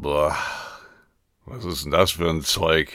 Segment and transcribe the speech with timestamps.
[0.00, 0.34] Boah,
[1.44, 2.90] was ist denn das für ein Zeug?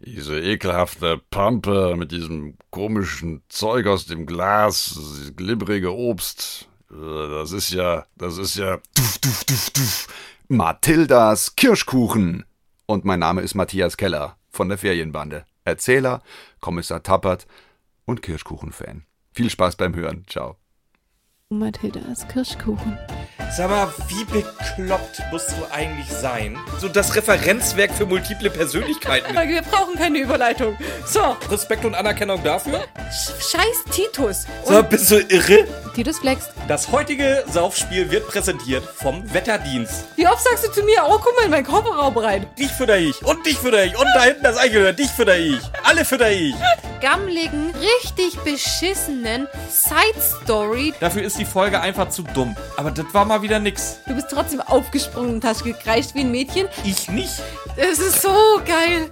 [0.00, 6.66] Diese ekelhafte Pampe mit diesem komischen Zeug aus dem Glas, dieses glibberige Obst.
[6.90, 8.78] Äh, Das ist ja, das ist ja.
[8.94, 10.08] Duf, duf, duf, duf.
[10.48, 12.46] Mathildas Kirschkuchen.
[12.86, 15.44] Und mein Name ist Matthias Keller von der Ferienbande.
[15.64, 16.22] Erzähler,
[16.60, 17.46] Kommissar Tappert
[18.06, 19.04] und Kirschkuchen-Fan.
[19.32, 20.24] Viel Spaß beim Hören.
[20.26, 20.56] Ciao.
[21.52, 22.98] Mathildas Kirschkuchen.
[23.56, 26.58] Sag mal, wie bekloppt musst du eigentlich sein?
[26.80, 29.32] So das Referenzwerk für multiple Persönlichkeiten.
[29.32, 30.76] Wir brauchen keine Überleitung.
[31.06, 32.80] So, Respekt und Anerkennung dafür.
[33.12, 34.46] sch- scheiß Titus.
[34.64, 35.68] So, bist du irre?
[35.94, 36.50] Titus flext.
[36.66, 40.04] Das heutige Saufspiel wird präsentiert vom Wetterdienst.
[40.16, 42.44] Wie oft sagst du zu mir, oh, guck mal in meinen Kofferraum rein.
[42.58, 45.60] Dich fütter ich und dich fütter ich und da hinten das Eichhörnchen, dich fütter ich.
[45.84, 46.56] Alle fütter ich.
[47.00, 50.92] Gammligen, richtig beschissenen Side-Story.
[50.98, 52.56] Dafür ist die Folge einfach zu dumm.
[52.76, 54.00] Aber das war mal wieder nix.
[54.06, 56.68] Du bist trotzdem aufgesprungen und hast gekreischt wie ein Mädchen.
[56.84, 57.42] Ich nicht.
[57.76, 58.30] Es ist so
[58.64, 59.10] geil.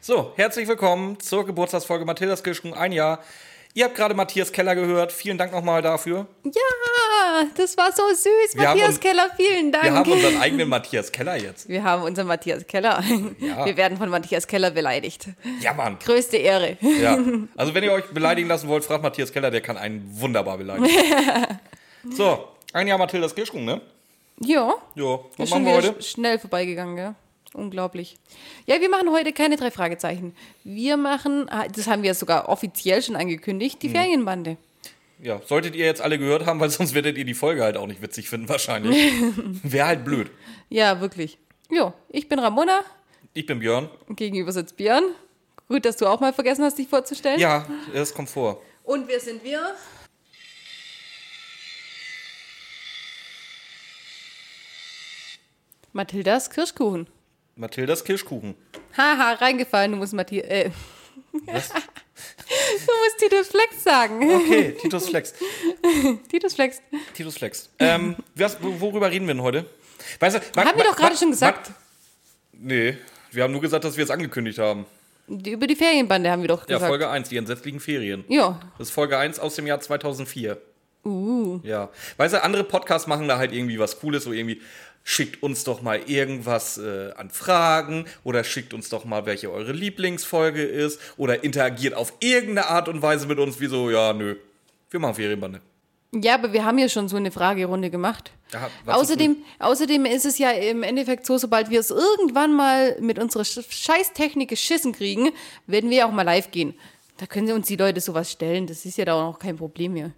[0.00, 3.20] So, herzlich willkommen zur Geburtstagsfolge Mathildas Kirschkuchen, ein Jahr.
[3.74, 5.12] Ihr habt gerade Matthias Keller gehört.
[5.12, 6.26] Vielen Dank nochmal dafür.
[6.44, 8.54] Ja, das war so süß.
[8.54, 9.84] Wir Matthias uns- Keller, vielen Dank.
[9.84, 11.68] Wir haben unseren eigenen Matthias Keller jetzt.
[11.68, 13.02] Wir haben unseren Matthias Keller.
[13.38, 13.64] Ja.
[13.66, 15.28] Wir werden von Matthias Keller beleidigt.
[15.60, 15.96] Ja, Mann.
[16.04, 16.76] Größte Ehre.
[16.80, 17.18] Ja.
[17.56, 20.88] Also, wenn ihr euch beleidigen lassen wollt, fragt Matthias Keller, der kann einen wunderbar beleidigen.
[22.10, 23.80] so, ein Jahr Mathildas Kirschkuchen, ne?
[24.40, 24.74] Ja.
[24.94, 25.88] Jo, was Ist machen wir heute?
[25.92, 27.14] sch- schnell vorbeigegangen, gell?
[27.54, 28.16] Unglaublich.
[28.66, 30.34] Ja, wir machen heute keine drei Fragezeichen.
[30.64, 34.56] Wir machen, ah, das haben wir sogar offiziell schon angekündigt, die Ferienbande.
[35.20, 37.86] Ja, solltet ihr jetzt alle gehört haben, weil sonst werdet ihr die Folge halt auch
[37.86, 38.96] nicht witzig finden, wahrscheinlich.
[39.62, 40.30] Wäre halt blöd.
[40.68, 41.38] Ja, wirklich.
[41.70, 42.80] Jo, ich bin Ramona,
[43.34, 43.88] Ich bin Björn.
[44.10, 45.04] gegenüber sitzt Björn.
[45.68, 47.40] Gut, dass du auch mal vergessen hast, dich vorzustellen.
[47.40, 48.62] Ja, das kommt vor.
[48.84, 49.74] Und wer sind wir?
[55.92, 57.08] Mathildas Kirschkuchen.
[57.58, 58.54] Mathildas Kirschkuchen.
[58.96, 60.70] Haha, reingefallen, du musst Matthias, äh,
[61.46, 61.68] Was?
[61.70, 64.32] du musst Titus Flex sagen.
[64.32, 65.34] Okay, Titus Flex.
[66.30, 66.80] Titus Flex.
[67.14, 67.68] Titus Flex.
[67.80, 69.66] Ähm, was, worüber reden wir denn heute?
[70.20, 71.72] Weißt du, Haben wir doch gerade schon gesagt.
[72.52, 72.96] nee,
[73.32, 74.86] wir haben nur gesagt, dass wir es angekündigt haben.
[75.26, 76.88] Die- Über die Ferienbande haben wir doch Ja, gesagt.
[76.88, 78.24] Folge 1, die entsetzlichen Ferien.
[78.28, 78.60] Ja.
[78.78, 80.58] Das ist Folge 1 aus dem Jahr 2004.
[81.04, 81.60] Uh.
[81.62, 81.90] Ja.
[82.16, 84.62] Weißt du, andere Podcasts machen da halt irgendwie was Cooles, so irgendwie
[85.04, 89.72] schickt uns doch mal irgendwas äh, an Fragen oder schickt uns doch mal, welche eure
[89.72, 94.36] Lieblingsfolge ist oder interagiert auf irgendeine Art und Weise mit uns, wie so, ja, nö,
[94.90, 95.60] wir machen Ferienbande.
[96.14, 98.32] Ja, aber wir haben ja schon so eine Fragerunde gemacht.
[98.52, 102.54] Ja, war zu Außerdem, außerdem ist es ja im Endeffekt so, sobald wir es irgendwann
[102.54, 105.30] mal mit unserer Sch- Scheißtechnik geschissen kriegen,
[105.66, 106.74] werden wir ja auch mal live gehen.
[107.18, 108.66] Da können sie uns die Leute sowas stellen.
[108.66, 110.12] Das ist ja da auch kein Problem mehr.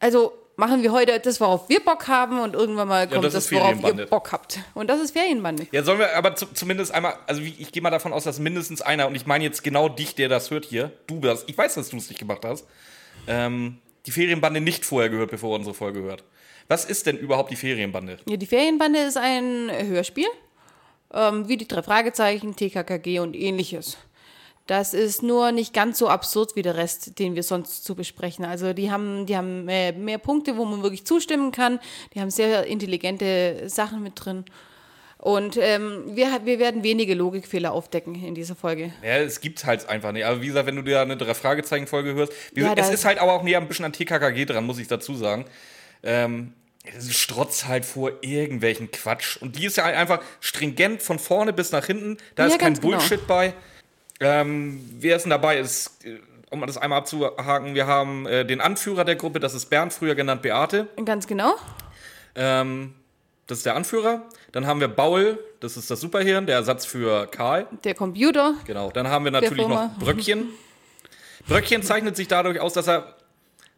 [0.00, 3.46] Also machen wir heute das, worauf wir Bock haben und irgendwann mal kommt das das,
[3.46, 4.06] ist worauf ihr.
[4.06, 4.60] Bock habt.
[4.74, 5.66] Und das ist Ferienbande.
[5.72, 8.82] Ja, sollen wir aber zu, zumindest einmal, also ich gehe mal davon aus, dass mindestens
[8.82, 11.74] einer, und ich meine jetzt genau dich, der das hört hier, du das, ich weiß,
[11.74, 12.66] dass du es nicht gemacht hast,
[13.26, 16.24] ähm, die Ferienbande nicht vorher gehört, bevor er unsere Folge hört.
[16.68, 18.18] Was ist denn überhaupt die Ferienbande?
[18.26, 20.28] Ja, die Ferienbande ist ein Hörspiel,
[21.12, 23.98] ähm, wie die drei Fragezeichen, TKKG und ähnliches.
[24.66, 28.46] Das ist nur nicht ganz so absurd wie der Rest, den wir sonst zu besprechen.
[28.46, 31.80] Also die haben, die haben mehr, mehr Punkte, wo man wirklich zustimmen kann.
[32.14, 34.44] Die haben sehr intelligente Sachen mit drin.
[35.18, 38.92] Und ähm, wir, wir werden wenige Logikfehler aufdecken in dieser Folge.
[39.02, 40.24] Ja, es gibt halt einfach nicht.
[40.24, 43.18] Aber wie gesagt, wenn du dir eine drei Fragezeichen-Folge hörst, wie Ja, es ist- halt
[43.18, 45.44] aber auch näher ein bisschen an TKKG dran, muss ich dazu sagen.
[46.02, 46.52] Ähm,
[46.96, 49.38] es strotzt halt vor irgendwelchen Quatsch.
[49.38, 52.18] Und die ist ja einfach stringent von vorne bis nach hinten.
[52.34, 52.88] Da Ja, ist kein genau.
[52.88, 53.54] Bullshit bei.
[54.24, 55.58] Ähm, wer ist denn dabei?
[55.58, 56.18] Ist, äh,
[56.50, 60.14] um das einmal abzuhaken, wir haben äh, den Anführer der Gruppe, das ist Bernd, früher
[60.14, 60.88] genannt Beate.
[61.04, 61.54] Ganz genau.
[62.34, 62.94] Ähm,
[63.46, 64.22] das ist der Anführer.
[64.52, 67.66] Dann haben wir Baul, das ist das Superhirn, der Ersatz für Karl.
[67.84, 68.54] Der Computer.
[68.66, 70.48] Genau, dann haben wir natürlich noch Bröckchen.
[71.46, 73.16] Bröckchen zeichnet sich dadurch aus, dass er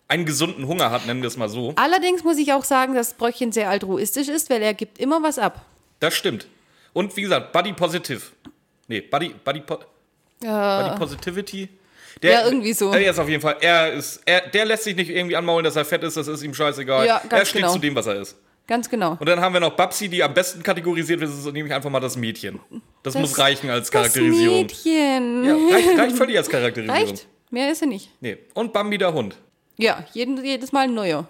[0.07, 1.73] einen gesunden Hunger hat, nennen wir es mal so.
[1.75, 5.41] Allerdings muss ich auch sagen, dass Bröckchen sehr altruistisch ist, weil er gibt immer was
[5.41, 5.65] ab.
[5.99, 6.47] Das stimmt.
[6.93, 8.21] Und wie gesagt, Body Positive.
[8.87, 9.35] Nee, Body,
[10.41, 11.69] Body, po Body Positivity.
[12.23, 12.93] Der, Ja, irgendwie so.
[12.93, 15.77] Er ist auf jeden Fall, er ist, er, der lässt sich nicht irgendwie anmaulen, dass
[15.77, 17.07] er fett ist, das ist ihm scheißegal.
[17.07, 17.73] Ja, ganz er steht genau.
[17.75, 18.37] zu dem, was er ist.
[18.67, 19.17] Ganz genau.
[19.21, 21.91] Und dann haben wir noch Babsi, die am besten kategorisiert wird, das ist nämlich einfach
[21.91, 22.59] mal das Mädchen.
[23.03, 24.63] Das, Das- muss reichen als Das Charakterisierung.
[24.63, 25.45] Mädchen.
[25.45, 27.09] Ja, reicht, reicht völlig als Charakterisierung.
[27.11, 27.27] Reicht.
[27.51, 28.11] Mehr ist er nicht.
[28.21, 28.39] Nee.
[28.55, 29.37] Und Bambi der Hund.
[29.77, 31.29] Ja, jeden, jedes Mal ein neuer.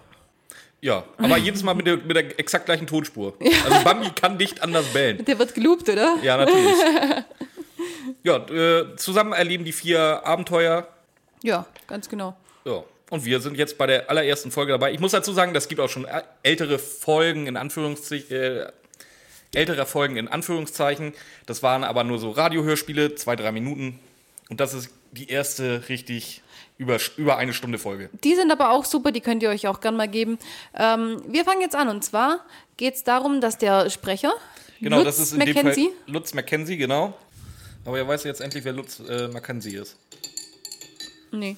[0.81, 3.33] Ja, aber jedes Mal mit der, mit der exakt gleichen Tonspur.
[3.65, 5.23] Also Bambi kann nicht anders bellen.
[5.25, 6.15] Der wird geloopt, oder?
[6.23, 6.73] Ja, natürlich.
[8.27, 10.85] Ja, äh, zusammen erleben die vier Abenteuer.
[11.43, 12.35] Ja, ganz genau.
[12.65, 12.83] Ja.
[13.09, 14.91] Und wir sind jetzt bei der allerersten Folge dabei.
[14.91, 16.05] Ich muss dazu sagen, das gibt auch schon
[16.43, 18.31] ältere Folgen, in Anführungszeichen.
[18.31, 18.71] Äh,
[19.53, 21.13] älterer Folgen in Anführungszeichen.
[21.45, 23.97] Das waren aber nur so Radiohörspiele, zwei, drei Minuten.
[24.49, 26.41] Und das ist die erste richtig
[26.77, 28.09] über, über eine Stunde Folge.
[28.25, 30.37] Die sind aber auch super, die könnt ihr euch auch gern mal geben.
[30.77, 32.41] Ähm, wir fangen jetzt an und zwar
[32.75, 34.33] geht es darum, dass der Sprecher,
[34.79, 37.13] Genau, Lutz das ist in Mackenzie, dem Fall Lutz Mackenzie, genau.
[37.87, 39.97] Aber er weiß jetzt endlich, wer Lutz äh, Mackenzie ist.
[41.31, 41.55] nee,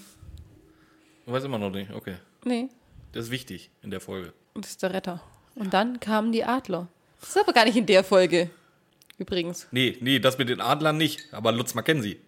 [1.25, 2.15] Du weißt immer noch nicht, okay.
[2.45, 2.69] nee,
[3.11, 4.31] Das ist wichtig in der Folge.
[4.53, 5.21] das ist der Retter.
[5.55, 6.87] Und dann kamen die Adler.
[7.19, 8.49] Das ist aber gar nicht in der Folge,
[9.17, 9.67] übrigens.
[9.71, 12.19] Nee, nee, das mit den Adlern nicht, aber Lutz Mackenzie.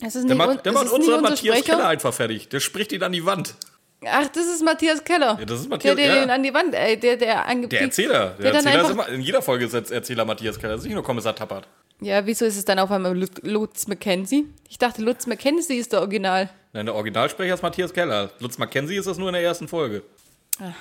[0.00, 1.76] Das ist Der nicht, macht, der macht unseren unser Matthias Sprecher.
[1.76, 2.48] Keller einfach fertig.
[2.48, 3.54] Der spricht ihn an die Wand.
[4.04, 5.36] Ach, das ist Matthias Keller.
[5.38, 6.20] Ja, das ist Matthias- Der, der ja.
[6.22, 7.78] den an die Wand, äh, der, der angeblich.
[7.78, 8.34] Der Erzähler.
[8.38, 10.72] Der, Der Erzähler ist immer, in jeder Folge ist Erzähler Matthias Keller.
[10.74, 11.66] Das ist nicht nur Kommissar Tappert.
[12.00, 14.46] ja, wieso ist es dann auf einmal Lutz, Mackenzie?
[14.68, 16.50] Ich dachte, Lutz Mackenzie ist der Original.
[16.72, 18.30] Nein, der Originalsprecher ist Matthias Keller.
[18.38, 20.02] Lutz Mackenzie ist das nur in der ersten Folge.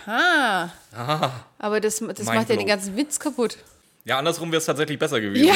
[0.06, 0.72] Aha.
[1.60, 3.58] Aber das, das macht ja den ganzen Witz kaputt.
[4.04, 5.48] Ja, andersrum wäre es tatsächlich besser gewesen.
[5.48, 5.54] Ja.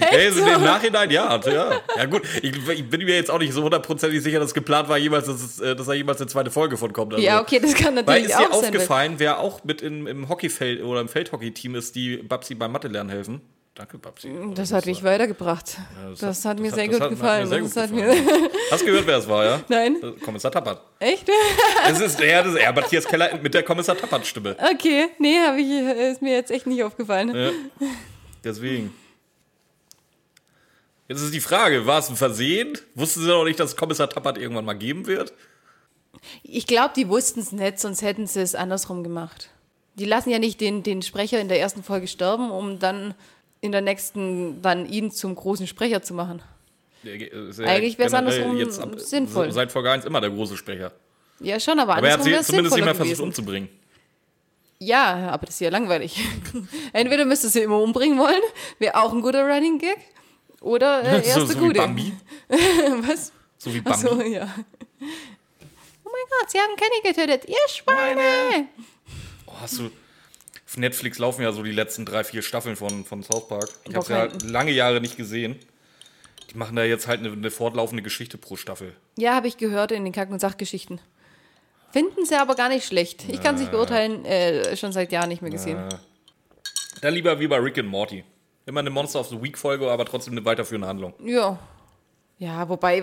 [0.00, 0.46] Ey, so so?
[0.46, 1.80] Im Nachhinein, ja, ja.
[1.96, 4.98] Ja gut, ich, ich bin mir jetzt auch nicht so hundertprozentig sicher, dass geplant war,
[4.98, 7.14] jemals, dass, es, äh, dass da jemals eine zweite Folge von kommt.
[7.14, 8.62] Also, Ja, okay, das kann natürlich ist dir auch sein.
[8.62, 12.72] weil- aufgefallen, wer auch mit in, im Hockeyfeld oder im Feldhockey-Team ist, die Babsi beim
[12.72, 13.40] Mathe-Lernen helfen?
[13.74, 14.28] Danke, Babsi.
[14.56, 15.76] Das hat mich weitergebracht.
[16.20, 17.42] das, hat mir sehr gut das gefallen.
[17.48, 18.48] Hat mir das sehr hat gut mir gefallen.
[18.72, 19.60] Hast du gehört, wer es war, ja?
[19.68, 19.96] Nein.
[20.02, 20.80] Äh, Kommissar Tappert.
[20.98, 21.30] Echt?
[21.88, 24.56] Es ist ja, das ist ja Matthias Keller mit der Kommissar Tappert-Stimme.
[24.74, 25.70] Okay, nee, ich,
[26.12, 27.32] ist mir jetzt echt nicht aufgefallen.
[27.34, 27.50] Ja.
[28.42, 28.92] Deswegen.
[31.08, 32.78] Jetzt ist die Frage, war es ein Versehen?
[32.94, 35.32] Wussten sie noch nicht, dass es Kommissar Tappert irgendwann mal geben wird?
[36.42, 39.48] Ich glaube, die wussten es nicht, sonst hätten sie es andersrum gemacht.
[39.94, 43.14] Die lassen ja nicht den, den Sprecher in der ersten Folge sterben, um dann
[43.60, 46.42] in der nächsten dann ihn zum großen Sprecher zu machen.
[47.02, 49.50] Ja Eigentlich wär's generell andersrum jetzt ab- sinnvoll.
[49.52, 50.92] Seit Folge 1 immer der große Sprecher.
[51.40, 53.68] Ja, schon, aber, Aber er hat andersrum sie wäre es zumindest mehr versucht umzubringen.
[54.80, 56.20] Ja, aber das ist ja langweilig.
[56.92, 58.40] Entweder müsstest du immer umbringen wollen,
[58.78, 59.98] wäre auch ein guter Running Gag,
[60.60, 61.80] oder äh, so, erste so wie gute.
[61.80, 62.12] Bambi.
[62.48, 63.32] Was?
[63.58, 63.98] So wie Bambi.
[64.00, 64.54] so, ja.
[66.04, 68.68] Oh mein Gott, sie haben Kenny getötet, ihr Schweine!
[69.46, 69.90] Oh, hast du.
[70.66, 73.70] Auf Netflix laufen ja so die letzten drei, vier Staffeln von, von South Park.
[73.88, 75.58] Ich habe ja lange Jahre nicht gesehen.
[76.50, 78.94] Die machen da jetzt halt eine, eine fortlaufende Geschichte pro Staffel.
[79.16, 81.00] Ja, habe ich gehört in den Kack- und Sachgeschichten.
[81.90, 83.24] Finden sie aber gar nicht schlecht.
[83.28, 85.78] Ich kann es nicht beurteilen, äh, schon seit Jahren nicht mehr gesehen.
[87.00, 88.24] Dann lieber wie bei Rick and Morty.
[88.68, 91.14] Immer eine Monster of the Week Folge, aber trotzdem eine weiterführende Handlung.
[91.24, 91.58] Ja.
[92.38, 93.02] Ja, wobei,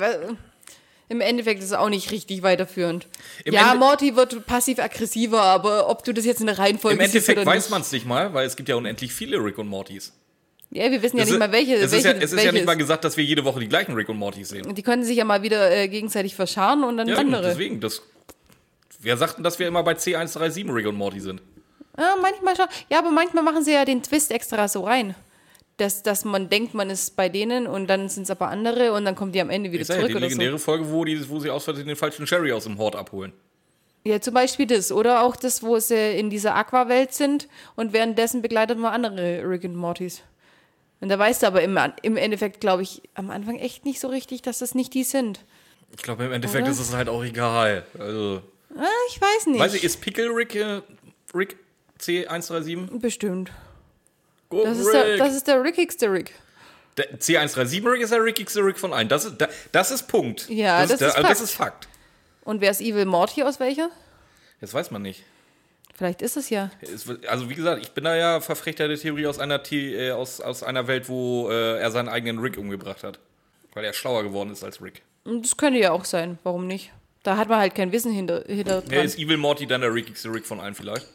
[1.10, 3.08] im Endeffekt ist es auch nicht richtig weiterführend.
[3.44, 7.02] Im ja, Ende- Morty wird passiv-aggressiver, aber ob du das jetzt in der Reihenfolge Im
[7.10, 9.58] siehst Endeffekt oder weiß man es nicht mal, weil es gibt ja unendlich viele Rick
[9.58, 10.14] und Mortys.
[10.70, 11.76] Ja, wir wissen ja Es nicht ist- mal, welche.
[11.76, 13.68] Es ist, welche, ja, es ist ja nicht mal gesagt, dass wir jede Woche die
[13.68, 14.74] gleichen Rick und Mortys sehen.
[14.76, 17.42] Die können sich ja mal wieder äh, gegenseitig verscharen und dann Ja, andere.
[17.42, 17.80] deswegen.
[17.82, 18.04] Das,
[19.00, 21.42] wer sagt denn, dass wir immer bei C137 Rick und Morty sind?
[21.98, 22.66] Ja, manchmal schon.
[22.90, 25.16] Ja, aber manchmal machen sie ja den Twist extra so rein.
[25.78, 29.04] Dass, dass man denkt, man ist bei denen und dann sind es aber andere und
[29.04, 31.04] dann kommen die am Ende wieder Ich sag ja, zurück die oder legendäre Folge, wo,
[31.04, 33.34] die, wo sie aus Versehen den falschen Sherry aus dem Hort abholen.
[34.06, 34.10] so.
[34.10, 34.92] Ja, zum Beispiel das.
[34.92, 39.64] Oder auch das, wo sie in dieser Aqua-Welt sind und währenddessen begleitet man andere Rick
[39.66, 40.22] und Mortys.
[41.02, 44.08] Und da weißt du aber im, im Endeffekt, glaube ich, am Anfang echt nicht so
[44.08, 45.44] richtig, dass das nicht die sind.
[45.92, 46.72] Ich glaube, im Endeffekt Oder?
[46.72, 47.86] ist es halt auch egal.
[48.00, 48.42] Also,
[48.78, 49.60] Ah, ich weiß nicht.
[49.60, 50.82] weiß ich, ist Pickle Rick, äh,
[51.34, 51.58] Rick
[52.00, 53.00] C137?
[53.00, 53.52] Bestimmt.
[54.64, 56.34] Das ist, der, das ist der rickigste Rick.
[56.98, 59.10] Der C137 Rick ist der rickigste Rick von allen.
[59.10, 60.48] Das ist, da, das ist Punkt.
[60.50, 61.50] Ja, das ist, der- ist also das Fakt.
[61.50, 61.88] ist Fakt.
[62.46, 63.90] Und wer ist Evil Morty aus welcher?
[64.62, 65.24] Das weiß man nicht.
[65.96, 66.72] Vielleicht ist es ja.
[67.28, 70.42] Also wie gesagt, ich bin da ja Verfechter der Theorie aus einer, The äh, aus,
[70.42, 73.20] aus einer Welt, wo äh, er seinen eigenen Rick umgebracht hat.
[73.74, 75.02] Weil er schlauer geworden ist als Rick.
[75.26, 76.38] Das könnte ja auch sein.
[76.44, 76.92] Warum nicht?
[77.24, 79.06] Da hat man halt kein Wissen hinter, hinter dran.
[79.06, 81.08] ist Evil Morty dann der rickigste Rick von allen vielleicht?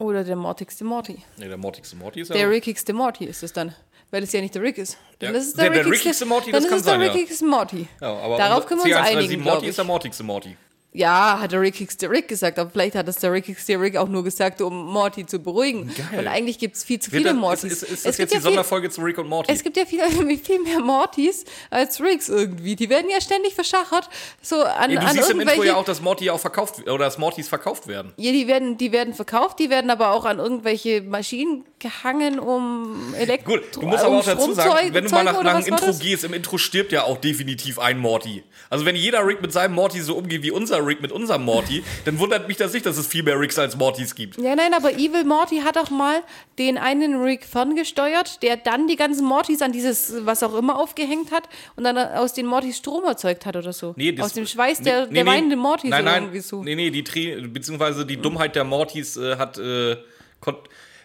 [0.00, 1.22] Oder der mortigste Morty.
[1.38, 2.46] Ne, der mortigste Morty ist Der ja.
[2.48, 3.74] rickigste Morty ist es dann.
[4.10, 4.96] Weil es ja nicht der Rick ist.
[5.18, 6.84] Dann Ja, ist es der- der, der rickigste, rickigste Morty, dann das ist kann es
[6.84, 7.12] der sein, ja.
[7.12, 7.88] rickigste Morty.
[8.00, 9.68] Ja, aber Darauf können wir uns C137 einigen, Morty glaub ich.
[9.70, 10.56] ist der mortigste Morty.
[10.98, 14.24] Ja, hat der rickigste Rick gesagt, aber vielleicht hat das der rickigste Rick auch nur
[14.24, 15.86] gesagt, um Morty zu beruhigen.
[15.96, 16.06] Geil.
[16.12, 17.62] Weil eigentlich gibt es viel zu viele Mortys.
[17.62, 19.52] Ist, ist, ist es, das gibt jetzt die ja viel, Sonderfolge zu Rick und Morty?
[19.52, 20.00] es gibt ja viel,
[20.38, 22.74] viel mehr Mortys als Ricks irgendwie.
[22.74, 24.08] Die werden ja ständig verschachert.
[24.42, 27.04] So an, ja, du an siehst im Intro ja auch, dass Morty auch verkauft oder
[27.04, 28.12] dass Mortys verkauft werden.
[28.16, 33.14] Ja, die werden, die werden verkauft, die werden aber auch an irgendwelche Maschinen gehangen um
[33.14, 33.52] Elektro.
[33.52, 36.24] Gut, du musst aber um auch dazu sagen, wenn du mal nach, war Intro gehst,
[36.24, 38.42] im Intro stirbt ja auch definitiv ein Morty.
[38.70, 41.84] Also wenn jeder Rick mit seinem Morty so umgeht wie unser Rick mit unserem Morty,
[42.04, 44.38] dann wundert mich das nicht, dass es viel mehr Ricks als Mortys gibt.
[44.38, 46.22] Ja, nein, aber Evil Morty hat auch mal
[46.58, 51.30] den einen Rick ferngesteuert, der dann die ganzen Mortys an dieses, was auch immer, aufgehängt
[51.30, 53.94] hat und dann aus den Mortys Strom erzeugt hat oder so.
[53.96, 55.30] Nee, das- aus dem Schweiß nee, der, nee, der nee.
[55.30, 56.62] weinenden Mortys nein, nein, irgendwie so.
[56.62, 57.02] Nee, nee, die
[57.46, 59.96] beziehungsweise die Dummheit der Mortys äh, hat äh,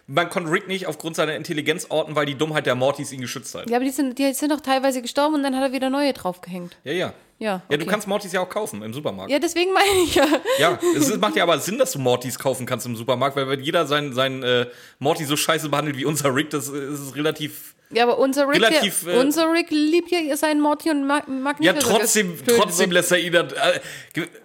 [0.06, 3.54] man konnte Rick nicht aufgrund seiner Intelligenz orten, weil die Dummheit der Mortys ihn geschützt
[3.54, 3.70] hat.
[3.70, 6.12] Ja, aber die sind, die sind doch teilweise gestorben und dann hat er wieder neue
[6.12, 6.76] draufgehängt.
[6.84, 7.14] Ja, ja.
[7.40, 7.86] Ja, Ja, du okay.
[7.86, 9.30] kannst Mortys ja auch kaufen im Supermarkt.
[9.32, 10.26] Ja, deswegen meine ich ja.
[10.58, 13.60] Ja, es macht ja aber Sinn, dass du Mortys kaufen kannst im Supermarkt, weil wenn
[13.60, 14.66] jeder seinen sein, äh,
[15.00, 17.73] Morty so scheiße behandelt wie unser Rick, das ist relativ.
[17.94, 21.28] Ja, aber unser Rick, Relativ, der, äh, unser Rick liebt ja seinen Morty und mag,
[21.28, 23.48] mag nicht, Ja, trotzdem, trotzdem lässt er ihn dann.
[23.48, 23.80] Äh,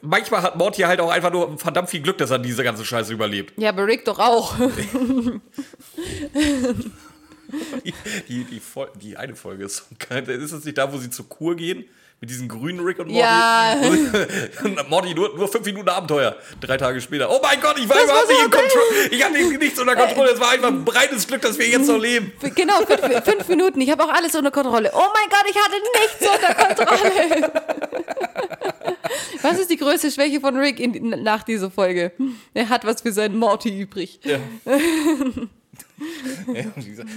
[0.01, 3.11] manchmal hat Morty halt auch einfach nur verdammt viel Glück, dass er diese ganze Scheiße
[3.13, 3.53] überlebt.
[3.57, 4.55] Ja, aber Rick doch auch.
[7.83, 7.93] Die,
[8.27, 8.61] die, die,
[9.01, 10.27] die eine Folge ist so geil.
[10.29, 11.85] Ist es nicht da, wo sie zur Kur gehen?
[12.21, 13.19] Mit diesen grünen Rick und Morty?
[13.19, 13.75] Ja.
[14.89, 16.35] Morty nur, nur fünf Minuten Abenteuer.
[16.59, 17.29] Drei Tage später.
[17.29, 19.07] Oh mein Gott, ich war Das überhaupt nicht in Kontrolle.
[19.11, 20.31] Ich hatte nichts unter Kontrolle.
[20.31, 22.33] Es war einfach ein breites Glück, dass wir jetzt noch leben.
[22.55, 23.79] genau, fünf, fünf Minuten.
[23.79, 24.91] Ich habe auch alles unter Kontrolle.
[24.93, 27.51] Oh mein Gott, ich hatte nichts unter Kontrolle.
[29.41, 32.11] Was ist die größte Schwäche von Rick in, nach dieser Folge?
[32.53, 34.19] Er hat was für seinen Morty übrig.
[34.23, 34.39] Ja.
[36.53, 36.65] ja,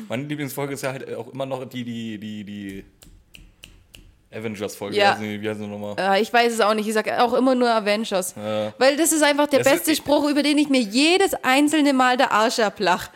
[0.08, 2.84] meine Lieblingsfolge ist ja halt auch immer noch die, die, die, die
[4.34, 4.96] Avengers-Folge.
[4.96, 5.16] Ja.
[5.20, 5.94] Wie heißt sie nochmal?
[5.98, 6.86] Äh, ich weiß es auch nicht.
[6.88, 8.34] Ich sage auch immer nur Avengers.
[8.78, 12.16] Weil das ist einfach der Das beste Spruch, über den ich mir jedes einzelne Mal
[12.16, 13.08] der Arsch ablach.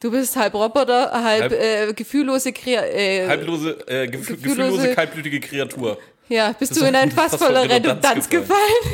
[0.00, 4.94] Du bist halb Roboter, halb, Halb- äh, gefühllose Krea äh, Halblose, äh, gef Gefühllose- gefühllose,
[4.94, 5.96] kaltblütige Kreatur.
[6.28, 8.58] Ja, bist Das du in ein fast Fass voller Redundanz gefallen.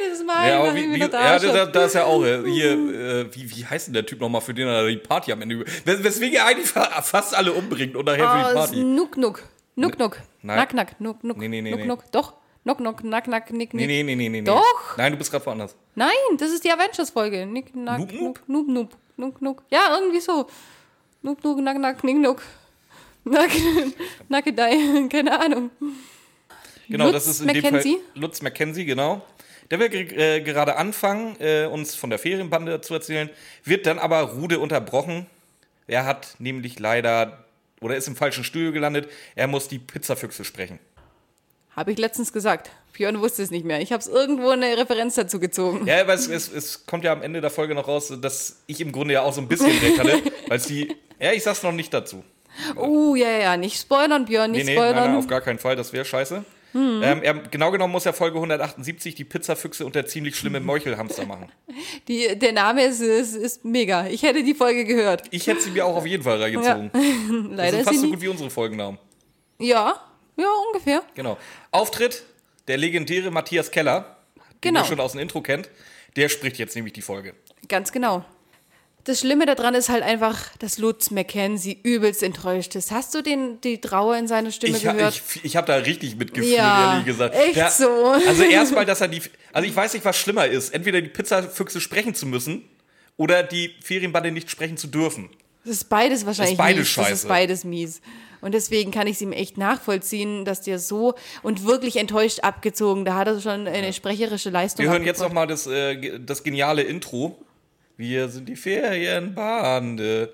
[0.00, 2.42] Jedes Mal Ja, aber wie, mir wie, das ja, da, da ist ja auch äh,
[2.50, 2.72] hier,
[3.30, 5.56] äh, wie, wie heißt denn der Typ nochmal, für den er die Party am Ende
[5.56, 5.64] über.
[5.84, 8.76] Wes- Weswegen er eigentlich fa- fast alle umbringt und nachher für die Oh, Party.
[8.84, 9.42] Nuck, nuck.
[9.76, 10.20] Nuck, nuck.
[10.42, 11.00] Nack, nack.
[11.00, 11.36] Nuck, nuck.
[11.36, 12.12] Nee, nee, nee, Nuck, nuck.
[12.12, 12.34] Doch.
[12.64, 13.02] Nuck, nuck.
[13.04, 13.50] Nack, nack.
[13.50, 13.86] Nick, nick.
[13.86, 14.40] nee, nee, nee, nee.
[14.40, 14.42] nee.
[14.42, 14.96] Doch.
[14.96, 15.76] Nein, du bist gerade woanders.
[15.94, 17.46] Nein, das ist die Avengers-Folge.
[17.46, 18.12] Nick, nack, nup?
[18.12, 18.96] nuck, nup, nup.
[19.16, 19.62] Nuck, nuck.
[19.70, 20.46] Ja, irgendwie so.
[21.22, 22.42] Nuck, nuck, nack, nack, nick, nuck.
[23.24, 23.50] Nack,
[24.28, 25.08] nackedei.
[25.10, 25.70] Keine Ahnung.
[26.88, 27.94] Genau, Lutz das ist in dem Mackenzie?
[27.94, 29.22] Fall Lutz Mackenzie, genau.
[29.70, 33.30] Der will äh, gerade anfangen, äh, uns von der Ferienbande zu erzählen,
[33.64, 35.26] wird dann aber Rude unterbrochen.
[35.86, 37.43] Er hat nämlich leider,
[37.80, 40.78] oder ist im falschen Studio gelandet, er muss die Pizzafüchse sprechen.
[41.76, 42.70] Habe ich letztens gesagt.
[42.92, 43.80] Björn wusste es nicht mehr.
[43.80, 45.84] Ich habe es irgendwo eine Referenz dazu gezogen.
[45.86, 48.80] Ja, aber es, es, es kommt ja am Ende der Folge noch raus, dass ich
[48.80, 51.72] im Grunde ja auch so ein bisschen recht hatte, weil die, ja, ich sag's noch
[51.72, 52.22] nicht dazu.
[52.76, 53.56] Oh, ja, ja.
[53.56, 55.10] Nicht spoilern, Björn, Nee, nicht nee, nein, spoilern.
[55.10, 56.44] nein, auf gar keinen Fall, das wäre scheiße.
[56.74, 61.24] Ähm, er, genau genommen muss er Folge 178 die Pizzafüchse und der ziemlich schlimme Meuchelhamster
[61.26, 61.50] machen.
[62.08, 64.06] Die, der Name ist, ist, ist mega.
[64.08, 65.22] Ich hätte die Folge gehört.
[65.30, 66.90] Ich hätte sie mir auch auf jeden Fall reingezogen.
[67.52, 68.98] Leider Das ist fast so gut wie unsere Folgennamen.
[69.58, 70.00] Ja,
[70.36, 71.02] ja, ungefähr.
[71.14, 71.38] Genau.
[71.70, 72.24] Auftritt
[72.66, 74.80] der legendäre Matthias Keller, den Genau.
[74.80, 75.70] ihr schon aus dem Intro kennt.
[76.16, 77.34] Der spricht jetzt nämlich die Folge.
[77.68, 78.24] Ganz genau.
[79.04, 82.90] Das Schlimme daran ist halt einfach, dass Lutz Mackenzie übelst enttäuscht ist.
[82.90, 85.20] Hast du den, die Trauer in seiner Stimme Ich, gehört?
[85.34, 87.34] ich, ich habe da richtig mitgefühlt, Ja, ehrlich gesagt.
[87.34, 87.88] echt Der- so.
[88.26, 89.20] Also erstmal, dass er die.
[89.52, 90.72] Also ich weiß nicht, was schlimmer ist.
[90.72, 92.62] Entweder die Pizzafüchse sprechen zu müssen
[93.18, 95.28] oder die Ferienbande nicht sprechen zu dürfen.
[95.64, 96.94] das ist beides wahrscheinlich beides mies.
[96.96, 97.28] Das ist scheiße.
[97.28, 98.00] beides mies.
[98.40, 103.04] Und deswegen kann ich es ihm echt nachvollziehen, dass der so und wirklich enttäuscht abgezogen.
[103.04, 104.84] Da hat er schon eine sprecherische Leistung.
[104.84, 105.30] Wir hören jetzt abgebracht.
[105.30, 107.38] nochmal das, äh, das geniale Intro.
[107.96, 110.32] Wir sind die Ferienbande.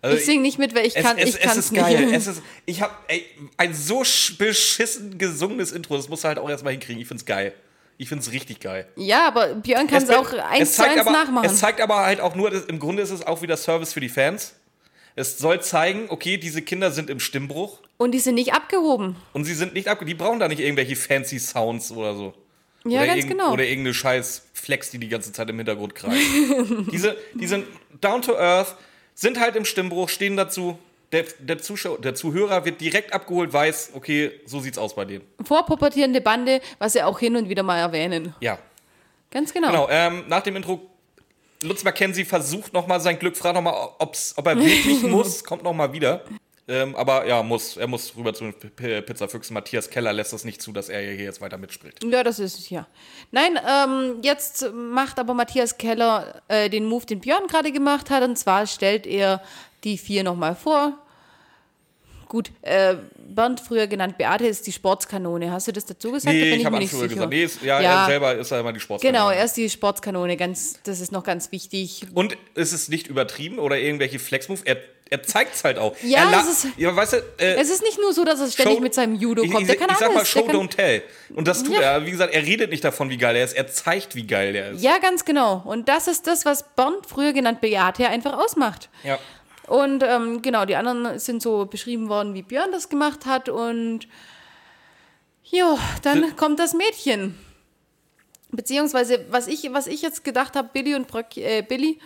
[0.00, 1.80] Also Ich singe nicht mit, weil ich kann es, ich es ist nicht.
[1.82, 2.08] geil.
[2.12, 2.92] Es ist, ich habe
[3.56, 5.96] ein so sch- beschissen gesungenes Intro.
[5.96, 7.00] Das musst du halt auch erstmal hinkriegen.
[7.02, 7.52] Ich find's geil.
[7.96, 8.86] Ich find's richtig geil.
[8.94, 11.46] Ja, aber Björn kann es auch eins zu eins aber, nachmachen.
[11.50, 14.08] Es zeigt aber halt auch nur, im Grunde ist es auch wieder Service für die
[14.08, 14.54] Fans.
[15.16, 19.16] Es soll zeigen, okay, diese Kinder sind im Stimmbruch Und die sind nicht abgehoben.
[19.32, 22.34] und sie sind nicht ab, die brauchen da nicht irgendwelche fancy Sounds oder so.
[22.88, 23.52] Ja, oder ganz genau.
[23.52, 26.88] Oder irgendeine scheiß Flex, die die ganze Zeit im Hintergrund kreisen.
[26.92, 27.66] diese, die sind
[28.00, 28.76] down to earth,
[29.14, 30.78] sind halt im Stimmbruch, stehen dazu.
[31.10, 35.24] Der, der, Zuschauer, der Zuhörer wird direkt abgeholt, weiß, okay, so sieht's aus bei denen.
[35.42, 38.34] Vorpubertierende Bande, was sie auch hin und wieder mal erwähnen.
[38.40, 38.58] Ja.
[39.30, 39.68] Ganz genau.
[39.68, 40.82] Genau, ähm, nach dem Intro,
[41.62, 44.16] Lutz Mackenzie versucht nochmal sein Glück, fragt nochmal, ob
[44.46, 46.24] er wirklich muss, kommt nochmal wieder.
[46.68, 48.54] Ähm, aber ja, muss, er muss rüber zu den
[49.04, 49.54] Pizzafüchsen.
[49.54, 52.04] Matthias Keller lässt das nicht zu, dass er hier jetzt weiter mitspricht.
[52.04, 52.86] Ja, das ist es ja.
[53.30, 58.22] Nein, ähm, jetzt macht aber Matthias Keller äh, den Move, den Björn gerade gemacht hat.
[58.22, 59.42] Und zwar stellt er
[59.84, 60.92] die vier nochmal vor.
[62.28, 62.50] gut.
[62.60, 65.50] Äh, Bernd, früher genannt Beate, ist die Sportskanone.
[65.50, 66.26] Hast du das dazu gesagt?
[66.26, 67.14] Da Nee, bin ich mir habe nicht früher sicher.
[67.14, 67.30] gesagt.
[67.30, 68.02] Nee, ist, ja, Ja.
[68.02, 69.18] er selber ist ja immer die Sportskanone.
[69.18, 70.36] Genau, er ist die Sportskanone.
[70.36, 72.02] Ganz, das ist noch ganz wichtig.
[72.14, 74.62] Und es ist nicht übertrieben oder irgendwelche Flexmoves.
[74.62, 74.76] Er,
[75.10, 75.96] er zeigt es halt auch.
[76.02, 78.48] Ja, er es ist- ja, weißt du, äh, Es ist nicht nur so, dass er
[78.50, 79.62] ständig Show- mit seinem Judo ich, kommt.
[79.62, 80.24] Ich, Der kann ich sag mal.
[80.26, 81.02] Show, kann, don't tell.
[81.34, 81.80] Und das tut Ja.
[81.80, 82.06] er.
[82.06, 83.54] Wie gesagt, er redet nicht davon, wie geil er ist.
[83.56, 84.82] Er zeigt, wie geil er ist.
[84.82, 85.62] ja, ganz genau.
[85.64, 88.88] Und das ist das, was Bernd, früher genannt Beate, einfach ausmacht.
[89.04, 89.18] Ja.
[89.66, 93.48] Und ähm, genau, die anderen sind so beschrieben worden, wie Björn das gemacht hat.
[93.48, 94.08] Und
[95.44, 97.38] jo, dann kommt das Mädchen.
[98.50, 101.98] Beziehungsweise, was ich, was ich jetzt gedacht habe, Billy und Bröck, äh, Billy,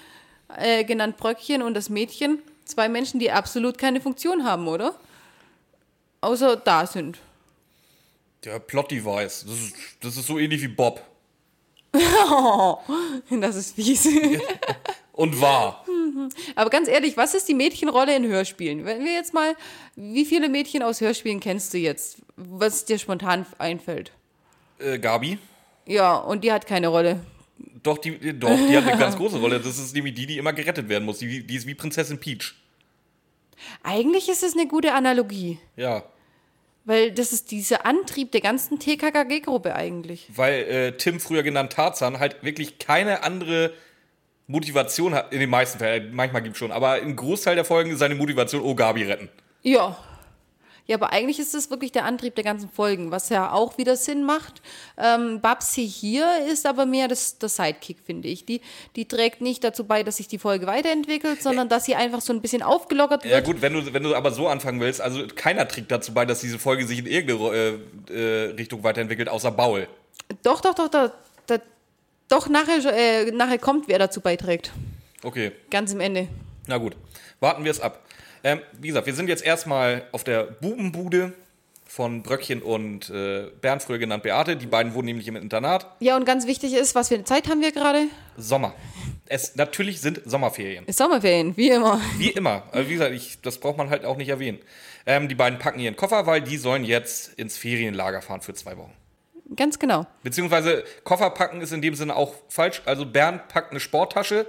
[0.59, 4.95] äh, genannt Bröckchen und das Mädchen, zwei Menschen, die absolut keine Funktion haben, oder?
[6.21, 7.19] Außer da sind.
[8.45, 9.45] Der Plot-Device.
[9.47, 11.03] Das ist, das ist so ähnlich wie Bob.
[13.31, 14.09] Das ist fies.
[15.13, 15.85] Und wahr.
[16.55, 18.85] Aber ganz ehrlich, was ist die Mädchenrolle in Hörspielen?
[18.85, 19.55] Wenn wir jetzt mal,
[19.95, 24.13] wie viele Mädchen aus Hörspielen kennst du jetzt, was dir spontan einfällt?
[24.79, 25.39] Äh, Gabi?
[25.87, 27.21] Ja, und die hat keine Rolle.
[27.83, 29.59] Doch, die, doch, die hat eine ganz große Rolle.
[29.59, 31.19] Das ist nämlich die, die immer gerettet werden muss.
[31.19, 32.55] Die, die ist wie Prinzessin Peach.
[33.83, 36.03] Eigentlich ist es eine gute Analogie, Ja.
[36.85, 40.27] weil das ist dieser Antrieb der ganzen TKKG-Gruppe eigentlich.
[40.35, 43.73] Weil äh, Tim, früher genannt Tarzan, halt wirklich keine andere
[44.49, 45.33] Motivation hat.
[45.33, 46.73] In den meisten Fällen, manchmal gibt es schon.
[46.73, 49.29] Aber im Großteil der Folgen ist seine Motivation, oh, Gabi retten.
[49.63, 49.97] Ja.
[50.87, 53.97] Ja, aber eigentlich ist das wirklich der Antrieb der ganzen Folgen, was ja auch wieder
[53.97, 54.63] Sinn macht.
[54.99, 58.45] Ähm, Babsi hier ist aber mehr das, das Sidekick, finde ich.
[58.45, 58.61] Die,
[58.97, 62.33] die trägt nicht dazu bei, dass sich die Folge weiterentwickelt, sondern dass sie einfach so
[62.33, 63.33] ein bisschen aufgelockert wird.
[63.33, 66.25] Ja gut, wenn du, wenn du aber so anfangen willst, also keiner trägt dazu bei,
[66.27, 67.79] dass diese Folge sich in irgendeine
[68.11, 69.87] äh, äh, Richtung weiterentwickelt, außer Baul.
[70.43, 71.11] Doch, doch, doch, doch.
[71.47, 71.59] Da,
[72.29, 74.73] doch, nachher, äh, nachher kommt, wer dazu beiträgt.
[75.23, 76.27] Okay, Ganz im Ende.
[76.67, 76.97] na gut.
[77.39, 78.01] Warten wir es ab.
[78.45, 81.33] Ähm, wie gesagt, wir sind jetzt erstmal auf der Bubenbude
[81.87, 84.57] von Bröckchen und äh, Bernd, früher genannt Beate.
[84.57, 85.87] Die beiden wohnen nämlich im Internat.
[86.01, 88.07] Ja, und ganz wichtig ist, was für eine Zeit haben wir gerade?
[88.37, 88.75] Sommer.
[89.27, 90.87] Es natürlich sind Sommerferien.
[90.87, 92.01] Ist Sommerferien, wie immer.
[92.17, 92.65] Wie immer.
[92.73, 94.59] Also wie gesagt, ich, das braucht man halt auch nicht erwähnen.
[95.05, 98.77] Ähm, die beiden packen ihren Koffer, weil die sollen jetzt ins Ferienlager fahren für zwei
[98.77, 98.93] Wochen.
[99.57, 100.07] Ganz genau.
[100.23, 102.83] Beziehungsweise Koffer packen ist in dem Sinne auch falsch.
[102.87, 104.47] Also Bernd packt eine Sporttasche,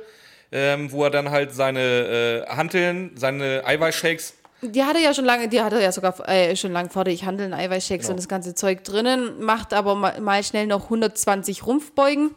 [0.54, 4.36] ähm, wo er dann halt seine äh, Hanteln, seine Eiweißshakes.
[4.62, 7.54] Die hatte ja schon lange, die hatte ja sogar äh, schon lange vor ich handeln
[7.54, 12.32] Eiweißshakes und das ganze Zeug drinnen, macht aber mal, mal schnell noch 120 Rumpfbeugen,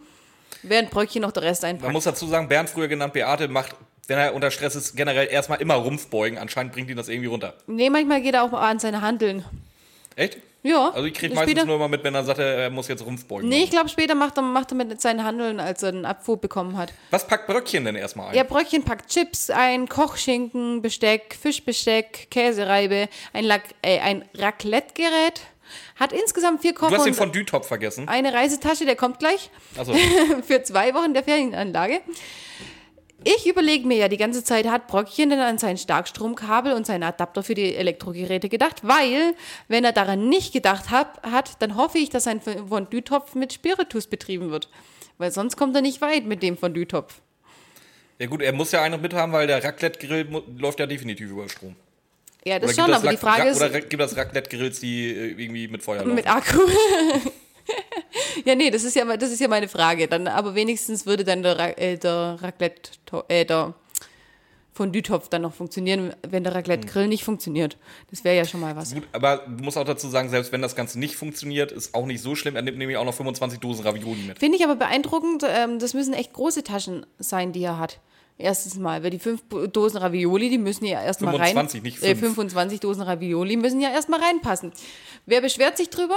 [0.63, 1.93] während Bröckchen noch der Rest Man einpackt.
[1.93, 3.77] muss dazu sagen, Bernd, früher genannt Beate, macht,
[4.09, 6.39] wenn er unter Stress ist, generell erstmal immer Rumpfbeugen.
[6.39, 7.55] Anscheinend bringt ihn das irgendwie runter.
[7.67, 9.45] Nee, manchmal geht er auch mal an seine Handeln.
[10.17, 10.39] Echt?
[10.67, 10.91] Ja.
[10.91, 13.49] Also ich kriege meistens später, nur mal mit, wenn er sagt, er muss jetzt Rumpfbeugen.
[13.49, 13.65] Nee, machen.
[13.65, 16.76] ich glaube, später macht er, macht er mit seinen Handeln, als er einen Abfuhr bekommen
[16.76, 16.93] hat.
[17.11, 18.35] Was packt Bröckchen denn erstmal ein?
[18.35, 23.49] Ja, Bröckchen packt Chips ein, Kochschinken, Besteck, Fischbesteck, Käsereibe, ein,
[23.83, 25.43] äh, ein Raclette-Gerät,
[25.97, 28.09] hat insgesamt vier du Kocher hast den und Fondue-Topf vergessen.
[28.09, 29.50] eine Reisetasche, der kommt gleich.
[29.79, 29.95] Achso.
[30.47, 32.00] für zwei Wochen der Ferienanlage.
[33.28, 37.02] Ich überlege mir ja die ganze Zeit, hat Bröckchen denn an sein Starkstromkabel und seinen
[37.02, 38.82] Adapter für die Elektrogeräte gedacht?
[38.84, 39.34] Weil,
[39.67, 44.06] wenn er daran nicht gedacht hat, hat dann hoffe ich, dass sein Fondue-Topf mit Spiritus
[44.06, 44.69] betrieben wird.
[45.19, 47.15] Weil sonst kommt er nicht weit mit dem Fondue-Topf.
[48.21, 51.28] Ja gut, er muss ja einen noch mit haben, weil der Raclette-Grill läuft ja definitiv
[51.28, 51.75] über Strom.
[52.45, 54.78] Ja, das Oder schon, gibt aber die Rac- Frage Ra- ist Oder gibt das Raclette-Grills,
[54.78, 56.15] die äh, irgendwie mit Feuer laufen?
[56.15, 56.60] mit Akku.
[58.45, 60.09] ja, nee, das ist ja, das ist ja meine Frage.
[60.09, 62.91] Dann, aber wenigstens würde dann der, äh, der Raclette,
[63.29, 63.75] äh, der
[64.76, 67.79] Fondue-Topf dann noch funktionieren, wenn der Raclette-Grill nicht funktioniert.
[68.11, 68.93] Das wäre ja schon mal was.
[68.93, 72.05] Gut, aber du musst auch dazu sagen, selbst wenn das Ganze nicht funktioniert, ist auch
[72.05, 72.57] nicht so schlimm.
[72.57, 74.39] Er nimmt nämlich auch noch 25 Dosen Ravioli mit.
[74.39, 75.45] Finde ich aber beeindruckend.
[75.49, 78.00] Ähm, das müssen echt große Taschen sein, die er hat.
[78.39, 81.55] Erstens mal, weil die fünf Dosen Ravioli, die müssen ja erstmal rein.
[81.55, 82.35] 25, nicht Äh, fünf.
[82.35, 84.73] 25 Dosen Ravioli müssen ja erstmal reinpassen.
[85.25, 86.17] Wer beschwert sich drüber?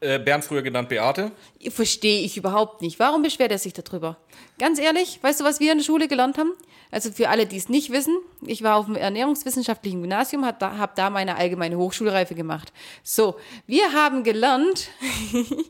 [0.00, 1.30] Äh, Bernd, früher genannt Beate.
[1.68, 2.98] Verstehe ich überhaupt nicht.
[2.98, 4.16] Warum beschwert er sich darüber?
[4.58, 6.52] Ganz ehrlich, weißt du, was wir in der Schule gelernt haben?
[6.90, 10.78] Also für alle, die es nicht wissen, ich war auf dem ernährungswissenschaftlichen Gymnasium, habe da,
[10.78, 12.72] hab da meine allgemeine Hochschulreife gemacht.
[13.02, 14.88] So, wir haben gelernt.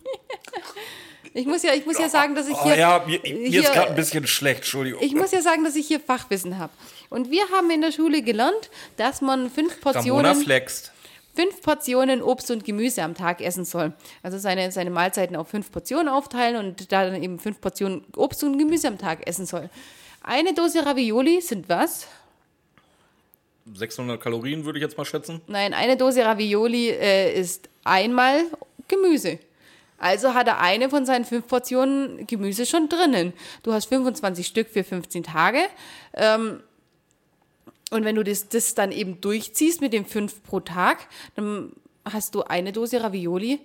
[1.39, 3.61] ich muss ja, ich muss ja sagen, dass ich Oh hier, ja, mir, mir hier-
[3.63, 5.03] ist gerade ein bisschen schlecht, Entschuldigung.
[5.03, 6.73] ich muss ja sagen, dass ich hier Fachwissen habe.
[7.11, 10.93] Und wir haben in der Schule gelernt, dass man fünf Ramona Portionen flext.
[11.35, 13.93] fünf Portionen Obst und Gemüse am Tag essen soll.
[14.23, 18.43] Also seine, seine Mahlzeiten auf fünf Portionen aufteilen und da dann eben fünf Portionen Obst
[18.45, 19.71] und Gemüse am Tag essen soll.
[20.23, 22.07] Eine Dose Ravioli sind was?
[23.75, 25.41] 600 Kalorien würde ich jetzt mal schätzen.
[25.47, 28.45] Nein, eine Dose Ravioli äh, ist einmal
[28.89, 29.39] Gemüse.
[29.99, 33.33] Also hat er eine von seinen fünf Portionen Gemüse schon drinnen.
[33.63, 35.61] Du hast 25 Stück für 15 Tage.
[36.15, 36.63] Ähm,
[37.91, 41.73] Und wenn du das, das dann eben durchziehst mit dem fünf pro Tag, dann
[42.05, 43.61] hast du eine Dose Ravioli,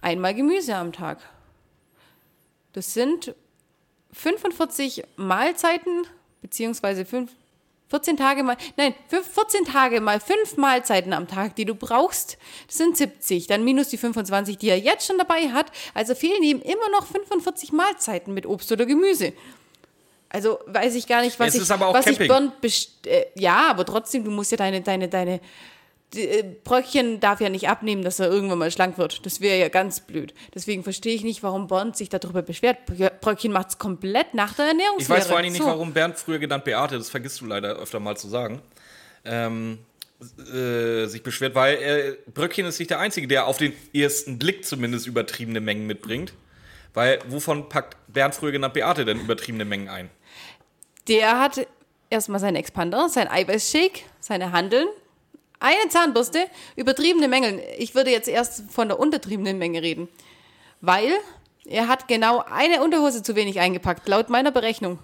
[0.00, 1.18] einmal Gemüse am Tag.
[2.72, 3.34] Das sind
[4.12, 6.06] 45 Mahlzeiten,
[6.42, 7.30] beziehungsweise fünf,
[7.88, 12.78] 14 Tage mal, nein, 14 Tage mal fünf Mahlzeiten am Tag, die du brauchst, das
[12.78, 13.46] sind 70.
[13.46, 15.66] Dann minus die 25, die er jetzt schon dabei hat.
[15.94, 19.32] Also fehlen ihm immer noch 45 Mahlzeiten mit Obst oder Gemüse.
[20.28, 22.28] Also weiß ich gar nicht, was Es ich, was ich Camping.
[22.28, 25.40] Bernd best äh, ja, aber trotzdem, du musst ja deine, deine, deine
[26.64, 29.26] Bröckchen darf ja nicht abnehmen, dass er irgendwann mal schlank wird.
[29.26, 30.32] Das wäre ja ganz blöd.
[30.54, 32.78] Deswegen verstehe ich nicht, warum Bernd sich darüber beschwert.
[32.88, 35.18] Brö- Bröckchen macht es komplett nach der Ich Ernährungslehre.
[35.20, 35.68] weiß vor allen Dingen nicht, So.
[35.68, 38.62] warum Bernd früher genannt Beate, das vergisst du leider öfter mal zu sagen,
[39.24, 39.78] ähm,
[40.54, 44.64] äh, sich beschwert, weil äh, Bröckchen ist nicht der Einzige, der auf den ersten Blick
[44.64, 46.32] zumindest übertriebene Mengen mitbringt.
[46.94, 50.08] Weil wovon packt Bernd früher genannt Beate denn übertriebene Mengen ein?
[51.08, 51.66] Der hat
[52.08, 54.86] erstmal seinen Expander, sein Eiweißshake, seine Handeln,
[55.60, 57.60] eine Zahnbürste, übertriebene Mengen.
[57.78, 60.08] Ich würde jetzt erst von der untertriebenen Menge reden.
[60.80, 61.10] Weil
[61.64, 64.98] er hat genau eine Unterhose zu wenig eingepackt, laut meiner Berechnung.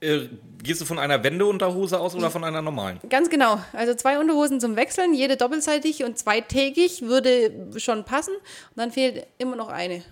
[0.00, 0.28] Äh,
[0.62, 3.00] gehst du von einer Wendeunterhose aus oder von einer normalen?
[3.08, 3.58] Ganz genau.
[3.72, 8.34] Also zwei Unterhosen zum Wechseln, jede doppelseitig und zweitägig würde schon passen.
[8.34, 10.02] Und dann fehlt immer noch eine.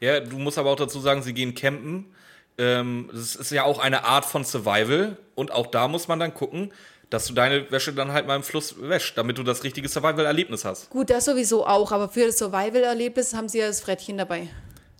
[0.00, 2.12] Ja, du musst aber auch dazu sagen, sie gehen campen.
[2.58, 5.16] Ähm, das ist ja auch eine Art von Survival.
[5.34, 6.72] Und auch da muss man dann gucken,
[7.10, 10.64] dass du deine Wäsche dann halt mal im Fluss wäschst, damit du das richtige Survival-Erlebnis
[10.64, 10.90] hast.
[10.90, 14.48] Gut, das sowieso auch, aber für das Survival-Erlebnis haben sie ja das Frettchen dabei.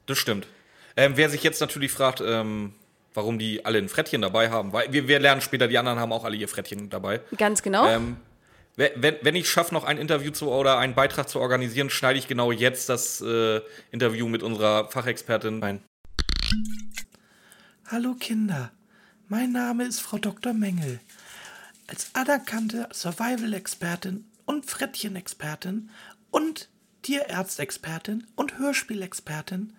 [0.06, 0.46] Das stimmt.
[0.96, 2.72] Ähm, wer sich jetzt natürlich fragt, ähm,
[3.14, 6.12] warum die alle ein Frettchen dabei haben, weil wir, wir lernen später, die anderen haben
[6.12, 7.20] auch alle ihr Frettchen dabei.
[7.38, 7.86] Ganz genau.
[7.88, 8.16] Ähm,
[8.76, 12.18] we- wenn, wenn ich schaffe, noch ein Interview zu oder einen Beitrag zu organisieren, schneide
[12.18, 13.60] ich genau jetzt das äh,
[13.92, 15.80] Interview mit unserer Fachexpertin ein.
[17.86, 18.70] Hallo Kinder,
[19.28, 20.52] mein Name ist Frau Dr.
[20.52, 21.00] Mengel.
[21.90, 25.90] Als anerkannte Survival-Expertin und Frettchen-Expertin
[26.30, 26.68] und
[27.02, 29.72] Tierärztexpertin und Hörspielexpertin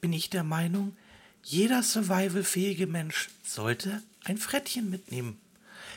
[0.00, 0.96] bin ich der Meinung,
[1.42, 5.38] jeder survivalfähige Mensch sollte ein Frettchen mitnehmen.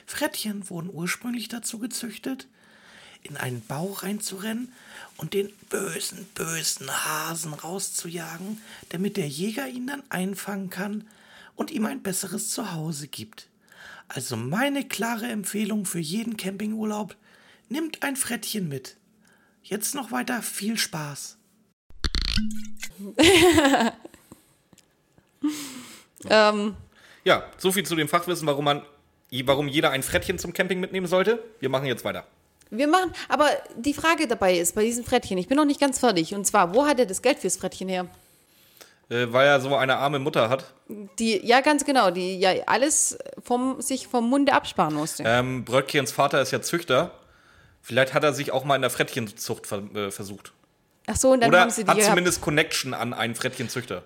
[0.06, 2.50] Frettchen wurden ursprünglich dazu gezüchtet,
[3.24, 4.74] in einen Bauch reinzurennen
[5.16, 11.08] und den bösen, bösen Hasen rauszujagen, damit der Jäger ihn dann einfangen kann
[11.56, 13.48] und ihm ein besseres Zuhause gibt.
[14.08, 17.16] Also meine klare Empfehlung für jeden Campingurlaub,
[17.70, 18.98] nimmt ein Frettchen mit.
[19.64, 21.38] Jetzt noch weiter viel Spaß.
[26.30, 26.76] ähm,
[27.24, 28.84] Ja, so viel zu dem Fachwissen, warum man,
[29.46, 31.44] warum jeder ein Frettchen zum Camping mitnehmen sollte.
[31.60, 32.28] Wir machen jetzt weiter.
[32.70, 36.00] wir machen, aber die Frage dabei ist, bei diesem Frettchen, ich bin noch nicht ganz
[36.00, 36.36] fertig.
[36.36, 38.08] Und zwar, wo hat er das Geld fürs Frettchen her?
[39.10, 40.74] Äh, weil er so eine arme Mutter hat.
[41.20, 45.24] Die, ja, ganz genau, die ja alles vom, sich vom Munde absparen musste.
[45.26, 47.12] Ähm, Bröckchens Vater ist ja Züchter.
[47.82, 50.54] Vielleicht hat er sich auch mal in der Frettchenzucht ver äh, versucht.
[51.06, 52.12] Ach so, und dann Oder haben sie die hat gehabt.
[52.12, 54.04] zumindest Connection an einen Frettchenzüchter.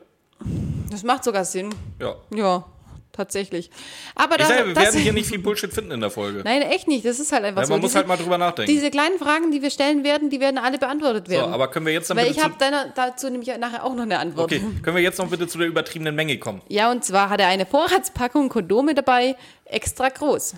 [0.91, 1.73] Das macht sogar Sinn.
[1.99, 2.15] Ja.
[2.33, 2.65] Ja,
[3.11, 3.69] tatsächlich.
[4.15, 6.41] Aber Ich da, sage, wir das, werden hier nicht viel Bullshit finden in der Folge.
[6.43, 7.05] Nein, echt nicht.
[7.05, 7.73] Das ist halt einfach Ja, so.
[7.73, 8.71] man muss diese, halt mal drüber nachdenken.
[8.71, 11.53] diese kleinen Fragen, die wir stellen werden, die werden alle beantwortet So, werden.
[11.53, 12.55] aber können wir jetzt dann Weil bitte ich habe
[12.95, 14.45] dazu nämlich nachher auch noch eine Antwort.
[14.51, 16.61] Okay, können wir jetzt noch bitte zu der übertriebenen Menge kommen?
[16.69, 20.53] Ja, und zwar hat er eine Vorratspackung Kondome dabei, extra groß.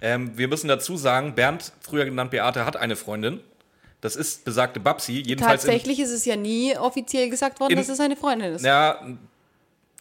[0.00, 3.40] Ähm, wir müssen dazu sagen, Bernd, früher genannt Beate, hat eine Freundin.
[4.00, 5.22] Das ist besagte Babsi.
[5.24, 8.62] Jedenfalls Tatsächlich ist es ja nie offiziell gesagt worden, in- dass es seine Freundin ist.
[8.62, 9.00] In, ja,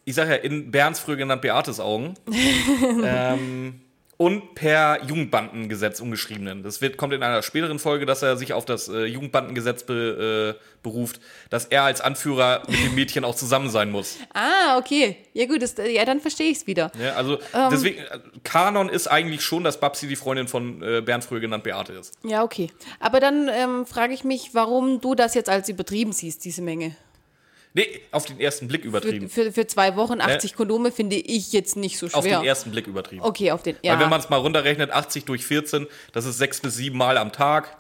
[0.06, 2.16] ich sag ja, in Bernds früher genannt Beates Augen.
[3.04, 3.82] ähm,
[4.22, 6.62] und per Jugendbandengesetz umgeschriebenen.
[6.62, 10.58] Das wird, kommt in einer späteren Folge, dass er sich auf das äh, Jugendbandengesetz be,
[10.60, 14.20] äh, beruft, dass er als Anführer mit dem Mädchen auch zusammen sein muss.
[14.36, 15.18] Ah, okay.
[15.34, 16.92] Ja gut, das, ja, dann verstehe ich es wieder.
[17.04, 17.70] Ja, also Ähm.
[17.72, 21.64] deswegen, äh, Kanon ist eigentlich schon, dass Babsi die Freundin von äh, Bernd früher genannt
[21.64, 22.14] Beate ist.
[22.24, 22.70] Ja, okay.
[23.00, 26.96] Aber dann ähm, frage ich mich, warum du das jetzt als übertrieben siehst, diese Menge.
[27.74, 29.30] Nee, auf den ersten Blick Für, übertrieben.
[29.30, 32.42] für, für zwei Wochen 80 Kondome finde ich jetzt nicht so Auf den schwer.
[32.44, 33.22] ersten Blick übertrieben.
[33.24, 33.78] Okay, auf den.
[33.82, 36.98] Ja, Weil wenn man es mal runterrechnet, 80 durch 14, das ist sechs bis sieben
[36.98, 37.78] Mal am Tag.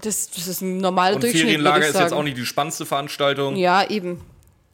[0.00, 2.86] das, das ist ein normaler Und Durchschnitt, Ferienlager ich ist jetzt auch nicht die spannendste
[2.86, 3.56] Veranstaltung.
[3.56, 4.22] Ja, eben.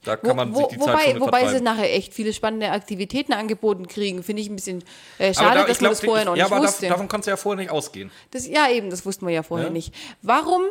[0.04, 3.32] Da kann man sich die Zeit wobei, schon wobei sie nachher echt viele spannende Aktivitäten
[3.32, 4.84] angeboten kriegen, finde ich ein bisschen
[5.18, 6.82] äh, Aber schade, da- dass ich man glaub, das vorher noch ja, nicht aber wusste.
[6.86, 8.12] dav- davon kannst du ja vorher nicht ausgehen.
[8.30, 9.72] Das, ja, eben, das wussten wir ja vorher Ja.
[9.72, 9.92] nicht.
[10.22, 10.62] Warum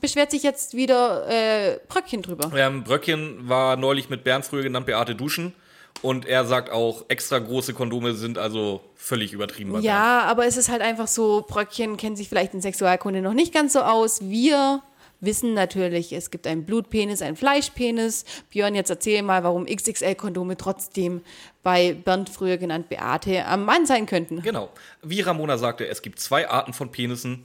[0.00, 2.50] beschwert sich jetzt wieder äh, Bröckchen drüber?
[2.54, 5.54] Ähm, Bröckchen war neulich mit Bernd, früher genannt Beate, duschen.
[6.00, 9.70] Und er sagt auch, extra große Kondome sind also völlig übertrieben.
[9.70, 9.86] bei Bernd.
[9.86, 13.52] Ja, aber es ist halt einfach so, Bröckchen kennt sich vielleicht in Sexualkunde noch nicht
[13.52, 14.20] ganz so aus.
[14.28, 14.82] Wir
[15.20, 18.24] wissen natürlich, es gibt einen Blutpenis, einen Fleischpenis.
[18.50, 21.22] Björn, jetzt erzähl mal, warum XXL-Kondome trotzdem
[21.62, 24.42] bei Bernd, früher genannt Beate, am Mann sein könnten.
[24.42, 24.70] Genau.
[25.02, 27.42] Wie Ramona sagte, es gibt zwei Arten von Penissen.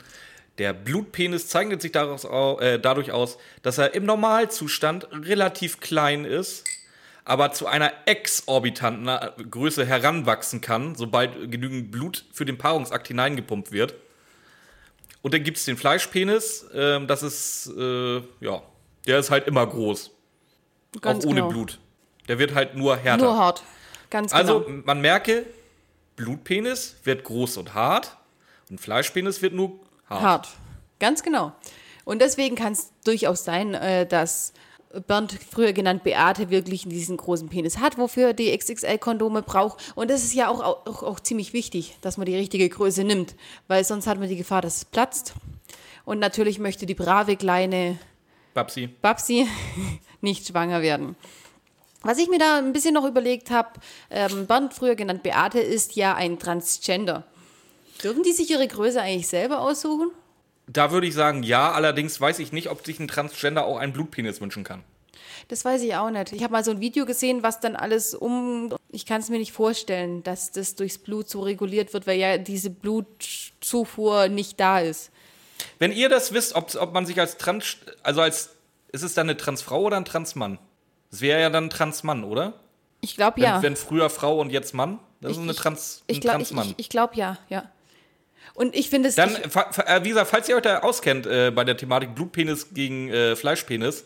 [0.59, 6.25] Der Blutpenis zeichnet sich daraus, au- äh, dadurch aus, dass er im Normalzustand relativ klein
[6.25, 6.63] ist,
[7.25, 13.71] aber zu einer exorbitanten äh, Größe heranwachsen kann, sobald genügend Blut für den Paarungsakt hineingepumpt
[13.71, 13.95] wird.
[15.23, 18.61] Und dann gibt es den Fleischpenis, ähm, das ist, äh, ja,
[19.07, 20.11] der ist halt immer groß,
[21.01, 21.49] Ganz auch ohne genau.
[21.49, 21.79] Blut.
[22.27, 23.23] Der wird halt nur härter.
[23.23, 23.63] Nur hart.
[24.11, 24.83] Ganz Also genau.
[24.85, 25.45] man merke,
[26.15, 28.15] Blutpenis wird groß und hart
[28.69, 30.21] und Fleischpenis wird nur hart.
[30.21, 30.49] Hart.
[30.99, 31.51] Ganz genau.
[32.05, 34.53] Und deswegen kann es durchaus sein, äh, dass
[35.07, 39.93] Bernd, früher genannt Beate, wirklich diesen großen Penis hat, wofür er die XXL-Kondome braucht.
[39.95, 43.35] Und das ist ja auch, auch, auch ziemlich wichtig, dass man die richtige Größe nimmt,
[43.67, 45.33] weil sonst hat man die Gefahr, dass es platzt.
[46.05, 47.97] Und natürlich möchte die brave kleine
[48.53, 48.87] Babsi.
[48.87, 49.47] Babsi
[50.21, 51.15] nicht schwanger werden.
[52.03, 53.79] Was ich mir da ein bisschen noch überlegt habe,
[54.11, 57.25] ähm, Bernd, früher genannt Beate, ist ja ein Transgender.
[58.03, 60.11] Dürfen die sich ihre Größe eigentlich selber aussuchen?
[60.67, 63.93] Da würde ich sagen, ja, allerdings weiß ich nicht, ob sich ein Transgender auch einen
[63.93, 64.83] Blutpenis wünschen kann.
[65.49, 66.31] Das weiß ich auch nicht.
[66.31, 68.73] Ich habe mal so ein Video gesehen, was dann alles um.
[68.89, 72.37] Ich kann es mir nicht vorstellen, dass das durchs Blut so reguliert wird, weil ja
[72.37, 75.11] diese Blutzufuhr nicht da ist.
[75.79, 78.51] Wenn ihr das wisst, ob, ob man sich als Trans, also als,
[78.91, 80.59] ist es dann eine Transfrau oder ein Transmann?
[81.11, 82.53] Es wäre ja dann ein Transmann, oder?
[83.01, 83.61] Ich glaube ja.
[83.61, 86.41] wenn früher Frau und jetzt Mann, das ich, ist eine Trans, ich, ein ich glaube
[86.41, 86.67] ich, Transmann.
[86.69, 87.69] ich, ich glaub, ja, ja.
[88.53, 89.15] Und ich finde es.
[89.15, 93.09] Dann, äh, wie gesagt, falls ihr euch da auskennt äh, bei der Thematik Blutpenis gegen
[93.09, 94.05] äh, Fleischpenis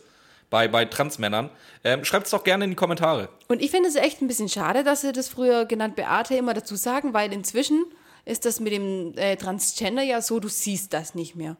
[0.50, 1.50] bei, bei Transmännern,
[1.84, 3.28] ähm, schreibt es doch gerne in die Kommentare.
[3.48, 6.54] Und ich finde es echt ein bisschen schade, dass sie das früher genannt Beate immer
[6.54, 7.84] dazu sagen, weil inzwischen
[8.24, 11.56] ist das mit dem äh, Transgender ja so, du siehst das nicht mehr.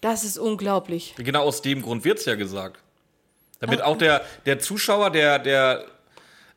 [0.00, 1.14] Das ist unglaublich.
[1.16, 2.78] Genau aus dem Grund wird es ja gesagt.
[3.60, 5.84] Damit auch der, der Zuschauer, der, der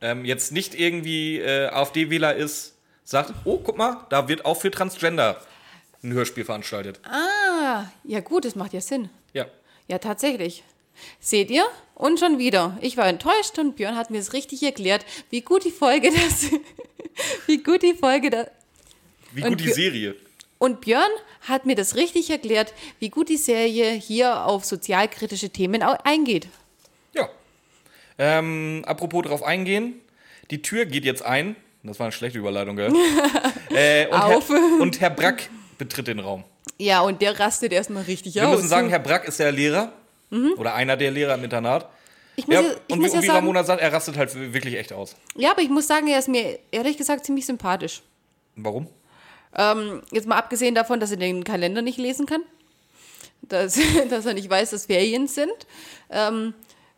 [0.01, 2.74] ähm, jetzt nicht irgendwie äh, AfD-Wähler ist,
[3.05, 5.39] sagt, oh, guck mal, da wird auch für Transgender
[6.03, 6.99] ein Hörspiel veranstaltet.
[7.03, 9.09] Ah, ja gut, das macht ja Sinn.
[9.33, 9.45] Ja.
[9.87, 10.63] Ja, tatsächlich.
[11.19, 11.65] Seht ihr?
[11.93, 12.77] Und schon wieder.
[12.81, 16.51] Ich war enttäuscht und Björn hat mir es richtig erklärt, wie gut die Folge das.
[17.47, 18.47] wie gut die Folge da.
[19.31, 20.15] Wie gut die Serie.
[20.57, 25.81] Und Björn hat mir das richtig erklärt, wie gut die Serie hier auf sozialkritische Themen
[25.83, 26.47] eingeht.
[27.13, 27.29] Ja.
[28.17, 30.01] Ähm, apropos drauf eingehen,
[30.49, 31.55] die Tür geht jetzt ein.
[31.87, 32.91] Das war eine schlechte Überleitung, gell?
[33.69, 34.49] äh, und, Auf.
[34.49, 36.43] Herr, und Herr Brack betritt den Raum.
[36.77, 38.55] Ja, und der rastet erstmal richtig Wir aus.
[38.57, 39.91] müssen sagen, Herr Brack ist der Lehrer.
[40.57, 41.87] Oder einer der Lehrer im Internat.
[42.35, 44.35] ich muss, Ja, ich und, muss wie, ja wie sagen, Ramona sagt, er rastet halt
[44.53, 45.15] wirklich echt aus.
[45.37, 48.01] ja, aber ich muss sagen, er ist mir ehrlich gesagt ziemlich sympathisch.
[48.57, 48.87] Warum?
[49.55, 52.41] Ähm, jetzt mal abgesehen davon, dass er den Kalender nicht lesen kann,
[53.43, 55.53] dass, dass er nicht weiß, dass Ferien sind,
[56.09, 56.53] ähm,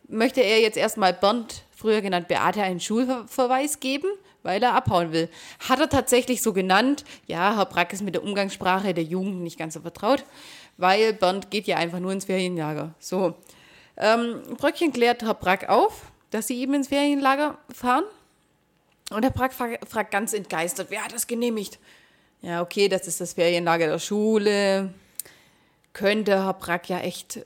[0.08, 4.08] möchte er jetzt erstmal Bernd, früher genannt Beate, einen Schulverweis geben,
[4.42, 5.28] weil er abhauen will.
[5.68, 7.04] Hat er tatsächlich so genannt.
[7.26, 10.24] Ja, Herr Brack ist mit der Umgangssprache der Jugend nicht ganz so vertraut,
[10.76, 12.94] weil Bernd geht ja einfach nur ins Ferienlager.
[12.98, 13.34] So.
[13.96, 18.04] Ähm, Bröckchen klärt Herr Brack auf, dass sie eben ins Ferienlager fahren.
[19.10, 21.78] Und Herr Brack fra fragt ganz entgeistert, wer hat das genehmigt?
[22.42, 24.92] Ja, okay, das ist das Ferienlager der Schule.
[25.92, 27.40] Könnte Herr Brack ja echt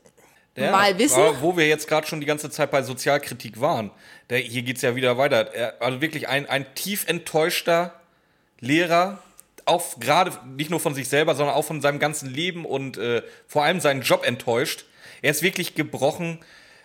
[0.57, 1.23] mal wissen.
[1.41, 3.91] Wo wir jetzt gerade schon die ganze Zeit bei Sozialkritik waren.
[4.31, 5.53] Der, hier geht es ja wieder weiter.
[5.55, 7.95] Er, also wirklich ein, ein tief enttäuschter
[8.61, 9.19] Lehrer,
[9.65, 13.23] auch gerade nicht nur von sich selber, sondern auch von seinem ganzen Leben und äh,
[13.47, 14.85] vor allem seinen Job enttäuscht.
[15.21, 16.39] Er ist wirklich gebrochen,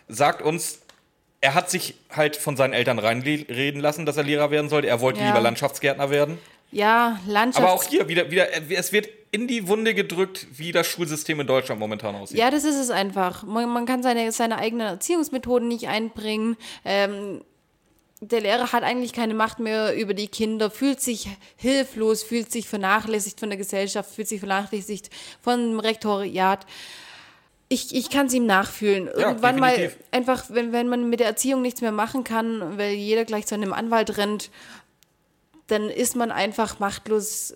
[0.07, 0.79] sagt uns,
[1.41, 4.87] er hat sich halt von seinen Eltern reinreden lassen, dass er Lehrer werden sollte.
[4.87, 5.27] Er wollte Ja.
[5.27, 6.37] lieber Landschaftsgärtner werden.
[6.71, 7.63] Ja, Landschaft.
[7.63, 11.45] Aber auch hier wieder, wieder, es wird in die Wunde gedrückt, wie das Schulsystem in
[11.45, 12.39] Deutschland momentan aussieht.
[12.39, 13.43] Ja, das ist es einfach.
[13.43, 16.57] Man, man kann seine, seine eigenen Erziehungsmethoden nicht einbringen.
[16.83, 17.41] Ähm,
[18.19, 22.67] der Lehrer hat eigentlich keine Macht mehr über die Kinder, fühlt sich hilflos, fühlt sich
[22.67, 26.65] vernachlässigt von der Gesellschaft, fühlt sich vernachlässigt vom Rektoriat.
[27.69, 29.07] Ich, ich kann es ihm nachfühlen.
[29.07, 29.97] Irgendwann mal definitiv.
[30.09, 33.53] einfach, wenn, wenn man mit der Erziehung nichts mehr machen kann, weil jeder gleich zu
[33.53, 34.49] einem Anwalt rennt,
[35.67, 37.55] dann ist man einfach machtlos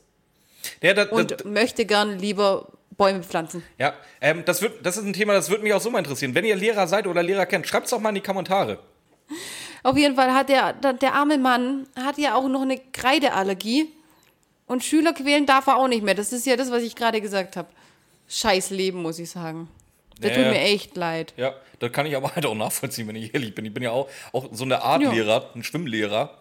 [0.82, 3.64] Ja, da, da, und möchte gern lieber Bäume pflanzen.
[3.78, 6.36] Ja, ähm, das, wird, das ist ein Thema, das würde mich auch so mal interessieren.
[6.36, 8.80] Wenn ihr Lehrer seid oder Lehrer kennt, schreibt es doch mal in die Kommentare.
[9.84, 13.88] Auf jeden Fall hat der, der, arme Mann hat ja auch noch eine Kreideallergie.
[14.68, 16.14] Und Schüler quälen darf er auch nicht mehr.
[16.14, 17.68] Das ist ja das, was ich gerade gesagt habe.
[18.30, 19.68] Scheiß Leben, muss ich sagen.
[20.22, 20.44] Der Nee.
[20.44, 21.34] tut mir echt leid.
[21.36, 23.66] Ja, das kann ich aber halt auch nachvollziehen, wenn ich ehrlich bin.
[23.66, 25.12] Ich bin ja auch, auch so eine Art Ja.
[25.12, 26.38] Lehrer, ein Schwimmlehrer.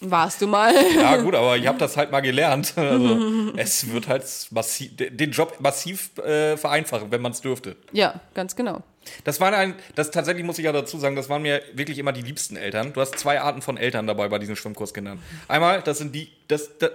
[0.00, 0.74] Warst du mal?
[0.96, 2.74] Ja, gut, aber ich habe das halt mal gelernt.
[2.86, 7.76] Also, es wird halt massiv, den Job massiv äh, vereinfachen, wenn man es dürfte.
[7.92, 8.82] Ja, ganz genau.
[9.24, 12.12] Das waren ein, das tatsächlich muss ich ja dazu sagen, das waren mir wirklich immer
[12.12, 12.92] die liebsten Eltern.
[12.92, 15.20] Du hast zwei Arten von Eltern dabei bei diesen Schwimmkurskindern.
[15.48, 16.88] Einmal, das sind die, das, da,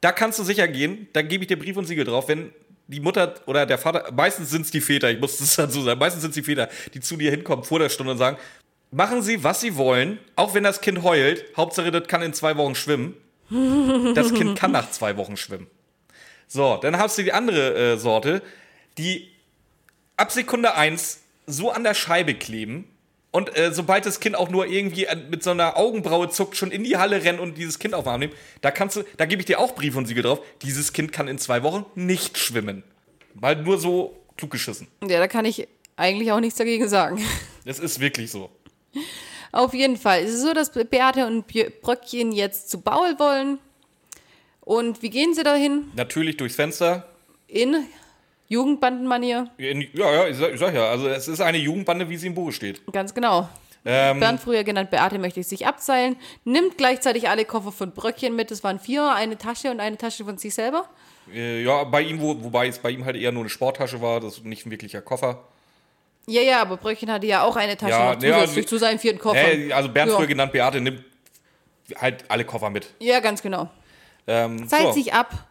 [0.00, 2.52] da kannst du sicher gehen, da gebe ich dir Brief und Siegel drauf, wenn
[2.90, 5.98] die Mutter oder der Vater, meistens sind es die Väter, ich muss das dazu sagen,
[5.98, 8.36] meistens sind es die Väter, die zu dir hinkommen vor der Stunde und sagen,
[8.90, 12.56] machen Sie, was Sie wollen, auch wenn das Kind heult, Hauptsache, das kann in zwei
[12.56, 13.14] Wochen schwimmen.
[14.14, 15.66] Das Kind kann nach zwei Wochen schwimmen.
[16.46, 18.42] So, dann hast du die andere äh, Sorte,
[18.98, 19.28] die
[20.16, 22.86] ab Sekunde eins so an der Scheibe kleben
[23.32, 26.82] und äh, sobald das Kind auch nur irgendwie mit so einer Augenbraue zuckt, schon in
[26.82, 29.40] die Halle rennen und dieses Kind auf den Arm nehmen, da kannst du, da gebe
[29.42, 32.82] ich dir auch Brief und Siegel drauf, dieses Kind kann in zwei Wochen nicht schwimmen.
[33.34, 34.88] Mal nur so klug geschissen.
[35.06, 37.24] Ja, da kann ich eigentlich auch nichts dagegen sagen.
[37.64, 38.50] Das ist wirklich so.
[39.52, 40.22] Auf jeden Fall.
[40.22, 41.46] Es ist so, dass Beate und
[41.82, 43.58] Bröckchen jetzt zu Baul wollen.
[44.60, 45.90] Und wie gehen sie dahin?
[45.96, 47.08] Natürlich durchs Fenster.
[47.48, 47.84] In
[48.48, 49.50] Jugendbandenmanier.
[49.58, 52.28] In, ja, ja, ich sag, ich sag ja, also es ist eine Jugendbande, wie sie
[52.28, 52.80] im Buche steht.
[52.92, 53.48] Ganz genau.
[53.84, 58.50] Ähm, Bernd, früher genannt Beate, möchte sich abseilen, nimmt gleichzeitig alle Koffer von Bröckchen mit.
[58.50, 60.88] Das waren vier, eine Tasche und eine Tasche von sich selber.
[61.32, 64.20] äh, ja, bei ihm, wo, wobei es bei ihm halt eher nur eine Sporttasche war,
[64.20, 65.44] das ist nicht ein wirklicher Koffer.
[66.26, 68.98] Ja, ja, aber Bröckchen hatte ja auch eine Tasche Ja, noch ja, also- zu seinen
[68.98, 69.68] vierten Koffern.
[69.70, 70.16] Äh, also Bernd, Ja.
[70.18, 71.02] früher genannt Beate, nimmt
[71.96, 72.88] halt alle Koffer mit.
[73.00, 73.68] Ja, ganz genau.
[74.26, 74.92] Ähm, Seilt so.
[74.92, 75.48] sich ab.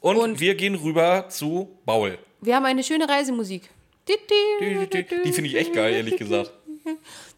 [0.00, 2.18] und, und- wir gehen rüber zu Baul.
[2.40, 3.70] Wir haben eine schöne Reisemusik.
[4.06, 6.52] Die finde ich echt geil, ehrlich gesagt.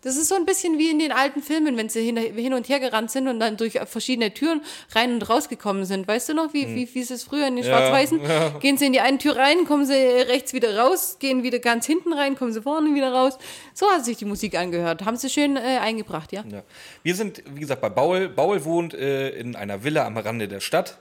[0.03, 2.69] Das ist so ein bisschen wie in den alten Filmen, wenn sie hin, hin und
[2.69, 4.61] her gerannt sind und dann durch verschiedene Türen
[4.95, 6.07] rein und rausgekommen sind.
[6.07, 8.21] Weißt du noch, wie, wie, wie ist es früher in den Schwarz-Weißen?
[8.61, 11.87] Gehen sie in die eine Tür rein, kommen sie rechts wieder raus, gehen wieder ganz
[11.87, 13.39] hinten rein, kommen sie vorne wieder raus.
[13.75, 15.05] So hat sich die Musik angehört.
[15.05, 16.45] Haben sie schön äh, eingebracht, ja?
[16.51, 16.63] Ja.
[17.03, 18.29] Wir sind, wie gesagt, bei Baul.
[18.29, 20.99] Baul wohnt äh, in einer Villa am Rande der Stadt.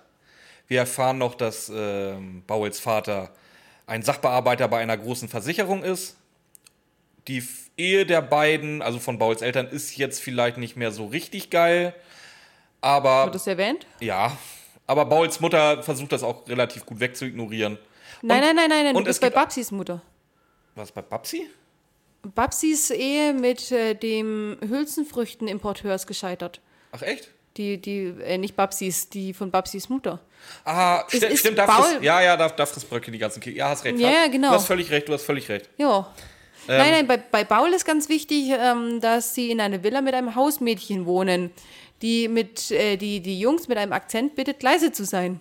[0.68, 3.32] Wir erfahren noch, dass ähm, Bauls Vater
[3.88, 6.16] ein Sachbearbeiter bei einer großen Versicherung ist.
[7.28, 7.44] Die
[7.78, 11.94] Ehe der beiden, also von Bauls Eltern, ist jetzt vielleicht nicht mehr so richtig geil.
[12.82, 13.86] Aber Wird das erwähnt?
[14.00, 14.38] ja,
[14.88, 17.78] aber Bauls Mutter versucht das auch relativ gut wegzuignorieren.
[18.22, 18.94] Nein, nein, nein, nein, nein.
[18.94, 20.02] Du und es bist bei Babsis Mutter.
[20.76, 21.50] Was bei Babsi?
[22.24, 26.60] Babsis Ehe mit äh, dem Hülsenfrüchtenimporteur ist gescheitert.
[26.92, 27.30] Ach echt?
[27.58, 30.20] Die, die, äh, nicht Babsis, die von Babsis Mutter.
[30.66, 33.58] Ah, sti ist stimmt, Baul- frisst, ja, ja, da, da frisst Bröckchen die ganzen Kekse.
[33.58, 33.98] Ja, hast recht.
[34.00, 34.50] Ja, ja, genau.
[34.50, 35.70] Du hast völlig recht, du hast völlig recht.
[35.78, 36.12] Ja.
[36.68, 36.78] Ähm.
[36.78, 40.14] nein, nein, bei, bei Baul ist ganz wichtig, ähm, dass sie in einer Villa mit
[40.14, 41.52] einem Hausmädchen wohnen,
[42.02, 45.40] die mit äh, die, die Jungs mit einem Akzent bittet, leise zu sein.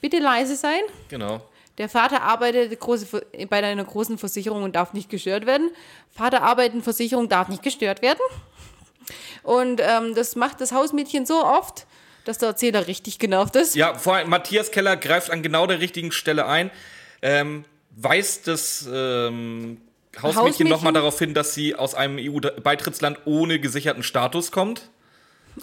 [0.00, 0.80] Bitte leise sein.
[1.08, 1.40] Genau.
[1.78, 5.70] Der Vater arbeitet große, bei einer großen Versicherung und darf nicht gestört werden.
[6.10, 8.20] Vater arbeitet in Versicherung, darf nicht gestört werden.
[9.42, 11.86] Und ähm, das macht das Hausmädchen so oft,
[12.24, 13.74] dass der Erzähler richtig genervt ist.
[13.74, 16.70] Ja, vor allem Matthias Keller greift an genau der richtigen Stelle ein,
[17.20, 19.80] ähm, weist das ähm,
[20.16, 20.68] Hausmädchen, Hausmädchen?
[20.68, 24.88] nochmal darauf hin, dass sie aus einem EU-Beitrittsland ohne gesicherten Status kommt.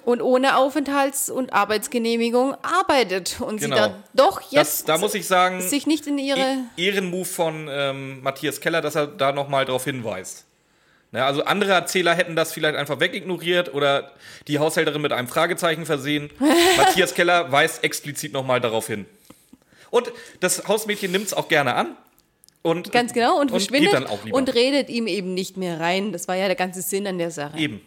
[0.05, 3.41] Und ohne Aufenthalts- und Arbeitsgenehmigung arbeitet.
[3.41, 3.75] Und Genau.
[3.75, 6.39] sie dann doch Das, jetzt da muss ich sagen, sich nicht in ihre.
[6.77, 10.45] E- Ehrenmove von ähm, Matthias Keller, dass er da nochmal darauf hinweist.
[11.11, 14.11] Ne, also andere Erzähler hätten das vielleicht einfach wegignoriert oder
[14.47, 16.29] die Haushälterin mit einem Fragezeichen versehen.
[16.77, 19.05] Matthias Keller weist explizit nochmal darauf hin.
[19.89, 20.09] Und
[20.39, 21.97] das Hausmädchen nimmt es auch gerne an.
[22.63, 24.37] Und, Ganz genau, und, verschwindet auch lieber.
[24.37, 26.11] und redet ihm eben nicht mehr rein.
[26.11, 27.57] Das war ja der ganze Sinn an der Sache.
[27.57, 27.81] Eben.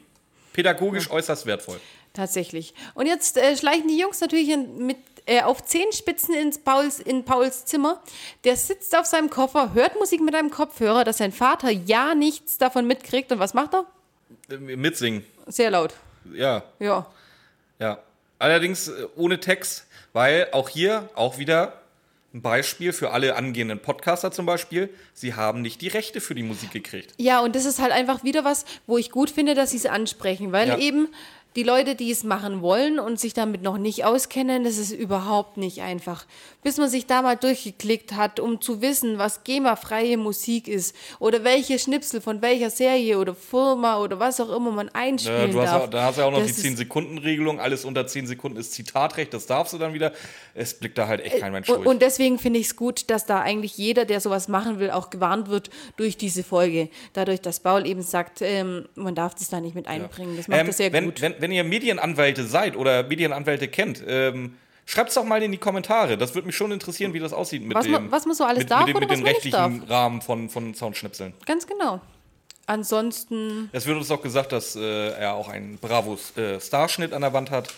[0.53, 1.81] Pädagogisch äußerst wertvoll.
[2.13, 2.75] Tatsächlich.
[2.95, 7.25] Und jetzt äh, schleichen die Jungs natürlich in, mit, äh, auf Zehenspitzen ins Pauls, in
[7.25, 8.01] Pauls Zimmer.
[8.45, 12.59] Der sitzt auf seinem Koffer, hört Musik mit einem Kopfhörer, dass sein Vater ja nichts
[12.59, 13.31] davon mitkriegt.
[13.33, 13.87] Und was macht er?
[14.51, 15.25] Äh, Mitsingen.
[15.47, 15.95] Sehr laut.
[16.33, 17.07] Ja, Ja.
[17.79, 17.99] ja.
[18.39, 21.81] Allerdings äh, ohne Text, weil auch hier auch wieder
[22.35, 24.90] ein Beispiel für alle angehenden Podcaster zum Beispiel.
[25.14, 27.14] Sie haben nicht die Rechte für die Musik gekriegt.
[27.16, 29.87] Ja, und das ist halt einfach wieder was, wo ich gut finde, dass sie es
[29.87, 30.79] ansprechen, weil Ja.
[30.79, 31.09] eben
[31.57, 35.57] die Leute, die es machen wollen und sich damit noch nicht auskennen, das ist überhaupt
[35.57, 36.27] nicht einfach.
[36.62, 41.45] Bis man sich da mal durchgeklickt hat, um zu wissen, was GEMA-freie Musik ist oder
[41.45, 45.61] welche Schnipsel von welcher Serie oder Firma oder was auch immer man Ja, einspielen du
[45.61, 45.83] hast, darf.
[45.85, 47.61] auch, da hast ja auch noch Das die ist- 10-Sekunden-Regelung.
[47.61, 50.12] Alles unter 10 Sekunden ist Zitatrecht, das darfst du dann wieder.
[50.55, 51.87] Es blickt da halt echt kein Mensch durch.
[51.87, 55.11] und deswegen finde ich es gut, dass da eigentlich jeder, der sowas machen will, auch
[55.11, 56.88] gewarnt wird durch diese Folge.
[57.12, 60.37] Dadurch, dass Paul eben sagt, ähm, man darf das da nicht mit einbringen.
[60.37, 61.21] Das macht Ähm, das sehr wenn, gut.
[61.21, 65.59] Wenn, wenn ihr Medienanwälte seid oder Medienanwälte kennt, ähm, schreibt es doch mal in die
[65.59, 66.16] Kommentare.
[66.16, 68.61] Das würde mich schon interessieren, wie das aussieht mit Was dem, was man so alles
[68.61, 71.35] mit, darf mit dem, mit dem rechtlichen Rahmen von, von Soundschnipseln.
[71.44, 72.00] Ganz genau.
[72.64, 77.20] ansonsten, Es wird uns auch gesagt, dass äh, er auch einen Bravo äh, Starschnitt an
[77.20, 77.68] der Wand hat.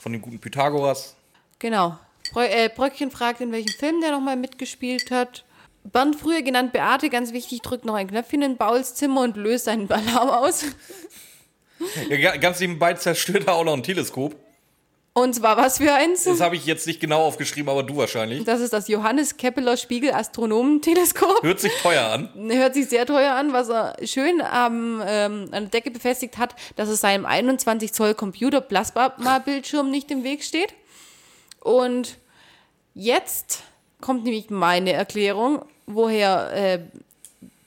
[0.00, 1.14] Von dem guten Pythagoras.
[1.60, 1.98] genau.
[2.32, 5.44] Brö äh, Bröckchen fragt, in welchem Film der nochmal mitgespielt hat.
[5.84, 9.66] Bernd, früher genannt Beate, ganz wichtig, drückt noch ein Knöpfchen in Bauls Zimmer und löst
[9.66, 10.64] seinen Alarm aus.
[12.08, 14.34] Ja, ga- ganz nebenbei zerstört er auch noch ein Teleskop.
[15.14, 16.24] Und zwar was für eins?
[16.24, 18.44] Das habe ich jetzt nicht genau aufgeschrieben, aber du wahrscheinlich.
[18.44, 21.42] Das ist das Johannes Kepler Spiegel Astronomenteleskop.
[21.42, 22.30] Hört sich teuer an.
[22.52, 26.54] Hört sich sehr teuer an, was er schön am, ähm, an der Decke befestigt hat,
[26.76, 29.08] dass es seinem 21 Zoll Computer Plasma
[29.44, 30.72] Bildschirm nicht im Weg steht.
[31.60, 32.18] Und
[32.94, 33.62] jetzt
[34.00, 36.78] kommt nämlich meine Erklärung, woher äh,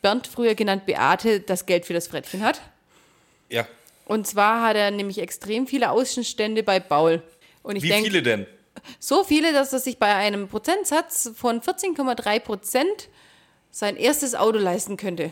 [0.01, 2.61] Bernd, früher genannt Beate, das Geld für das Frettchen hat.
[3.49, 3.67] Ja.
[4.11, 7.23] Und zwar hat er nämlich extrem viele Außenstände bei Baul.
[7.63, 8.45] Und ich Wie denke, viele denn?
[8.99, 13.07] so viele, dass er sich bei einem Prozentsatz von 14,3 Prozent
[13.69, 15.31] sein erstes Auto leisten könnte.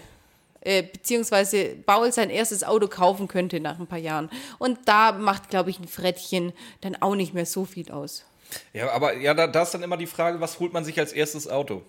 [0.62, 4.30] Äh, beziehungsweise Baul sein erstes Auto kaufen könnte nach ein paar Jahren.
[4.60, 8.24] Und da macht, glaube ich, ein Frettchen dann auch nicht mehr so viel aus.
[8.72, 11.12] Ja, aber ja, da, da ist dann immer die Frage, was holt man sich als
[11.12, 11.84] erstes Auto?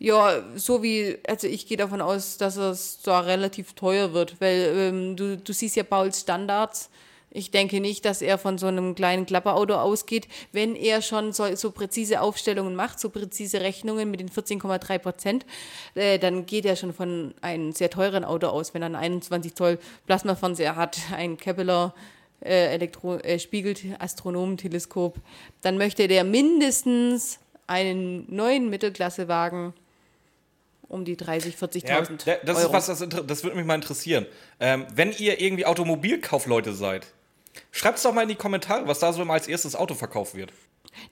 [0.00, 4.72] Ja, so wie, also ich gehe davon aus, dass es da relativ teuer wird, weil
[4.76, 6.88] ähm, du, du siehst ja Pauls Standards.
[7.30, 11.54] Ich denke nicht, dass er von so einem kleinen Klapperauto ausgeht, wenn er schon so,
[11.56, 15.46] so präzise Aufstellungen macht, so präzise Rechnungen mit den 14,3 Prozent,
[15.94, 19.56] äh, dann geht er schon von einem sehr teuren Auto aus, wenn er einen 21
[19.56, 21.92] Zoll Plasmafernseher hat, ein Kepler
[22.40, 25.16] äh, Elektro äh, spiegelt Astronomenteleskop,
[25.60, 29.74] dann möchte der mindestens einen neuen Mittelklassewagen
[30.88, 32.76] um die 30, 40.000 Ja, da- das Euro.
[32.76, 34.26] ist was, das, das würde mich mal interessieren.
[34.60, 37.06] Ähm, wenn ihr irgendwie Automobilkaufleute seid,
[37.72, 40.34] schreibt es doch mal in die Kommentare, was da so immer als erstes Auto verkauft
[40.34, 40.52] wird.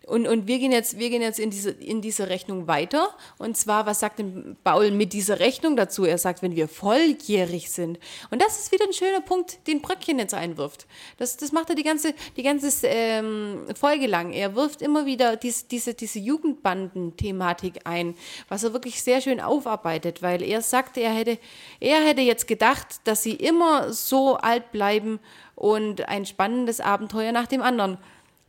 [0.07, 3.09] Und, und wir gehen jetzt, wir gehen jetzt in, diese, in diese Rechnung weiter.
[3.39, 6.05] Und zwar, was sagt denn Paul mit dieser Rechnung dazu?
[6.05, 7.99] Er sagt, wenn wir volljährig sind.
[8.31, 10.87] Und das ist wieder ein schöner Punkt, den Bröckchen jetzt einwirft.
[11.19, 14.33] Das, das macht er die ganze, die ganze ähm, Folge lang.
[14.33, 18.15] Er wirft immer wieder dies, diese, diese Jugendbanden-Thematik ein,
[18.49, 21.39] was er wirklich sehr schön aufarbeitet, weil er sagt, er hätte,
[21.81, 25.19] er hätte jetzt gedacht, dass sie immer so alt bleiben
[25.55, 27.99] und ein spannendes Abenteuer nach dem anderen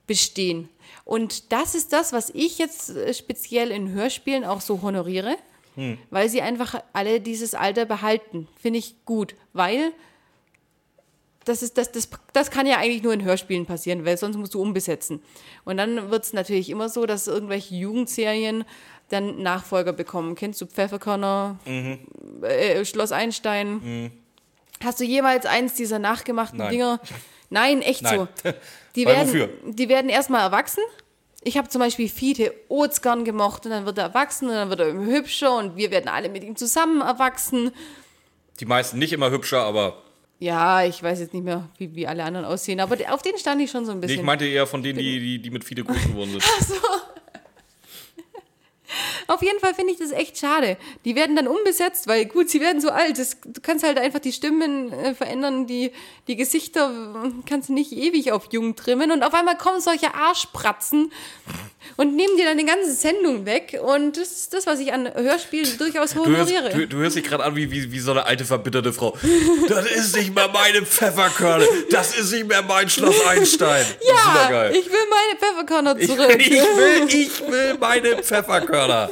[0.06, 0.70] bestehen.
[1.08, 5.38] Und das ist das, was ich jetzt äh, speziell in Hörspielen auch so honoriere,
[6.10, 8.47] weil sie einfach alle dieses Alter behalten.
[8.60, 9.91] Finde ich gut, weil
[11.45, 14.55] das, ist, das, das, das kann ja eigentlich nur in Hörspielen passieren, weil sonst musst
[14.55, 15.22] du umbesetzen.
[15.66, 18.66] Und dann wird es natürlich immer so, dass irgendwelche Jugendserien
[19.10, 20.34] dann Nachfolger bekommen.
[20.34, 21.60] Kennst du Pfefferkörner,
[22.41, 24.12] äh, Schloss Einstein?
[24.84, 26.72] Hast du jemals eins dieser nachgemachten Nein.
[26.72, 26.99] Dinger?
[27.50, 28.28] Nein, echt Nein.
[28.43, 28.52] so.
[28.95, 29.50] Die Weil werden, wofür?
[29.64, 30.82] die werden erstmal erwachsen.
[31.43, 34.70] Ich habe zum Beispiel Fiete Oats gern gemocht und dann wird er erwachsen und dann
[34.70, 37.72] wird er immer hübscher und wir werden alle mit ihm zusammen erwachsen.
[38.60, 40.02] Die meisten nicht immer hübscher, aber
[40.39, 43.62] Ja, ich weiß jetzt nicht mehr, wie, wie alle anderen aussehen, aber auf den stand
[43.62, 44.22] ich schon so ein nee, bisschen.
[44.22, 46.43] ich meinte eher von denen, die, die, die mit Fide groß geworden sind.
[49.28, 50.78] Auf jeden Fall finde ich das echt schade.
[51.06, 53.18] Die werden dann umbesetzt, weil gut, sie werden so alt.
[53.18, 55.91] Das, du kannst halt einfach die Stimmen äh, verändern, die,
[56.28, 59.12] die Gesichter äh, kannst du nicht ewig auf jung trimmen.
[59.12, 61.12] Und auf einmal kommen solche Arschpratzen
[61.96, 63.80] und nehmen dir dann die ganze Sendung weg.
[63.82, 66.70] Und das ist das, was ich an Hörspielen durchaus honoriere.
[66.72, 69.18] du, du hörst dich gerade an wie, wie, wie so eine alte, verbitterte Frau.
[69.70, 71.66] Das ist nicht mehr meine Pfefferkörner.
[71.92, 73.86] Das ist nicht mehr mein Schloss Einstein.
[74.02, 76.36] Ja, ich will meine Pfefferkörner Ich, zurück.
[76.40, 79.12] ich, will, ich will meine Pfefferkörner.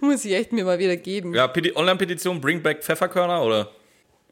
[0.00, 1.32] Muss ich echt mir mal wieder geben.
[1.34, 3.70] Ja, Ja, Peti Online-Petition, bring back Pfefferkörner, oder?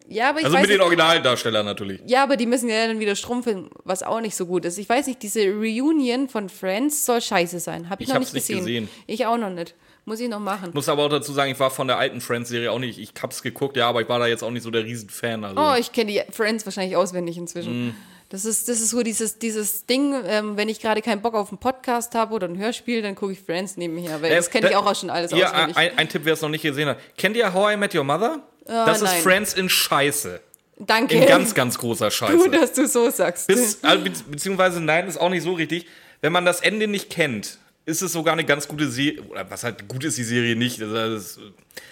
[0.06, 2.00] Aber ich Also weiß mit den Originaldarstellern natürlich.
[2.06, 4.78] Ja, aber die müssen ja dann wieder schrumpfen, was auch nicht so gut ist.
[4.78, 7.88] Ich weiß nicht, diese Reunion von Friends soll scheiße sein.
[7.88, 8.58] Hab ich, Ich noch nicht nicht gesehen.
[8.58, 8.88] gesehen.
[9.06, 9.74] Ich auch noch nicht.
[10.06, 10.72] Muss ich noch machen.
[10.74, 13.42] Muss aber auch dazu sagen, ich war von der alten Friends-Serie auch nicht, ich hab's
[13.42, 15.44] geguckt, ja, aber ich war da jetzt auch nicht so der Riesenfan.
[15.44, 15.58] Also.
[15.58, 17.88] Oh, ich kenne die Friends wahrscheinlich auswendig inzwischen.
[17.88, 17.94] Mm.
[18.28, 21.50] Das ist, das ist so dieses, dieses Ding, ähm, wenn ich gerade keinen Bock auf
[21.50, 24.76] einen Podcast habe oder ein Hörspiel, dann gucke ich Friends nebenher, weil das kenne ich
[24.76, 25.76] auch schon alles ja, auswendig.
[25.76, 26.98] ein, ein Tipp, wer es noch nicht gesehen hat.
[27.16, 28.42] Kennt ihr How I Met Your Mother?
[28.66, 29.22] Das ist Ah, nein.
[29.22, 30.40] Friends in Scheiße.
[30.78, 31.16] Danke.
[31.16, 32.36] In ganz, ganz großer Scheiße.
[32.36, 33.46] Gut, dass du so sagst.
[33.46, 35.86] Bis, also, be beziehungsweise, nein, ist auch nicht so richtig.
[36.20, 39.22] Wenn man das Ende nicht kennt, ist es sogar eine ganz gute Serie.
[39.22, 40.80] Oder was halt gut ist die Serie nicht.
[40.80, 41.38] Ist,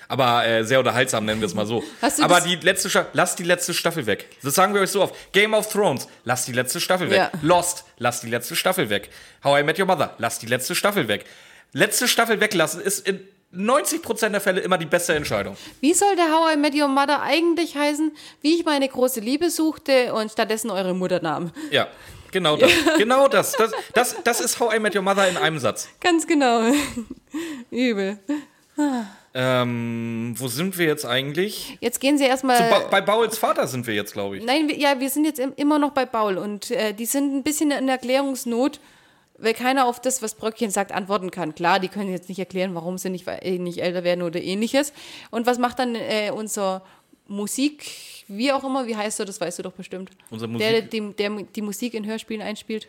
[0.08, 1.84] aber äh, sehr unterhaltsam, nennen wir es mal so.
[2.20, 4.26] Aber die letzte Staffel, lasst die letzte Staffel weg.
[4.42, 5.14] Das sagen wir euch so oft.
[5.32, 7.16] Game of Thrones, lasst die letzte Staffel weg.
[7.18, 7.30] Ja.
[7.42, 9.10] Lost, lasst die letzte Staffel weg.
[9.44, 11.24] How I Met Your Mother, lasst die letzte Staffel weg.
[11.72, 13.20] Letzte Staffel weglassen ist in
[13.54, 15.56] 90% der Fälle immer die beste Entscheidung.
[15.80, 18.12] Wie soll der How I Met Your Mother eigentlich heißen?
[18.40, 21.52] Wie ich meine große Liebe suchte und stattdessen eure Mutter nahm.
[21.70, 21.88] Ja,
[22.30, 22.70] genau das.
[22.98, 23.52] Genau das.
[23.52, 24.16] Das, das.
[24.24, 25.88] das ist How I Met Your Mother in einem Satz.
[26.00, 26.62] Ganz genau.
[27.70, 28.18] Übel.
[29.34, 31.78] Ähm, wo sind wir jetzt eigentlich?
[31.80, 32.58] Jetzt gehen Sie erstmal.
[32.68, 34.44] Ba bei Bauls Vater sind wir jetzt, glaube ich.
[34.44, 37.34] Nein, wir, ja, wir sind jetzt im, immer noch bei Baul und äh, die sind
[37.34, 38.80] ein bisschen in Erklärungsnot,
[39.42, 41.54] weil keiner auf das, was Bröckchen sagt, antworten kann.
[41.54, 44.92] Klar, die können jetzt nicht erklären, warum sie nicht, äh, nicht älter werden oder ähnliches.
[45.30, 46.82] Und was macht dann äh, unser
[47.28, 47.86] Musik,
[48.28, 50.10] wie auch immer, wie heißt er, das weißt du doch bestimmt.
[50.30, 52.88] Unser Der, Musik- die, der die Musik in Hörspielen einspielt.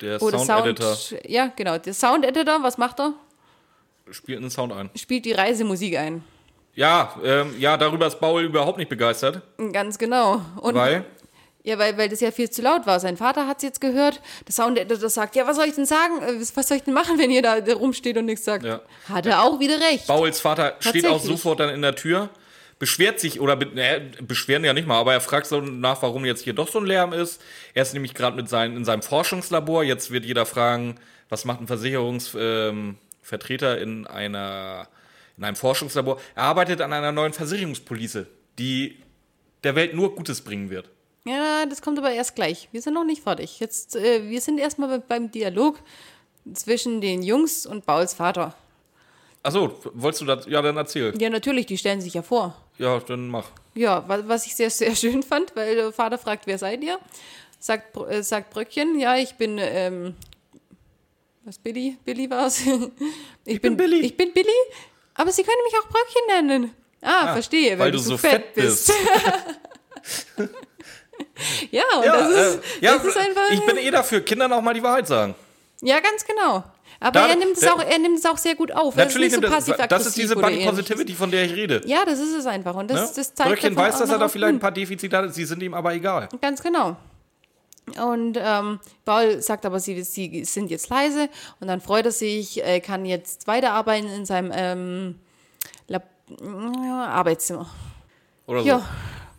[0.00, 1.76] Der Oder Sound-Editor Sound, ja, genau.
[1.78, 3.14] Der Sound-Editor, was macht er?
[4.12, 4.90] spielt einen Sound ein.
[4.96, 6.24] Spielt die Reisemusik ein.
[6.74, 9.42] Ja, ähm, ja, darüber ist Baul überhaupt nicht begeistert.
[9.72, 10.40] Ganz genau.
[10.60, 11.04] Und Weil?
[11.62, 13.00] Ja, weil, weil das ja viel zu laut war.
[13.00, 14.22] Sein Vater hat es jetzt gehört.
[14.46, 16.22] Der Sound-Editor sagt, ja, was soll ich denn sagen?
[16.22, 18.64] Äh, Was soll ich denn machen, wenn ihr da rumsteht und nichts sagt?
[18.64, 18.80] Ja.
[19.08, 20.06] Hat er auch wieder recht.
[20.06, 22.30] Bauls Vater steht auch sofort dann in der Tür,
[22.78, 26.42] beschwert sich, oder äh, beschweren ja nicht mal, aber er fragt so nach, warum jetzt
[26.42, 27.42] hier doch so ein Lärm ist.
[27.74, 29.84] Er ist nämlich gerade mit in seinem Forschungslabor.
[29.84, 30.94] Jetzt wird jeder fragen,
[31.28, 34.88] was macht ein Versicherungsvertreter ähm, in, einer,
[35.36, 36.18] in einem Forschungslabor?
[36.34, 38.96] Er arbeitet an einer neuen Versicherungspolice, die
[39.62, 40.88] der Welt nur Gutes bringen wird.
[41.26, 42.68] Ja, das kommt aber erst gleich.
[42.72, 43.60] Wir sind noch nicht fertig.
[43.60, 45.78] Jetzt, äh, wir sind erstmal be- beim Dialog
[46.54, 48.54] zwischen den Jungs und Bauls Vater.
[49.42, 50.46] Achso, wolltest du das?
[50.46, 51.14] Ja, dann erzähl.
[51.20, 52.56] Ja, natürlich, die stellen sich ja vor.
[52.78, 53.50] Ja, dann mach.
[53.74, 56.98] Ja, wa- was ich sehr, sehr schön fand, weil der Vater fragt, wer seid ihr?
[57.58, 60.14] Sagt, äh, sagt Bröckchen, ja, ich bin, ähm,
[61.44, 61.98] was, Billy?
[62.04, 62.60] Billy war's?
[63.44, 64.00] ich, bin Billy.
[64.00, 64.48] Ich bin Billy,
[65.14, 66.74] aber Sie können mich auch Bröckchen nennen.
[67.02, 68.90] Ah, verstehe, weil, weil du so fett bist.
[71.70, 73.50] ja, und Ja, das, ist, äh, ja, das ist einfach.
[73.50, 75.34] ich bin eh dafür, Kindern auch mal die Wahrheit sagen.
[75.82, 76.64] ja, ganz genau.
[77.02, 78.88] Aber Da- er, nimmt es auch, er nimmt es auch sehr gut auf.
[78.94, 80.66] Ist Natürlich, nicht so nimmt das, das ist diese Body.
[80.66, 81.80] Positivity, von der ich rede.
[81.86, 82.74] Ja, das ist es einfach.
[82.74, 83.12] Und das, Ne?
[83.16, 84.60] das zeigt Bröckchen davon weiß, dass er da vielleicht ein gut.
[84.62, 86.28] paar Defizite hat, sie sind ihm aber egal.
[86.42, 86.96] Ganz genau.
[88.06, 92.62] Und ähm, Paul sagt aber, sie, sie sind jetzt leise und dann freut er sich,
[92.62, 95.18] äh, kann jetzt weiterarbeiten in seinem ähm,
[95.88, 96.02] Lab
[96.44, 97.68] Arbeitszimmer.
[98.46, 98.68] Oder so.
[98.68, 98.82] Ja,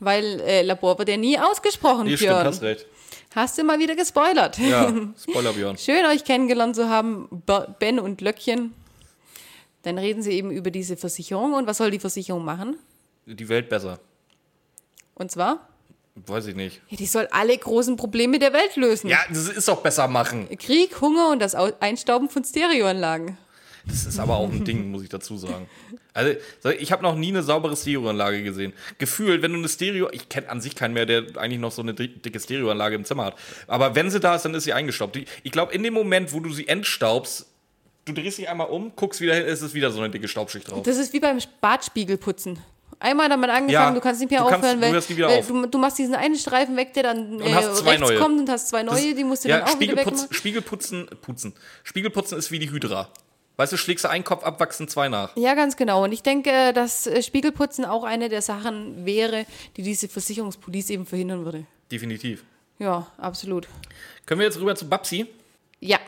[0.01, 2.45] weil äh, Labor wird ja nie ausgesprochen, Nee, stimmt, Björn.
[2.47, 2.85] hast recht.
[3.33, 4.57] Hast du mal wieder gespoilert.
[4.57, 5.77] Ja, Spoiler Björn.
[5.77, 7.29] Schön, euch kennengelernt zu haben,
[7.79, 8.73] Ben und Löckchen.
[9.83, 11.53] Dann reden sie eben über diese Versicherung.
[11.53, 12.77] Und was soll die Versicherung machen?
[13.25, 13.99] Die Welt besser.
[15.15, 15.67] Und zwar,
[16.15, 16.81] Weiß ich nicht.
[16.89, 19.07] ja, die soll alle großen Probleme der Welt lösen.
[19.09, 20.49] Ja, das ist doch besser machen.
[20.59, 23.37] Krieg, Hunger und das Au- Einstauben von Stereoanlagen.
[23.85, 25.67] Das ist aber auch ein Ding, muss ich dazu sagen.
[26.13, 26.31] Also,
[26.77, 28.73] ich habe noch nie eine saubere Stereoanlage gesehen.
[28.97, 31.81] Gefühlt, wenn du eine Stereo, ich kenne an sich keinen mehr, der eigentlich noch so
[31.81, 33.35] eine di- dicke Stereoanlage im Zimmer hat.
[33.67, 35.17] Aber wenn sie da ist, dann ist sie eingestaubt.
[35.43, 37.47] Ich glaube, in dem Moment, wo du sie entstaubst,
[38.05, 40.69] du drehst dich einmal um, guckst wieder hin, ist es wieder so eine dicke Staubschicht
[40.69, 40.83] drauf.
[40.83, 42.59] Das ist wie beim Badspiegelputzen.
[42.99, 45.39] Einmal damit angefangen, Ja, du kannst nicht mehr du kannst- aufhören, du weil, wieder weil
[45.39, 45.47] auf.
[45.47, 48.19] du, du machst diesen einen Streifen weg, der dann äh, hast zwei rechts neue.
[48.19, 50.27] kommt und hast zwei neue, die musst du ja, dann auch wieder wegmachen.
[50.29, 51.53] Spiegelputzen, putzen.
[51.83, 53.09] Spiegelputzen ist wie die Hydra.
[53.57, 55.35] Weißt du, schlägst du einen Kopf ab, wachsen zwei nach.
[55.35, 56.03] Ja, ganz genau.
[56.03, 59.45] Und ich denke, dass äh, Spiegelputzen auch eine der Sachen wäre,
[59.77, 61.65] die diese Versicherungspolice eben verhindern würde.
[61.91, 62.43] Definitiv.
[62.79, 63.67] Ja, absolut.
[64.25, 65.27] Können wir jetzt rüber zu Babsi?
[65.79, 65.99] Ja,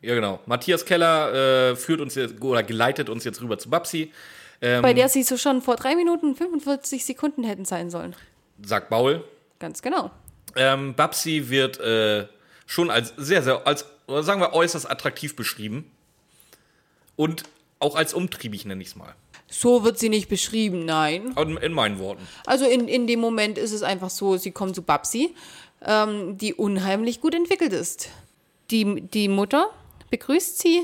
[0.00, 0.40] Ja, genau.
[0.46, 4.12] Matthias Keller äh, führt uns jetzt oder geleitet uns jetzt rüber zu Babsi.
[4.60, 8.14] Ähm, bei der sie so schon vor drei Minuten und 45 Sekunden hätten sein sollen.
[8.62, 9.24] sagt Baul.
[9.60, 10.10] Ganz genau.
[10.56, 12.26] Ähm, Babsi wird äh,
[12.66, 15.90] schon als sehr, sehr, als, sagen wir, äußerst attraktiv beschrieben.
[17.18, 17.42] Und
[17.80, 19.12] auch als umtriebig, nenne ich es mal.
[19.48, 21.34] So wird sie nicht beschrieben, nein.
[21.36, 22.22] In, in meinen Worten.
[22.46, 25.34] Also in, in dem Moment ist es einfach so, sie kommt zu Babsi,
[25.84, 28.08] ähm, die unheimlich gut entwickelt ist.
[28.70, 29.68] Die, die Mutter
[30.10, 30.82] begrüßt sie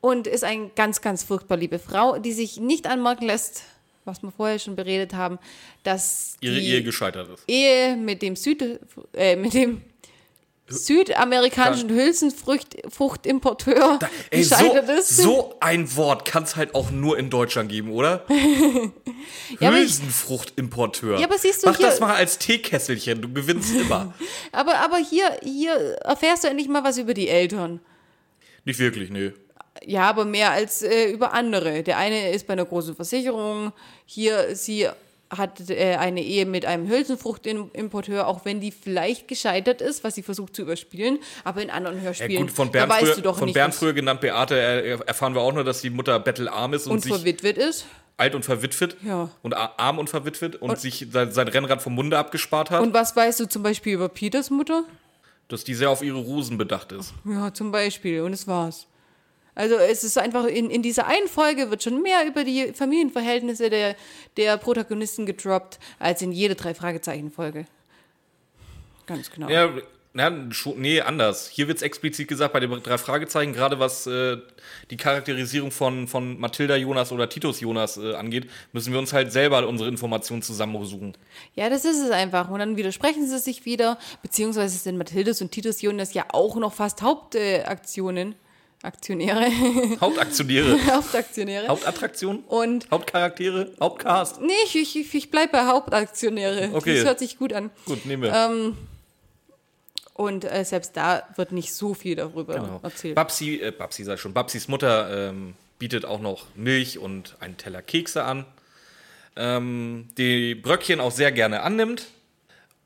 [0.00, 3.64] und ist eine ganz, ganz furchtbar liebe Frau, die sich nicht anmerken lässt,
[4.04, 5.40] was wir vorher schon beredet haben,
[5.82, 7.44] dass Ihre die Ehe gescheitert ist.
[7.48, 8.78] Ehe mit dem Süd,
[9.14, 9.82] äh, mit dem
[10.68, 13.98] südamerikanischen Hülsenfruchtimporteur
[14.30, 15.16] Ey, so, gescheitert ist.
[15.16, 18.24] so ein Wort kann es halt auch nur in Deutschland geben, oder?
[19.60, 21.18] Ja, Hülsenfruchtimporteur.
[21.18, 24.12] Ja, aber siehst du, Mach das hier- mal als Teekesselchen, du gewinnst immer.
[24.52, 27.80] aber aber hier, hier erfährst du endlich mal was über die Eltern.
[28.64, 29.32] Nicht wirklich, nee.
[29.84, 31.82] Ja, aber mehr als äh, über andere.
[31.82, 33.72] Der eine ist bei einer großen Versicherung.
[34.06, 34.88] Hier, sie
[35.36, 40.22] hat äh, eine Ehe mit einem Hülsenfruchtimporteur, auch wenn die vielleicht gescheitert ist, was sie
[40.22, 41.18] versucht zu überspielen.
[41.44, 43.76] Aber in anderen Ja, Hörspielen, gut, von da Bernd, weißt früher, du doch von was
[43.78, 44.54] früher genannt Beate
[45.06, 47.86] erfahren wir auch nur, dass die Mutter bettelarm ist und, und sich verwitwet ist.
[48.16, 49.30] alt und verwitwet Ja.
[49.42, 53.16] und arm und verwitwet und, sich sein, sein Rennrad vom Munde abgespart hat, Und was
[53.16, 54.84] weißt du zum Beispiel über Peters Mutter?
[55.48, 57.12] dass die sehr auf ihre Rosen bedacht ist.
[57.26, 58.22] Ja, zum Beispiel.
[58.22, 58.86] Und es war's.
[59.54, 63.68] Also es ist einfach, in, in dieser einen Folge wird schon mehr über die Familienverhältnisse
[63.68, 63.96] der,
[64.36, 67.66] der Protagonisten gedroppt, als in jede drei Fragezeichen-Folge.
[69.06, 69.50] Ganz genau.
[69.50, 69.70] Ja,
[70.14, 71.48] Na, nee, anders.
[71.48, 74.38] Hier wird es explizit gesagt bei den drei Fragezeichen, gerade was äh,
[74.90, 79.32] die Charakterisierung von, von Mathilda Jonas oder Titus Jonas äh, angeht, müssen wir uns halt
[79.32, 81.14] selber unsere Informationen zusammensuchen.
[81.54, 82.48] Ja, das ist es einfach.
[82.48, 86.72] Und dann widersprechen sie sich wieder, beziehungsweise sind Mathildes und Titus Jonas ja auch noch
[86.72, 88.34] fast Hauptaktionen.
[88.82, 89.46] Aktionäre.
[90.00, 90.78] Hauptaktionäre.
[90.92, 91.68] Hauptaktionäre.
[91.68, 92.40] Hauptattraktion?
[92.48, 93.72] Und Hauptcharaktere?
[93.80, 94.40] Hauptcast?
[94.40, 96.70] nee, ich, ich, ich bleibe bei Hauptaktionäre.
[96.72, 96.96] Okay.
[96.96, 97.70] Das hört sich gut an.
[97.86, 98.32] Gut, nehmen wir.
[98.32, 98.76] Ähm,
[100.14, 102.80] und äh, selbst da wird nicht so viel darüber Genau.
[102.82, 103.14] erzählt.
[103.14, 107.82] Babsi, äh, Babsi sei schon, Babsis Mutter ähm, bietet auch noch Milch und einen Teller
[107.82, 108.44] Kekse an.
[109.36, 112.06] Ähm, die Bröckchen auch sehr gerne annimmt.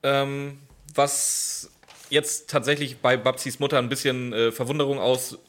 [0.03, 0.59] Ähm,
[0.95, 1.71] was
[2.11, 5.43] jetzt tatsächlich bei Babsis Mutter ein bisschen äh, Verwunderung auslöst.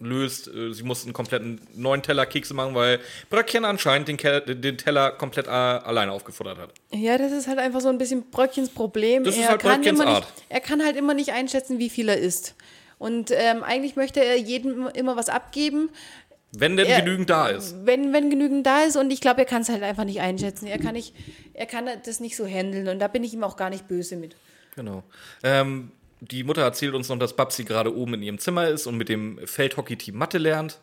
[0.00, 4.78] Äh, sie muss einen kompletten neuen Teller Kekse machen, weil Bröckchen anscheinend den, Ke den
[4.78, 6.70] Teller komplett äh, alleine aufgefordert hat.
[6.92, 9.24] Ja, das ist halt einfach so ein bisschen Bröckchens Problem.
[9.24, 10.24] Das ist er, halt kann Bröckchens immer Art.
[10.24, 12.54] nicht, er kann halt immer nicht einschätzen, wie viel er isst.
[12.98, 15.90] Und ähm, eigentlich möchte er jedem immer was abgeben,
[16.52, 17.76] Wenn denn Er- genügend da ist.
[17.84, 18.96] wenn, wenn genügend da ist.
[18.96, 20.66] Und ich glaube, er kann es halt einfach nicht einschätzen.
[20.66, 21.14] Er kann, nicht,
[21.54, 22.88] er kann das nicht so handeln.
[22.88, 24.34] Und da bin ich ihm auch gar nicht böse mit.
[24.74, 25.02] Genau.
[25.44, 25.90] Ähm,
[26.20, 29.08] die Mutter erzählt uns noch, dass Babsi gerade oben in ihrem Zimmer ist und mit
[29.08, 30.80] dem Feldhockey-Team Mathe lernt.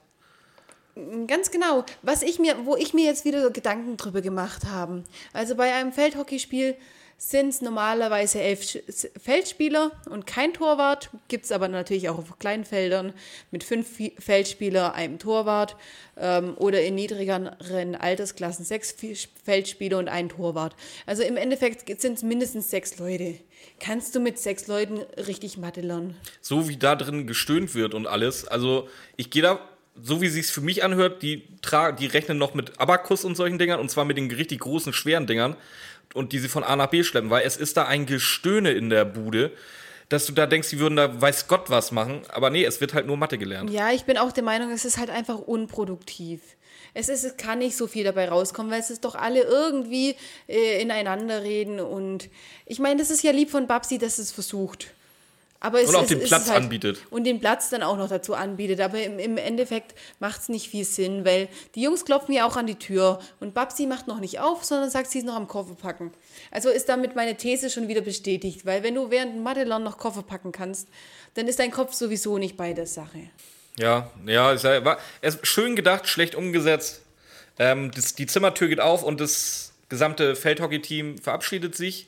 [1.27, 1.83] Ganz genau.
[2.03, 5.03] Was ich mir, wo ich mir jetzt wieder Gedanken drüber gemacht habe.
[5.33, 6.75] Also bei einem Feldhockeyspiel
[7.17, 8.77] sind es normalerweise elf
[9.21, 11.09] Feldspieler und kein Torwart.
[11.27, 13.13] Gibt es aber natürlich auch auf kleinen Feldern
[13.51, 13.87] mit fünf
[14.19, 15.77] Feldspieler, einem Torwart
[16.17, 18.95] ähm, oder in niedrigeren Altersklassen sechs
[19.43, 20.75] Feldspieler und ein Torwart.
[21.05, 23.35] Also im Endeffekt sind es mindestens sechs Leute.
[23.79, 26.17] Kannst du mit sechs Leuten richtig Mathe lernen?
[26.41, 28.45] So wie da drin gestöhnt wird und alles.
[28.45, 29.59] Also ich gehe da,
[30.01, 31.43] so wie sich's für mich anhört, die,
[31.99, 35.25] die rechnen noch mit Abakus und solchen Dingern und zwar mit den richtig großen, schweren
[35.27, 35.55] Dingern
[36.13, 38.89] und die sie von A nach B schleppen, weil es ist da ein Gestöhne in
[38.89, 39.51] der Bude,
[40.09, 42.93] dass du da denkst, sie würden da weiß Gott was machen, aber nee, es wird
[42.93, 43.69] halt nur Mathe gelernt.
[43.69, 46.41] Ja, ich bin auch der Meinung, es ist halt einfach unproduktiv.
[46.93, 50.15] Es, ist, es kann nicht so viel dabei rauskommen, weil es ist doch alle irgendwie
[50.47, 52.29] äh, ineinander reden und
[52.65, 54.93] ich meine, das ist ja lieb von Babsi, dass es versucht.
[55.65, 56.99] Aber es Und auch es- den es Platz ist halt, anbietet.
[57.09, 58.79] Und den Platz dann auch noch dazu anbietet.
[58.81, 62.55] Aber im, im Endeffekt macht es nicht viel Sinn, weil die Jungs klopfen ja auch
[62.55, 65.47] an die Tür und Babsi macht noch nicht auf, sondern sagt, sie ist noch am
[65.47, 66.11] Koffer packen.
[66.51, 70.21] Also ist damit meine These schon wieder bestätigt, weil wenn du während Mathe-Lernen noch Koffer
[70.23, 70.87] packen kannst,
[71.33, 73.29] dann ist dein Kopf sowieso nicht bei der Sache.
[73.77, 77.01] Ja, ja, es war es ist schön gedacht, schlecht umgesetzt.
[77.57, 82.07] Ähm, das, die Zimmertür geht auf und das gesamte Feldhockey-Team verabschiedet sich.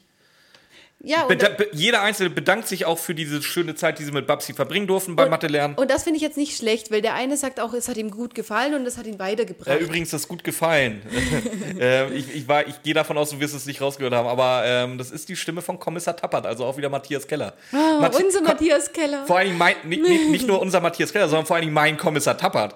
[1.04, 4.26] Ja, Beda be jeder Einzelne bedankt sich auch für diese schöne Zeit, die sie mit
[4.26, 5.76] Babsi verbringen durften beim Mathe lernen.
[5.76, 8.10] und das finde ich jetzt nicht schlecht, weil der eine sagt auch, es hat ihm
[8.10, 9.68] gut gefallen und es hat ihn weitergebracht.
[9.80, 11.04] Äh, übrigens, das gut gefallen.
[11.80, 14.64] äh, ich ich, war- ich gehe davon aus, du wirst es nicht rausgehört haben, aber
[14.66, 17.54] ähm, das ist die Stimme von Kommissar Tappert, also auch wieder Matthias Keller.
[17.72, 19.24] Ah, Mathi- unser Matthias Keller.
[19.28, 21.76] Vor allen Dingen mein, nicht, nicht, nicht nur unser Matthias Keller, sondern vor allen Dingen
[21.76, 22.76] mein Kommissar Tappert.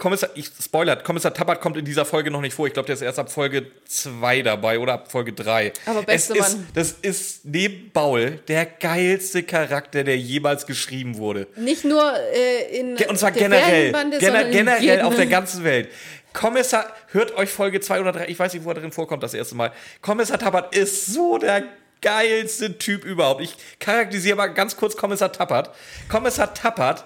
[0.00, 2.66] Kommissar, ich spoilert, Kommissar Tappert kommt in dieser Folge noch nicht vor.
[2.66, 5.72] Ich glaube, der ist erst ab Folge 2 dabei oder ab Folge 3.
[5.84, 6.66] Aber bester es ist, Mann.
[6.74, 11.46] Das ist neben Baul der geilste Charakter, der jemals geschrieben wurde.
[11.54, 13.92] Nicht nur äh, in Ge- Und zwar der generell.
[14.18, 15.90] Gener generell auf der ganzen Welt.
[16.32, 19.34] Kommissar, hört euch Folge 2 oder 3, ich weiß nicht, wo er drin vorkommt, das
[19.34, 19.70] erste Mal.
[20.00, 21.64] Kommissar Tappert ist so der
[22.00, 23.42] geilste Typ überhaupt.
[23.42, 25.70] Ich charakterisiere mal ganz kurz Kommissar Tappert.
[26.08, 27.04] Kommissar Tappert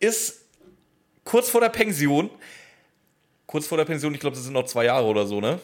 [0.00, 0.40] ist
[1.24, 2.30] kurz vor der Pension.
[3.46, 5.60] Kurz vor der Pension, ich glaube, das sind noch zwei Jahre oder so, ne?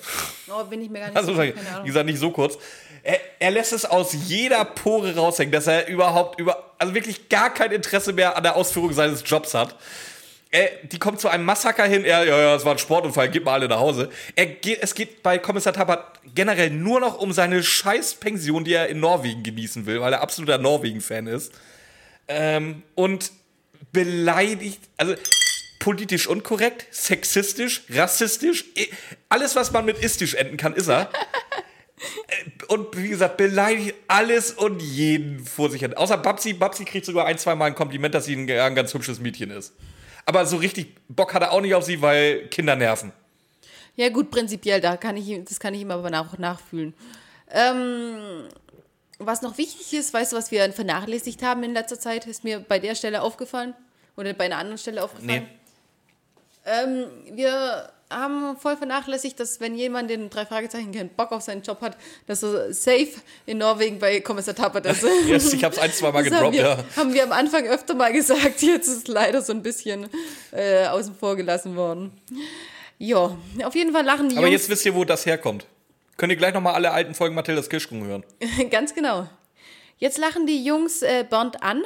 [0.49, 2.59] Oh, bin ich mir gar nicht Also, sicher, wie gesagt, nicht so kurz.
[3.03, 7.53] Er, er lässt es aus jeder Pore raushängen, dass er überhaupt über, also wirklich gar
[7.53, 9.77] kein Interesse mehr an der Ausführung seines Jobs hat.
[10.53, 13.45] Er, die kommt zu einem Massaker hin, er, ja, ja, es war ein Sportunfall, gib
[13.45, 14.11] mal alle nach Hause.
[14.35, 18.75] Er geht, es geht bei Kommissar Tappert generell nur noch um seine scheiß Pension, die
[18.75, 21.53] er in Norwegen genießen will, weil er absoluter Norwegen-Fan ist.
[22.29, 23.31] Ähm, und
[23.93, 25.15] beleidigt, also
[25.81, 28.65] politisch unkorrekt, sexistisch, rassistisch,
[29.29, 31.11] alles, was man mit istisch enden kann, ist er.
[32.29, 35.93] Äh, Und wie gesagt, beleidigt alles und jeden vor sich hin.
[35.93, 36.55] Außer Babsi.
[36.55, 39.51] Babsi kriegt sogar ein, zwei Mal ein Kompliment, dass sie ein, ein ganz hübsches Mädchen
[39.51, 39.75] ist.
[40.25, 43.13] Aber so richtig Bock hat er auch nicht auf sie, weil Kinder nerven.
[43.97, 46.95] Ja, gut, prinzipiell, da kann ich, ihm- das kann ich ihm aber auch nachfühlen.
[47.51, 48.45] Ähm,
[49.19, 52.61] was noch wichtig ist, weißt du, was wir vernachlässigt haben in letzter Zeit, ist mir
[52.61, 53.75] bei der Stelle aufgefallen
[54.17, 55.47] oder bei einer anderen Stelle aufgefallen.
[56.65, 61.63] Ähm, wir haben voll vernachlässigt, dass wenn jemand den drei Fragezeichen keinen Bock auf seinen
[61.63, 61.97] Job hat,
[62.27, 63.13] dass er safe
[63.47, 65.05] in Norwegen bei Kommissar Tappert ist.
[65.27, 66.85] Yes, ich hab's ein, zwei Mal Das haben gedroppt, wir, ja.
[66.97, 70.09] haben wir am Anfang öfter mal gesagt, jetzt ist leider so ein bisschen
[70.53, 72.13] äh, außen vor gelassen worden.
[72.99, 74.61] Ja, auf jeden Fall lachen die Aber Jungs.
[74.63, 75.67] jetzt wisst ihr, wo das herkommt.
[76.17, 78.25] Könnt ihr gleich nochmal alle alten Folgen Mathildas Kirschkuchen hören.
[78.71, 79.27] Ganz genau.
[79.99, 81.83] Jetzt lachen die Jungs äh, Bernd an,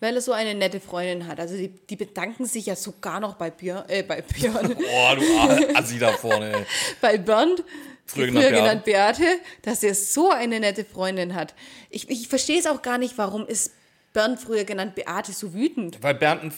[0.00, 1.40] weil er so eine nette Freundin hat.
[1.40, 5.76] Also die, die bedanken sich ja sogar noch bei Björn, äh, bei Björn, Boah, du
[5.76, 6.66] Assi da vorne, ey.
[7.00, 7.64] bei Bernd,
[8.06, 9.24] Früher früher, genannt genannt Beate,
[9.62, 11.54] dass er so eine nette Freundin hat.
[11.90, 13.72] Ich, ich verstehe es auch gar nicht, warum ist
[14.14, 16.02] Bernd früher genannt Beate so wütend.
[16.02, 16.54] Weil Bernd,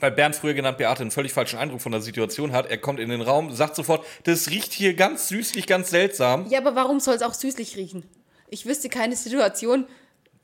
[0.00, 2.66] weil Bernd früher genannt Beate einen völlig falschen Eindruck von der Situation hat.
[2.66, 6.46] Er kommt in den Raum, sagt sofort, das riecht hier ganz süßlich, ganz seltsam.
[6.50, 8.04] Ja, aber warum soll es auch süßlich riechen?
[8.50, 9.86] Ich wüsste keine Situation,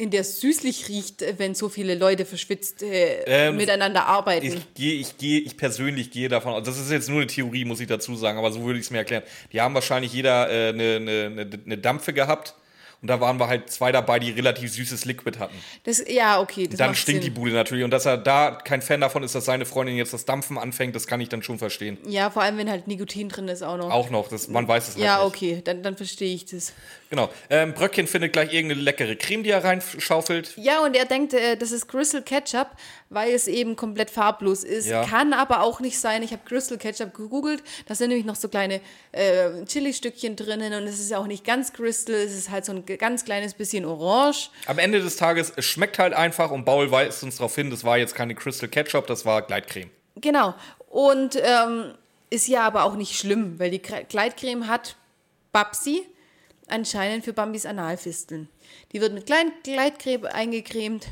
[0.00, 4.46] in der es süßlich riecht, äh, wenn so viele Leute verschwitzt äh, Ähm, miteinander arbeiten.
[4.46, 7.66] Ich gehe, ich gehe, ich persönlich gehe davon aus, das ist jetzt nur eine Theorie,
[7.66, 9.22] muss ich dazu sagen, aber so würde ich es mir erklären.
[9.52, 12.54] Die haben wahrscheinlich jeder äh, eine, eine, eine, eine Dampfe gehabt
[13.02, 15.54] und da waren wir halt zwei dabei, die relativ süßes Liquid hatten.
[15.84, 17.34] das, ja, okay, das dann macht stinkt die Sinn.
[17.34, 20.24] Bude natürlich und dass er da kein Fan davon ist, dass seine Freundin jetzt das
[20.24, 21.98] Dampfen anfängt, das kann ich dann schon verstehen.
[22.06, 23.90] Ja, vor allem, wenn halt Nikotin drin ist auch noch.
[23.90, 25.26] Auch noch, das, man weiß es halt ja, nicht.
[25.26, 26.72] okay, dann, dann verstehe ich das.
[27.10, 27.28] Genau.
[27.50, 30.52] Ähm, Bröckchen findet gleich irgendeine leckere Creme, die er reinschaufelt.
[30.56, 32.68] Ja, und er denkt, äh, das ist Crystal Ketchup,
[33.08, 34.86] weil es eben komplett farblos ist.
[34.86, 35.04] Ja.
[35.04, 36.22] Kann aber auch nicht sein.
[36.22, 37.64] Ich habe Crystal Ketchup gegoogelt.
[37.86, 38.80] Da sind nämlich noch so kleine
[39.10, 42.14] äh, Chili-Stückchen drinnen und es ist auch nicht ganz Crystal.
[42.14, 44.50] Es ist halt so ein ganz kleines bisschen orange.
[44.66, 47.82] Am Ende des Tages, es schmeckt halt einfach und Paul weist uns darauf hin, das
[47.82, 49.90] war jetzt keine Crystal Ketchup, das war Gleitcreme.
[50.14, 50.54] Genau.
[50.88, 51.94] Und ähm,
[52.30, 54.94] ist ja aber auch nicht schlimm, weil die Gleitcreme hat
[55.50, 56.06] Babsi
[56.70, 58.48] anscheinend für Bambis Analfisteln.
[58.92, 61.06] Die wird mit kleinen Gleitcreme eingecremt.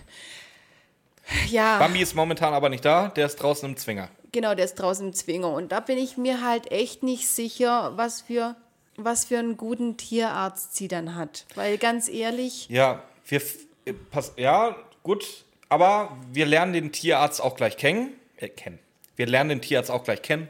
[1.50, 1.78] Ja.
[1.78, 4.08] Bambi ist momentan aber nicht da, der ist draußen im Zwinger.
[4.32, 5.50] Genau, der ist draußen im Zwinger.
[5.52, 8.56] Und da bin ich mir halt echt nicht sicher, was für,
[8.96, 11.44] was für einen guten Tierarzt sie dann hat.
[11.54, 13.42] Weil ganz ehrlich, Ja, wir,
[13.84, 18.14] äh, pass, ja, gut, aber wir lernen den Tierarzt auch gleich kennen.
[18.36, 18.78] Äh, kennen.
[19.16, 20.48] Wir lernen den Tierarzt auch gleich kennen.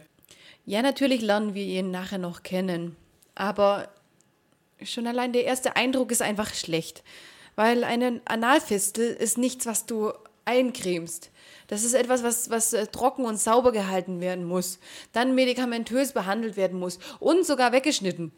[0.65, 2.97] ja, natürlich lernen wir ihn nachher noch kennen.
[3.35, 3.89] Aber
[4.83, 7.03] schon allein der erste Eindruck ist einfach schlecht.
[7.57, 10.13] Weil eine Analfistel ist nichts, was du
[10.45, 11.31] eincremst.
[11.67, 14.79] Das ist etwas, was, was äh, trocken und sauber gehalten werden muss,
[15.13, 18.33] dann medikamentös behandelt werden muss und sogar weggeschnitten.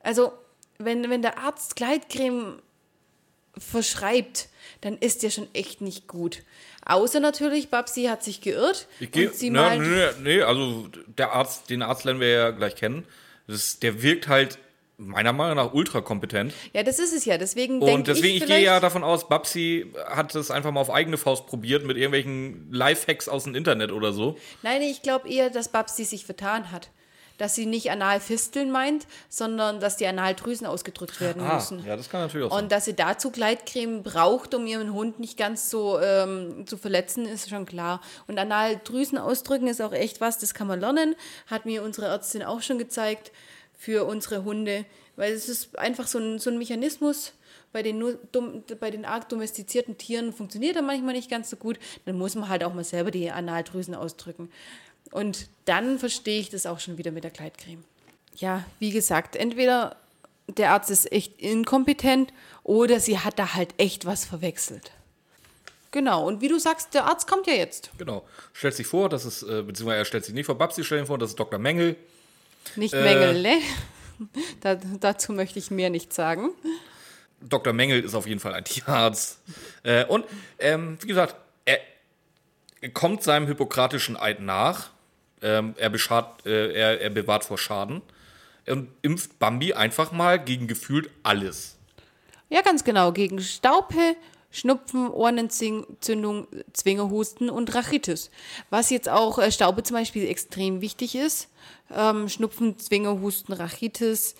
[0.00, 0.32] Also,
[0.78, 2.62] wenn, wenn der Arzt Gleitcreme
[3.58, 4.48] verschreibt,
[4.82, 6.42] dann ist der schon echt nicht gut.
[6.84, 8.86] Außer natürlich, Babsi hat sich geirrt.
[9.00, 12.28] Ich gehe, und sie ne, malt, ne, nee, also der Arzt, den Arzt lernen wir
[12.28, 13.04] ja gleich kennen.
[13.48, 14.58] Das, der wirkt halt
[14.98, 16.52] meiner Meinung nach ultra kompetent.
[16.72, 17.36] Ja, das ist es ja.
[17.38, 20.90] Deswegen Und deswegen, ich ich gehe ja davon aus, Babsi hat es einfach mal auf
[20.90, 24.36] eigene Faust probiert mit irgendwelchen Lifehacks aus dem Internet oder so.
[24.62, 26.90] Nein, ich glaube eher, dass Babsi sich vertan hat.
[27.38, 31.84] Dass sie nicht Analfisteln meint, sondern dass die Analdrüsen ausgedrückt werden Ah, müssen.
[31.84, 32.64] ja, das kann natürlich auch sein.
[32.64, 37.26] Und dass sie dazu Gleitcreme braucht, um ihren Hund nicht ganz so ähm, zu verletzen,
[37.26, 38.00] ist schon klar.
[38.26, 41.14] Und Analdrüsen ausdrücken ist auch echt was, das kann man lernen.
[41.46, 43.32] Hat mir unsere Ärztin auch schon gezeigt
[43.76, 44.84] für unsere Hunde.
[45.16, 47.32] Weil es ist einfach so ein, so ein Mechanismus,
[47.72, 51.56] bei den, nur dumm, bei den arg domestizierten Tieren funktioniert er manchmal nicht ganz so
[51.56, 51.78] gut.
[52.04, 54.50] Dann muss man halt auch mal selber die Analdrüsen ausdrücken.
[55.10, 57.84] Und dann verstehe ich das auch schon wieder mit der Gleitcreme.
[58.36, 59.96] Ja, wie gesagt, entweder
[60.48, 64.92] der Arzt ist echt inkompetent oder sie hat da halt echt was verwechselt.
[65.90, 67.90] Genau, und wie du sagst, der Arzt kommt ja jetzt.
[67.96, 68.26] Genau.
[68.52, 71.08] Stellt sich vor, das ist, äh, beziehungsweise er stellt sich nicht vor, Babsi stellt sich
[71.08, 71.58] vor, das ist Dr.
[71.58, 71.96] Mengel.
[72.74, 73.02] Nicht Äh.
[73.02, 73.58] Mengele.
[74.62, 76.48] Da, dazu möchte ich mehr nicht sagen.
[77.42, 77.74] Dr.
[77.74, 79.40] Mengel ist auf jeden Fall ein Tierarzt.
[79.82, 80.24] Äh, und
[80.58, 81.36] ähm, wie gesagt,
[81.66, 81.80] er,
[82.94, 84.88] kommt seinem hippokratischen Eid nach.
[85.42, 88.00] Ähm, er, beschad, äh, er, er bewahrt vor Schaden
[88.66, 91.76] und impft Bambi einfach mal gegen gefühlt alles.
[92.48, 93.12] Ja, ganz genau.
[93.12, 94.16] Gegen Staupe,
[94.50, 98.30] Schnupfen, Ohrenentzündung, Zwingerhusten und Rachitis.
[98.70, 101.48] Was jetzt auch äh, Staupe zum Beispiel extrem wichtig ist.
[101.94, 104.34] Ähm, Schnupfen, Zwingerhusten, Rachitis.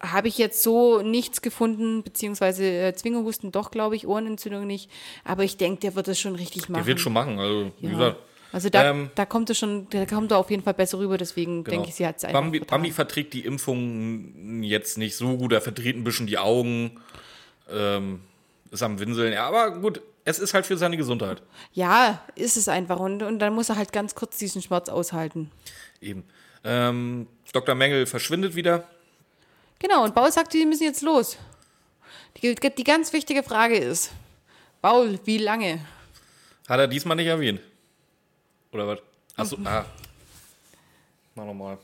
[0.00, 4.90] Habe ich jetzt so nichts gefunden, beziehungsweise äh, Zwingerhusten doch, glaube ich, Ohrenentzündung nicht.
[5.24, 6.80] Aber ich denke, der wird das schon richtig machen.
[6.80, 7.38] Der wird schon machen.
[7.38, 7.92] Also, wie Ja.
[7.92, 8.16] gesagt,
[8.52, 11.16] Also da, Ähm, da kommt er schon, da kommt er auf jeden Fall besser rüber,
[11.18, 11.76] deswegen genau.
[11.76, 12.60] denke ich, sie hat es einfach Bambi.
[12.60, 15.52] Bambi verträgt die Impfung jetzt nicht so gut.
[15.52, 16.98] Er verdreht ein bisschen die Augen.
[17.70, 18.20] Ähm,
[18.72, 19.32] ist am Winseln.
[19.32, 21.42] Ja, aber gut, es ist halt für seine Gesundheit.
[21.72, 22.98] Ja, ist es einfach.
[22.98, 25.50] Und, und dann muss er halt ganz kurz diesen Schmerz aushalten.
[26.00, 26.24] Eben.
[26.64, 27.74] Ähm, Dr.
[27.74, 28.88] Mengel verschwindet wieder.
[29.78, 31.38] Genau, und Paul sagt, die müssen jetzt los.
[32.36, 34.10] Die, die ganz wichtige Frage ist,
[34.82, 35.80] Paul, wie lange?
[36.68, 37.60] Hat er diesmal nicht erwähnt.
[38.72, 38.98] Oder was?
[39.36, 39.84] Achso, ah.
[41.34, 41.78] Mach nochmal.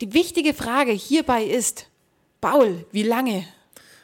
[0.00, 1.88] Die wichtige Frage hierbei ist,
[2.40, 3.46] Paul, wie lange?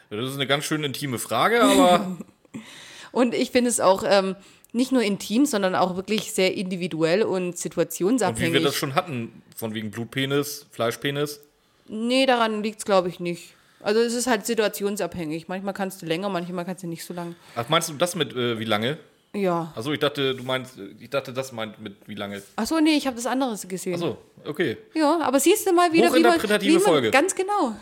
[0.09, 2.17] Das ist eine ganz schön intime Frage, aber
[3.13, 4.37] Und ich finde es auch ähm,
[4.73, 8.53] nicht nur intim, sondern auch wirklich sehr individuell und und wie situationsabhängig.
[8.53, 11.41] wir das schon hatten, von wegen Blutpenis, Fleischpenis.
[11.89, 13.55] nee, daran liegt es, glaube ich, nicht.
[13.83, 15.49] Also es ist halt situationsabhängig.
[15.49, 17.35] Manchmal kannst du länger, manchmal kannst du nicht so lang.
[17.57, 18.99] Ach, meinst du das mit äh, wie lange?
[19.33, 19.73] Ja.
[19.75, 22.43] Achso, ich dachte, du meinst, ich dachte, das meint mit wie lange.
[22.57, 23.95] Achso, nee, ich habe das anderes gesehen.
[23.95, 24.77] Achso, okay.
[24.93, 27.11] Ja, aber siehst du mal wieder, wie man, wie man Folge.
[27.11, 27.75] Ganz genau.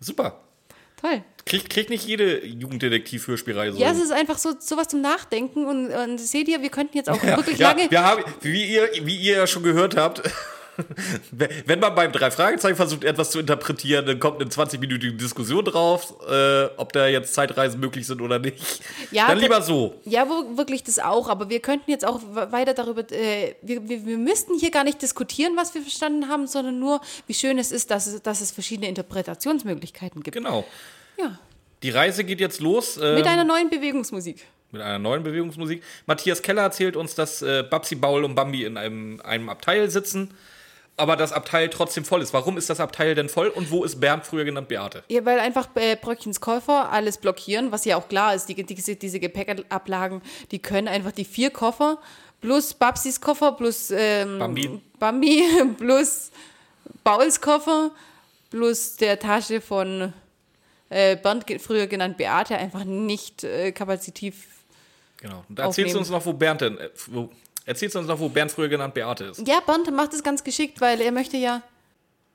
[0.00, 0.40] Super.
[1.02, 1.22] Toll.
[1.44, 3.78] Kriegt, kriegt nicht jede Jugenddetektiv-Hörspielreihe so.
[3.80, 7.10] Ja, es ist einfach so sowas zum Nachdenken und, und seht ihr, wir könnten jetzt
[7.10, 7.90] auch wirklich ja, lange.
[7.90, 10.22] wir haben, wie, ihr, wie ihr ja schon gehört habt,
[11.30, 16.14] wenn man beim drei Fragezeichen versucht, etwas zu interpretieren, dann kommt eine 20-minütige Diskussion drauf,
[16.28, 18.56] äh, ob da jetzt Zeitreisen möglich sind oder nicht.
[19.10, 20.00] Ja, dann da- lieber so.
[20.04, 23.88] Ja, wo, wirklich das auch, aber wir könnten jetzt auch we- weiter darüber, äh, wir,
[23.88, 27.58] wir, wir müssten hier gar nicht diskutieren, was wir verstanden haben, sondern nur, wie schön
[27.58, 30.34] es ist, dass es, dass es verschiedene Interpretationsmöglichkeiten gibt.
[30.36, 30.64] Genau.
[31.18, 31.38] Ja,
[31.82, 32.96] Die Reise geht jetzt los.
[32.96, 34.46] ähm, mit einer neuen Bewegungsmusik.
[34.70, 35.82] mit einer neuen Bewegungsmusik.
[36.06, 40.30] Matthias Keller erzählt uns, dass äh, Babsi, Baul und Bambi in einem, einem Abteil sitzen,
[40.96, 42.32] aber das Abteil trotzdem voll ist.
[42.32, 45.02] Warum ist das Abteil denn voll und wo ist Bernd, früher genannt Beate?
[45.08, 48.74] Ja, weil einfach äh, Bröckchens Käufer alles blockieren, was ja auch klar ist, die, die,
[48.74, 51.98] diese, diese Gepäckablagen, die können einfach die vier Koffer
[52.40, 54.80] plus Babsis Koffer plus ähm, Bambi.
[54.98, 55.42] Bambi
[55.78, 56.30] plus
[57.04, 57.92] Bauls Koffer
[58.50, 60.12] plus der Tasche von
[60.90, 64.46] äh, Bernd, früher genannt Beate, einfach nicht äh, kapazitiv.
[65.16, 65.44] Genau.
[65.48, 67.30] Und da erzählst du uns noch, wo Bernd denn, äh, wo,
[67.66, 69.46] erzählst du uns noch, wo Bernd früher genannt Beate ist.
[69.46, 71.62] Ja, Bernd macht es ganz geschickt, weil er möchte ja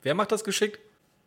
[0.02, 0.78] Wer macht das geschickt?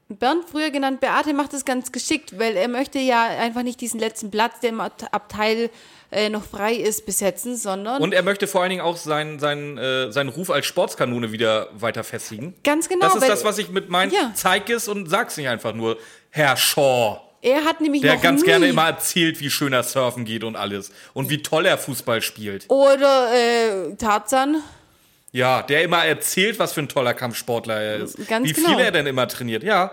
[0.08, 3.98] Bernd, früher genannt Beate, macht es ganz geschickt, weil er möchte ja einfach nicht diesen
[4.00, 5.70] letzten Platz, der im Ab- Abteil
[6.12, 9.78] äh, noch frei ist, besetzen, sondern Und er möchte vor allen Dingen auch seinen, seinen,
[9.78, 12.56] äh, seinen Ruf als Sportskanone wieder weiter festigen.
[12.64, 13.06] ganz genau.
[13.06, 14.32] das ist das, was ich mit meinen Ja.
[14.36, 15.98] zeig es und sag's nicht einfach nur.
[16.30, 19.84] Herr Shaw, er hat nämlich der noch ganz nie gerne immer erzählt, wie schön er
[19.84, 20.92] surfen geht und alles.
[21.14, 22.70] Und wie toll er Fußball spielt.
[22.70, 24.62] oder äh, Tarzan.
[25.32, 28.28] Ja, der immer erzählt, was für ein toller Kampfsportler er ist.
[28.28, 28.70] Ganz wie genau.
[28.70, 29.64] viel er denn immer trainiert.
[29.64, 29.92] Ja,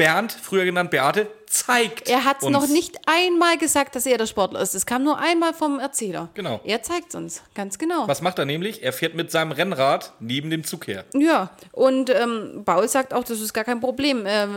[0.00, 4.24] Bernd, früher genannt Beate, zeigt Er hat es noch nicht einmal gesagt, dass er der
[4.24, 4.74] Sportler ist.
[4.74, 6.30] Es kam nur einmal vom Erzähler.
[6.32, 6.58] Genau.
[6.64, 8.08] Er zeigt uns, ganz genau.
[8.08, 8.82] Was macht er nämlich?
[8.82, 11.04] Er fährt mit seinem Rennrad neben dem Zug her.
[11.12, 14.24] Ja, und ähm, Paul sagt auch, das ist gar kein Problem.
[14.24, 14.48] Er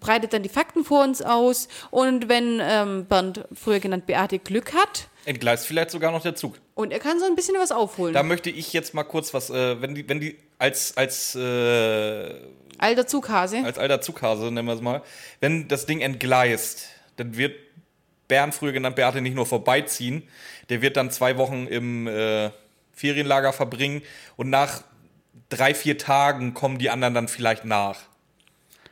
[0.00, 1.68] breitet dann die Fakten vor uns aus.
[1.90, 6.56] Und wenn ähm, Bernd, früher genannt Beate, Glück hat Entgleist vielleicht sogar noch der Zug.
[6.74, 8.12] und er kann so ein bisschen was aufholen.
[8.12, 12.34] Da möchte ich jetzt mal kurz was, äh, wenn die, wenn die als, als, äh,
[12.82, 13.62] Alter Zughase.
[13.64, 15.02] als alter Zughase, nennen wir es mal,
[15.40, 17.54] wenn das Ding entgleist, dann wird
[18.28, 20.22] Bernd, früher genannt Beate, nicht nur vorbeiziehen,
[20.68, 22.50] der wird dann zwei Wochen im äh,
[22.92, 24.02] Ferienlager verbringen
[24.36, 24.82] und nach
[25.48, 28.00] drei, vier Tagen kommen die anderen dann vielleicht nach.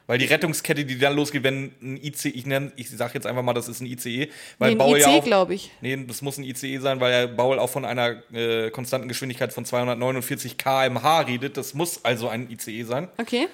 [0.07, 3.45] Weil die Rettungskette, die dann losgeht, wenn ein ICE, ich nenne, ich sag jetzt einfach
[3.45, 4.29] mal, das ist ein ICE,
[4.59, 5.71] weil Nee, ein Baul ja IC, auch, glaube ich.
[5.81, 9.65] Nee, das muss ein ICE sein, weil Baul auch von einer äh, konstanten Geschwindigkeit von
[9.65, 11.57] 249 km/h redet.
[11.57, 13.09] Das muss also ein ICE sein.
[13.19, 13.47] Okay.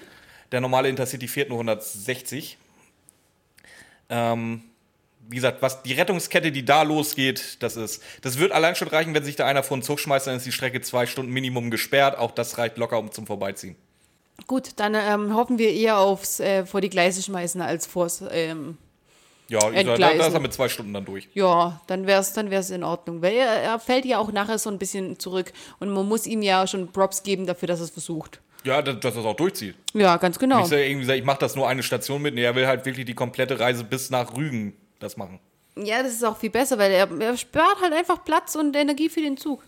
[0.52, 2.58] Der normale Intercity fährt nur 160.
[4.08, 4.62] Ähm,
[5.28, 9.14] wie gesagt, was die Rettungskette, die da losgeht, das ist, das wird allein schon reichen,
[9.14, 11.70] wenn sich da einer vor den Zug schmeißt, dann ist die Strecke zwei Stunden Minimum
[11.70, 12.18] gesperrt.
[12.18, 13.76] Auch das reicht locker um zum Vorbeiziehen.
[14.46, 18.22] Gut, dann ähm, hoffen wir eher aufs äh, vor die Gleise schmeißen als vors.
[18.30, 18.76] Ähm,
[19.48, 21.28] Ja, da, da ist er mit zwei Stunden dann durch.
[21.34, 23.22] ja, dann wäre es dann wär's in Ordnung.
[23.22, 26.42] Weil er, er fällt ja auch nachher so ein bisschen zurück und man muss ihm
[26.42, 28.40] ja schon Props geben dafür, dass er es versucht.
[28.64, 29.74] Ja, dass, dass er es auch durchzieht.
[29.94, 30.62] Ja, ganz genau.
[30.62, 32.34] Ich, sag irgendwie sag, ich mache das nur eine Station mit.
[32.34, 35.38] Nee, er will halt wirklich die komplette Reise bis nach Rügen das machen.
[35.76, 39.08] Ja, das ist auch viel besser, weil er, er spart halt einfach Platz und Energie
[39.08, 39.62] für den Zug.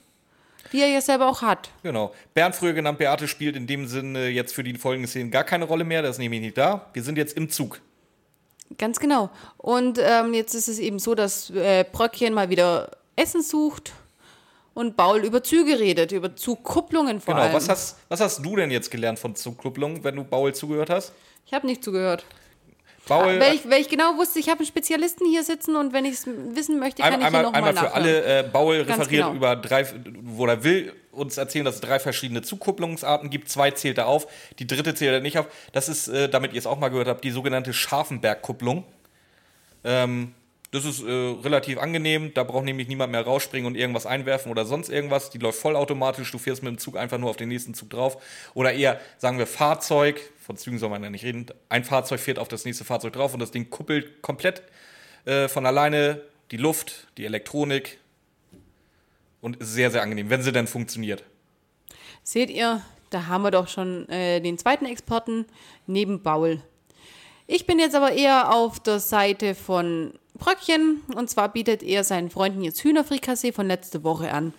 [0.73, 1.71] Die er ja selber auch hat.
[1.83, 2.13] Genau.
[2.35, 5.65] Bernd, früher genannt Beate, spielt in dem Sinne jetzt für die folgenden Szenen gar keine
[5.65, 6.03] Rolle mehr.
[6.03, 6.91] Das ist nämlich nicht da.
[6.93, 7.81] Wir sind jetzt im Zug.
[8.77, 9.31] Ganz genau.
[9.57, 13.93] Und ähm, jetzt ist es eben so, dass äh, Bröckchen mal wieder Essen sucht
[14.79, 17.47] und Baul über Züge redet, über Zugkupplungen vor Genau.
[17.47, 17.55] allem.
[17.57, 21.13] Was hast, was hast du denn jetzt gelernt von Zugkupplung, wenn du Baul zugehört hast?
[21.45, 22.25] ich habe nicht zugehört.
[23.09, 26.05] Baul, Weil ich, weil ich genau wusste, ich habe einen Spezialisten hier sitzen und wenn
[26.05, 28.85] ich es wissen möchte, kann ein, ich einmal, hier nochmal einmal für alle, äh, Baul
[28.85, 29.35] Ganz referiert genau.
[29.37, 29.85] über drei,
[30.23, 33.49] wo er will uns erzählen, dass es drei verschiedene Zugkupplungsarten gibt.
[33.49, 34.29] Zwei zählt er auf,
[34.61, 35.47] die dritte zählt er nicht auf.
[35.73, 38.85] Das ist, äh, damit ihr es auch mal gehört habt, die sogenannte Scharfenbergkupplung.
[39.83, 40.35] Ähm,
[40.71, 44.67] das ist äh, relativ angenehm, da braucht nämlich niemand mehr rausspringen und irgendwas einwerfen oder
[44.67, 45.31] sonst irgendwas.
[45.31, 48.23] Die läuft vollautomatisch, du fährst mit dem Zug einfach nur auf den nächsten Zug drauf.
[48.53, 52.39] Oder eher, sagen wir, Fahrzeug, von Zügen soll man ja nicht reden, ein Fahrzeug fährt
[52.39, 54.63] auf das nächste Fahrzeug drauf und das Ding kuppelt komplett
[55.25, 57.99] äh, von alleine die Luft, die Elektronik
[59.41, 61.25] und ist sehr, sehr angenehm, wenn sie denn funktioniert.
[62.23, 65.47] Seht ihr, da haben wir doch schon äh, den zweiten Experten
[65.87, 66.61] neben Baul.
[67.47, 72.31] Ich bin jetzt aber eher auf der Seite von Bröckchen und zwar bietet er seinen
[72.31, 74.55] Freunden jetzt Hühnerfrikassee von letzte Woche an.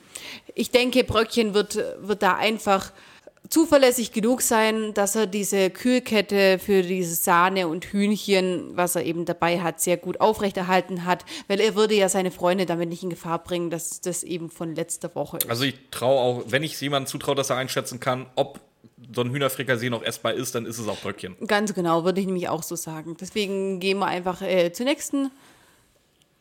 [0.55, 2.91] Ich denke, Bröckchen wird, wird da einfach
[3.49, 9.25] zuverlässig genug sein, dass er diese Kühlkette für diese Sahne und Hühnchen, was er eben
[9.25, 13.09] dabei hat, sehr gut aufrechterhalten hat, weil er würde ja seine Freunde damit nicht in
[13.09, 15.49] Gefahr bringen, dass das eben von letzter Woche ist.
[15.49, 18.59] Also ich traue auch, wenn ich jemandem zutraue, dass er einschätzen kann, ob
[19.13, 21.35] so ein Hühnerfrikassee noch essbar ist, dann ist es auch Bröckchen.
[21.47, 23.17] Ganz genau, würde ich nämlich auch so sagen.
[23.19, 25.31] Deswegen gehen wir einfach äh, zur nächsten,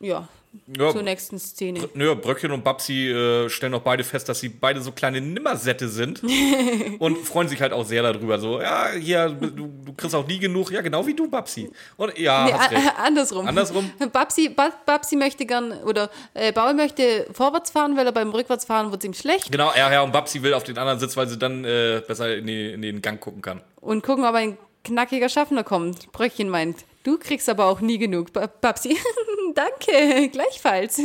[0.01, 0.29] ja,
[0.77, 1.89] Ja, zur nächsten Szene.
[1.95, 5.89] Nö, Bröckchen und Babsi äh, stellen auch beide fest, dass sie beide so kleine Nimmersätte
[5.89, 6.23] sind
[6.99, 8.39] und freuen sich halt auch sehr darüber.
[8.39, 10.71] So, ja, hier, du, du kriegst auch nie genug.
[10.71, 11.71] Ja, genau wie du, Babsi.
[11.97, 12.93] Und ja, Nee, hast recht.
[12.99, 13.47] andersrum.
[13.47, 13.91] Andersrum?
[14.13, 18.91] Babsi, ba Babsi möchte gern, oder äh, Baul möchte vorwärts fahren, weil er beim Rückwärtsfahren
[18.91, 19.53] wird es ihm schlecht.
[19.53, 22.37] Genau, ja, ja, und Babsi will auf den anderen Sitz, weil sie dann äh, besser
[22.37, 23.61] in, die, in den Gang gucken kann.
[23.81, 26.11] Und gucken, ob ein knackiger Schaffner kommt.
[26.13, 28.33] Bröckchen meint, du kriegst aber auch nie genug.
[28.33, 28.97] Ba Babsi,
[29.55, 31.01] danke, gleichfalls.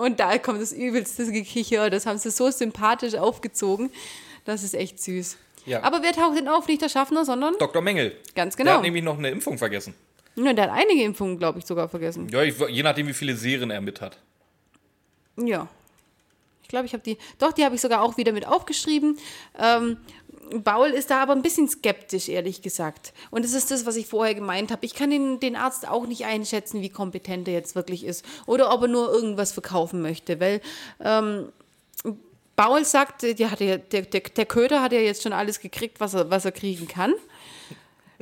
[0.00, 1.90] Und da kommt das übelste Gekicher.
[1.90, 3.90] Das haben sie so sympathisch aufgezogen.
[4.44, 5.36] Das ist echt süß.
[5.66, 5.82] Ja.
[5.82, 6.66] Aber wer taucht denn auf?
[6.66, 7.82] Nicht der Schaffner, sondern Dr.
[7.82, 8.16] Mengel.
[8.34, 8.76] ganz Der genau.
[8.76, 9.94] hat nämlich noch eine Impfung vergessen.
[10.34, 12.28] Ja, der hat einige Impfungen, glaube ich, sogar vergessen.
[12.30, 14.18] Ja, ich, je nachdem, wie viele Serien er mit hat.
[15.36, 15.68] Ja.
[16.62, 17.18] Ich glaube, ich habe die.
[17.38, 19.18] Doch, die habe ich sogar auch wieder mit aufgeschrieben.
[19.58, 19.98] Ähm,
[20.52, 23.12] Baul ist da aber ein bisschen skeptisch, ehrlich gesagt.
[23.30, 24.84] Und das ist das, was ich vorher gemeint habe.
[24.84, 28.24] Ich kann den, den Arzt auch nicht einschätzen, wie kompetent er jetzt wirklich ist.
[28.46, 30.40] Oder ob er nur irgendwas verkaufen möchte.
[30.40, 30.60] Weil
[31.00, 31.48] ähm,
[32.56, 36.00] Baul sagt, der, hat ja, der, der, der Köter hat ja jetzt schon alles gekriegt,
[36.00, 37.14] was er, was er kriegen kann.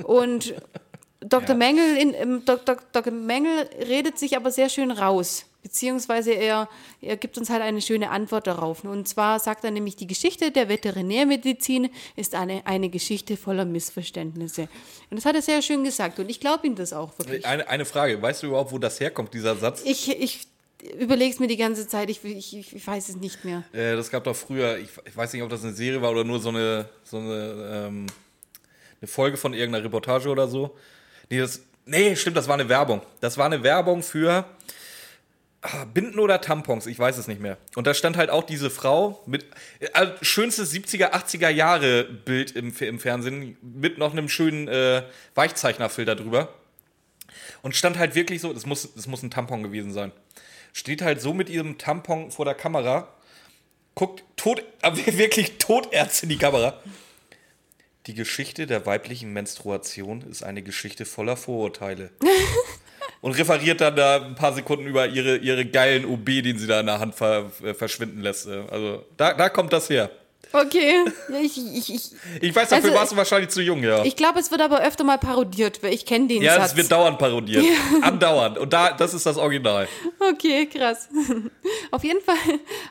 [0.03, 0.55] Und
[1.20, 1.55] Dr.
[1.55, 2.76] Mengel, in, ähm, Dr.
[2.93, 3.12] Dr.
[3.12, 5.47] Mengel redet sich aber sehr schön raus.
[5.63, 6.69] Beziehungsweise er,
[7.03, 8.83] er gibt uns halt eine schöne Antwort darauf.
[8.85, 14.69] Und zwar sagt er nämlich, die Geschichte der Veterinärmedizin ist eine, eine Geschichte voller Missverständnisse.
[15.11, 16.19] Und das hat er sehr schön gesagt.
[16.19, 17.45] Und ich glaube ihm das auch wirklich.
[17.45, 19.83] Eine, eine Frage, weißt du überhaupt, wo das herkommt, dieser Satz?
[19.85, 20.47] Ich, ich
[20.99, 23.65] überlege es mir die ganze Zeit, ich, ich, ich weiß es nicht mehr.
[23.73, 26.25] Äh, das gab doch früher, ich, ich weiß nicht, ob das eine Serie war oder
[26.25, 28.07] nur so eine, so eine, ähm,
[29.01, 30.77] eine Folge von irgendeiner Reportage oder so.
[31.29, 33.03] Nee, das, nee, stimmt, das war eine Werbung.
[33.21, 34.45] Das war eine Werbung für
[35.93, 37.59] Binden oder Tampons, ich weiß es nicht mehr.
[37.77, 39.45] Und da stand halt auch diese Frau mit
[39.81, 45.03] äh, schönstes 70er, 80er Jahre Bild im, im Fernsehen mit noch einem schönen äh,
[45.35, 46.55] Weichzeichnerfilter drüber.
[47.61, 50.13] Und stand halt wirklich so, das muss, das muss ein Tampon gewesen sein.
[50.73, 53.09] Steht halt so mit ihrem Tampon vor der Kamera,
[53.95, 56.81] guckt tot, aber wirklich toterzt in die Kamera.
[58.07, 62.11] Die Geschichte der weiblichen Menstruation ist eine Geschichte voller Vorurteile.
[63.23, 66.81] Und referiert dann da ein paar Sekunden über ihre, ihre geilen OB, den sie da
[66.81, 68.49] in der Hand ver, äh, verschwinden lässt.
[68.49, 70.11] Also da, da kommt das her.
[70.53, 72.11] Okay, Ja, ich, ich, ich,
[72.41, 74.05] Ich weiß, dafür Also, warst du wahrscheinlich zu jung, ja.
[74.05, 76.73] ich glaube, es wird aber öfter mal parodiert, weil ich kenne den ja, Satz.
[76.73, 77.64] es wird dauernd parodiert.
[78.03, 78.59] Andauernd.
[78.59, 79.87] Und da, das ist das Original.
[80.33, 81.09] Okay, krass.
[81.93, 82.37] Auf jeden Fall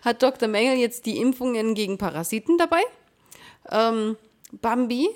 [0.03, 0.47] hat Dr.
[0.47, 2.81] Mengel jetzt die Impfungen gegen Parasiten dabei.
[3.71, 4.15] Ähm,
[4.51, 5.09] Bambi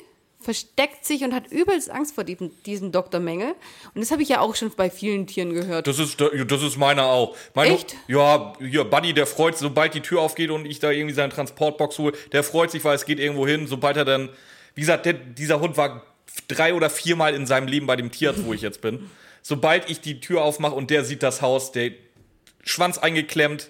[0.44, 3.20] versteckt sich und hat übelst Angst vor diesem, diesem Dr.
[3.20, 3.56] Mengel.
[3.94, 5.88] Und das habe ich ja auch schon bei vielen Tieren gehört.
[5.88, 7.36] Das ist, das ist meiner auch.
[7.54, 7.96] Meine, Echt?
[8.08, 11.32] Ja, hier, Buddy, der freut sich, sobald die Tür aufgeht und ich da irgendwie seine
[11.34, 13.68] Transportbox hole, der freut sich, weil es geht irgendwo hin.
[13.68, 14.30] Sobald er dann,
[14.76, 16.04] wie gesagt, der, dieser Hund war
[16.48, 19.10] drei oder viermal in seinem Leben bei dem Tierarzt, wo ich jetzt bin.
[19.42, 21.92] Sobald ich die Tür aufmache und der sieht das Haus, der
[22.64, 23.70] Schwanz eingeklemmt,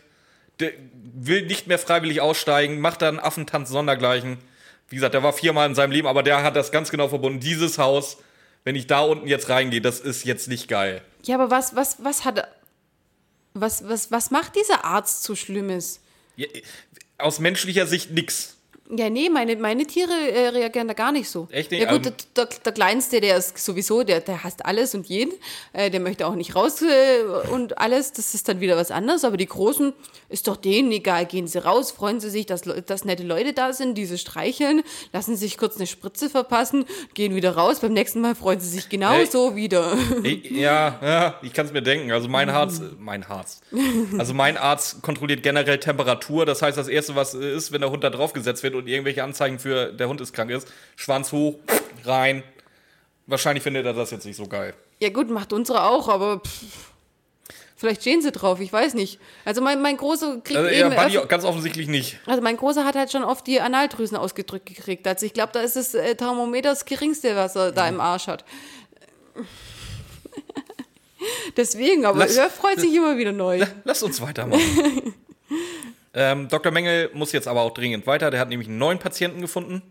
[0.59, 0.71] der
[1.15, 4.37] will nicht mehr freiwillig aussteigen, macht dann Affentanz sondergleichen.
[4.93, 7.39] Wie gesagt, der war viermal in seinem Leben, aber der hat das ganz genau verbunden.
[7.39, 8.17] Dieses Haus,
[8.63, 11.01] wenn ich da unten jetzt reingehe, das ist jetzt nicht geil.
[11.23, 12.47] Ja, aber was, was, was hat.
[13.55, 15.99] Was, was, was macht dieser Arzt so Schlimmes?
[16.35, 16.45] Ja,
[17.17, 18.57] aus menschlicher Sicht nix.
[18.89, 21.47] Ja, nee, meine, meine Tiere äh, reagieren da gar nicht so.
[21.51, 21.81] Echt nicht?
[21.81, 25.07] Ja gut, Ähm, der, der, der Kleinste, der ist sowieso, der, der hasst alles und
[25.07, 25.33] jeden.
[25.71, 28.11] Äh, der möchte auch nicht raus äh, und alles.
[28.11, 29.23] Das ist dann wieder was anderes.
[29.23, 29.93] Aber die Großen
[30.27, 31.25] ist doch denen egal.
[31.25, 35.37] Gehen sie raus, freuen sie sich, dass, dass nette Leute da sind, diese streicheln, lassen
[35.37, 37.79] sich kurz eine Spritze verpassen, gehen wieder raus.
[37.79, 39.97] Beim nächsten Mal freuen sie sich genauso wieder.
[40.23, 42.11] Ich, ja, ja, ich kann es mir denken.
[42.11, 43.63] Also mein Arzt, äh, mein Arzt.
[44.17, 46.45] Also mein Arzt kontrolliert generell Temperatur.
[46.45, 49.23] Das heißt, das erste, was äh, ist, wenn der Hund da draufgesetzt wird und irgendwelche
[49.23, 51.55] Anzeigen für der Hund ist krank ist, Schwanz hoch,
[52.05, 52.43] rein.
[53.27, 54.73] Wahrscheinlich findet er das jetzt nicht so geil.
[54.99, 56.91] Ja gut, macht unsere auch, aber pff,
[57.75, 59.19] vielleicht stehen sie drauf, ich weiß nicht.
[59.45, 60.93] Also mein, mein Großer kriegt Also ja, eben...
[60.97, 62.19] Öff- ganz offensichtlich nicht.
[62.25, 65.07] Also mein Großer hat halt schon oft die Analdrüsen ausgedrückt gekriegt.
[65.07, 68.27] Also ich glaube, da ist das äh, Thermometer das geringste, was er da im Arsch
[68.27, 68.43] hat.
[71.55, 73.65] Deswegen, aber Lass- er freut sich immer wieder neu.
[73.83, 74.61] Lass uns weitermachen.
[76.13, 76.71] ähm, Dr.
[76.71, 78.31] Mengel muss jetzt aber auch dringend weiter.
[78.31, 79.81] Der hat nämlich einen neuen Patienten gefunden.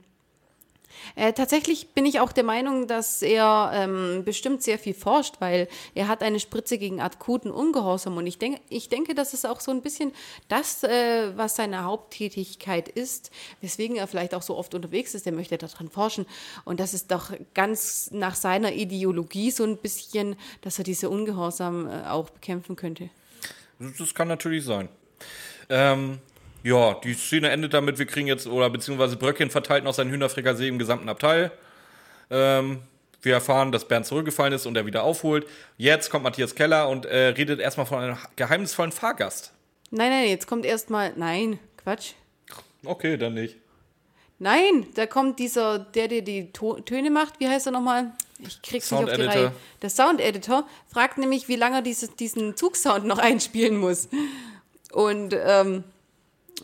[1.15, 5.69] Äh, tatsächlich bin ich auch der Meinung, dass er ähm, bestimmt sehr viel forscht, weil
[5.95, 9.61] er hat eine Spritze gegen akuten Ungehorsam und ich denke, ich denke, das ist auch
[9.61, 10.13] so ein bisschen
[10.49, 15.27] das, äh, was seine Haupttätigkeit ist, weswegen er vielleicht auch so oft unterwegs ist.
[15.27, 16.27] Er möchte daran forschen
[16.65, 21.89] und das ist doch ganz nach seiner Ideologie so ein bisschen, dass er diese Ungehorsam
[21.89, 23.11] äh, auch bekämpfen könnte.
[23.99, 24.89] Das kann natürlich sein.
[25.73, 26.19] Ähm,
[26.63, 30.69] ja, die Szene endet damit, wir kriegen jetzt, oder beziehungsweise Bröckchen verteilt noch seinen Hühnerfrikassee
[30.69, 31.51] im gesamten Abteil.
[32.31, 32.83] Ähm,
[33.23, 35.47] wir erfahren, dass Bernd zurückgefallen ist und er wieder aufholt.
[35.79, 39.53] Jetzt kommt Matthias Keller und äh, redet erstmal von einem geheimnisvollen Fahrgast.
[39.91, 42.13] Nein, nein, jetzt kommt erstmal, nein, Quatsch.
[42.85, 43.57] Okay, dann nicht.
[44.39, 48.13] Nein, da kommt dieser, der, der die Töne macht, wie heißt er nochmal?
[48.41, 49.23] Ich krieg's nicht auf die.
[49.23, 49.53] Reihe.
[49.81, 54.09] Der Sound-Editor fragt nämlich, wie lange er dieses, diesen Zugsound noch einspielen muss.
[54.93, 55.85] Und ähm,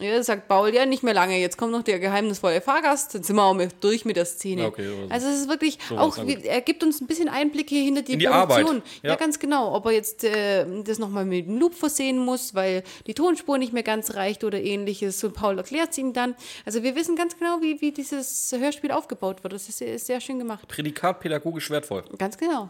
[0.00, 3.34] ja, sagt Paul, ja, nicht mehr lange, jetzt kommt noch der geheimnisvolle Fahrgast, dann sind
[3.34, 4.66] wir auch mit, durch mit der Szene.
[4.66, 8.02] Okay, also- also es ist wirklich So auch, er gibt uns ein bisschen Einblicke hinter
[8.02, 8.66] die, In die Produktion.
[8.76, 9.10] Arbeit, Ja.
[9.10, 9.16] ja.
[9.16, 9.74] ganz genau.
[9.74, 13.72] Ob er jetzt äh, das nochmal mit dem Loop versehen muss, weil die Tonspur nicht
[13.72, 15.24] mehr ganz reicht oder ähnliches.
[15.24, 16.36] Und Paul erklärt es ihm dann.
[16.64, 19.52] Also wir wissen ganz genau, wie, wie dieses Hörspiel aufgebaut wird.
[19.52, 20.68] Das ist, ist sehr schön gemacht.
[20.68, 22.04] Prädikat pädagogisch wertvoll.
[22.18, 22.68] Ganz genau.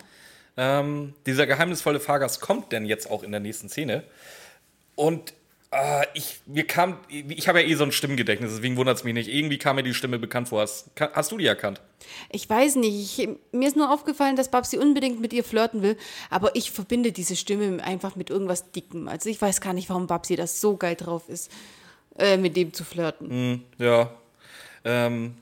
[0.56, 4.04] Ähm, dieser geheimnisvolle Fahrgast kommt denn jetzt auch in der nächsten Szene.
[4.94, 5.34] Und
[5.70, 9.14] äh, ich, mir kam, ich habe ja eh so ein Stimmgedächtnis, deswegen wundert es mich
[9.14, 9.28] nicht.
[9.28, 10.60] Irgendwie kam mir die Stimme bekannt vor.
[10.62, 11.80] Hast, hast du die erkannt?
[12.30, 13.18] Ich weiß nicht.
[13.18, 15.96] Ich, mir ist nur aufgefallen, dass Babsi unbedingt mit ihr flirten will.
[16.30, 19.08] Aber ich verbinde diese Stimme einfach mit irgendwas Dickem.
[19.08, 21.50] Also ich weiß gar nicht, warum Babsi das so geil drauf ist,
[22.18, 23.62] äh, mit dem zu flirten.
[23.78, 24.10] Ja.
[24.84, 25.34] Ähm,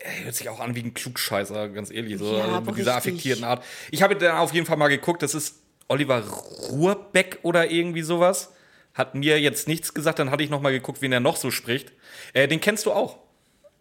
[0.00, 2.18] er hört sich auch an wie ein Klugscheißer, ganz ehrlich.
[2.18, 3.12] So, Ja, also mit dieser richtig.
[3.12, 3.62] affektierten Art.
[3.90, 5.56] Ich habe dann auf jeden Fall mal geguckt, das ist
[5.88, 6.24] Oliver
[6.70, 8.52] Ruhrbeck oder irgendwie sowas.
[8.94, 11.50] Hat mir jetzt nichts gesagt, dann hatte ich noch mal geguckt, wen er noch so
[11.50, 11.92] spricht.
[12.32, 13.18] Äh, den kennst du auch.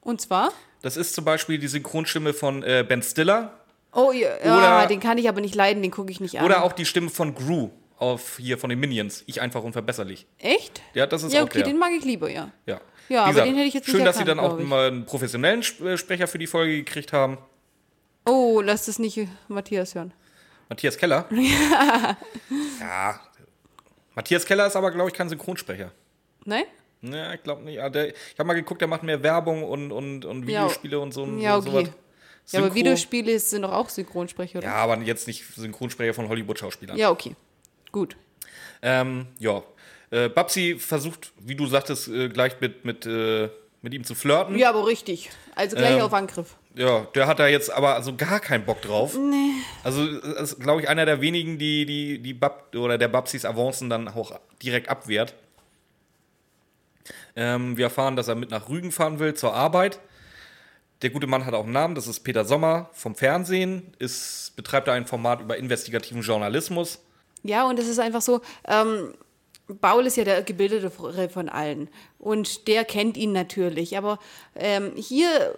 [0.02, 0.52] Und zwar?
[0.82, 3.54] Das ist zum Beispiel die Synchronstimme von äh, Ben Stiller
[3.92, 6.46] Oh, ja, ja Oder- den kann ich aber nicht leiden, den gucke ich nicht an.
[6.46, 9.24] oder auch die Stimme von Gru auf hier von den Minions.
[9.26, 10.28] Ich einfach unverbesserlich.
[10.38, 10.82] Echt?
[10.94, 11.68] Ja, das ist Ja, auch okay, der.
[11.70, 12.52] den mag ich lieber, ja.
[12.68, 12.80] Ja,
[13.10, 14.66] Ja, Wie aber den hätte ich jetzt nicht Schön, dass sie erkannt, dann auch ich.
[14.68, 17.40] mal einen professionellen äh, Sprecher für die Folge gekriegt haben.
[18.28, 20.14] Oh, lass das nicht Matthias hören.
[20.70, 21.26] Matthias Keller.
[22.80, 23.20] ja.
[24.20, 25.94] Matthias Keller ist aber, glaube ich, kein Synchronsprecher.
[26.44, 26.66] Nein?
[27.02, 27.76] Ja, ich glaube nicht.
[27.76, 30.64] Ja, der, ich habe mal geguckt, der macht mehr Werbung und, und, und Ja.
[30.66, 31.26] Videospiele und so.
[31.26, 31.86] Ja, so okay.
[31.86, 31.96] sowas.
[32.52, 34.68] Ja, aber Videospiele sind doch auch Synchronsprecher, oder?
[34.68, 36.98] Ja, aber jetzt nicht Synchronsprecher von Hollywood-Schauspielern.
[36.98, 37.38] Ja, okay.
[37.94, 38.18] Gut.
[38.82, 39.64] Ähm, ja.
[40.12, 43.50] Äh, Babsi versucht, wie du sagtest, äh, gleich mit, mit, äh,
[43.82, 44.58] mit ihm zu flirten.
[44.58, 45.30] Ja, aber richtig.
[45.56, 46.58] Also gleich Ähm, auf Angriff.
[46.80, 49.14] Ja, der hat da jetzt aber also gar keinen Bock drauf.
[49.14, 49.52] Nee.
[49.84, 53.90] Also ist, glaube ich, einer der wenigen, die, die, die Bab oder der Babsis Avancen
[53.90, 55.36] dann auch direkt abwehrt.
[57.36, 60.00] Ähm, wir erfahren, dass er mit nach Rügen fahren will zur Arbeit.
[61.02, 64.88] Der gute Mann hat auch einen Namen, das ist Peter Sommer vom Fernsehen, ist, betreibt
[64.88, 67.00] da ein Format über investigativen Journalismus.
[67.44, 69.16] Ja, und es ist einfach so, ähm,
[69.82, 71.90] Paul ist ja der Gebildete von allen.
[72.20, 73.98] Und der kennt ihn natürlich.
[73.98, 74.18] Aber
[74.56, 75.58] ähm, hier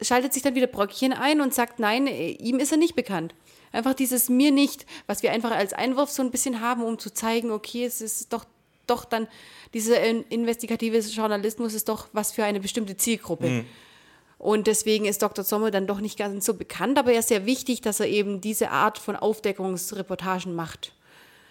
[0.00, 3.34] schaltet sich dann wieder Bröckchen ein und sagt, nein, äh, ihm ist er nicht bekannt.
[3.72, 7.12] Einfach dieses mir nicht, was wir einfach als Einwurf so ein bisschen haben, um zu
[7.12, 8.44] zeigen, okay, es ist doch,
[8.86, 9.26] doch dann,
[9.72, 13.64] dieser investigative Journalismus ist doch was für eine bestimmte Zielgruppe.
[14.38, 15.44] Und deswegen ist Dr.
[15.44, 18.40] Sommer dann doch nicht ganz so bekannt, aber er ist sehr wichtig, dass er eben
[18.40, 20.92] diese Art von Aufdeckungsreportagen macht.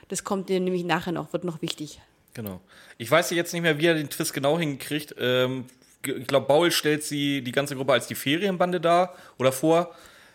[0.08, 2.00] Das kommt nämlich nachher noch, wird noch wichtig.
[2.34, 2.62] Genau.
[2.98, 5.16] Ich weiß jetzt nicht mehr, wie er den Twist genau hinkriegt.
[5.20, 5.66] Ähm,
[6.08, 9.94] ich glaube, Baul stellt sie die ganze Gruppe als die Ferienbande dar oder vor,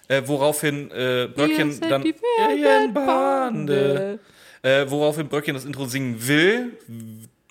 [0.08, 4.18] äh, woraufhin äh, Bröckchen dann die Ferienbande,
[4.62, 6.78] äh, woraufhin Bröckchen das Intro singen will.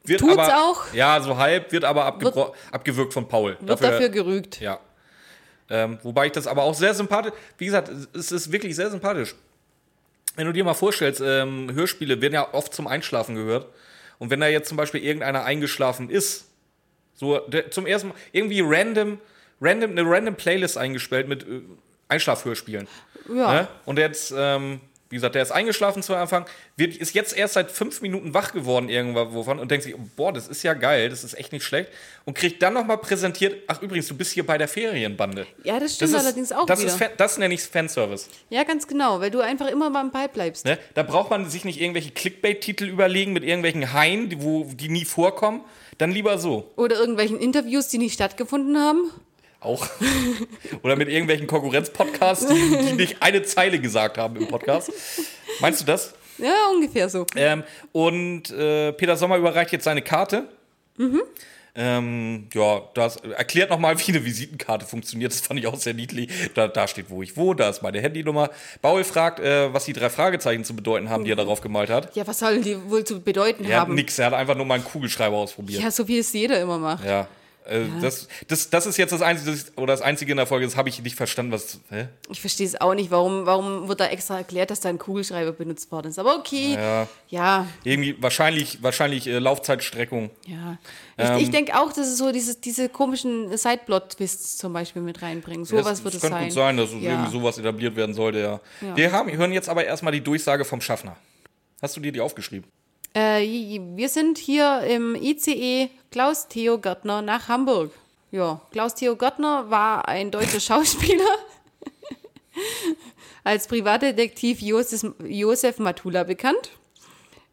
[0.03, 0.93] Wird Tut's aber, auch.
[0.93, 3.57] Ja, so halb, wird aber abgebro- abgewürgt von Paul.
[3.59, 4.61] Wird dafür, gerügt.
[4.61, 4.79] Ja.
[5.69, 9.35] Ähm, wobei ich das aber auch sehr sympathisch, wie gesagt, es ist wirklich sehr sympathisch.
[10.37, 13.67] Wenn du dir mal vorstellst, ähm, Hörspiele werden ja oft zum Einschlafen gehört.
[14.19, 16.46] Und wenn da jetzt zum Beispiel irgendeiner eingeschlafen ist,
[17.17, 19.19] so der, zum ersten Mal irgendwie random,
[19.59, 21.61] random, eine random Playlist eingespielt mit äh,
[22.07, 22.87] Einschlafhörspielen.
[23.27, 23.53] Ja.
[23.53, 23.67] Ne?
[23.85, 26.45] Und jetzt, ähm, wie gesagt, der ist eingeschlafen zu Anfang,
[26.75, 30.31] wird, ist jetzt erst seit fünf Minuten wach geworden irgendwann wovon und denkt sich, boah,
[30.31, 31.89] das ist ja geil, das ist echt nicht schlecht.
[32.25, 35.47] Und kriegt dann nochmal präsentiert, ach übrigens, du bist hier bei der Ferienbande.
[35.63, 36.89] Ja, das stimmt ist, allerdings auch das wieder.
[36.89, 38.29] Ist Fan, das nenne ich Fanservice.
[38.49, 40.65] Ja, ganz genau, weil du einfach immer beim Ball bleibst.
[40.65, 40.77] Ne?
[40.93, 45.05] Da braucht man sich nicht irgendwelche Clickbait-Titel überlegen mit irgendwelchen Haien, die, wo, die nie
[45.05, 45.63] vorkommen.
[45.97, 46.71] Dann lieber so.
[46.75, 49.11] Oder irgendwelchen Interviews, die nicht stattgefunden haben.
[49.59, 49.87] Auch.
[50.83, 54.91] Oder mit irgendwelchen Konkurrenz-Podcasts, die, die nicht eine Zeile gesagt haben im Podcast.
[55.59, 56.13] Meinst du das?
[56.37, 57.25] Ja, ungefähr so.
[57.35, 60.47] Ähm, und äh, Peter Sommer überreicht jetzt seine Karte.
[61.79, 65.31] Ähm, ja, das erklärt nochmal, wie eine Visitenkarte funktioniert.
[65.31, 66.29] Das fand ich auch sehr niedlich.
[66.55, 68.49] Da, da steht, wo ich wohne, da ist meine Handynummer.
[68.81, 72.15] Baul fragt, äh, was die drei Fragezeichen zu bedeuten haben, die er darauf gemalt hat.
[72.15, 73.93] Ja, was sollen die wohl zu bedeuten Er hat haben?
[73.95, 75.81] nix, er hat einfach nur mal einen Kugelschreiber ausprobiert.
[75.83, 77.05] Ja, so wie es jeder immer macht.
[77.05, 77.27] Ja.
[77.67, 80.65] Äh, Das, das, das ist jetzt das Einzige, das, oder das Einzige in der Folge,
[80.65, 81.79] das habe ich nicht verstanden, was.
[81.89, 82.07] Hä?
[82.29, 85.51] Ich verstehe es auch nicht, warum, warum wird da extra erklärt, dass da ein Kugelschreiber
[85.51, 86.19] benutzt worden ist.
[86.19, 86.73] Aber okay.
[86.75, 87.07] Ja.
[87.29, 90.29] Ja, Irgendwie wahrscheinlich, wahrscheinlich äh, Laufzeitstreckung.
[90.45, 90.77] ja.
[91.19, 91.37] Ich, Ähm.
[91.39, 95.65] ich denke auch, dass es so dieses, diese komischen Sideplot-Twists zum Beispiel mit reinbringen.
[95.65, 96.43] Sowas wird es könnte sein.
[96.45, 96.97] gut sein, dass ja.
[97.11, 98.59] irgendwie sowas etabliert werden sollte, ja.
[98.81, 98.95] Ja.
[98.95, 101.17] Wir haben, hören jetzt aber erstmal die Durchsage vom Schaffner.
[101.81, 102.69] Hast du dir die aufgeschrieben?
[103.17, 107.89] Äh, wir sind hier im ICE Klaus Theo Gärtner nach Hamburg.
[108.29, 111.25] Ja, Klaus Theo Gärtner war ein deutscher Schauspieler.
[113.43, 116.69] Als Privatdetektiv Josef, Josef Matula bekannt.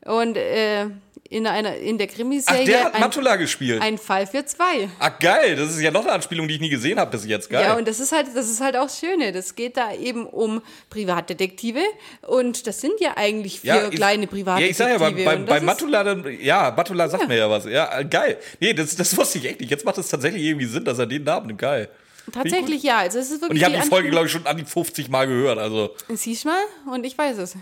[0.04, 0.86] Und äh,
[1.30, 3.80] in, einer, in der Ach, Krimiserie der hat ein, Matula gespielt.
[3.80, 4.88] ein Fall für zwei.
[5.00, 5.56] Ach, geil.
[5.56, 7.48] Das ist ja noch eine Anspielung, die ich nie gesehen habe bis jetzt.
[7.48, 7.64] Geil.
[7.64, 9.32] Ja, und das ist halt, das ist halt auch das Schöne.
[9.32, 10.60] Das geht da eben um
[10.90, 11.80] Privatdetektive
[12.26, 14.70] und das sind ja eigentlich vier ich- kleine Ja, Privatdetektive.
[14.70, 17.64] ich sag ja, bei, bei, bei Matula, dann, ja, Matula sagt mir ja was.
[17.64, 18.38] Ja, geil.
[18.60, 19.70] Nee, das, das wusste ich echt nicht.
[19.70, 21.60] Jetzt macht es tatsächlich irgendwie Sinn, dass er den Namen nimmt.
[21.60, 21.88] Geil.
[22.32, 22.98] Tatsächlich ja.
[22.98, 25.08] Also es ist wirklich Und ich habe die Folge, glaube ich, schon an die 50
[25.08, 25.58] Mal gehört.
[25.58, 26.58] Also Siehst mal,
[26.92, 27.56] und ich weiß es.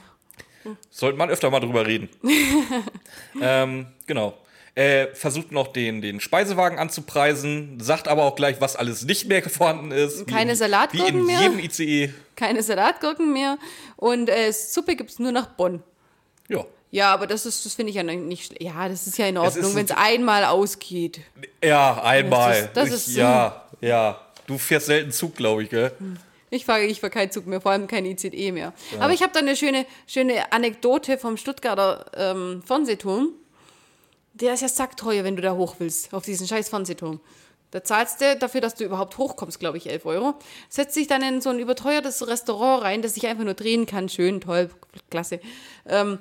[0.90, 2.08] Sollte man öfter mal drüber reden.
[3.40, 4.34] ähm, genau.
[4.74, 9.42] Äh, versucht noch den, den Speisewagen anzupreisen, sagt aber auch gleich, was alles nicht mehr
[9.42, 10.26] vorhanden ist.
[10.26, 11.40] Keine wie, Salatgurken Wie in mehr?
[11.42, 12.12] jedem ICE.
[12.36, 13.58] Keine Salatgurken mehr
[13.96, 15.82] und äh, Suppe gibt es nur nach Bonn.
[16.48, 16.64] Ja.
[16.90, 19.74] Ja, aber das ist, das finde ich ja nicht, ja, das ist ja in Ordnung,
[19.74, 21.20] wenn es einmal ausgeht.
[21.62, 22.50] Ja, einmal.
[22.52, 24.20] Das ist- das ich, ist- ja, ja.
[24.46, 25.92] Du fährst selten Zug, glaube ich, gell?
[26.52, 28.74] Ich fahre ich fahr keinen Zug mehr, vor allem kein ICE mehr.
[29.00, 33.30] Aber ich habe da eine schöne, schöne Anekdote vom Stuttgarter ähm, Fernsehturm.
[34.34, 37.20] Der ist ja sackteuer, wenn du da hoch willst, auf diesen scheiß Fernsehturm.
[37.70, 40.34] Da zahlst du dafür, dass du überhaupt hochkommst, glaube ich, 11 Euro.
[40.68, 44.10] Setzt dich dann in so ein überteuertes Restaurant rein, das sich einfach nur drehen kann.
[44.10, 44.68] Schön, toll,
[45.10, 45.40] klasse.
[45.88, 46.18] Ähm,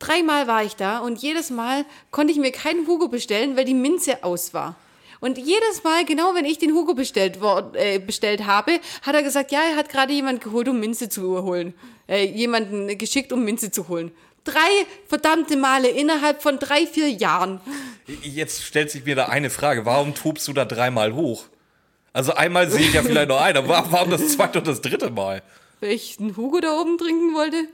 [0.00, 3.74] dreimal war ich da und jedes Mal konnte ich mir keinen Hugo bestellen, weil die
[3.74, 4.74] Minze aus war.
[5.20, 9.22] Und jedes Mal, genau wenn ich den Hugo bestellt, wor- äh, bestellt habe, hat er
[9.22, 11.74] gesagt, ja, er hat gerade jemand geholt, um Minze zu holen.
[12.08, 14.12] Äh, jemanden geschickt, um Minze zu holen.
[14.44, 17.60] Drei verdammte Male innerhalb von drei, vier Jahren.
[18.22, 19.84] Jetzt stellt sich mir da eine Frage.
[19.84, 21.44] Warum tobst du da dreimal hoch?
[22.14, 25.10] Also einmal sehe ich ja vielleicht noch einen, aber warum das zweite und das dritte
[25.10, 25.42] Mal?
[25.80, 27.68] Weil ich einen Hugo da oben trinken wollte.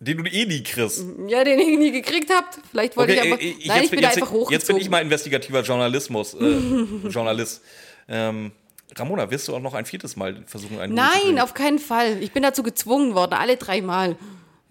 [0.00, 1.04] Den du eh nie kriegst.
[1.26, 2.60] Ja, den ich nie gekriegt habt.
[2.70, 3.40] Vielleicht wollte ich aber.
[3.40, 4.52] äh, ich- nein, ich jetzt, bin jetzt, einfach hochgezogen.
[4.52, 6.38] jetzt bin ich mal investigativer Journalismus, äh,
[7.08, 7.62] Journalist.
[8.08, 8.52] Ähm,
[8.96, 12.22] Ramona, wirst du auch noch ein viertes Mal versuchen, einen Nein, auf keinen Fall.
[12.22, 14.16] Ich bin dazu gezwungen worden, alle drei Mal.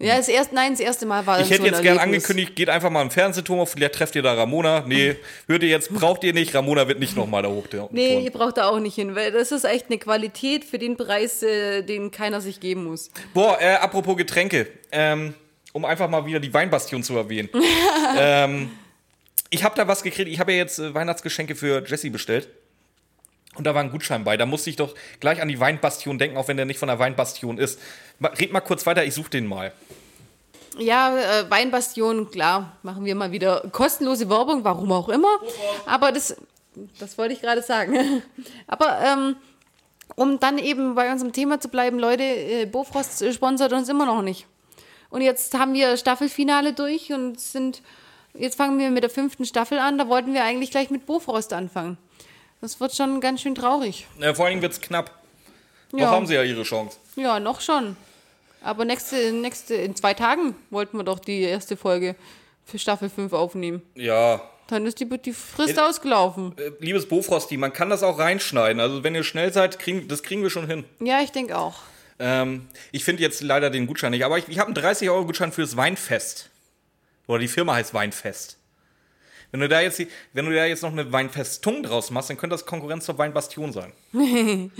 [0.00, 2.24] Ja, das erste, nein, das erste Mal war Ich hätte so jetzt gern Erlebnis.
[2.24, 4.84] angekündigt, geht einfach mal im Fernsehturm auf, vielleicht trefft ihr da Ramona.
[4.86, 5.16] Nee,
[5.48, 7.66] hört ihr jetzt, braucht ihr nicht, Ramona wird nicht nochmal da hoch.
[7.90, 10.96] Nee, ihr braucht da auch nicht hin, weil das ist echt eine Qualität für den
[10.96, 13.10] Preis, äh, den keiner sich geben muss.
[13.34, 15.34] Boah, äh, apropos Getränke, ähm,
[15.72, 17.48] um einfach mal wieder die Weinbastion zu erwähnen.
[18.18, 18.70] ähm,
[19.50, 22.48] ich habe da was gekriegt, ich habe ja jetzt äh, Weihnachtsgeschenke für Jessie bestellt.
[23.58, 24.36] Und da war ein Gutschein bei.
[24.36, 27.00] Da musste ich doch gleich an die Weinbastion denken, auch wenn der nicht von der
[27.00, 27.80] Weinbastion ist.
[28.20, 29.72] Red mal kurz weiter, ich suche den mal.
[30.78, 35.38] Ja, äh, Weinbastion, klar, machen wir mal wieder kostenlose Werbung, warum auch immer.
[35.86, 36.36] Aber das,
[37.00, 38.22] das wollte ich gerade sagen.
[38.66, 39.36] Aber ähm,
[40.14, 44.06] um dann eben bei unserem Thema zu bleiben, Leute, äh, Bofrost äh, sponsert uns immer
[44.06, 44.46] noch nicht.
[45.10, 47.82] Und jetzt haben wir Staffelfinale durch und sind,
[48.34, 49.98] jetzt fangen wir mit der fünften Staffel an.
[49.98, 51.98] Da wollten wir eigentlich gleich mit Bofrost anfangen.
[52.60, 54.06] Das wird schon ganz schön traurig.
[54.20, 55.10] Äh, vor Dingen wird es knapp.
[55.92, 56.10] Noch Ja.
[56.10, 56.98] haben sie ja ihre Chance.
[57.16, 57.96] Ja, noch schon.
[58.62, 62.16] Aber nächste, nächste, in zwei Tagen wollten wir doch die erste Folge
[62.64, 63.82] für Staffel 5 aufnehmen.
[63.94, 64.42] Ja.
[64.68, 66.54] Dann ist die, die Frist ausgelaufen.
[66.58, 68.80] Äh, liebes Bofrosti, man kann das auch reinschneiden.
[68.80, 70.84] Also wenn ihr schnell seid, kriegen, das kriegen wir schon hin.
[71.00, 71.76] Ja, ich denke auch.
[72.18, 75.76] Ähm, ich finde jetzt leider den Gutschein nicht, aber ich, ich habe einen 30-Euro-Gutschein fürs
[75.76, 76.50] Weinfest.
[77.26, 78.57] Oder die Firma heißt Weinfest.
[79.50, 80.02] Wenn du da jetzt,
[80.34, 83.72] wenn du da jetzt noch eine Weinfestung draus machst, dann könnte das Konkurrenz zur Weinbastion
[83.72, 83.92] sein.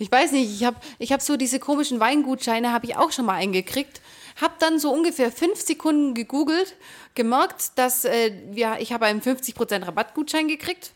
[0.00, 3.24] Ich weiß nicht, ich habe ich hab so diese komischen Weingutscheine, habe ich auch schon
[3.26, 4.00] mal eingekriegt.
[4.40, 6.76] Habe dann so ungefähr fünf Sekunden gegoogelt,
[7.16, 10.92] gemerkt, dass äh, wir, ich habe einen 50% Rabattgutschein gekriegt.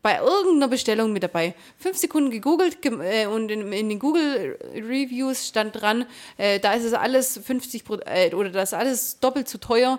[0.00, 1.54] Bei irgendeiner Bestellung mit dabei.
[1.78, 6.06] Fünf Sekunden gegoogelt gem- äh, und in, in den Google Reviews stand dran,
[6.38, 9.98] äh, da ist es alles 50 Pro- äh, oder das ist alles doppelt so teuer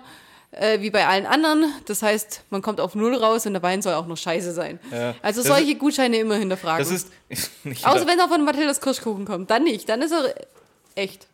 [0.52, 1.72] äh, wie bei allen anderen.
[1.86, 4.78] Das heißt, man kommt auf Null raus und der Wein soll auch noch scheiße sein.
[5.22, 6.78] Also Das solche Gutscheine immer hinterfragen.
[6.78, 7.10] Das ist.
[7.64, 9.50] nicht Außer wenn er von Mathildas Kirschkuchen kommt.
[9.50, 9.88] Dann nicht.
[9.88, 10.34] Dann ist er
[10.94, 11.26] echt.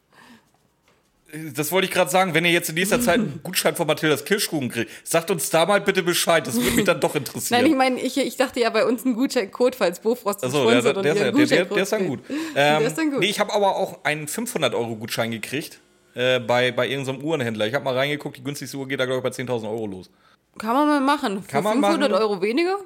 [1.55, 4.25] Das wollte ich gerade sagen, wenn ihr jetzt in nächster Zeit einen Gutschein von Mathildas
[4.25, 6.47] Kirschkuchen kriegt, sagt uns da mal bitte Bescheid.
[6.47, 7.61] Das würde mich dann doch interessieren.
[7.61, 10.97] Nein, ich meine, ich, ich dachte ja bei uns ein Gutscheincode, falls Bofrost der, sponsert
[10.97, 12.21] der, der, der, einen der, ist dann gut.
[12.31, 13.21] Ähm, der ist dann gut.
[13.21, 15.81] Nee, ich habe aber auch einen 500-Euro-Gutschein gekriegt
[16.15, 17.67] äh, bei, bei irgendeinem Uhrenhändler.
[17.67, 20.11] Ich habe mal reingeguckt, die günstigste Uhr geht da, glaube ich, bei 10.000 Euro los.
[20.59, 21.43] Kann man mal machen.
[21.43, 22.23] Für Kann man 500 machen.
[22.23, 22.77] Euro weniger?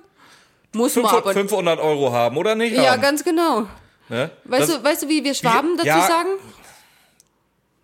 [0.75, 1.33] Muss man 500, aber.
[1.33, 2.75] 500 Euro haben, oder nicht?
[2.77, 3.03] ja, haben.
[3.03, 3.67] ganz genau.
[4.09, 4.31] Ne?
[4.45, 6.01] Weißt Das- du, weißt du, wie wir Schwaben dazu ja.
[6.03, 6.29] sagen?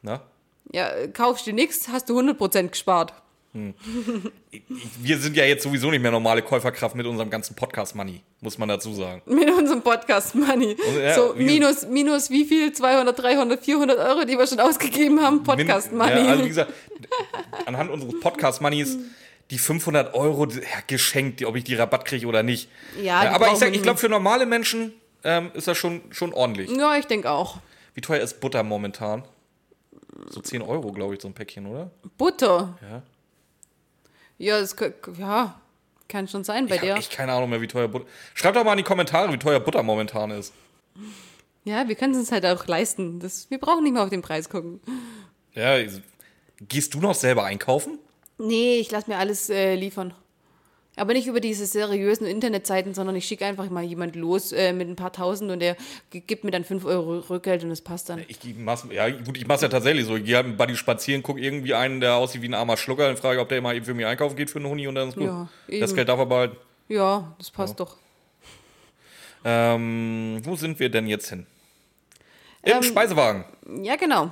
[0.03, 0.21] Na?
[0.73, 3.13] Ja, kaufst du nichts, hast du 100% gespart.
[5.01, 8.69] Wir sind ja jetzt sowieso nicht mehr normale Käuferkraft mit unserem ganzen Podcast-Money, muss man
[8.69, 9.23] dazu sagen.
[9.27, 10.77] Mit unserem Podcast Money.
[11.01, 12.73] ja, so minus, minus wie viel?
[12.73, 15.45] 200, 300, 400 Euro, die wir schon ausgegeben haben?
[15.45, 16.25] Podcast Min- Money.
[16.25, 16.73] Ja, also wie gesagt,
[17.67, 18.99] anhand unseres Podcast-Moneys,
[19.51, 22.69] die 500 Euro ja, geschenkt, ob ich die Rabatt kriege oder nicht.
[23.01, 26.71] Ja, aber ich, sag, ich glaube, für normale Menschen ähm, ist das schon, schon ordentlich.
[26.71, 27.59] ja, ich denke auch.
[27.95, 29.23] Wie teuer ist Butter momentan?
[30.29, 31.91] So 10 Euro, glaube ich, so ein Päckchen, oder?
[32.19, 32.77] Butter.
[32.83, 33.03] Ja.
[34.39, 34.75] Ja, das,
[35.19, 35.61] ja,
[36.09, 36.91] kann schon sein bei Ich dir.
[36.91, 38.07] habe echt keine Ahnung mehr, wie teuer Butter.
[38.35, 40.53] Schreibt doch mal in die Kommentare, wie teuer Butter momentan ist.
[41.65, 43.21] Ja, wir können es uns halt auch leisten.
[43.21, 44.81] Das, wir brauchen nicht mehr auf den Preis gucken.
[45.55, 45.77] Ja,
[46.69, 47.99] gehst du noch selber einkaufen?
[48.39, 50.13] Nee, ich lasse mir alles äh, liefern.
[50.97, 54.89] Aber nicht über diese seriösen Internetseiten, sondern ich schicke einfach mal jemand los äh, mit
[54.89, 55.77] ein paar Tausend und der
[56.11, 58.25] gibt mir dann 5 Euro Rückgeld und das passt dann.
[58.29, 60.17] Ich mach's, ja, gut, ich mach's ja tatsächlich so.
[60.17, 63.09] Ich gehe halt mit Buddy spazieren, guck irgendwie einen, der aussieht wie ein armer Schlucker,
[63.09, 65.09] und frage, ob der mal eben für mich einkaufen geht für einen Huni und dann
[65.09, 65.25] ist gut.
[65.25, 65.49] Ja,
[65.81, 65.95] das.
[65.95, 66.57] Geld darf er behalten.
[66.89, 67.97] Ja, das passt doch.
[69.45, 71.47] Ähm, wo sind wir denn jetzt hin?
[72.63, 73.45] Im Ähm, Speisewagen.
[73.83, 74.31] Ja, genau.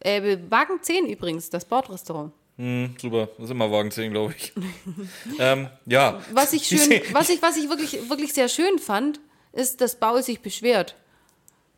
[0.00, 2.32] Äh, Wagen 10 übrigens, das Bordrestaurant.
[2.56, 4.52] Hm, super, das ist immer Wagen 10, glaube ich.
[5.38, 6.20] ähm, ja.
[6.32, 9.20] Was ich schön, was ich, was ich wirklich, wirklich sehr schön fand,
[9.52, 10.94] ist, dass Bau sich beschwert.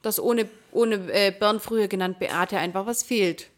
[0.02, 3.48] Dass ohne, ohne äh, Bernd früher genannt Beate einfach was fehlt.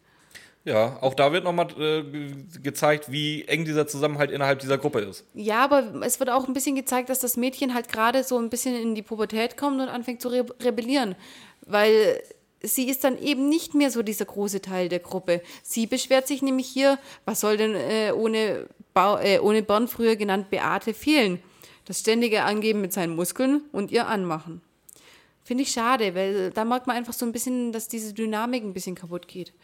[0.64, 5.00] Ja, auch da wird nochmal äh, ge- gezeigt, wie eng dieser Zusammenhalt innerhalb dieser Gruppe
[5.00, 5.24] ist.
[5.34, 8.50] Ja, aber es wird auch ein bisschen gezeigt, dass das Mädchen halt gerade so ein
[8.50, 11.16] bisschen in die Pubertät kommt und anfängt zu re rebellieren.
[11.62, 12.22] Weil
[12.62, 15.42] sie ist dann eben nicht mehr so dieser große Teil der Gruppe.
[15.62, 20.16] Sie beschwert sich nämlich hier, was soll denn äh, ohne, Bau, äh, ohne Born früher
[20.16, 21.40] genannt Beate fehlen?
[21.84, 24.60] Das ständige Angeben mit seinen Muskeln und ihr Anmachen.
[25.42, 28.74] Finde ich schade, weil da merkt man einfach so ein bisschen, dass diese Dynamik ein
[28.74, 29.54] bisschen kaputt geht.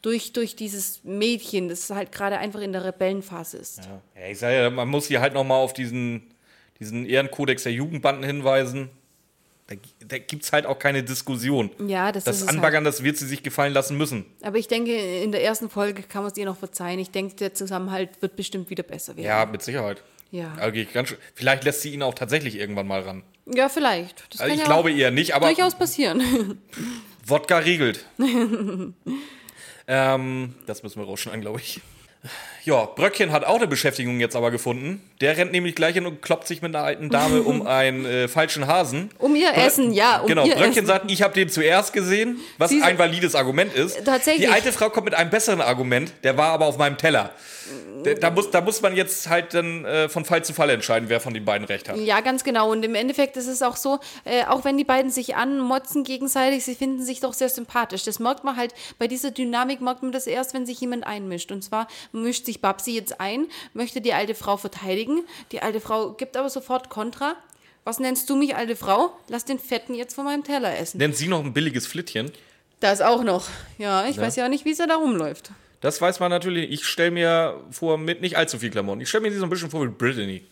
[0.00, 3.80] Durch, durch dieses Mädchen, das halt gerade einfach in der Rebellenphase ist.
[4.16, 6.32] Ja, ich sage ja, man muss hier halt nochmal auf diesen,
[6.78, 8.90] diesen Ehrenkodex der Jugendbanden hinweisen.
[9.68, 9.76] Da,
[10.06, 11.70] da gibt es halt auch keine Diskussion.
[11.86, 12.56] Ja, das, Das ist halt.
[12.56, 14.26] Anbaggern, das wird sie sich gefallen lassen müssen.
[14.42, 16.98] Aber ich denke, in der ersten Folge kann man es ihr noch verzeihen.
[16.98, 19.26] Ich denke, der Zusammenhalt wird bestimmt wieder besser werden.
[19.26, 20.02] Ja, mit Sicherheit.
[20.30, 23.22] Ja, Also ich ganz, vielleicht lässt sie ihn auch tatsächlich irgendwann mal ran.
[23.46, 24.24] ja vielleicht.
[24.32, 26.58] Das Also ich ja glaube eher nicht, aber durchaus passieren.
[27.26, 28.04] Wodka riegelt.
[29.86, 31.80] ähm, das müssen wir rausschneiden, glaube ich.
[32.64, 35.02] Ja, Bröckchen hat auch eine Beschäftigung jetzt aber gefunden.
[35.20, 38.28] Der rennt nämlich gleich hin und kloppt sich mit einer alten Dame um einen äh,
[38.28, 39.10] falschen Hasen.
[39.18, 40.86] Um ihr Essen, ja, um genau, ihr Bröckchen Essen.
[40.86, 44.04] sagt, ich habe den zuerst gesehen, was Sie- ein valides Argument ist.
[44.04, 44.46] Tatsächlich.
[44.46, 47.30] Die alte Frau kommt mit einem besseren Argument, der war aber auf meinem Teller.
[48.04, 51.08] Da, da, muss, da muss man jetzt halt dann äh, von Fall zu Fall entscheiden,
[51.08, 51.96] wer von den beiden recht hat.
[51.96, 52.70] Ja, ganz genau.
[52.70, 56.64] Und im Endeffekt ist es auch so, äh, auch wenn die beiden sich anmotzen gegenseitig,
[56.64, 58.02] sie finden sich doch sehr sympathisch.
[58.04, 61.52] Das merkt man halt, bei dieser Dynamik merkt man das erst, wenn sich jemand einmischt.
[61.52, 65.24] Und zwar mischt sich Babsi jetzt ein, möchte die alte Frau verteidigen.
[65.50, 67.36] Die alte Frau gibt aber sofort Kontra.
[67.84, 69.12] Was nennst du mich, alte Frau?
[69.28, 70.98] Lass den Fetten jetzt von meinem Teller essen.
[70.98, 72.30] Nennt sie noch ein billiges Flittchen?
[72.80, 73.48] Das auch noch.
[73.78, 75.50] Ja, ich weiß ja auch nicht, wie es da rumläuft.
[75.80, 76.70] Das weiß man natürlich.
[76.70, 79.00] Ich stelle mir vor, mit nicht allzu viel Klamotten.
[79.00, 80.42] Ich stelle mir sie so ein bisschen vor wie Brittany.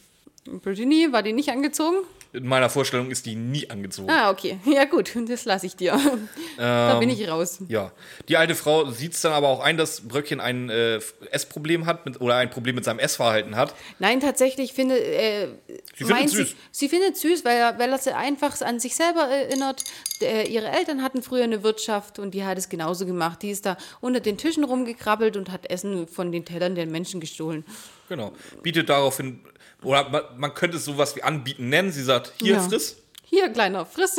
[0.58, 1.98] Brittany, war die nicht angezogen?
[2.32, 4.08] In meiner Vorstellung ist die nie angezogen.
[4.08, 4.58] Ah, okay.
[4.64, 5.98] Ja, gut, das lasse ich dir.
[6.56, 7.58] da bin ich raus.
[7.66, 7.90] Ja.
[8.28, 11.00] Die alte Frau sieht es dann aber auch ein, dass Bröckchen ein äh,
[11.32, 13.74] Essproblem hat mit, oder ein Problem mit seinem Essverhalten hat.
[13.98, 15.48] Nein, tatsächlich finde äh,
[15.96, 16.48] Sie findet süß.
[16.50, 19.82] Sie, sie findet süß, weil er, weil sie einfach an sich selber erinnert.
[20.20, 23.42] Der, ihre Eltern hatten früher eine Wirtschaft und die hat es genauso gemacht.
[23.42, 27.20] Die ist da unter den Tischen rumgekrabbelt und hat Essen von den Tellern der Menschen
[27.20, 27.64] gestohlen.
[28.08, 28.32] Genau.
[28.62, 29.40] Bietet daraufhin,
[29.82, 31.92] oder man, man könnte es sowas wie anbieten nennen.
[31.92, 32.60] Sie sagt, hier, Ja.
[32.60, 32.96] friss.
[33.24, 34.16] Hier, kleiner, friss.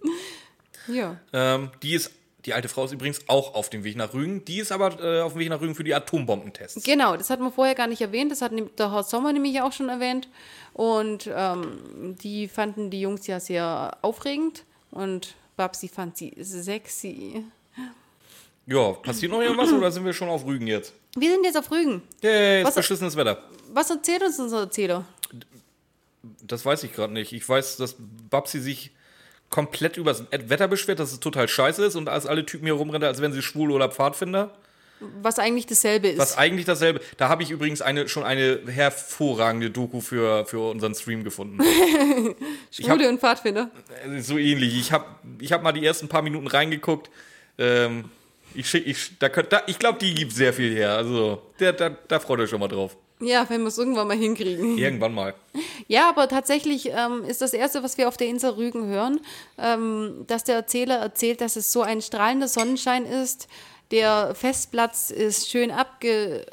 [0.88, 1.16] ja.
[1.32, 2.10] Ähm, die ist,
[2.44, 4.44] die alte Frau ist übrigens auch auf dem Weg nach Rügen.
[4.44, 6.82] Die ist aber äh, auf dem Weg nach Rügen für die Atombombentests.
[6.84, 8.30] Genau, das hat man vorher gar nicht erwähnt.
[8.32, 10.28] Das hat der Horst Sommer nämlich auch schon erwähnt.
[10.74, 14.64] Und ähm, die fanden die Jungs ja sehr aufregend.
[14.90, 17.44] Und Babsi fand sie sexy.
[18.66, 20.94] Ja, passiert noch irgendwas oder sind wir schon auf Rügen jetzt?
[21.16, 22.02] Wir sind jetzt auf Rügen.
[22.22, 23.42] Yay, ist Was- beschissenes Wetter.
[23.74, 25.04] Was erzählt uns unser Erzähler?
[26.42, 27.32] Das weiß ich gerade nicht.
[27.32, 27.96] Ich weiß, dass
[28.30, 28.92] Babsi sich
[29.50, 33.06] komplett übers Wetter beschwert, dass es total scheiße ist und als alle Typen hier rumrennen,
[33.06, 34.54] als wären sie schwul oder Pfadfinder.
[35.22, 36.18] Was eigentlich dasselbe ist.
[36.18, 37.00] Was eigentlich dasselbe.
[37.16, 41.58] Da habe ich übrigens eine, schon eine hervorragende Doku für, für unseren Stream gefunden.
[42.70, 43.70] Schwule und Pfadfinder.
[44.06, 44.78] Äh, So ähnlich.
[44.78, 45.04] Ich habe
[45.40, 47.10] ich hab mal die ersten paar Minuten reingeguckt.
[47.58, 48.04] Ähm,
[48.54, 50.92] ich schick, ich, da, da, ich glaube, die gibt sehr viel her.
[50.96, 52.96] Also, der, da, da freut euch schon mal drauf.
[53.20, 54.76] Ja, wenn wir es irgendwann mal hinkriegen.
[54.78, 55.34] Irgendwann mal.
[55.86, 59.20] Ja, aber tatsächlich ähm, ist das Erste, was wir auf der Insel Rügen hören,
[59.56, 63.48] ähm, dass der Erzähler erzählt, dass es so ein strahlender Sonnenschein ist.
[63.92, 66.44] Der Festplatz ist schön abge,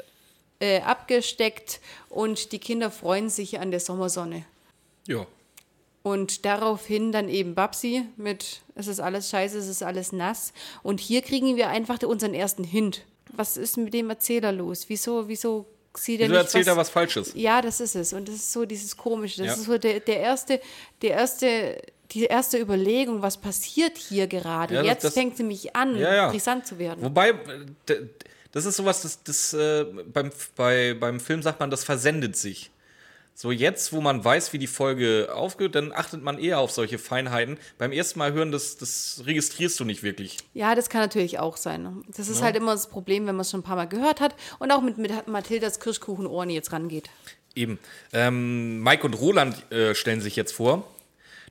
[0.60, 4.44] äh, abgesteckt und die Kinder freuen sich an der Sommersonne.
[5.08, 5.26] Ja.
[6.04, 10.52] Und daraufhin dann eben Babsi mit, es ist alles scheiße, es ist alles nass.
[10.82, 13.04] Und hier kriegen wir einfach unseren ersten Hint.
[13.32, 14.88] Was ist mit dem Erzähler los?
[14.88, 17.32] Wieso, wieso er Wieso nicht erzählt er was Falsches?
[17.34, 18.12] Ja, das ist es.
[18.12, 19.38] Und das ist so dieses Komische.
[19.38, 19.52] Das Ja.
[19.54, 20.60] ist so der, der erste,
[21.02, 21.82] der erste,
[22.12, 24.74] die erste Überlegung, was passiert hier gerade?
[24.76, 26.28] Ja, Jetzt das- fängt sie mich an, Ja, ja.
[26.30, 27.02] brisant zu werden.
[27.02, 27.34] Wobei,
[28.52, 32.70] das ist sowas, das, das äh, beim, bei, beim Film sagt man, das versendet sich.
[33.34, 36.98] So jetzt, wo man weiß, wie die Folge aufgeht, dann achtet man eher auf solche
[36.98, 37.58] Feinheiten.
[37.78, 40.36] Beim ersten Mal hören, das, das registrierst du nicht wirklich.
[40.54, 42.04] Ja, das kann natürlich auch sein.
[42.14, 44.34] Das ist halt immer das Problem, wenn man es schon ein paar Mal gehört hat
[44.58, 47.08] und auch mit, mit Mathildas Kirschkuchenohren jetzt rangeht.
[47.54, 47.78] Eben.
[48.12, 50.86] Ähm, Mike und Roland äh, stellen sich jetzt vor.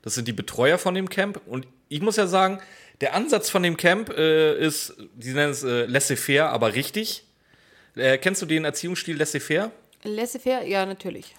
[0.02, 1.42] Das sind die Betreuer von dem Camp.
[1.46, 2.60] Und ich muss ja sagen,
[3.02, 7.24] der Ansatz von dem Camp äh, ist, sie nennen es äh, laissez-faire, aber richtig.
[7.96, 9.72] Äh, kennst du den Erziehungsstil laissez-faire?
[10.04, 11.36] Laissez-faire, ja, natürlich.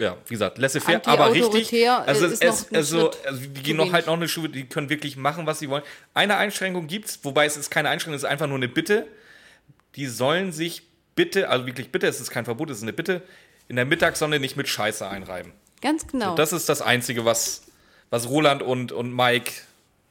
[0.00, 1.90] Ja, wie gesagt, laissez-faire, aber richtig.
[1.90, 5.18] Also, es, ein also, also die gehen noch halt noch eine Stufe, die können wirklich
[5.18, 5.82] machen, was sie wollen.
[6.14, 9.06] Eine Einschränkung gibt's, wobei es ist keine Einschränkung, es ist einfach nur eine Bitte.
[9.96, 13.20] Die sollen sich bitte, also wirklich bitte, es ist kein Verbot, es ist eine Bitte,
[13.68, 15.52] in der Mittagssonne nicht mit Scheiße einreiben.
[15.82, 16.34] Ganz genau.
[16.34, 17.64] Das ist das Einzige, was,
[18.08, 19.52] was Roland und, und Mike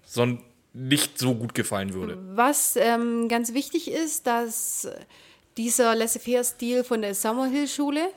[0.05, 0.37] so
[0.73, 2.17] nicht so gut gefallen würde.
[2.35, 4.87] Was ähm, ganz wichtig ist, dass
[5.57, 8.09] dieser Laissez-faire-Stil von der Summerhill-Schule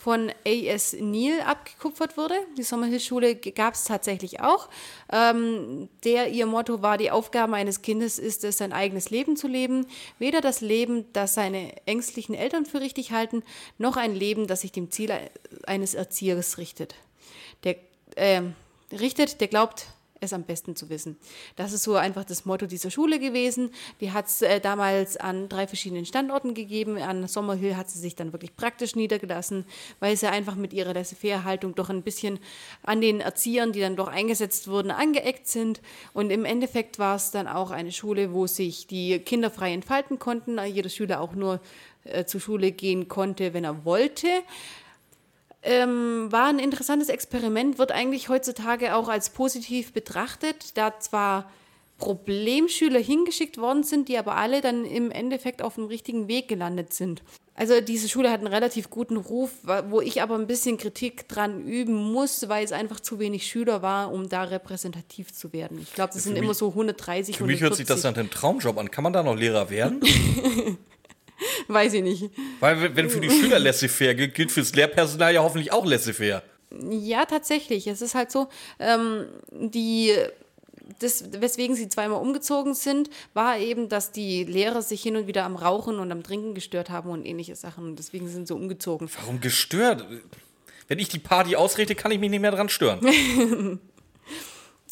[0.00, 0.94] von A.S.
[0.98, 2.34] Neal abgekupfert wurde.
[2.56, 4.70] Die Summerhill-Schule gab es tatsächlich auch.
[5.12, 9.46] Ähm, der ihr Motto war, die Aufgabe eines Kindes ist es, sein eigenes Leben zu
[9.46, 9.86] leben.
[10.18, 13.42] Weder das Leben, das seine ängstlichen Eltern für richtig halten,
[13.76, 15.12] noch ein Leben, das sich dem Ziel
[15.66, 16.94] eines Erziehers richtet.
[17.64, 17.76] Der
[18.16, 18.54] ähm,
[18.90, 19.86] richtet, der glaubt,
[20.20, 21.16] es am besten zu wissen.
[21.56, 23.70] Das ist so einfach das Motto dieser Schule gewesen.
[24.00, 26.98] Die hat es äh, damals an drei verschiedenen Standorten gegeben.
[26.98, 29.64] An Sommerhill hat sie sich dann wirklich praktisch niedergelassen,
[29.98, 32.38] weil sie einfach mit ihrer Laissez-faire-Haltung doch ein bisschen
[32.82, 35.80] an den Erziehern, die dann doch eingesetzt wurden, angeeckt sind.
[36.12, 40.18] Und im Endeffekt war es dann auch eine Schule, wo sich die Kinder frei entfalten
[40.18, 40.58] konnten.
[40.64, 41.60] Jeder Schüler auch nur
[42.04, 44.28] äh, zur Schule gehen konnte, wenn er wollte.
[45.62, 51.50] Ähm, war ein interessantes Experiment, wird eigentlich heutzutage auch als positiv betrachtet, da zwar
[51.98, 56.94] Problemschüler hingeschickt worden sind, die aber alle dann im Endeffekt auf dem richtigen Weg gelandet
[56.94, 57.22] sind.
[57.54, 59.50] Also diese Schule hat einen relativ guten Ruf,
[59.90, 63.82] wo ich aber ein bisschen Kritik dran üben muss, weil es einfach zu wenig Schüler
[63.82, 65.78] war, um da repräsentativ zu werden.
[65.82, 68.14] Ich glaube, das sind mich- immer so 130, Für mich hört sich das 140.
[68.14, 68.90] dann ein Traumjob an.
[68.90, 70.00] Kann man da noch Lehrer werden?
[71.68, 72.30] Weiß ich nicht.
[72.60, 76.42] Weil wenn für die Schüler laissez-faire gilt, gilt fürs Lehrpersonal ja hoffentlich auch laissez-faire.
[76.90, 77.86] Ja, tatsächlich.
[77.86, 78.48] Es ist halt so,
[78.78, 80.14] ähm, die,
[81.00, 85.44] das, weswegen sie zweimal umgezogen sind, war eben, dass die Lehrer sich hin und wieder
[85.44, 87.84] am Rauchen und am Trinken gestört haben und ähnliche Sachen.
[87.84, 89.10] Und deswegen sind sie umgezogen.
[89.20, 90.06] Warum gestört?
[90.86, 93.00] Wenn ich die Party ausrichte, kann ich mich nicht mehr dran stören.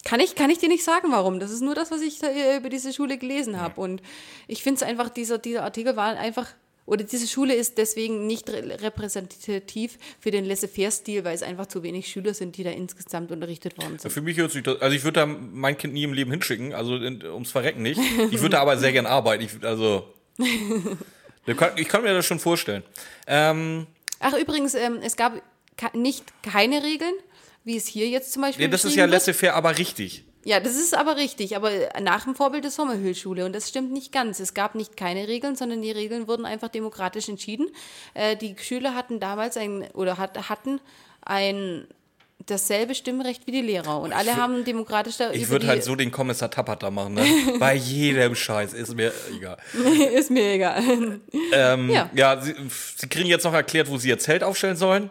[0.05, 1.41] Kann ich, kann ich dir nicht sagen, warum.
[1.41, 3.81] Das ist nur das, was ich äh, über diese Schule gelesen habe.
[3.81, 4.01] Und
[4.47, 6.47] ich finde es einfach, dieser, dieser Artikel war einfach,
[6.87, 11.83] oder diese Schule ist deswegen nicht re- repräsentativ für den Laissez-faire-Stil, weil es einfach zu
[11.83, 14.11] wenig Schüler sind, die da insgesamt unterrichtet worden sind.
[14.11, 16.73] Für mich hört sich das, also ich würde da mein Kind nie im Leben hinschicken,
[16.73, 18.01] also in, ums Verrecken nicht.
[18.31, 19.45] Ich würde da aber sehr gern arbeiten.
[19.45, 20.15] Ich, also,
[21.77, 22.83] ich kann mir das schon vorstellen.
[23.27, 23.87] Ähm,
[24.21, 25.35] Ach, übrigens, ähm, es gab
[25.93, 27.13] nicht keine Regeln,
[27.69, 30.25] wie es hier jetzt zum Beispiel nee, das ist ja laissez-faire, aber richtig.
[30.45, 31.71] Ja, das ist aber richtig, aber
[32.01, 33.45] nach dem Vorbild der Sommerhüllschule.
[33.45, 34.41] Und das stimmt nicht ganz.
[34.41, 37.69] Es gab nicht keine Regeln, sondern die Regeln wurden einfach demokratisch entschieden.
[38.15, 40.81] Äh, die Schüler hatten damals ein, oder hat, hatten
[41.21, 41.87] ein
[42.47, 44.01] dasselbe Stimmrecht wie die Lehrer.
[44.01, 47.27] Und alle haben demokratisch da Ich würde halt so den Kommissar Tappert da machen, ne?
[47.59, 49.59] Bei jedem Scheiß, ist mir egal.
[50.15, 51.21] ist mir egal.
[51.53, 52.09] Ähm, Ja.
[52.15, 52.55] ja, sie,
[52.97, 55.11] sie kriegen jetzt noch erklärt, wo sie ihr Zelt aufstellen sollen.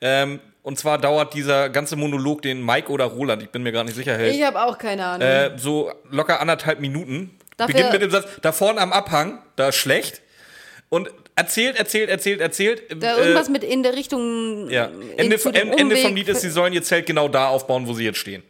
[0.00, 3.84] Ähm, und zwar dauert dieser ganze Monolog, den Mike oder Roland, ich bin mir gar
[3.84, 5.26] nicht sicher, hält, Ich habe auch keine Ahnung.
[5.26, 7.30] äh, so locker anderthalb Minuten.
[7.56, 10.20] Dafür- Beginnt mit dem Satz, da vorne am Abhang, da ist schlecht.
[10.88, 12.82] Und erzählt, erzählt, erzählt, erzählt.
[13.02, 14.68] da äh, irgendwas mit in der Richtung.
[14.70, 14.86] ja.
[14.86, 17.86] in- Ende, dem Ende vom Umweg Lied ist, sie sollen ihr Zelt genau da aufbauen,
[17.86, 18.42] wo sie jetzt stehen.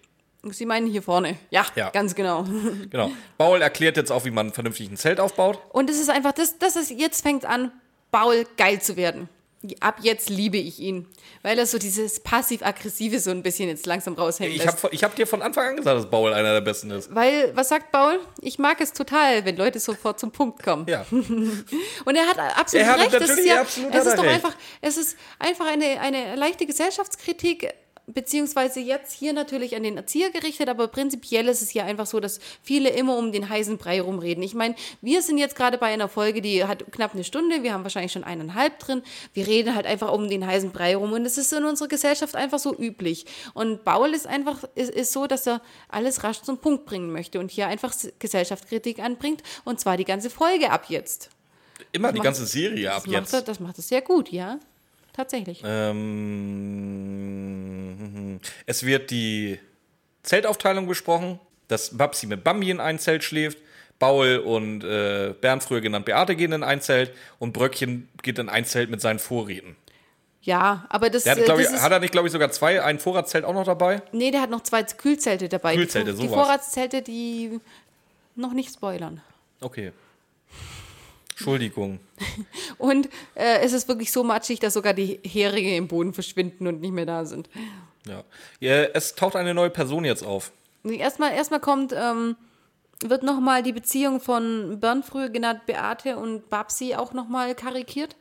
[0.51, 1.37] Sie meinen hier vorne.
[1.51, 1.91] Ja, Ja.
[1.91, 2.45] ganz genau.
[2.91, 3.11] Genau.
[3.37, 5.59] Baul erklärt jetzt auch, wie man vernünftig ein Zelt aufbaut.
[5.73, 7.73] Und es ist einfach, das, das ist, jetzt fängt an,
[8.13, 9.29] Baul geil zu werden.
[9.81, 11.07] Ab jetzt liebe ich ihn.
[11.43, 14.55] Weil er so dieses passiv-aggressive so ein bisschen jetzt langsam raushängt.
[14.55, 17.15] Ich habe hab dir von Anfang an gesagt, dass Baul einer der besten ist.
[17.15, 18.21] Weil, was sagt Baul?
[18.41, 20.87] Ich mag es total, wenn Leute sofort zum Punkt kommen.
[20.89, 21.05] Ja.
[21.11, 23.15] Und er hat absolut Er hat recht.
[23.15, 24.35] Es ist, natürlich ja, absolut es ist doch recht.
[24.35, 27.73] einfach, es ist einfach eine, eine leichte Gesellschaftskritik,
[28.07, 32.21] beziehungsweise jetzt hier natürlich an den Erzieher gerichtet, aber prinzipiell ist es ja einfach so,
[32.21, 34.43] dass viele immer um den heißen Brei rumreden.
[34.43, 37.73] Ich meine, wir sind jetzt gerade bei einer Folge, die hat knapp eine Stunde, wir
[37.73, 39.03] haben wahrscheinlich schon eineinhalb drin.
[39.35, 42.37] Wir reden halt einfach um den heißen Brei rum und es ist in unserer Gesellschaft
[42.37, 43.27] einfach so üblich.
[43.55, 47.41] Und Baul ist einfach, ist, ist so, dass er alles rasch zum Punkt bringen möchte
[47.41, 51.31] und hier einfach Gesellschaftskritik anbringt und zwar die ganze Folge ab jetzt.
[51.93, 53.49] Immer die macht- ganze Serie ab Das macht, er, jetzt.
[53.49, 54.59] das macht er sehr gut, ja.
[55.17, 55.63] Tatsächlich.
[55.65, 56.11] Ähm,
[58.67, 59.59] es wird die
[60.23, 63.59] Zeltaufteilung besprochen, dass Babsi mit Bambi in ein Zelt schläft.
[63.99, 68.51] Baul und äh, Bernd, früher genannt Beate, gehen in ein Zelt und Bröckchen geht in
[68.51, 69.75] ein Zelt mit seinen Vorräten.
[70.43, 72.33] Ja, aber das, Der hat, äh, glaub ich, das ist, hat er nicht, glaube ich,
[72.33, 74.03] sogar zwei, ein Vorratszelt auch noch dabei?
[74.13, 75.75] Nee, der hat noch zwei Kühlzelte dabei.
[75.77, 76.45] Kühlzelte, die, die sowas.
[76.45, 77.59] Vorratszelte, die
[78.35, 79.23] noch nicht spoilern.
[79.63, 79.93] Okay.
[81.37, 82.01] Entschuldigung.
[82.79, 86.81] Und äh, es ist wirklich so matschig, dass sogar die Heringe im Boden verschwinden und
[86.81, 87.51] nicht mehr da sind.
[88.07, 88.25] Ja.
[88.59, 88.85] ja.
[88.95, 90.51] Es taucht eine neue Person jetzt auf.
[90.83, 92.37] Erstmal, erstmal kommt, ähm,
[93.05, 98.17] wird nochmal die Beziehung von Bernd, früher genannt Beate und Babsi, auch nochmal karikiert.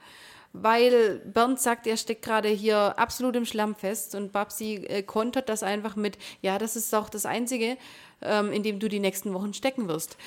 [0.51, 5.47] Weil Bernd sagt, er steckt gerade hier absolut im Schlamm fest und Babsi äh, kontert
[5.47, 7.77] das einfach mit, ja, das ist auch das Einzige,
[8.21, 10.17] ähm, in dem du die nächsten Wochen stecken wirst.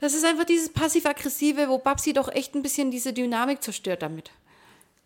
[0.00, 4.30] Das ist einfach dieses passiv-aggressive, wo Babsi doch echt ein bisschen diese Dynamik zerstört damit.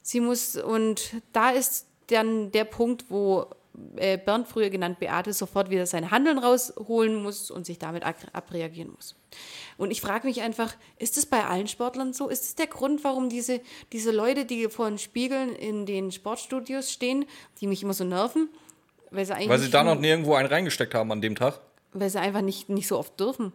[0.02, 3.46] Sie muss, und da ist dann der Punkt, wo
[3.96, 8.28] äh, Bernd, früher genannt Beate, sofort wieder sein Handeln rausholen muss und sich damit ag-
[8.34, 9.14] abreagieren muss.
[9.78, 12.28] Und ich frage mich einfach, ist es bei allen Sportlern so?
[12.28, 13.60] Ist es der Grund, warum diese,
[13.92, 17.24] diese Leute, die vor den Spiegeln in den Sportstudios stehen,
[17.62, 18.50] die mich immer so nerven,
[19.10, 21.60] weil sie eigentlich Weil sie da noch nirgendwo einen reingesteckt haben an dem Tag.
[21.94, 23.54] weil sie einfach nicht, nicht so oft dürfen?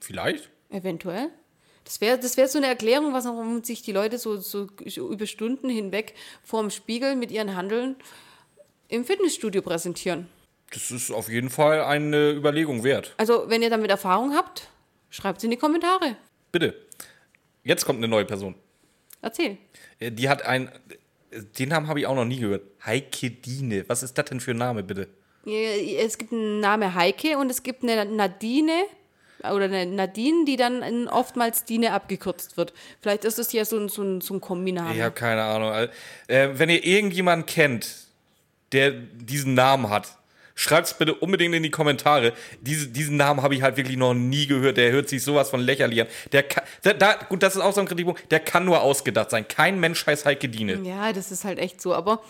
[0.00, 0.50] Vielleicht.
[0.70, 1.28] Eventuell.
[1.84, 5.26] Das wäre das wär so eine Erklärung, was warum sich die Leute so, so über
[5.26, 6.14] Stunden hinweg
[6.44, 7.96] vorm Spiegel mit ihren Handeln
[8.88, 10.28] im Fitnessstudio präsentieren.
[10.72, 13.14] Das ist auf jeden Fall eine Überlegung wert.
[13.16, 14.68] Also, wenn ihr damit Erfahrung habt,
[15.08, 16.16] schreibt es in die Kommentare.
[16.52, 16.74] Bitte.
[17.64, 18.54] Jetzt kommt eine neue Person.
[19.20, 19.58] Erzähl.
[19.98, 20.70] Äh, Die hat ein.
[21.58, 22.62] Den Namen habe ich auch noch nie gehört.
[22.84, 23.84] Heike Diene.
[23.88, 25.08] Was ist das denn für ein Name, bitte?
[25.44, 28.84] Es gibt einen Name Heike und es gibt eine Nadine
[29.40, 32.72] oder eine Nadine, die dann in oftmals Dine abgekürzt wird.
[33.00, 34.94] Vielleicht ist es ja so ein, so ein, so ein Kombinat.
[34.94, 35.88] Ich habe keine Ahnung.
[36.28, 37.88] Äh, wenn ihr irgendjemanden kennt,
[38.72, 40.16] der diesen Namen hat,
[40.54, 42.32] schreibt es bitte unbedingt in die Kommentare.
[42.60, 44.76] Diese, diesen Namen habe ich halt wirklich noch nie gehört.
[44.76, 46.06] Der hört sich sowas von lächerlich an.
[46.32, 48.30] Der kann, da, da, gut, das ist auch so ein Kritikpunkt.
[48.30, 49.48] Der kann nur ausgedacht sein.
[49.48, 50.80] Kein Mensch heißt Heike Diene.
[50.84, 51.94] Ja, das ist halt echt so.
[51.94, 52.20] Aber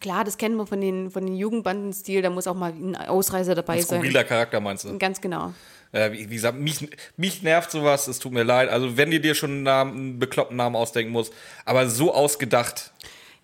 [0.00, 2.22] klar, das kennen wir von den, von den Jugendbandenstil.
[2.22, 3.98] Da muss auch mal ein Ausreißer dabei sein.
[3.98, 4.96] Skurriler Charakter meinst du?
[4.96, 5.52] Ganz genau.
[5.92, 8.68] Äh, wie, wie gesagt, mich, mich nervt sowas, es tut mir leid.
[8.68, 11.32] Also, wenn dir dir schon einen, Namen, einen bekloppten Namen ausdenken musst,
[11.64, 12.92] aber so ausgedacht,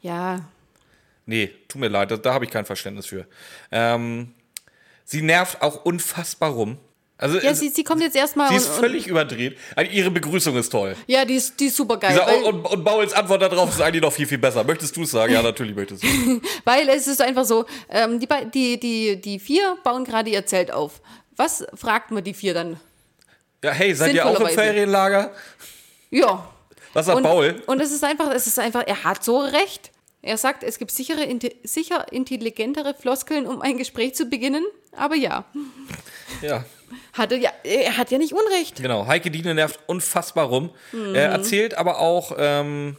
[0.01, 0.41] Ja,
[1.27, 3.27] nee, tut mir leid, da, da habe ich kein Verständnis für.
[3.73, 4.33] Ähm,
[5.05, 6.79] sie nervt auch unfassbar rum.
[7.19, 8.51] Also, ja sie, sie kommt jetzt erstmal.
[8.51, 9.57] sie ist und, und, völlig überdreht.
[9.75, 10.95] Also, ihre Begrüßung ist toll.
[11.07, 12.13] ja, die ist, die ist super geil.
[12.13, 14.63] Dieser, und, und Bauls Antwort darauf ist eigentlich noch viel, viel besser.
[14.65, 15.33] Möchtest du es sagen?
[15.33, 16.07] Ja, natürlich möchtest du.
[16.65, 20.71] weil es ist einfach so, ähm, die, die, die, die vier bauen gerade ihr Zelt
[20.71, 21.01] auf.
[21.37, 22.81] Was fragt man die vier dann?
[23.63, 24.47] Ja, hey, seid ihr auch im.
[24.49, 25.33] Ferienlager?
[26.11, 26.49] Ja.
[26.93, 27.63] Was sagt Und, Baul?
[27.67, 29.91] und es ist einfach, es ist einfach, er hat so recht.
[30.23, 34.65] Er sagt, es gibt sichere, inte- sicher intelligentere Floskeln, um ein Gespräch zu beginnen.
[34.93, 35.45] Aber ja,
[36.43, 36.65] Ja.
[37.13, 38.77] hat er, ja, er hat ja nicht Unrecht.
[38.83, 40.71] Genau, Heike Diene nervt unfassbar rum.
[40.93, 41.15] Mhm.
[41.15, 42.97] Er erzählt aber auch, ähm,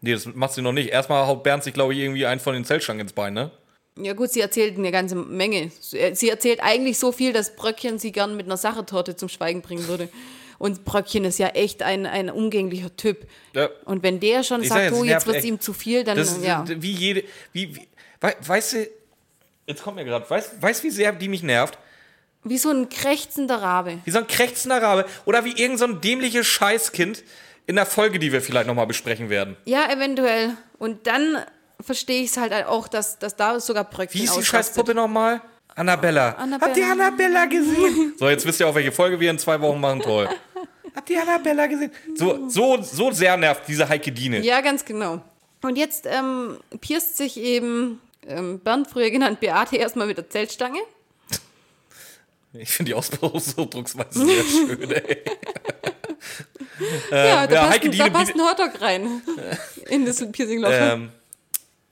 [0.00, 0.90] nee, das macht sie noch nicht.
[0.90, 3.50] Erstmal haut Bernd sich, glaube ich, irgendwie einen von den Zeltstangen ins Bein, ne?
[3.96, 5.70] Ja gut, sie erzählt eine ganze Menge.
[5.80, 9.86] Sie erzählt eigentlich so viel, dass Bröckchen sie gern mit einer Sachetorte zum Schweigen bringen
[9.86, 10.08] würde.
[10.58, 13.28] Und Bröckchen ist ja echt ein, ein umgänglicher Typ.
[13.54, 13.68] Ja.
[13.84, 16.02] Und wenn der schon Ich sag sagt, jetzt, oh, jetzt wird es ihm zu viel,
[16.04, 16.64] dann Das ja.
[16.66, 17.88] wie jede, wie, wie
[18.20, 18.88] wei- weißt du,
[19.66, 21.78] jetzt kommt mir gerade, weißt weißt, wie sehr die mich nervt?
[22.44, 23.98] Wie so ein krächzender Rabe.
[24.04, 27.22] Wie so ein krächzender Rabe oder wie irgend so ein dämliches Scheißkind
[27.66, 29.56] in der Folge, die wir vielleicht nochmal besprechen werden.
[29.64, 30.56] Ja, eventuell.
[30.78, 31.38] Und dann
[31.80, 34.44] verstehe ich es halt auch, dass, dass da sogar Bröckchen Wie ist die.
[34.44, 35.40] Scheißpuppe nochmal?
[35.74, 36.30] Annabella.
[36.32, 36.60] Annabella.
[36.60, 38.14] Habt ihr Annabella gesehen?
[38.18, 40.00] so, jetzt wisst ihr auch, welche Folge wir in zwei Wochen machen.
[40.00, 40.28] Toll.
[40.94, 41.90] Habt ihr Annabella gesehen?
[42.14, 44.40] So, so, so sehr nervt diese Heike Diene.
[44.40, 45.20] Ja, ganz genau.
[45.62, 50.78] Und jetzt ähm, pierst sich eben ähm, Bernd, früher genannt Beate, erstmal mit der Zeltstange.
[52.52, 55.24] Ich finde die Ausdrucksweise sehr schön, ey.
[57.10, 59.22] ja, da ja, passt, Heike ein, da Diene passt ein Hotdog rein.
[59.88, 60.70] In das Piercingloch.
[60.72, 61.10] Ähm,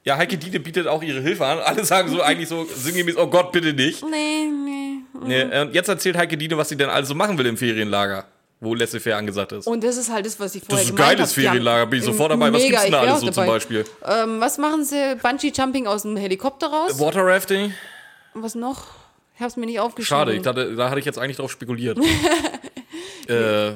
[0.05, 1.59] ja, Heike Diene bietet auch ihre Hilfe an.
[1.59, 4.03] Alle sagen so eigentlich so sinngemäß, oh Gott, bitte nicht.
[4.05, 4.99] nee, nee.
[5.24, 8.24] Nee, äh, und jetzt erzählt Heike Diene, was sie denn also machen will im Ferienlager,
[8.61, 9.66] wo Laissez-faire angesagt ist.
[9.69, 12.01] Und das ist halt das, was ich vorher Das ist ein gemeint geiles Ferienlager, bin
[12.01, 12.53] ich sofort dabei.
[12.53, 13.47] Was gibt's denn da alles so zum dabei.
[13.47, 13.85] Beispiel?
[14.05, 15.16] Ähm, was machen sie?
[15.23, 16.99] Bungee-Jumping aus dem Helikopter raus?
[16.99, 17.73] Water Rafting?
[18.35, 18.87] Was noch?
[19.37, 20.19] Ich hab's mir nicht aufgeschrieben.
[20.19, 21.99] Schade, ich dachte, da hatte ich jetzt eigentlich drauf spekuliert.
[23.28, 23.73] äh,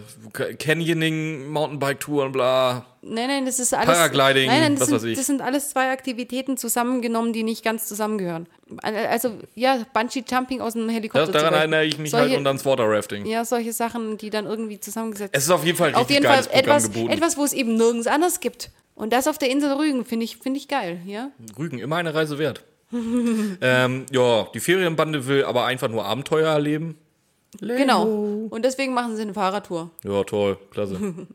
[0.58, 2.86] Canyoning, Mountainbike-Touren, bla.
[3.02, 3.86] Nein, nein, das ist alles.
[3.86, 5.16] Paragliding, nein, nein, das was sind, weiß ich.
[5.16, 8.48] Das sind alles zwei Aktivitäten zusammengenommen, die nicht ganz zusammengehören.
[8.82, 11.30] Also, ja, Bungee-Jumping aus dem Helikopter.
[11.30, 13.26] Das, daran erinnere ich mich solche, halt und ans Water Rafting.
[13.26, 16.24] Ja, solche Sachen, die dann irgendwie zusammengesetzt Es ist auf jeden Fall ein Auf richtig
[16.24, 17.12] jeden Fall etwas, geboten.
[17.12, 18.70] etwas, wo es eben nirgends anders gibt.
[18.96, 21.30] Und das auf der Insel Rügen finde ich, finde ich geil, ja?
[21.58, 22.64] Rügen, immer eine Reise wert.
[22.92, 26.96] ähm, ja, die Ferienbande will aber einfach nur Abenteuer erleben.
[27.60, 28.04] Genau.
[28.50, 29.90] Und deswegen machen sie eine Fahrradtour.
[30.04, 30.94] Ja, toll, klasse.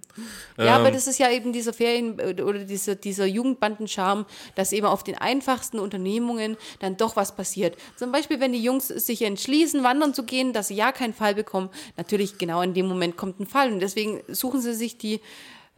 [0.57, 0.81] Ja, Ähm.
[0.81, 4.25] aber das ist ja eben dieser Ferien- oder dieser, dieser Jugendbandencharme,
[4.55, 7.75] dass eben auf den einfachsten Unternehmungen dann doch was passiert.
[7.95, 11.33] Zum Beispiel, wenn die Jungs sich entschließen, wandern zu gehen, dass sie ja keinen Fall
[11.33, 11.69] bekommen.
[11.97, 13.71] Natürlich, genau in dem Moment kommt ein Fall.
[13.71, 15.21] Und deswegen suchen sie sich die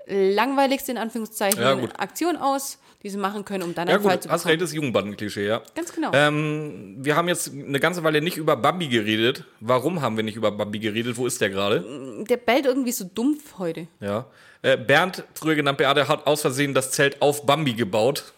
[0.07, 1.77] langweiligste, in Anführungszeichen, Ja.
[1.97, 4.51] Aktion aus, die sie machen können, um dann Ja einen Fall gut, zu hast bekommen.
[4.61, 5.61] recht, ist Jugendbandenklischee, ja.
[5.75, 6.11] Ganz genau.
[6.13, 9.43] Ähm, wir haben jetzt eine ganze Weile nicht über Bambi geredet.
[9.59, 11.17] Warum haben wir nicht über Bambi geredet?
[11.17, 11.83] Wo ist der gerade?
[12.29, 13.87] Der bellt irgendwie so dumpf heute.
[13.99, 14.25] Ja.
[14.61, 18.33] Äh, Bernd, früher genannt Beate, hat aus Versehen das Zelt auf Bambi gebaut.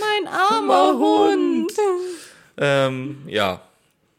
[0.00, 1.72] Mein armer Hund.
[2.56, 3.62] ähm, ja.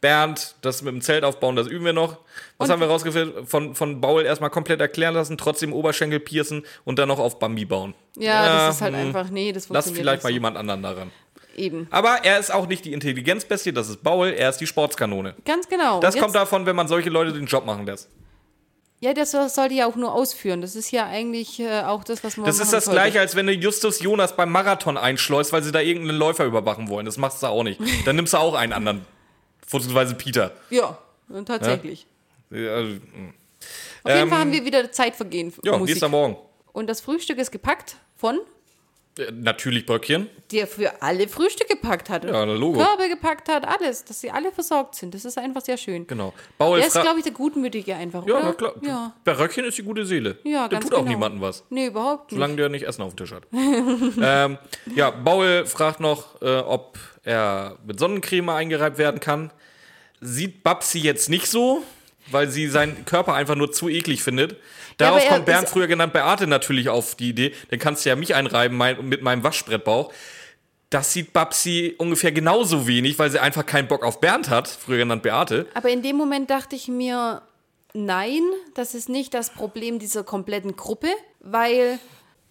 [0.00, 2.18] Bernd, das mit dem Zelt aufbauen, das üben wir noch.
[2.58, 3.46] Was haben wir rausgefunden?
[3.46, 7.64] Von, von Baul erstmal komplett erklären lassen, trotzdem Oberschenkel piercen und dann noch auf Bambi
[7.64, 7.94] bauen.
[8.16, 9.00] Ja, Ja, das ist halt hm.
[9.00, 10.34] einfach, nee, das Lass funktioniert vielleicht nicht mal so.
[10.34, 11.10] jemand anderen daran.
[11.56, 11.88] Eben.
[11.90, 15.34] Aber er ist auch nicht die Intelligenzbestie, das ist Baul, er ist die Sportskanone.
[15.44, 16.00] Ganz genau.
[16.00, 18.08] Das Und kommt davon, wenn man solche Leute den Job machen lässt.
[19.02, 20.60] Ja, das sollte ja auch nur ausführen.
[20.60, 23.00] Das ist ja eigentlich äh, auch das, was man Das ist das sollte.
[23.00, 26.88] gleiche, als wenn du Justus Jonas beim Marathon einschleust, weil sie da irgendeinen Läufer überwachen
[26.88, 27.06] wollen.
[27.06, 27.80] Das machst du auch nicht.
[28.04, 29.06] Dann nimmst du auch einen anderen.
[29.70, 30.50] Vorzugsweise Peter.
[30.70, 30.98] Ja,
[31.46, 32.06] tatsächlich.
[32.50, 32.96] Ja, also,
[34.02, 35.52] Auf jeden Fall haben wir wieder Zeitvergehen.
[35.62, 35.94] ja Musik.
[35.94, 36.36] nächster Morgen.
[36.72, 38.40] Und das Frühstück ist gepackt von,
[39.32, 40.28] Natürlich Bröckchen.
[40.50, 42.24] der für alle Frühstück gepackt hat.
[42.24, 42.78] Ja, Logo.
[42.82, 44.04] Körbe gepackt hat, alles.
[44.04, 45.14] Dass sie alle versorgt sind.
[45.14, 46.06] Das ist einfach sehr schön.
[46.06, 46.32] Genau.
[46.58, 48.44] Baul Der ist, glaube ich, der Gutmütige einfach, Ja, oder?
[48.44, 48.72] na klar.
[48.82, 50.38] Ja, Bei Röckchen ist die gute Seele.
[50.44, 51.10] ja der ganz tut auch genau.
[51.10, 51.64] niemandem was.
[51.70, 52.38] Nee, überhaupt nicht.
[52.38, 53.44] Solange der nicht Essen auf dem Tisch hat.
[53.52, 54.58] ähm,
[54.94, 59.52] ja, Baul fragt noch, äh, ob er mit Sonnencreme eingereibt werden kann.
[60.20, 61.82] Sieht Babsi jetzt nicht so,
[62.30, 64.56] weil sie seinen Körper einfach nur zu eklig findet.
[64.96, 67.54] Darauf er kommt Bernd, früher genannt Beate, natürlich auf die Idee.
[67.70, 70.12] Dann kannst du ja mich einreiben mein, mit meinem Waschbrettbauch.
[70.90, 74.98] Das sieht Babsi ungefähr genauso wenig, weil sie einfach keinen Bock auf Bernd hat, früher
[74.98, 75.66] genannt Beate.
[75.74, 77.42] Aber in dem Moment dachte ich mir,
[77.94, 78.42] nein,
[78.74, 81.08] das ist nicht das Problem dieser kompletten Gruppe,
[81.40, 81.98] weil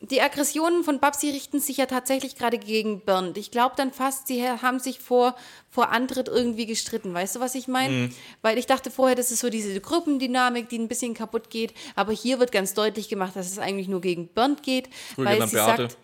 [0.02, 3.38] die Aggressionen von Babsi richten sich ja tatsächlich gerade gegen Bernd.
[3.38, 5.36] Ich glaube dann fast, sie haben sich vor,
[5.70, 7.14] vor Antritt irgendwie gestritten.
[7.14, 7.94] Weißt du, was ich meine?
[7.94, 8.16] Mhm.
[8.42, 11.74] Weil ich dachte vorher, das ist so diese Gruppendynamik, die ein bisschen kaputt geht.
[11.96, 14.90] Aber hier wird ganz deutlich gemacht, dass es eigentlich nur gegen Bernd geht.
[15.16, 15.82] Früher weil sie Beate.
[15.82, 15.98] sagt,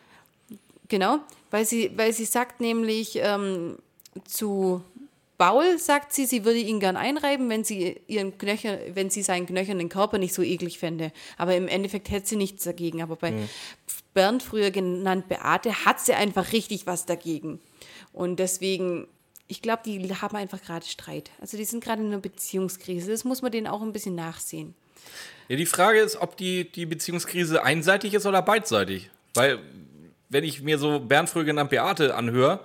[0.88, 1.20] Genau,
[1.52, 3.78] weil sie, weil sie sagt nämlich ähm,
[4.26, 4.84] zu
[5.38, 9.45] Baul, sagt sie, sie würde ihn gern einreiben, wenn sie, ihren Knöchel, wenn sie seinen
[9.45, 11.12] knöchernen Körper nicht so eklig fände.
[11.38, 13.02] Aber im Endeffekt hätte sie nichts dagegen.
[13.02, 13.34] Aber bei
[14.14, 17.60] Bernd, früher genannt Beate, hat sie einfach richtig was dagegen.
[18.14, 19.07] Und deswegen,
[19.48, 21.32] ich glaube, die haben einfach gerade Streit.
[21.41, 23.12] Also die sind gerade in einer Beziehungskrise.
[23.12, 24.74] Das muss man denen auch ein bisschen nachsehen.
[25.49, 29.10] Ja, die Frage ist, ob die, die Beziehungskrise einseitig ist oder beidseitig.
[29.34, 29.60] Weil,
[30.30, 32.62] wenn ich mir so Bernd früher genannt Beate anhöre,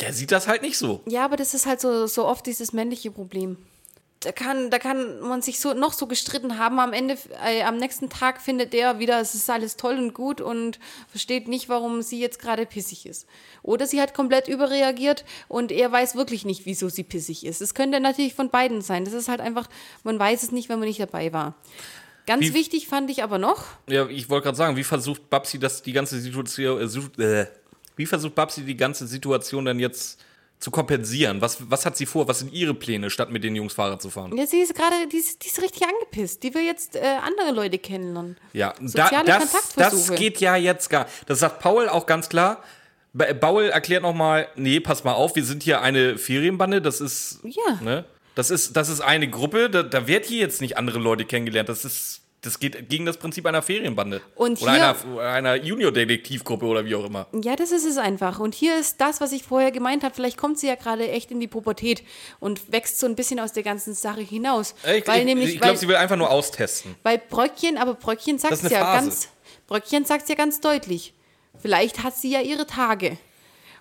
[0.00, 1.00] der sieht das halt nicht so.
[1.06, 3.56] Ja, aber das ist halt so, so oft dieses männliche Problem.
[4.22, 6.78] Da kann, da kann man sich so noch so gestritten haben.
[6.78, 10.42] Am Ende, äh, am nächsten Tag findet der wieder, es ist alles toll und gut
[10.42, 10.78] und
[11.08, 13.26] versteht nicht, warum sie jetzt gerade pissig ist.
[13.62, 17.62] Oder sie hat komplett überreagiert und er weiß wirklich nicht, wieso sie pissig ist.
[17.62, 19.06] Es könnte natürlich von beiden sein.
[19.06, 19.68] Das ist halt einfach,
[20.04, 21.54] man weiß es nicht, wenn man nicht dabei war.
[22.26, 25.58] Ganz Wie- wichtig fand ich aber noch, Ja, ich wollte gerade sagen, wie versucht Babsi
[25.58, 26.78] das die ganze Situation,
[27.18, 27.46] äh, äh,
[28.00, 30.18] wie versucht Babsi die ganze Situation dann jetzt
[30.58, 31.40] zu kompensieren?
[31.40, 32.26] Was, was hat sie vor?
[32.28, 34.36] Was sind ihre Pläne, statt mit den Jungs Fahrrad zu fahren?
[34.36, 36.42] ja, sie ist gerade, die, ist- die ist richtig angepisst.
[36.42, 38.36] Die will jetzt äh, andere Leute kennenlernen.
[38.52, 41.06] Ja, da, das, das geht ja jetzt gar.
[41.26, 42.62] Das sagt Paul auch ganz klar.
[43.12, 47.40] Ba- Paul erklärt nochmal, nee, pass mal auf, wir sind hier eine Ferienbande, das ist,
[47.44, 47.80] Ja.
[47.82, 48.04] ne?
[48.36, 51.68] Das ist, das ist eine Gruppe, da, da wird hier jetzt nicht andere Leute kennengelernt.
[51.68, 54.22] Das ist das geht gegen das Prinzip einer Ferienbande.
[54.34, 54.82] Und oder hier-
[55.18, 57.26] einer, einer Junior-Detektivgruppe oder wie auch immer.
[57.42, 58.38] Ja, das ist es einfach.
[58.38, 60.14] Und hier ist das, was ich vorher gemeint habe.
[60.14, 62.02] Vielleicht kommt sie ja gerade echt in die Pubertät
[62.38, 64.74] und wächst so ein bisschen aus der ganzen Sache hinaus.
[64.96, 66.94] Ich, weil ich, nämlich, ich glaube, sie will einfach nur austesten.
[67.02, 69.04] weil Bröckchen, aber Bröckchen sagt es ja Phase.
[69.06, 69.28] ganz,
[69.66, 71.12] Bröckchen sagt ja ganz deutlich.
[71.60, 73.18] Vielleicht hat sie ja ihre Tage.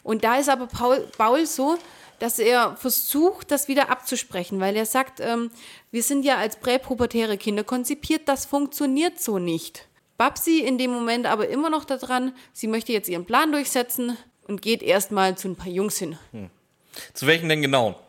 [0.04, 1.78] Und da ist aber Paul, Paul so,
[2.20, 5.52] dass er versucht, das wieder abzusprechen, weil er sagt, ähm,
[5.92, 9.88] wir sind ja als präpubertäre Kinder konzipiert, das funktioniert so nicht.
[10.18, 14.18] Babsi in dem Moment aber immer noch daran, sie möchte jetzt ihren Plan durchsetzen
[14.48, 16.18] und geht erstmal zu ein paar Jungs hin.
[17.14, 18.00] Zu welchen denn genau?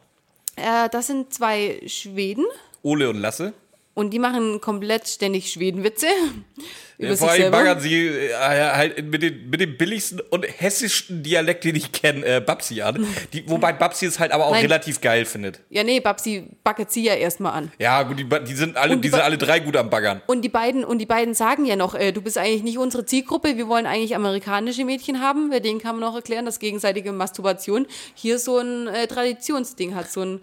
[0.57, 2.47] Äh, das sind zwei Schweden
[2.82, 3.53] Ole und Lasse.
[4.01, 6.06] Und die machen komplett ständig Schwedenwitze.
[7.01, 11.64] über Vor allem baggern sie äh, halt mit, den, mit dem billigsten und hessischsten Dialekt,
[11.64, 13.06] den ich kenne, äh, Babsi an.
[13.32, 14.62] Die, wobei Babsi es halt aber auch Nein.
[14.62, 15.60] relativ geil findet.
[15.70, 17.72] Ja, nee, Babsi backet sie ja erstmal an.
[17.78, 20.20] Ja, gut, die, die sind alle, die die sind alle drei gut am Baggern.
[20.27, 23.06] Und die beiden, und die beiden sagen ja noch, äh, du bist eigentlich nicht unsere
[23.06, 25.51] Zielgruppe, wir wollen eigentlich amerikanische Mädchen haben.
[25.51, 30.10] Bei denen kann man auch erklären, dass gegenseitige Masturbation hier so ein äh, Traditionsding hat,
[30.10, 30.40] so ein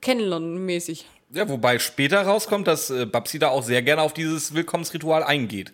[0.00, 1.06] Kennenlernen mäßig.
[1.32, 5.72] Ja, wobei später rauskommt, dass äh, Babsi da auch sehr gerne auf dieses Willkommensritual eingeht.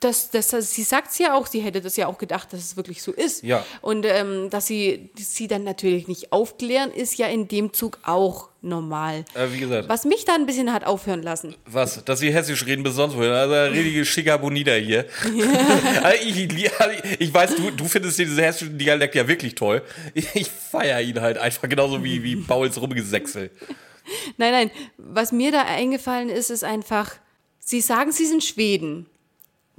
[0.00, 2.60] Das, das, das, sie sagt es ja auch, sie hätte das ja auch gedacht, dass
[2.60, 3.42] es wirklich so ist.
[3.42, 3.64] Ja.
[3.80, 8.50] Und ähm, dass sie sie dann natürlich nicht aufklären, ist ja in dem Zug auch
[8.60, 9.24] normal.
[9.34, 10.00] Äh, wie gesagt, was?
[10.00, 11.54] Was mich da ein bisschen hat aufhören lassen.
[11.72, 13.30] Dass sie hessisch reden bis sonst wohin.
[13.30, 15.06] Also eine richtige schicker Bonita hier.
[16.02, 16.50] also ich,
[17.18, 19.82] ich weiß, du, du findest diesen hessischen Dialekt ja wirklich toll.
[20.12, 23.50] Ich, ich feiere ihn halt einfach genauso wie, wie Pauls Rumgesächsel.
[24.36, 27.12] Nein, nein, was mir da eingefallen ist, ist einfach,
[27.58, 29.06] sie sagen, sie sind Schweden.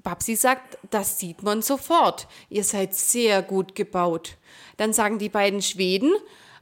[0.04, 2.28] Babsi sagt, das sieht man sofort.
[2.50, 4.38] Ihr seid sehr gut gebaut.
[4.78, 6.14] Dann sagen die beiden Schweden,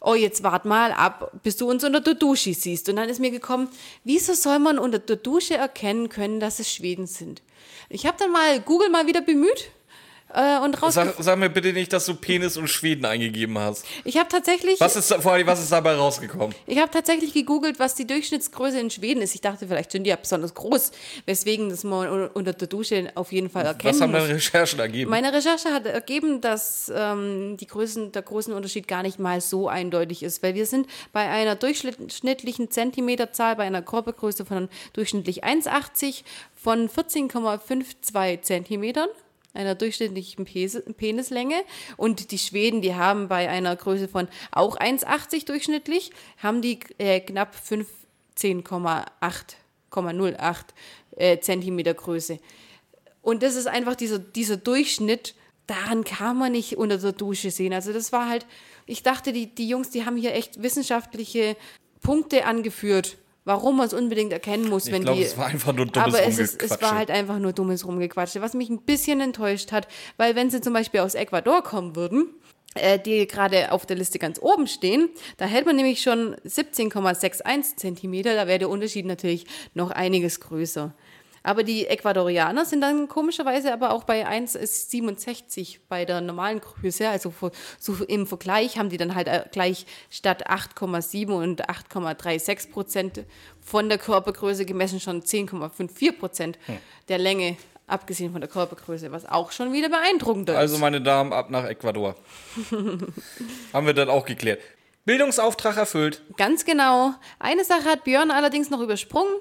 [0.01, 2.87] oh, jetzt wart mal ab, bis du uns unter der Dusche siehst.
[2.89, 3.69] Und dann ist mir gekommen,
[4.03, 7.41] wieso soll man unter der Dusche erkennen können, dass es Schweden sind?
[7.89, 9.71] Ich habe dann mal Google mal wieder bemüht
[10.35, 10.93] äh, und raus.
[10.93, 13.85] Sag, sag mir bitte nicht, dass du Penis und Schweden eingegeben hast.
[14.03, 16.53] Ich habe tatsächlich, Was ist, vor allem, was ist dabei rausgekommen?
[16.67, 19.33] ich habe tatsächlich gegoogelt, was die Durchschnittsgröße in Schweden ist.
[19.35, 20.91] Ich dachte, vielleicht sind die ja besonders groß,
[21.25, 24.79] weswegen das man un- unter der Dusche auf jeden Fall erkennen Was haben deine Recherchen
[24.79, 25.09] ergeben?
[25.09, 30.21] Meine Recherche hat ergeben, dass ähm, die Größen, der Größenunterschied gar nicht mal so eindeutig
[30.23, 36.23] ist, weil wir sind bei einer durchschnittlichen Zentimeterzahl, bei einer Körpergröße von durchschnittlich 1,80
[36.55, 39.07] von 14,52 Zentimetern
[39.55, 41.55] einer durchschnittlichen Penislänge
[41.97, 47.19] und die Schweden, die haben bei einer Größe von auch 1,80 durchschnittlich, haben die äh,
[47.19, 47.55] knapp
[48.37, 50.55] 15,8,08
[51.15, 52.39] äh, Zentimeter Größe.
[53.21, 55.35] Und das ist einfach dieser, dieser Durchschnitt,
[55.67, 57.73] daran kann man nicht unter der Dusche sehen.
[57.73, 58.45] Also das war halt,
[58.85, 61.57] ich dachte, die, die Jungs, die haben hier echt wissenschaftliche
[62.01, 65.25] Punkte angeführt, warum man es unbedingt erkennen muss, wenn glaube, die.
[65.25, 68.41] es war einfach nur dummes Aber es, ist, es war halt einfach nur dummes Rumgequatsche,
[68.41, 72.27] was mich ein bisschen enttäuscht hat, weil wenn sie zum Beispiel aus Ecuador kommen würden,
[72.73, 77.77] äh, die gerade auf der Liste ganz oben stehen, da hätte man nämlich schon 17,61
[77.77, 80.93] Zentimeter, da wäre der Unterschied natürlich noch einiges größer.
[81.45, 87.07] Aber die Ecuadorianer sind dann komischerweise aber auch bei 1,67 bei der normalen Größe.
[87.07, 87.31] Also
[87.79, 93.25] so im Vergleich haben die dann halt äh, gleich statt 8,7 und 8,36 Prozent
[93.61, 96.77] von der Körpergröße gemessen schon 10,54 Prozent Hm.
[97.09, 100.59] der Länge, abgesehen von der Körpergröße, was auch schon wieder beeindruckender ist.
[100.59, 102.15] Also, meine Damen, ab nach Ecuador.
[103.73, 104.59] Haben wir dann auch geklärt.
[105.05, 106.23] Bildungsauftrag erfüllt.
[106.37, 107.13] Ganz genau.
[107.37, 109.33] Eine Sache hat Björn allerdings noch übersprungen.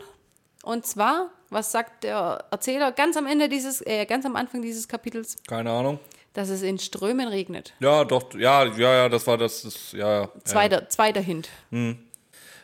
[0.65, 4.89] Und zwar, was sagt der Erzähler ganz am Ende dieses, äh, ganz am Anfang dieses
[4.89, 6.01] Kapitels, Keine Ahnung.
[6.33, 7.75] dass es in Strömen regnet.
[7.81, 10.29] Ja, doch, ja, ja, ja, das war das, das ja, ja.
[10.45, 11.49] Zweiter, zweiter Hint.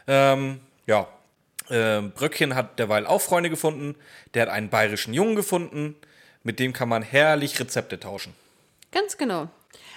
[0.06, 1.06] Ähm, ja.
[1.68, 3.94] Ähm, Bröckchen hat derweil auch Freunde gefunden.
[4.34, 5.94] Der hat einen bayerischen Jungen gefunden.
[6.42, 8.34] Mit dem kann man herrlich Rezepte tauschen.
[8.90, 9.48] Ganz genau.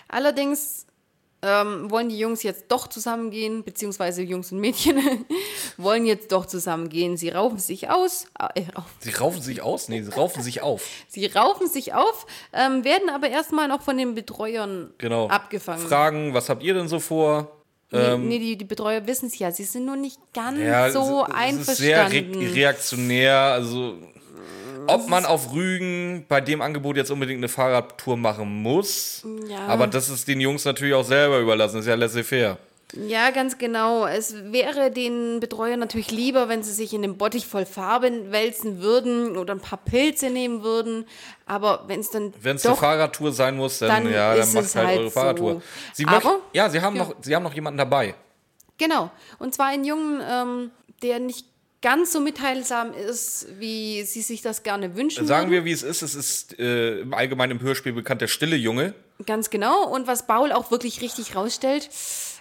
[0.07, 0.85] Allerdings
[1.45, 4.97] ähm, wollen die Jungs jetzt doch zusammengehen, beziehungsweise Jungs und Mädchen
[5.77, 7.17] wollen jetzt doch zusammengehen.
[7.17, 8.25] Sie raufen sich aus,
[8.55, 9.89] äh, auf, Sie raufen sich aus?
[9.89, 10.87] Nee, sie raufen sich auf.
[11.09, 15.27] sie raufen sich auf, ähm, werden aber erstmal noch von den Betreuern Genau.
[15.27, 15.85] abgefangen.
[15.85, 17.51] Fragen, was habt ihr denn so vor?
[17.91, 19.51] Nee, nee die, die Betreuer wissen es ja.
[19.51, 22.51] Sie sind nur nicht ganz Ähm, Ja, so es- es ist sehr re einverstanden.
[22.53, 23.35] reaktionär.
[23.37, 23.97] Also,
[24.87, 29.25] ob man auf Rügen bei dem Angebot jetzt unbedingt eine Fahrradtour machen muss.
[29.47, 29.59] Ja.
[29.67, 31.75] Aber das ist den Jungs natürlich auch selber überlassen.
[31.77, 32.57] Das ist ja laissez-faire.
[33.07, 34.05] ja, ganz genau.
[34.05, 38.81] Es wäre den Betreuern natürlich lieber, wenn sie sich in den Bottich voll Farbe wälzen
[38.81, 41.05] würden oder ein paar Pilze nehmen würden.
[41.47, 44.65] Aber wenn es dann Wenn es eine Fahrradtour sein muss, dann, dann ja, dann macht
[44.65, 45.53] es halt, halt eure Fahrradtour.
[45.55, 45.61] so.
[45.93, 47.03] Sie Aber- möchten, ja, sie haben, Ja.
[47.05, 48.13] Noch, sie haben noch jemanden dabei.
[48.77, 49.09] Genau.
[49.39, 51.45] Und zwar einen Jungen, ähm, der nicht
[51.83, 55.27] ganz so mitteilsam ist, wie sie sich das gerne wünschen.
[55.27, 55.65] Sagen würden.
[55.65, 56.01] wir, wie es ist.
[56.01, 58.95] Es ist äh, im Allgemeinen im Hörspiel bekannt der stille Junge.
[59.27, 59.87] Ganz genau.
[59.87, 61.89] Und was Paul auch wirklich richtig rausstellt,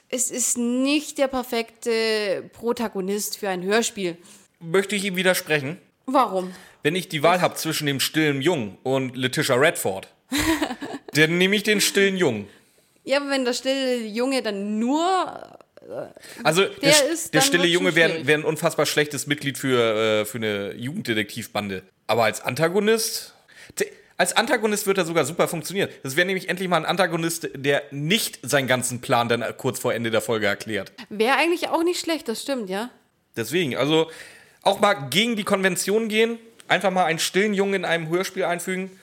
[0.09, 4.17] es ist nicht der perfekte Protagonist für ein Hörspiel.
[4.61, 5.79] Möchte ich ihm widersprechen?
[6.07, 6.55] Warum?
[6.83, 10.09] Wenn ich die Wahl habe zwischen dem stillen Jungen und Letitia Redford,
[11.15, 12.49] dann nehme ich den stillen Jungen.
[13.05, 15.59] Ja, aber wenn der stille Junge dann nur.
[16.45, 20.39] Also der, Der der stille Junge wäre wär ein unfassbar schlechtes Mitglied für, äh, für
[20.39, 21.83] eine Jugenddetektivbande.
[22.07, 23.35] Aber als Antagonist.
[24.19, 25.89] Als Antagonist wird er sogar super funktionieren.
[26.05, 29.95] Das wäre nämlich endlich mal ein Antagonist, der nicht seinen ganzen Plan dann kurz vor
[29.95, 30.93] Ende der Folge erklärt.
[31.09, 32.91] Wäre eigentlich auch nicht schlecht, das stimmt, ja.
[33.37, 34.11] Deswegen, also
[34.63, 36.39] auch mal gegen die Konvention gehen,
[36.69, 38.97] einfach mal einen stillen Jungen in einem Hörspiel einfügen.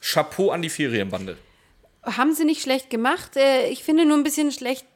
[0.00, 1.36] Chapeau an die Ferienbande.
[2.04, 3.36] Haben sie nicht schlecht gemacht.
[3.36, 4.86] Äh, Ich finde nur ein bisschen schlecht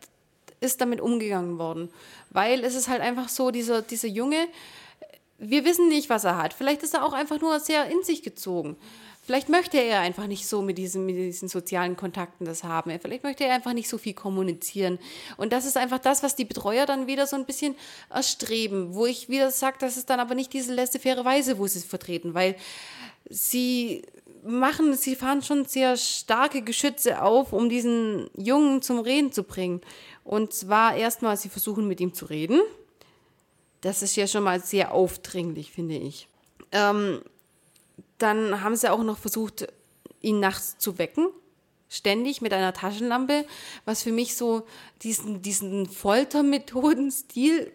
[0.60, 1.90] ist damit umgegangen worden.
[2.30, 4.46] Weil es ist halt einfach so, dieser, dieser Junge,
[5.38, 6.52] wir wissen nicht, was er hat.
[6.52, 8.76] Vielleicht ist er auch einfach nur sehr in sich gezogen.
[9.22, 12.90] Vielleicht möchte er einfach nicht so mit diesen, mit diesen sozialen Kontakten das haben.
[13.00, 14.98] Vielleicht möchte er einfach nicht so viel kommunizieren.
[15.36, 17.76] Und das ist einfach das, was die Betreuer dann wieder so ein bisschen
[18.08, 18.94] erstreben.
[18.94, 21.84] Wo ich wieder sage, das ist dann aber nicht diese laissez-faire Weise, wo sie es
[21.84, 22.34] vertreten.
[22.34, 22.56] Weil
[23.28, 24.02] sie
[24.42, 29.80] machen, sie fahren schon sehr starke Geschütze auf, um diesen Jungen zum Reden zu bringen.
[30.24, 32.60] Und zwar erstmal, sie versuchen mit ihm zu reden.
[33.80, 36.28] Das ist ja schon mal sehr aufdringlich, finde ich.
[36.72, 37.22] Ähm,
[38.18, 39.66] dann haben sie auch noch versucht,
[40.20, 41.28] ihn nachts zu wecken.
[41.88, 43.44] Ständig mit einer Taschenlampe,
[43.84, 44.64] was für mich so
[45.02, 47.72] diesen, diesen Foltermethodenstil,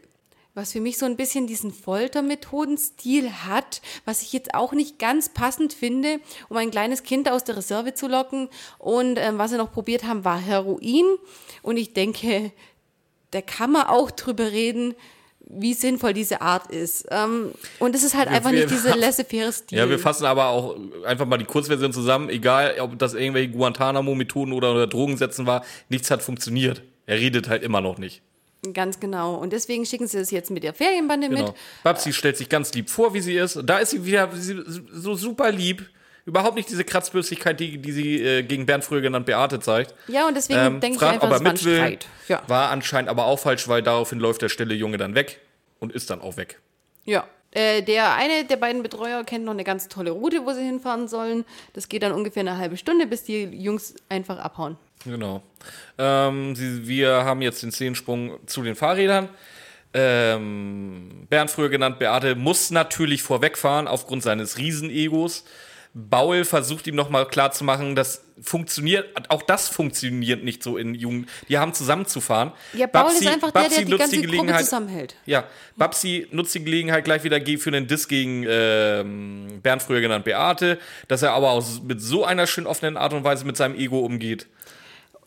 [0.56, 5.30] was für mich so ein bisschen diesen Foltermethodenstil hat, was ich jetzt auch nicht ganz
[5.30, 6.20] passend finde,
[6.50, 8.50] um ein kleines Kind aus der Reserve zu locken.
[8.80, 11.06] Und ähm, was sie noch probiert haben, war Heroin.
[11.62, 12.52] Und ich denke,
[13.32, 14.96] da kann man auch drüber reden,
[15.48, 17.06] wie sinnvoll diese Art ist.
[17.12, 19.78] Ähm, und es ist halt einfach wir- nicht dieser laissez-faire Stil.
[19.78, 20.76] Ja, wir fassen aber auch
[21.06, 22.30] einfach mal die Kurzversion zusammen.
[22.30, 26.82] Egal, ob das irgendwelche Guantanamo-Methoden oder, oder Drogensätzen war, nichts hat funktioniert.
[27.06, 28.24] Er redet halt immer noch nicht.
[28.74, 29.36] Ganz genau.
[29.36, 31.48] Und deswegen schicken sie es jetzt mit der Ferienbande Genau.
[31.48, 31.54] mit.
[31.84, 33.60] Babsi stellt sich ganz lieb vor, wie sie ist.
[33.64, 35.90] Da ist sie wieder so super lieb.
[36.26, 39.94] Überhaupt nicht diese Kratzbürstigkeit, die, die sie äh, gegen Bernd früher genannt Beate zeigt.
[40.08, 42.00] Ja, und deswegen Ähm, denke ich einfach, ob er mit will.
[42.28, 42.42] Ja.
[42.48, 45.40] War anscheinend aber auch falsch, weil daraufhin läuft der stille Junge dann weg
[45.80, 46.60] und ist dann auch weg.
[47.06, 47.28] ja.
[47.56, 51.08] Äh, der eine der beiden Betreuer kennt noch eine ganz tolle Route, wo sie hinfahren
[51.08, 51.46] sollen.
[51.72, 54.76] Das geht dann ungefähr eine halbe Stunde, bis die Jungs einfach abhauen.
[55.06, 55.42] Genau.
[55.98, 59.30] Ähm, sie, wir haben jetzt den Szenensprung zu den Fahrrädern.
[59.94, 65.46] Ähm, Bernd, früher genannt Beate, muss natürlich vorwegfahren aufgrund seines Riesenegos.
[65.98, 71.30] Baul versucht ihm nochmal klarzumachen, das funktioniert, auch das funktioniert nicht so in Jugend.
[71.48, 72.52] Die haben zusammenzufahren.
[72.74, 75.16] Ja, Paul Babsi- ist einfach Babsi der die nutzt ganze Gruppe Gelegenheit- zusammenhält.
[75.26, 75.46] Ja,
[75.78, 80.80] Babsi nutzt die Gelegenheit gleich wieder für einen Diss gegen ähm, Bernd, früher genannt Beate,
[81.08, 84.00] dass er aber auch mit so einer schön offenen Art und Weise mit seinem Ego
[84.00, 84.48] umgeht.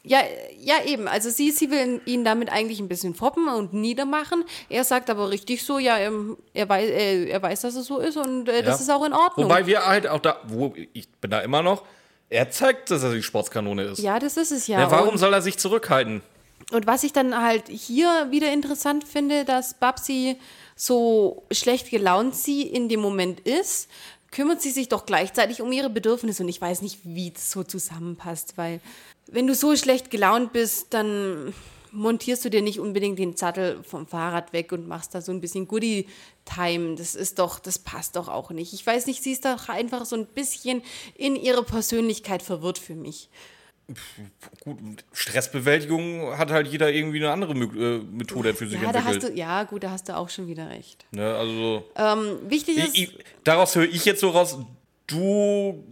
[0.09, 0.20] Ja,
[0.60, 1.06] ja, eben.
[1.09, 4.44] Also sie, sie will ihn damit eigentlich ein bisschen foppen und niedermachen.
[4.68, 7.98] Er sagt aber richtig so, ja, ähm, er, weiß, äh, er weiß, dass es so
[7.98, 8.82] ist und äh, das Ja.
[8.85, 9.47] ist auch in Ordnung.
[9.47, 11.85] Wobei wir halt auch da, wo ich bin da immer noch,
[12.30, 13.98] er zeigt, dass er die Sportskanone ist.
[14.01, 14.80] ja, das ist es ja.
[14.80, 16.22] Ja, warum und, soll er sich zurückhalten?
[16.72, 20.36] und was ich dann halt hier wieder interessant finde, dass Babsi
[20.76, 23.89] so schlecht gelaunt sie in dem Moment ist,
[24.30, 26.43] kümmert sie sich doch gleichzeitig um ihre Bedürfnisse.
[26.43, 28.80] Und ich weiß nicht, wie das so zusammenpasst, weil
[29.31, 31.55] wenn du so schlecht gelaunt bist, dann
[31.91, 35.41] montierst du dir nicht unbedingt den Sattel vom Fahrrad weg und machst da so ein
[35.41, 36.97] bisschen Goodie-Time.
[36.97, 38.73] Das ist doch, das passt doch auch nicht.
[38.75, 40.83] Ich weiß nicht, sie ist doch einfach so ein bisschen
[41.15, 43.31] in ihrer Persönlichkeit verwirrt für mich.
[44.61, 44.77] Gut,
[45.13, 49.33] Stressbewältigung hat halt jeder irgendwie eine andere äh, Methode für sich Ja, da hast entwickelt.
[49.35, 51.07] du, ja, gut, da hast du auch schon wieder recht.
[51.13, 51.85] ne, also,
[52.49, 54.59] Wichtig ist, ich, ich, daraus höre ich jetzt so raus,
[55.09, 55.82] du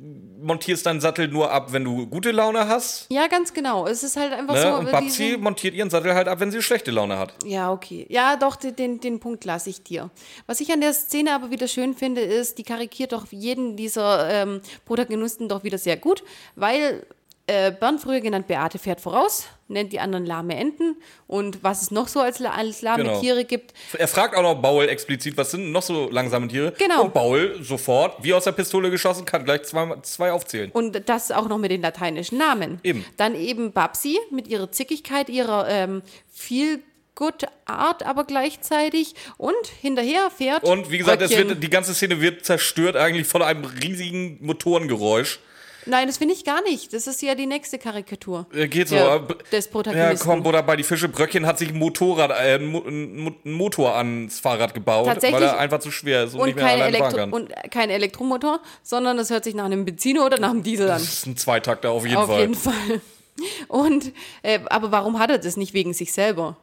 [0.40, 3.06] montierst deinen Sattel nur ab, wenn du gute Laune hast.
[3.10, 3.86] ja, ganz genau.
[3.86, 4.60] Es ist halt einfach Ne?
[4.62, 4.68] so.
[4.74, 7.34] und äh, Babsi montiert ihren Sattel halt ab, wenn sie schlechte Laune hat.
[7.44, 8.06] Ja, okay.
[8.10, 10.10] Ja, doch, den- den, den Punkt lasse ich dir.
[10.46, 14.28] Was ich an der Szene aber wieder schön finde, ist, die karikiert doch jeden dieser
[14.30, 16.22] ähm, Protagonisten doch wieder sehr gut,
[16.54, 17.04] weil
[17.46, 20.96] äh, Bernd, früher genannt Beate, fährt voraus, nennt die anderen lahme Enten
[21.26, 23.20] und was es noch so als, als lahme Genau.
[23.20, 23.72] Tiere gibt.
[23.96, 26.72] Er fragt auch noch Baul explizit, was sind noch so langsame Tiere?
[26.76, 27.04] Genau.
[27.04, 30.70] Und Baul sofort, wie aus der Pistole geschossen, kann gleich zwei, zwei aufzählen.
[30.72, 32.80] Und das auch noch mit den lateinischen Namen.
[32.82, 33.04] Eben.
[33.16, 36.02] Dann eben Babsi mit ihrer Zickigkeit, ihrer ähm,
[36.32, 36.82] viel
[37.14, 39.14] Good Art, aber gleichzeitig.
[39.38, 40.64] Und hinterher fährt.
[40.64, 45.40] Und wie gesagt, wird, die ganze Szene wird zerstört eigentlich von einem riesigen Motorengeräusch.
[45.86, 46.92] Nein, das finde ich gar nicht.
[46.92, 48.46] Das ist ja die nächste Karikatur.
[48.52, 48.96] Äh, Geht so.
[48.96, 49.18] Ja,
[49.52, 50.26] des Ja, Protagonisten.
[50.28, 51.08] komm, Butter bei die Fische.
[51.08, 55.06] Bröckchen hat sich ein Motorrad, äh, ein Mo- ein Mo- ein Motor ans Fahrrad gebaut,
[55.06, 55.40] Tatsächlich.
[55.40, 57.32] weil er einfach zu schwer ist und, und nicht mehr kein, allein fahren kann.
[57.32, 60.98] und kein Elektromotor, sondern das hört sich nach einem Benziner oder nach einem Diesel an.
[60.98, 62.40] das ist ein Zweitakter auf jeden Auf Fall.
[62.40, 63.00] jeden Fall.
[63.68, 66.56] Und, äh, aber warum hat er das nicht wegen sich selber?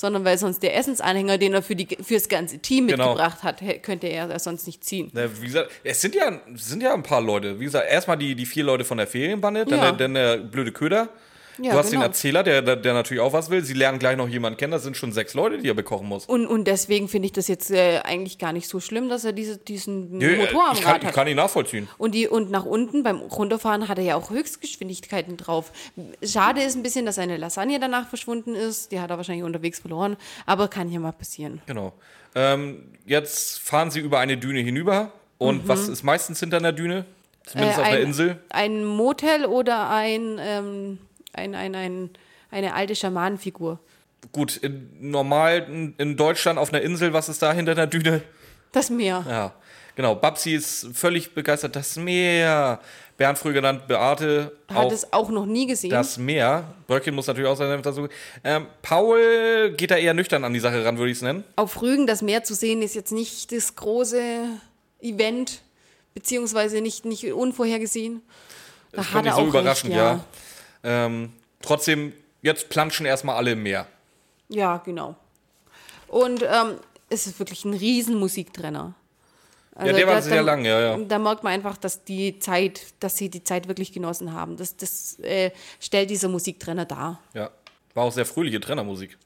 [0.00, 3.06] Sondern weil sonst der Essensanhänger, den er für die, fürs ganze Team Genau.
[3.08, 5.10] mitgebracht hat, könnte er das sonst nicht ziehen.
[5.12, 7.58] Na, wie gesagt, es sind ja, sind ja ein paar Leute.
[7.58, 9.84] Wie gesagt, erstmal die, die vier Leute von der Ferienbande, dann, Ja.
[9.90, 11.08] der, dann der blöde Köder.
[11.60, 12.02] Ja, du hast genau.
[12.02, 13.64] den Erzähler, der, der, der natürlich auch was will.
[13.64, 14.70] Sie lernen gleich noch jemanden kennen.
[14.72, 16.24] Das sind schon sechs Leute, die er bekochen muss.
[16.26, 19.32] Und, und deswegen finde ich das jetzt äh, eigentlich gar nicht so schlimm, dass er
[19.32, 21.14] diese, diesen Nö, äh, Motor am ich, kann, Rad ich hat.
[21.14, 21.88] kann ihn nachvollziehen.
[21.98, 25.72] Und, die, und nach unten beim Runterfahren hat er ja auch Höchstgeschwindigkeiten drauf.
[26.22, 28.92] Schade ist ein bisschen, dass seine Lasagne danach verschwunden ist.
[28.92, 30.16] Die hat er wahrscheinlich unterwegs verloren.
[30.46, 31.60] Aber kann ja mal passieren.
[31.66, 31.92] Genau.
[32.34, 35.12] Ähm, jetzt fahren sie über eine Düne hinüber.
[35.38, 37.04] Und was ist meistens hinter einer Düne?
[37.46, 37.82] Zumindest Mhm.
[37.82, 38.38] Äh, auf der ein- Insel.
[38.50, 40.98] Ein Motel oder ein, ähm,
[41.32, 42.10] ein, ein, ein,
[42.50, 43.78] eine alte Schamanenfigur.
[44.32, 48.22] Gut, in, normal in, in Deutschland auf einer Insel, was ist da hinter einer Düne?
[48.72, 49.24] Das Meer.
[49.28, 49.54] Ja,
[49.94, 50.14] genau.
[50.14, 51.76] Babsi ist völlig begeistert.
[51.76, 52.80] Das Meer.
[53.16, 54.52] Bernd früher genannt Beate.
[54.68, 55.90] Hat Auch es auch noch nie gesehen.
[55.90, 56.72] das Meer.
[56.86, 58.08] Bröckchen muss natürlich auch sein dazu.
[58.44, 61.42] Ähm, Paul geht da eher nüchtern an die Sache ran, würde ich es nennen.
[61.56, 64.20] Auf Rügen das Meer zu sehen, ist jetzt nicht das große
[65.00, 65.62] Event,
[66.14, 68.22] beziehungsweise nicht, nicht unvorhergesehen.
[68.92, 70.24] Da Kommt nicht so recht, überraschend, ja.
[70.84, 73.86] Ähm, trotzdem, jetzt planschen erstmal alle im Meer.
[74.48, 75.16] Ja, genau.
[76.08, 76.76] Und ähm,
[77.10, 78.94] es ist wirklich ein riesen Musiktrenner.
[79.74, 80.98] Also Ja, der war da- sehr da- lang, ja, ja.
[80.98, 84.56] Da merkt man einfach, dass die Zeit, dass sie die Zeit wirklich genossen haben.
[84.56, 85.50] Das, das äh,
[85.80, 87.20] stellt dieser Musiktrenner dar.
[87.34, 87.50] Ja.
[87.94, 89.16] War auch sehr fröhliche Trennermusik.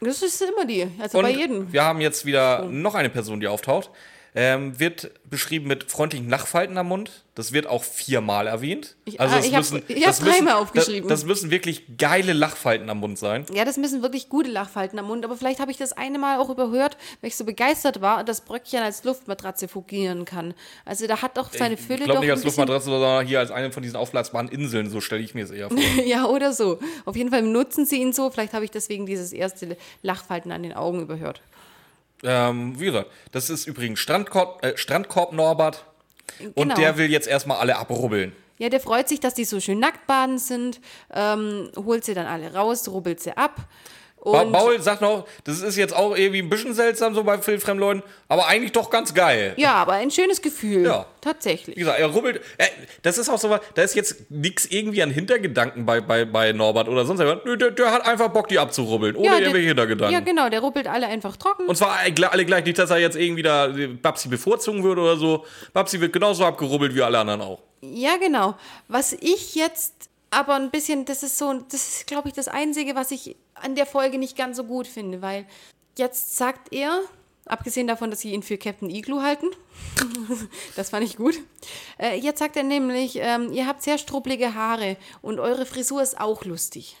[0.00, 1.72] Das ist immer die, also Und bei jedem.
[1.72, 3.90] wir haben jetzt wieder noch eine Person, die auftaucht.
[4.34, 7.10] Ähm, wird beschrieben mit freundlichen Lachfalten am Mund.
[7.34, 8.96] Das wird auch viermal erwähnt.
[9.04, 11.06] Ich- also ah, es ich hab- müssen, ich hab das müssen- dreimal aufgeschrieben.
[11.06, 13.44] Das, das müssen wirklich geile Lachfalten am Mund sein.
[13.52, 16.38] Ja, das müssen wirklich gute Lachfalten am Mund, aber vielleicht habe ich das eine Mal
[16.38, 20.54] auch überhört, weil ich so begeistert war, dass Bröckchen als Luftmatratze fungieren kann.
[20.86, 23.70] Also da hat doch seine Fülle ich glaube nicht als Luftmatratze, sondern hier als eine
[23.70, 24.88] von diesen aufblasbaren Inseln.
[24.88, 25.78] So stelle ich mir es eher vor.
[26.06, 26.78] Ja, oder so.
[27.04, 28.30] Auf jeden Fall nutzen sie ihn so.
[28.30, 31.42] Vielleicht habe ich deswegen dieses erste Lachfalten an den Augen überhört.
[32.22, 35.84] Ähm, wie gesagt, das ist übrigens Strandkorb, äh, Strandkorb Norbert.
[36.54, 36.74] Und Genau.
[36.76, 38.34] der will jetzt erstmal alle abrubbeln.
[38.58, 40.80] Ja, der freut sich, dass die so schön nackt baden sind,
[41.12, 43.56] ähm, holt sie dann alle raus, rubbelt sie ab.
[44.24, 47.58] Und Paul sagt noch, das ist jetzt auch irgendwie ein bisschen seltsam so bei vielen
[47.60, 49.54] Fremdleuten, aber eigentlich doch ganz geil.
[49.56, 50.84] ja, aber ein schönes Gefühl.
[50.86, 51.06] Ja.
[51.06, 51.76] Wie Tatsächlich.
[51.76, 52.40] gesagt, er rubbelt.
[52.58, 52.66] Äh,
[53.02, 56.52] das ist auch so was, da ist jetzt nichts irgendwie an Hintergedanken bei, bei, bei
[56.52, 57.20] Norbert oder sonst.
[57.44, 60.12] Nö, der, der hat einfach Bock, die abzurubbeln, ohne Ja, irgendwelche der, Hintergedanken.
[60.14, 61.66] ja, genau, der rubbelt alle einfach trocken.
[61.66, 65.00] Und zwar alle alle gleich nicht, dass er jetzt irgendwie da äh, Babsi bevorzugen würde
[65.00, 65.44] oder so.
[65.72, 67.60] Babsi wird genauso abgerubbelt wie alle anderen auch.
[67.80, 68.54] Ja, genau.
[68.86, 72.94] Was ich jetzt aber ein bisschen, das ist so, das ist, glaube ich, das Einzige,
[72.94, 75.46] was ich an der Folge nicht ganz so gut finde, weil
[75.98, 77.02] jetzt sagt er,
[77.44, 79.48] abgesehen davon, dass sie ihn für Captain Igloo halten,
[80.76, 81.38] das fand ich gut,
[81.98, 86.18] äh, jetzt sagt er nämlich, ähm, ihr habt sehr struppelige Haare und eure Frisur ist
[86.18, 86.96] auch lustig.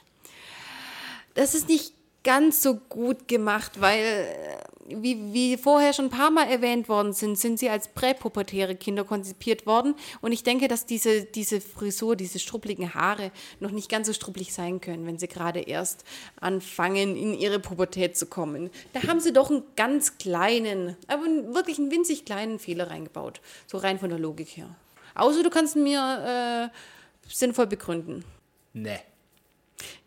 [1.32, 6.30] Das ist nicht ganz so gut gemacht, weil, äh, wie, wie vorher schon ein paar
[6.30, 9.94] Mal erwähnt worden sind, sind sie als präpubertäre Kinder konzipiert worden.
[10.20, 13.30] Und ich denke, dass diese, diese Frisur, diese struppligen Haare
[13.60, 16.04] noch nicht ganz so struppelig sein können, wenn sie gerade erst
[16.40, 18.70] anfangen, in ihre Pubertät zu kommen.
[18.92, 21.24] Da haben sie doch einen ganz kleinen, aber
[21.54, 23.40] wirklich einen winzig kleinen Fehler reingebaut.
[23.66, 24.74] So rein von der Logik her.
[25.14, 28.24] Außer du kannst mir äh, sinnvoll begründen.
[28.72, 29.00] Nee.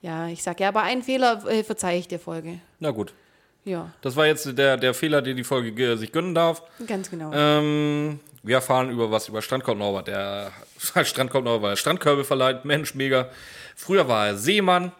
[0.01, 2.59] Ja, ich sag ja, aber einen Fehler äh, verzeihe ich der Folge.
[2.79, 3.13] Na gut.
[3.63, 6.61] Ja, Das war jetzt der, der Fehler, den die Folge äh, sich gönnen darf.
[6.85, 7.31] ganz genau.
[7.33, 10.07] Ähm, wir erfahren über was über Strandkorb Norbert.
[10.07, 10.51] Der
[11.03, 12.63] Strandkorb Norbert, er Strandkörbe verleiht.
[12.63, 13.29] Mensch, mega.
[13.75, 14.91] Früher war er Seemann.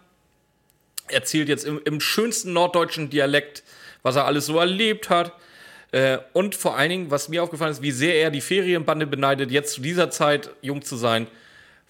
[1.08, 3.62] Erzählt jetzt im, im schönsten norddeutschen Dialekt,
[4.02, 5.34] was er alles so erlebt hat.
[5.92, 9.52] Äh, und vor allen Dingen, was mir aufgefallen ist, wie sehr er die Ferienbande beneidet,
[9.52, 11.28] jetzt zu dieser Zeit jung zu sein.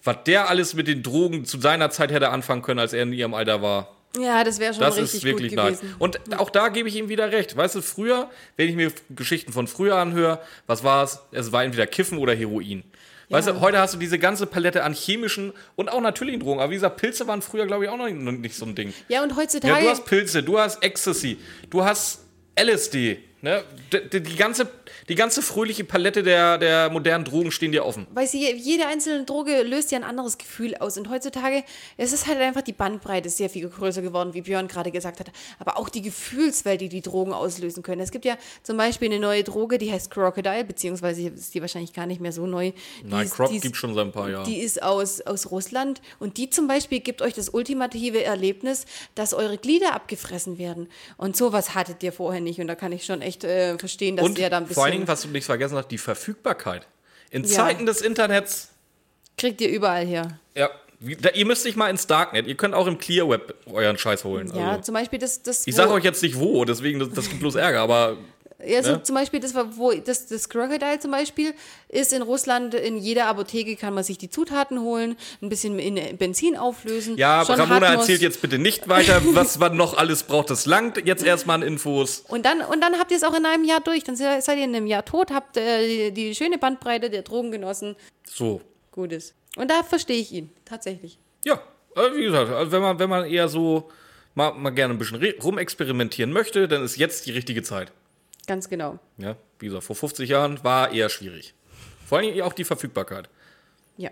[0.06, 3.12] Was der alles mit den Drogen zu seiner Zeit hätte anfangen können, als er in
[3.12, 3.94] ihrem Alter war.
[4.18, 5.80] ja, das wäre schon Das richtig ist wirklich gut nice.
[5.80, 5.94] gewesen.
[5.98, 7.56] Und auch da gebe ich ihm wieder recht.
[7.56, 11.18] Weißt du, früher, wenn ich mir Geschichten von früher anhöre, was war es?
[11.32, 12.84] Es war entweder Kiffen oder Heroin.
[13.28, 16.60] Weißt du, heute hast du diese ganze Palette an chemischen und auch natürlichen Drogen.
[16.60, 18.94] Aber wie gesagt, Pilze waren früher, glaube ich, auch noch nicht so ein Ding.
[19.08, 19.82] Ja, und Ja, heutzutage.
[19.82, 21.36] du hast Pilze, du hast Ecstasy,
[21.68, 22.20] du hast
[22.56, 23.18] LSD.
[23.46, 23.62] Ne?
[24.12, 24.68] Die, die, ganze,
[25.08, 28.08] die ganze fröhliche Palette der, der modernen Drogen stehen dir offen.
[28.12, 30.98] Weil sie, jede einzelne Droge löst ja ein anderes Gefühl aus.
[30.98, 31.62] Und heutzutage
[31.96, 35.30] ist es halt einfach die Bandbreite sehr viel größer geworden, wie Björn gerade gesagt hat.
[35.60, 38.00] Aber auch die Gefühlswelt, die die Drogen auslösen können.
[38.00, 41.92] Es gibt ja zum Beispiel eine neue Droge, die heißt Crocodile, beziehungsweise ist die wahrscheinlich
[41.92, 42.72] gar nicht mehr so neu.
[42.72, 44.44] Die Nein, ist- Croc ist- gibt schon seit ein paar Jahren.
[44.44, 49.34] Die ist aus, aus Russland und die zum Beispiel gibt euch das ultimative Erlebnis, dass
[49.34, 50.88] eure Glieder abgefressen werden.
[51.16, 52.60] Und sowas hattet ihr vorher nicht.
[52.60, 54.84] Und da kann ich schon echt äh, verstehen, dass Und ihr da ein bisschen vor
[54.84, 56.86] allen Dingen, was du nicht vergessen hast, die Verfügbarkeit.
[57.30, 57.48] In Ja.
[57.50, 58.70] Zeiten des Internets,
[59.36, 60.38] kriegt ihr überall her.
[60.54, 60.70] ja,
[61.20, 62.46] da, ihr müsst nicht mal ins Darknet.
[62.46, 64.50] Ihr könnt auch im Clear Web euren Scheiß holen.
[64.54, 64.82] Ja, Also.
[64.82, 67.56] zum Beispiel das, das Ich sage euch jetzt nicht wo, deswegen, das, das gibt bloß
[67.56, 68.16] Ärger, aber
[68.58, 69.02] Also Ne?
[69.02, 71.52] zum Beispiel das, war- wo das, das Crocodile zum Beispiel
[71.88, 76.16] ist in Russland in jeder Apotheke kann man sich die Zutaten holen, ein bisschen in
[76.16, 77.16] Benzin auflösen.
[77.18, 80.48] ja, Schon Ramona erzählt jetzt bitte nicht weiter, was man noch alles braucht.
[80.50, 82.24] Das langt jetzt erstmal an Infos.
[82.28, 84.04] Und dann, und dann habt ihr es auch in einem Jahr durch.
[84.04, 87.50] Dann seid ihr in einem Jahr tot, habt äh, die, die schöne Bandbreite der Drogen
[87.50, 87.94] genossen.
[88.26, 88.62] So.
[88.90, 89.34] Gutes.
[89.56, 91.18] Und da verstehe ich ihn, tatsächlich.
[91.44, 91.60] Ja,
[91.94, 93.90] also wie gesagt, also wenn man, wenn man eher so
[94.34, 97.92] mal, mal gerne ein bisschen re- rumexperimentieren möchte, dann ist jetzt die richtige Zeit.
[98.46, 98.98] Ganz genau.
[99.18, 101.54] Ja, wie gesagt, vor 50 Jahren war eher schwierig.
[102.06, 103.28] Vor allem auch die Verfügbarkeit.
[103.96, 104.10] Ja.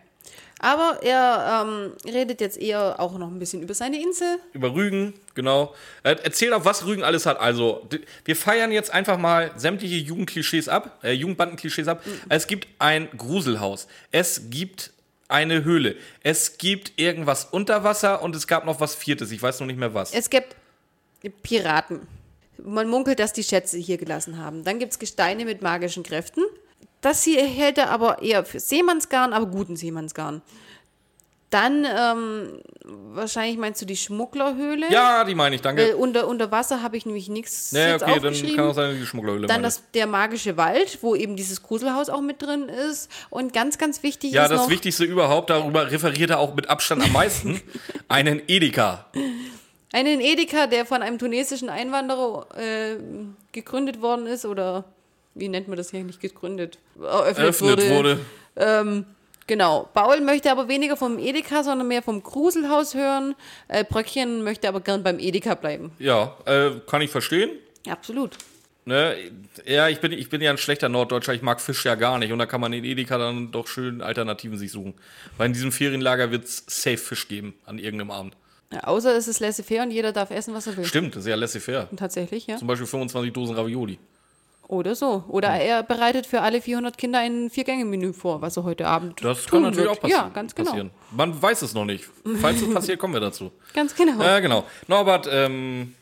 [0.58, 4.38] Aber er ähm, redet jetzt eher auch noch ein bisschen über seine Insel.
[4.52, 5.74] Über Rügen, genau.
[6.02, 7.38] Äh, erzählt auch, was Rügen alles hat.
[7.38, 7.88] Also,
[8.24, 12.02] wir feiern jetzt einfach mal sämtliche Jugendklischees ab, äh, Jugendbandenklischees ab.
[12.28, 13.86] Es gibt ein Gruselhaus.
[14.10, 14.92] Es gibt
[15.28, 15.96] eine Höhle.
[16.22, 19.30] Es gibt irgendwas unter Wasser und es gab noch was Viertes.
[19.32, 20.12] Ich weiß noch nicht mehr was.
[20.12, 20.56] Es gibt
[21.42, 22.06] Piraten.
[22.62, 24.64] Man munkelt, dass die Schätze hier gelassen haben.
[24.64, 26.42] Dann gibt es Gesteine mit magischen Kräften.
[27.00, 30.42] Das hier hält er aber eher für Seemannsgarn, aber guten Seemannsgarn.
[31.54, 32.60] Dann, ähm,
[33.12, 34.90] wahrscheinlich meinst du die Schmugglerhöhle.
[34.90, 35.90] ja, die meine ich, danke.
[35.90, 38.98] Äh, unter, unter Wasser habe ich nämlich nichts Ja, okay, dann kann auch sein, dass
[38.98, 43.08] die Schmugglerhöhle Dann das, der magische Wald, wo eben dieses Gruselhaus auch mit drin ist.
[43.30, 44.68] Und ganz, ganz wichtig Ja, ist das noch...
[44.68, 47.60] Wichtigste überhaupt, darüber referiert er auch mit Abstand am meisten,
[48.08, 49.06] einen Edeka.
[49.94, 52.96] Einen Edeka, der von einem tunesischen Einwanderer äh,
[53.52, 54.86] gegründet worden ist oder
[55.36, 56.80] wie nennt man das hier nicht gegründet?
[57.00, 57.90] Eröffnet, Eröffnet wurde.
[57.90, 58.20] wurde.
[58.56, 59.06] Ähm,
[59.46, 59.88] genau.
[59.94, 63.36] Paul möchte aber weniger vom Edeka, sondern mehr vom Gruselhaus hören.
[63.68, 65.92] Äh, Bröckchen möchte aber gern beim Edeka bleiben.
[66.00, 67.50] Ja, äh, kann ich verstehen.
[67.88, 68.32] Absolut.
[68.86, 69.14] Ne?
[69.64, 72.32] Ja, ich bin, ich bin ja ein schlechter Norddeutscher, ich mag Fisch ja gar nicht.
[72.32, 74.94] Und da kann man in Edeka dann doch schön Alternativen sich suchen.
[75.36, 78.36] Weil in diesem Ferienlager wird es safe Fisch geben an irgendeinem Abend.
[78.72, 80.84] Ja, außer es ist laissez-faire und jeder darf essen, was er will.
[80.84, 81.88] Stimmt, das ist ja laissez-faire.
[81.96, 82.56] Tatsächlich, ja.
[82.56, 83.98] Zum Beispiel 25 Dosen Ravioli.
[84.66, 85.24] Oder so.
[85.28, 89.46] Oder er bereitet für alle 400 Kinder ein Vier-Gänge-Menü vor, was er heute Abend Das
[89.46, 89.90] kann natürlich wird.
[89.98, 90.22] auch passieren.
[90.24, 90.70] Ja, ganz genau.
[90.70, 90.90] passieren.
[91.10, 92.04] Man weiß es noch nicht.
[92.40, 93.52] Falls es passiert, kommen wir dazu.
[93.74, 94.22] Ganz genau.
[94.22, 94.64] Ja, genau.
[94.88, 95.94] Norbert ähm,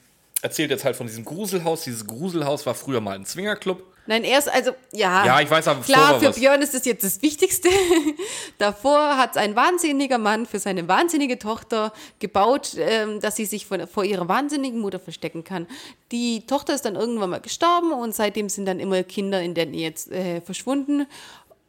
[0.42, 1.82] erzählt jetzt halt von diesem Gruselhaus.
[1.82, 3.82] Dieses Gruselhaus war früher mal ein Zwingerclub.
[4.06, 5.24] Nein, erst, also, ja.
[5.24, 6.36] Ja, ich weiß, aber Klar, für was.
[6.36, 7.68] Björn ist das jetzt das Wichtigste.
[8.58, 13.86] Davor hat ein wahnsinniger Mann für seine wahnsinnige Tochter gebaut, ähm, dass sie sich von,
[13.86, 15.68] vor ihrer wahnsinnigen Mutter verstecken kann.
[16.10, 19.66] Die Tochter ist dann irgendwann mal gestorben und seitdem sind dann immer Kinder in der
[19.66, 21.06] Nähe äh, verschwunden.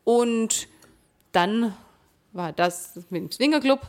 [0.04, 0.68] Und
[1.34, 1.76] dann
[2.32, 3.82] war das mit dem Swingerclub,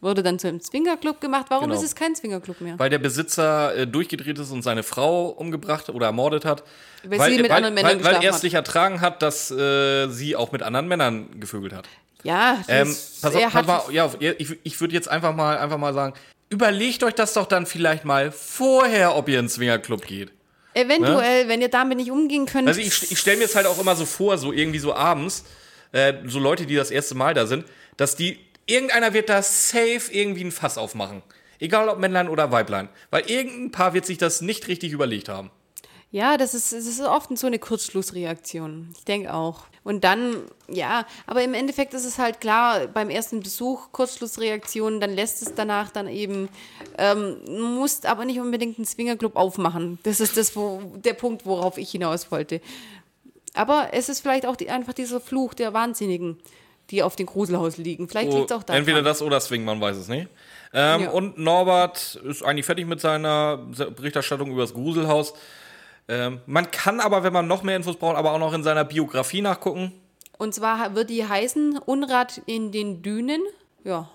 [0.00, 1.46] wurde dann zu einem Swingerclub gemacht.
[1.48, 1.76] Warum Genau.
[1.76, 2.78] ist es kein Swingerclub mehr?
[2.78, 6.62] Weil der Besitzer äh, durchgedreht ist und seine Frau umgebracht oder ermordet hat.
[7.04, 10.08] Weil sie mit weil, anderen Männern weil, weil er es nicht ertragen hat, dass äh,
[10.08, 11.88] sie auch mit anderen Männern gevögelt hat.
[12.22, 15.78] Ja, das, Ähm, pass auf, pass mal, ja, ich, ich würde jetzt einfach mal, einfach
[15.78, 16.14] mal sagen,
[16.48, 20.32] überlegt euch das doch dann vielleicht mal vorher, ob ihr in einen Swingerclub geht.
[20.74, 22.68] eventuell, wenn ihr damit nicht umgehen könnt.
[22.68, 25.44] Also ich, ich stelle mir jetzt halt auch immer so vor, so irgendwie so abends,
[25.92, 27.64] äh, so Leute, die das erste Mal da sind,
[27.96, 31.22] dass die, irgendeiner wird da safe irgendwie ein Fass aufmachen.
[31.58, 32.88] Egal ob Männlein oder Weiblein.
[33.10, 35.50] Weil irgendein Paar wird sich das nicht richtig überlegt haben.
[36.12, 38.94] Ja, das ist, das ist oft so eine Kurzschlussreaktion.
[38.96, 39.64] Ich denke auch.
[39.82, 45.14] Und dann, ja, aber im Endeffekt ist es halt klar, beim ersten Besuch Kurzschlussreaktion, dann
[45.14, 46.48] lässt es danach dann eben,
[46.96, 49.98] ähm, musst aber nicht unbedingt einen Swingerclub aufmachen.
[50.04, 52.60] Das ist das, wo, der Punkt, worauf ich hinaus wollte.
[53.54, 56.38] Aber es ist vielleicht auch die, einfach dieser Fluch der Wahnsinnigen,
[56.90, 58.08] die auf dem Gruselhaus liegen.
[58.08, 58.62] Vielleicht liegt es auch.
[58.68, 60.28] Oh, Entweder das oder Swing, man weiß es nicht.
[60.72, 61.10] Ähm, Ja.
[61.10, 65.34] Und Norbert ist eigentlich fertig mit seiner Berichterstattung über das Gruselhaus.
[66.08, 68.84] Ähm, man kann aber, wenn man noch mehr Infos braucht, aber auch noch in seiner
[68.84, 69.92] Biografie nachgucken.
[70.38, 73.42] Und zwar wird die heißen Unrat in den Dünen.
[73.84, 74.08] Ja,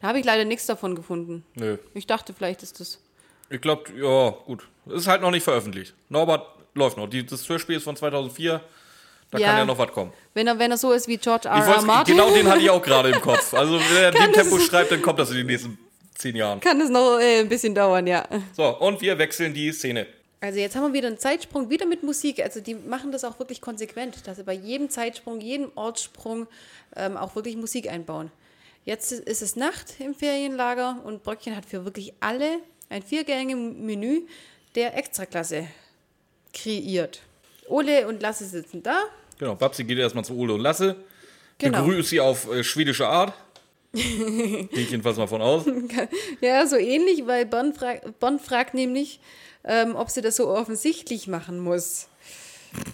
[0.00, 1.44] da habe ich leider nichts davon gefunden.
[1.54, 1.78] Nö.
[1.94, 3.00] Ich dachte, vielleicht ist das.
[3.48, 4.66] Ich glaube, ja, gut.
[4.86, 5.94] Ist halt noch nicht veröffentlicht.
[6.08, 7.06] Norbert läuft noch.
[7.06, 8.60] Die, das Hörspiel ist von 2004.
[9.32, 9.48] Da Ja.
[9.48, 10.12] kann ja noch was kommen.
[10.34, 11.54] Wenn er, wenn er so ist wie George R.
[11.56, 11.82] R.
[11.82, 13.52] Martin, genau den hatte ich auch gerade im Kopf.
[13.54, 15.78] Also, wenn er in dem Tempo schreibt, dann kommt das in den nächsten
[16.14, 16.60] zehn Jahren.
[16.60, 18.24] kann es noch äh, ein bisschen dauern, ja.
[18.56, 20.06] So, und wir wechseln die Szene.
[20.40, 22.42] Also jetzt haben wir wieder einen Zeitsprung, wieder mit Musik.
[22.42, 26.48] Also die machen das auch wirklich konsequent, dass sie bei jedem Zeitsprung, jedem Ortssprung
[26.96, 28.30] ähm, auch wirklich Musik einbauen.
[28.84, 32.58] Jetzt ist es Nacht im Ferienlager und Bröckchen hat für wirklich alle
[32.90, 34.22] ein Viergänge-Menü
[34.74, 35.68] der Extraklasse
[36.52, 37.20] kreiert.
[37.68, 39.00] Ole und Lasse sitzen da.
[39.42, 40.94] Genau, Babsi geht erstmal zu Ole und Lasse.
[41.58, 41.84] Genau.
[41.84, 43.34] Begrüßt sie auf äh, schwedische Art.
[43.92, 45.64] Gehe ich jedenfalls mal von aus.
[46.40, 49.18] Ja, so ähnlich, weil Bonn, fra Bonn fragt nämlich,
[49.64, 52.06] ähm, ob sie das so offensichtlich machen muss.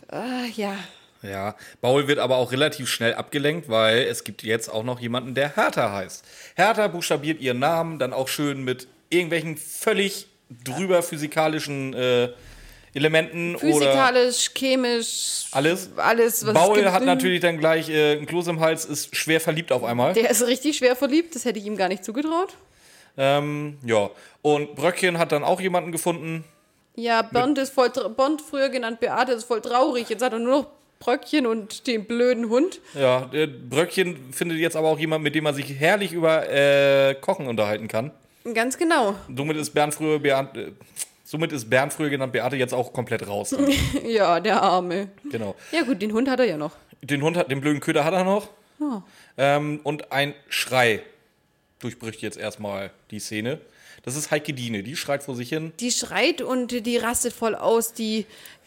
[0.08, 0.74] Ah, ja.
[1.20, 5.34] Ja, Baul wird aber auch relativ schnell abgelenkt, weil es gibt jetzt auch noch jemanden,
[5.34, 6.24] der Hertha heißt.
[6.54, 10.28] Hertha buchstabiert ihren Namen dann auch schön mit irgendwelchen völlig
[10.64, 12.30] drüber physikalischen äh,
[12.94, 15.90] Elementen oder Physikalisch, chemisch, alles.
[15.96, 19.72] alles was Baul hat natürlich dann gleich äh, ein Kloß im Hals, ist schwer verliebt
[19.72, 20.14] auf einmal.
[20.14, 22.54] Der ist richtig schwer verliebt, das hätte ich ihm gar nicht zugetraut.
[23.16, 24.10] Ähm, ja,
[24.42, 26.44] und Bröckchen hat dann auch jemanden gefunden.
[26.94, 30.08] Ja, Bond ist voll, Bond, früher genannt Beate, ist voll traurig.
[30.08, 30.66] Jetzt hat er nur noch
[30.98, 32.80] Bröckchen und den blöden Hund.
[32.94, 37.14] Ja, der Bröckchen findet jetzt aber auch jemanden, mit dem man sich herrlich über äh,
[37.14, 38.10] Kochen unterhalten kann.
[38.54, 39.14] Ganz genau.
[39.34, 40.72] Somit ist Bernd früher Beate, äh,
[41.28, 43.54] somit ist Bernd früher genannt Beate jetzt auch komplett raus.
[44.04, 45.08] Ja, der Arme.
[45.30, 45.54] genau.
[45.72, 46.72] Ja gut, den Hund hat er ja noch.
[47.02, 48.48] Den Hund hat, den blöden Köder hat er noch.
[48.80, 49.02] Oh.
[49.36, 51.02] Ähm, und ein Schrei
[51.80, 53.60] durchbricht jetzt erstmal die Szene.
[54.02, 55.72] Das ist Heike Diene, die schreit vor sich hin.
[55.80, 57.92] Die schreit und die rastet voll aus.
[57.92, 58.26] Die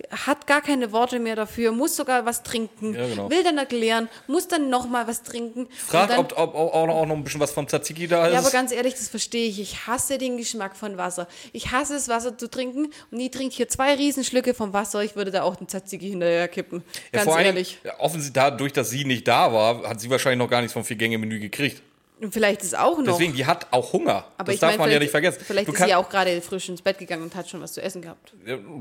[0.09, 3.29] hat gar keine Worte mehr dafür, muss sogar was trinken, Ja, genau.
[3.29, 5.67] will dann erklären, muss dann noch mal was trinken.
[5.75, 8.33] Fragt, ob, ob, auch, noch, auch noch ein bisschen was vom Tzatziki da ist.
[8.33, 9.59] Ja, aber ganz ehrlich, das verstehe ich.
[9.59, 11.27] Ich hasse den Geschmack von Wasser.
[11.53, 12.91] Ich hasse es, Wasser zu trinken.
[13.11, 15.03] Und die trinkt hier zwei Riesenschlücke vom Wasser.
[15.03, 16.83] Ich würde da auch den Tzatziki hinterher kippen.
[17.13, 17.79] Ja, Ganz allem, ehrlich.
[17.99, 21.39] offensichtlich dadurch, dass sie nicht da war, hat sie wahrscheinlich noch gar nichts vom Vier-Gänge-Menü
[21.39, 21.81] gekriegt.
[22.29, 23.05] Vielleicht ist auch noch.
[23.05, 24.25] Deswegen, die hat auch Hunger.
[24.37, 25.41] aber das darf mein, man ja nicht vergessen.
[25.45, 27.81] Vielleicht Du ist sie auch gerade frisch ins Bett gegangen und hat schon was zu
[27.81, 28.33] essen gehabt.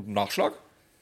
[0.05, 0.53] Nachschlag.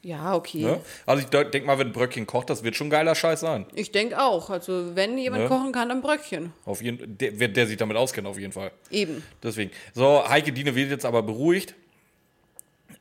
[0.01, 0.61] Ja, okay.
[0.63, 0.79] Ne?
[1.05, 3.65] Also ich denke mal, wenn Bröckchen kocht, das wird schon geiler Scheiß sein.
[3.75, 4.49] Ich denke auch.
[4.49, 5.49] Also, wenn jemand Ne?
[5.49, 6.53] kochen kann, dann Bröckchen.
[6.63, 8.71] Auf jeden, der, der sich damit auskennt, auf jeden Fall.
[8.89, 9.21] Eben.
[9.43, 9.71] Deswegen.
[9.93, 11.75] So, Heike Diene wird jetzt aber beruhigt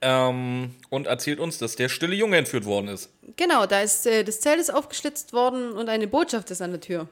[0.01, 3.11] ähm, und erzählt uns, dass der stille Junge entführt worden ist.
[3.37, 6.81] Genau, da ist äh, das Zelt ist aufgeschlitzt worden und eine Botschaft ist an der
[6.81, 7.09] Tür.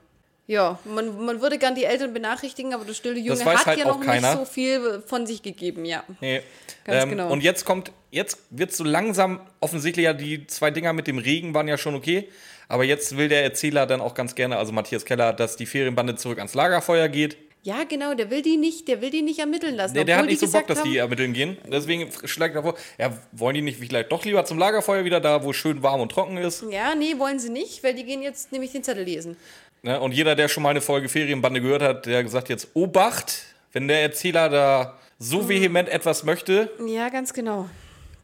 [0.49, 3.87] Ja, man, man würde gern die Eltern benachrichtigen, aber der stille Junge hat halt ja
[3.87, 4.31] noch keiner.
[4.31, 6.05] nicht so viel von sich gegeben, ja.
[6.21, 6.43] Nee.
[6.85, 7.33] Ganz ähm, genau.
[7.33, 11.53] Und jetzt kommt, jetzt wird so langsam, offensichtlich ja die zwei Dinger mit dem Regen
[11.53, 12.29] waren ja schon okay,
[12.69, 16.15] aber jetzt will der Erzähler dann auch ganz gerne, also Matthias Keller, dass die Ferienbande
[16.15, 17.37] zurück ans Lagerfeuer geht.
[17.63, 19.95] Ja, genau, der will die nicht, der will die nicht ermitteln lassen.
[19.95, 21.59] Der, der hat nicht so Bock, dass die haben- ermitteln gehen.
[21.67, 25.43] Deswegen schlägt er vor, ja, wollen die nicht vielleicht doch lieber zum Lagerfeuer wieder da,
[25.43, 26.65] wo es schön warm und trocken ist?
[26.71, 29.37] Ja, nee, wollen sie nicht, weil die gehen jetzt nämlich den Zettel lesen.
[29.87, 30.01] Ne?
[30.01, 33.87] Und jeder, der schon mal eine Folge Ferienbande gehört hat, der gesagt jetzt, Obacht, wenn
[33.87, 37.69] der Erzähler da so vehement etwas möchte, Ja, ganz genau.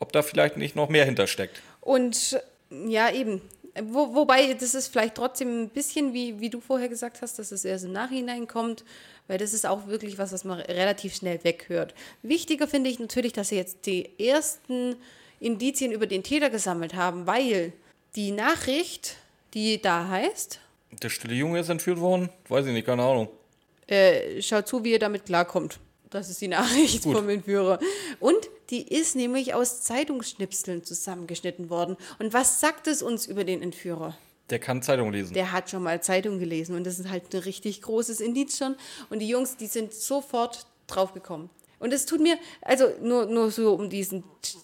[0.00, 1.62] ob da vielleicht nicht noch mehr hintersteckt.
[1.80, 2.38] Und
[2.86, 3.40] ja, eben.
[3.84, 7.52] Wo, wobei, das ist vielleicht trotzdem ein bisschen, wie, wie du vorher gesagt hast, dass
[7.52, 8.84] es erst im Nachhinein kommt,
[9.28, 11.94] weil das ist auch wirklich was, was man relativ schnell weghört.
[12.22, 14.96] Wichtiger finde ich natürlich, dass sie jetzt die ersten
[15.40, 17.72] Indizien über den Täter gesammelt haben, weil
[18.14, 19.16] die Nachricht,
[19.54, 20.60] die da heißt,
[21.00, 22.28] Der stille Junge ist entführt worden?
[22.48, 23.28] Weiß ich nicht, keine Ahnung.
[23.86, 25.78] äh, schaut zu, wie ihr damit klarkommt.
[26.10, 27.78] Das ist die Nachricht vom Entführer.
[28.20, 28.36] Und
[28.70, 31.96] die ist nämlich aus Zeitungsschnipseln zusammengeschnitten worden.
[32.18, 34.16] Und was sagt es uns über den Entführer?
[34.50, 35.32] Der kann Zeitung lesen.
[35.32, 38.76] Der hat schon mal Zeitung gelesen und das ist halt ein richtig großes Indiz schon.
[39.08, 41.48] Und die Jungs, die sind sofort draufgekommen.
[41.78, 44.22] Und es tut mir, also nur, nur so, um diesen,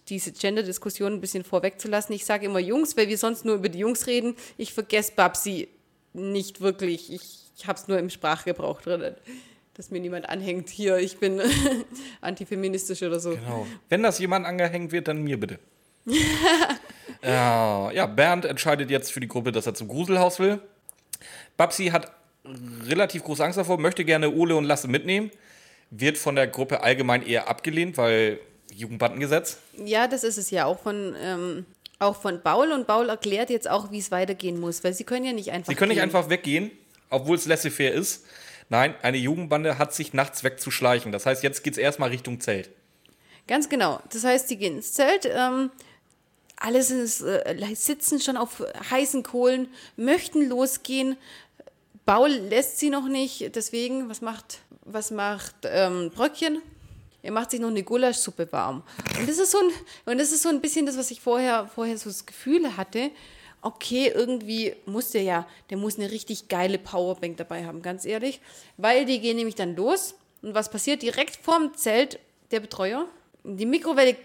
[0.08, 2.14] diese Gender-Diskussion ein bisschen vorwegzulassen.
[2.14, 4.36] Ich sage immer Jungs, weil wir sonst nur über die Jungs reden.
[4.56, 5.68] Ich vergesse Babsi
[6.18, 7.12] nicht wirklich.
[7.12, 9.14] Ich, ich habe es nur im Sprachgebrauch drin.
[9.74, 11.40] Dass mir niemand anhängt, hier, ich bin
[12.20, 13.30] antifeministisch oder so.
[13.30, 13.66] Genau.
[13.88, 15.58] Wenn das jemand angehängt wird, dann mir bitte.
[17.22, 20.60] ja, ja, Bernd entscheidet jetzt für die Gruppe, dass er zum Gruselhaus will.
[21.56, 22.12] Babsi hat
[22.86, 25.30] relativ große Angst davor, möchte gerne Ole und Lasse mitnehmen,
[25.90, 28.40] wird von der Gruppe allgemein eher abgelehnt, weil
[28.72, 29.58] Jugendbandengesetz.
[29.84, 31.66] Ja, das ist es ja auch von, ähm,
[31.98, 32.72] auch von Baul.
[32.72, 35.70] Und Baul erklärt jetzt auch, wie es weitergehen muss, weil sie können ja nicht einfach.
[35.70, 36.04] Sie können nicht gehen.
[36.04, 36.70] einfach weggehen,
[37.10, 38.24] obwohl es laissez-faire ist.
[38.70, 41.10] Nein, eine Jugendbande hat sich nachts wegzuschleichen.
[41.10, 42.70] Das heißt, jetzt geht es erstmal Richtung Zelt.
[43.46, 44.00] Ganz genau.
[44.12, 45.24] Das heißt, sie gehen ins Zelt.
[45.24, 45.70] Ähm,
[46.56, 51.16] alle sind, äh, sitzen schon auf heißen Kohlen, möchten losgehen.
[52.04, 53.54] Baul lässt sie noch nicht.
[53.54, 56.60] Deswegen, was macht, was macht ähm, Bröckchen?
[57.28, 58.82] Er macht sich noch eine Gulaschsuppe warm.
[59.18, 59.70] Und das ist so ein,
[60.06, 63.10] und das ist so ein bisschen das, was ich vorher, vorher so das Gefühl hatte.
[63.60, 68.40] Okay, irgendwie muss der ja, der muss eine richtig geile Powerbank dabei haben, ganz ehrlich.
[68.78, 70.14] Weil die gehen nämlich dann los.
[70.40, 71.02] Und was passiert?
[71.02, 72.18] Direkt vorm Zelt
[72.50, 73.04] der Betreuer.
[73.44, 74.16] Die Mikrowelle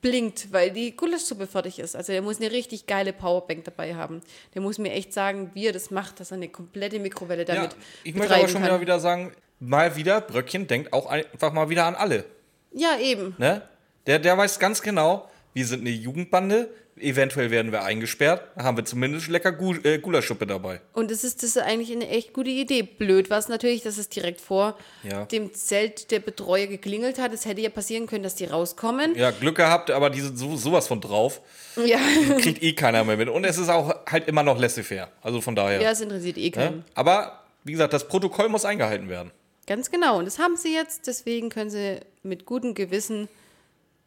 [0.00, 1.96] blinkt, weil die Gulaschsuppe fertig ist.
[1.96, 4.22] Also der muss eine richtig geile Powerbank dabei haben.
[4.54, 7.72] Der muss mir echt sagen, wie er das macht, dass er eine komplette Mikrowelle damit
[7.72, 11.68] Ja, ich möchte aber schon wieder, wieder sagen, mal wieder, Bröckchen denkt auch einfach mal
[11.68, 12.24] wieder an alle.
[12.72, 13.34] Ja, eben.
[13.38, 13.62] Ne?
[14.06, 16.70] Der, der weiß ganz genau, wir sind eine Jugendbande,
[17.00, 20.80] eventuell werden wir eingesperrt, da haben wir zumindest lecker Gu äh, Gulaschsuppe dabei.
[20.94, 22.82] Und es ist das ist eigentlich eine echt gute Idee.
[22.82, 25.24] Blöd war es natürlich, dass es direkt vor Ja.
[25.26, 27.32] dem Zelt der Betreuer geklingelt hat.
[27.32, 29.14] Es hätte ja passieren können, dass die rauskommen.
[29.16, 31.40] Ja, Glück gehabt, aber die sind so, sowas von drauf.
[31.84, 31.98] Ja,
[32.40, 33.28] Kriegt eh keiner mehr mit.
[33.28, 35.08] Und es ist auch halt immer noch laissez-faire.
[35.22, 35.80] Also von daher.
[35.80, 36.78] ja es interessiert eh keinen.
[36.78, 36.84] ne?
[36.94, 39.30] Aber wie gesagt, das Protokoll muss eingehalten werden.
[39.68, 40.18] Ganz genau.
[40.18, 41.06] Und das haben sie jetzt.
[41.06, 43.28] Deswegen können sie mit gutem Gewissen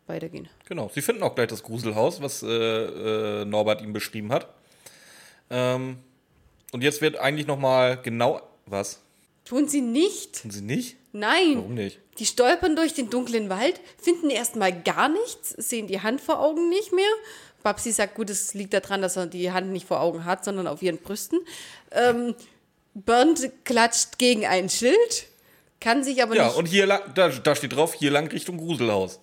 [0.07, 0.49] weitergehen.
[0.67, 0.89] Genau.
[0.91, 4.51] Sie finden auch gleich das Gruselhaus, was äh, äh, Norbert ihm beschrieben hat.
[5.51, 5.99] Ähm,
[6.71, 9.01] und jetzt wird eigentlich noch mal genau was?
[9.45, 10.41] Tun sie nicht?
[10.41, 10.97] Tun Sie nicht?
[11.13, 11.57] Nein.
[11.57, 11.99] Warum nicht?
[12.17, 16.69] Die stolpern durch den dunklen Wald, finden erstmal gar nichts, sehen die Hand vor Augen
[16.69, 17.11] nicht mehr.
[17.61, 20.65] Babsi sagt, gut, es liegt daran, dass er die Hand nicht vor Augen hat, sondern
[20.65, 21.39] auf ihren Brüsten.
[21.91, 22.33] Ähm,
[22.93, 25.27] Bernd klatscht gegen ein Schild,
[25.81, 26.55] kann sich aber Ja, nicht.
[26.57, 29.19] und hier lang, da, da steht drauf, hier lang Richtung Gruselhaus.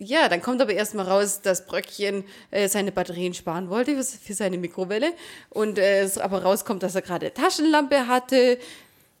[0.00, 4.34] Ja, dann kommt aber erstmal raus, dass Bröckchen äh, seine Batterien sparen wollte für, für
[4.34, 5.12] seine Mikrowelle.
[5.50, 8.58] Und äh, es aber rauskommt, dass er gerade Taschenlampe hatte.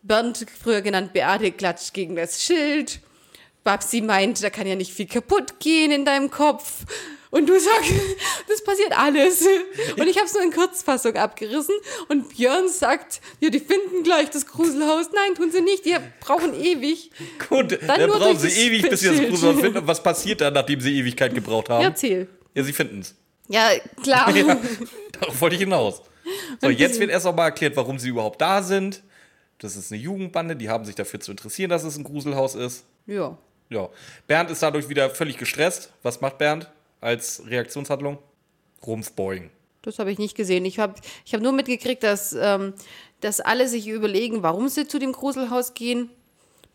[0.02, 3.00] Bernd, früher genannt Beate, klatscht gegen das Schild.
[3.64, 6.84] Babsi meint, da kann ja nicht viel kaputt gehen in deinem Kopf.
[7.30, 7.92] Und du sagst,
[8.48, 9.42] das passiert alles.
[9.96, 11.74] Und ich habe es nur in Kurzfassung abgerissen.
[12.08, 15.06] Und Björn sagt, ja, die finden gleich das Gruselhaus.
[15.14, 15.84] Nein, tun sie nicht.
[15.84, 17.10] Die brauchen ewig.
[17.48, 19.28] Gut, Dann dann nur brauchen sie das ewig, bis sie das.
[19.28, 19.78] Gruselhaus finden.
[19.78, 21.84] Und was passiert dann, nachdem sie Ewigkeit gebraucht haben?
[21.84, 22.28] Erzähl.
[22.54, 23.14] Ja, sie finden es.
[23.48, 23.70] Ja,
[24.02, 24.34] klar.
[24.36, 24.56] Ja,
[25.20, 26.02] darauf wollte ich hinaus.
[26.60, 29.02] So, jetzt wird erst noch mal erklärt, warum sie überhaupt da sind.
[29.58, 32.84] Das ist eine Jugendbande, die haben sich dafür zu interessieren, dass es ein Gruselhaus ist.
[33.06, 33.36] ja.
[33.70, 33.90] Ja.
[34.26, 35.92] Bernd ist dadurch wieder völlig gestresst.
[36.02, 38.18] Was macht Bernd als Reaktionshandlung?
[38.86, 39.50] Rumpfbeugen.
[39.82, 40.64] Das habe ich nicht gesehen.
[40.64, 40.94] Ich habe
[41.24, 42.74] ich hab nur mitgekriegt, dass, ähm,
[43.20, 46.10] dass alle sich überlegen, warum sie zu dem Gruselhaus gehen.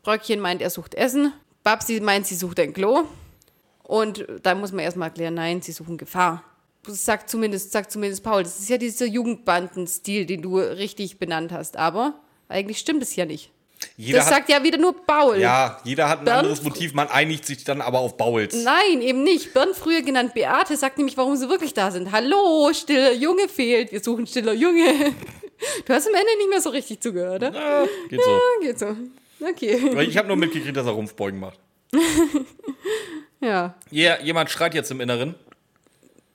[0.04, 1.32] Bröckchen meint, er sucht Essen.
[1.64, 3.06] Babsi meint, sie sucht ein Klo.
[3.84, 6.44] Und da muss man erstmal erklären, nein, sie suchen Gefahr.
[6.86, 8.44] Das sagt zumindest, sagt zumindest Paul.
[8.44, 11.78] Das ist ja dieser Jugendbandenstil, den du richtig benannt hast.
[11.78, 12.20] Aber
[12.50, 13.53] eigentlich stimmt es ja nicht.
[13.98, 15.38] Jeder das hat, sagt ja wieder nur Paul.
[15.40, 16.94] ja, jeder hat ein Bernd- anderes Motiv.
[16.94, 18.56] Man einigt sich dann aber auf Bauls.
[18.64, 19.54] Nein, eben nicht.
[19.54, 22.12] Bernd, früher genannt Beate, sagt nämlich, warum sie wirklich da sind.
[22.12, 23.92] Hallo, stiller Junge fehlt.
[23.92, 25.14] Wir suchen stiller Junge.
[25.86, 27.54] Du hast am Ende nicht mehr so richtig zugehört, oder?
[27.84, 28.30] Ah, geht so.
[28.32, 28.96] Ja, geht so.
[29.48, 30.02] Okay.
[30.08, 31.60] Ich habe nur mitgekriegt, dass er Rumpfbeugen macht.
[33.42, 33.76] Ja.
[33.92, 35.36] Ja, jemand schreit jetzt im Inneren.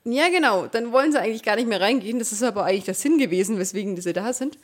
[0.05, 0.67] Ja, genau.
[0.67, 2.19] Dann wollen sie eigentlich gar nicht mehr reingehen.
[2.19, 4.59] Das ist aber eigentlich der Sinn gewesen, weswegen sie da sind.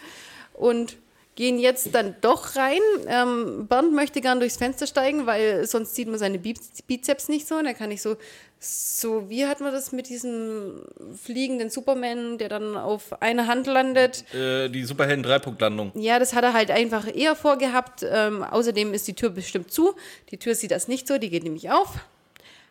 [0.52, 0.96] Und
[1.34, 2.80] gehen jetzt dann doch rein.
[3.06, 7.46] Ähm, Bernd möchte gern durchs Fenster steigen, weil sonst sieht man seine Biz- Bizeps nicht
[7.48, 7.56] so.
[7.56, 8.16] Und er kann nicht so,
[8.60, 10.82] so, wie hat man das mit diesem
[11.22, 14.24] fliegenden Superman, der dann auf einer Hand landet?
[14.34, 15.92] Äh, die Superhelden Dreipunktlandung.
[15.94, 18.04] Ja, das hat er halt einfach eher vorgehabt.
[18.08, 19.94] Ähm, außerdem ist die Tür bestimmt zu.
[20.30, 21.94] Die Tür sieht das nicht so, die geht nämlich auf.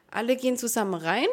[0.09, 1.27] Alle gehen zusammen rein.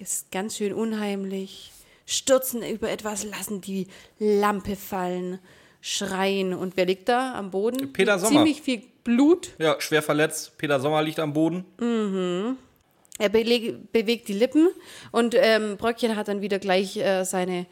[0.00, 1.72] Ist ganz schön unheimlich.
[2.06, 3.86] Stürzen über etwas, lassen die
[4.18, 5.38] Lampe fallen,
[5.82, 6.54] schreien.
[6.54, 7.92] Und wer liegt da am Boden?
[7.92, 8.30] Peter Sommer.
[8.44, 9.50] Ziemlich viel Blut.
[9.58, 10.56] Ja, schwer verletzt.
[10.56, 12.56] Peter Sommer liegt am Boden.
[13.18, 14.68] Er beleg- bewegt die Lippen
[15.10, 17.66] und ähm, Bröckchen hat dann wieder gleich äh, seine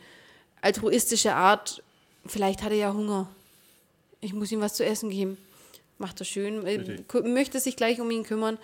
[0.60, 1.82] altruistische Art.
[2.26, 3.28] Vielleicht hat er ja Hunger.
[4.20, 5.38] Ich muss ihm was zu essen geben.
[5.98, 6.66] Macht er schön.
[6.66, 8.58] Äh, kü- möchte sich gleich um ihn kümmern.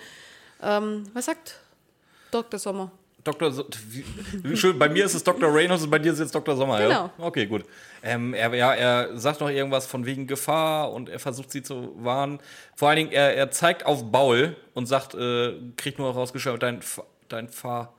[0.63, 1.59] Ähm, was sagt
[2.31, 2.59] Dr.
[2.59, 2.91] Sommer?
[3.27, 3.51] Dr.
[3.53, 3.65] So
[4.55, 5.53] schön, bei mir ist es Dr.
[5.53, 6.57] Reynolds und bei dir ist jetzt Dr.
[6.57, 6.87] Sommer, ja?
[6.89, 7.11] Genau.
[7.19, 7.65] Okay, gut.
[8.03, 11.93] Ähm, er, ja, er sagt noch irgendwas von wegen Gefahr und er versucht sie zu
[11.97, 12.39] warnen.
[12.75, 16.81] Vor allen Dingen, er, er zeigt auf Baul und sagt, äh, kriegt nur rausgeschaut, dein,
[17.29, 17.93] dein Fahr,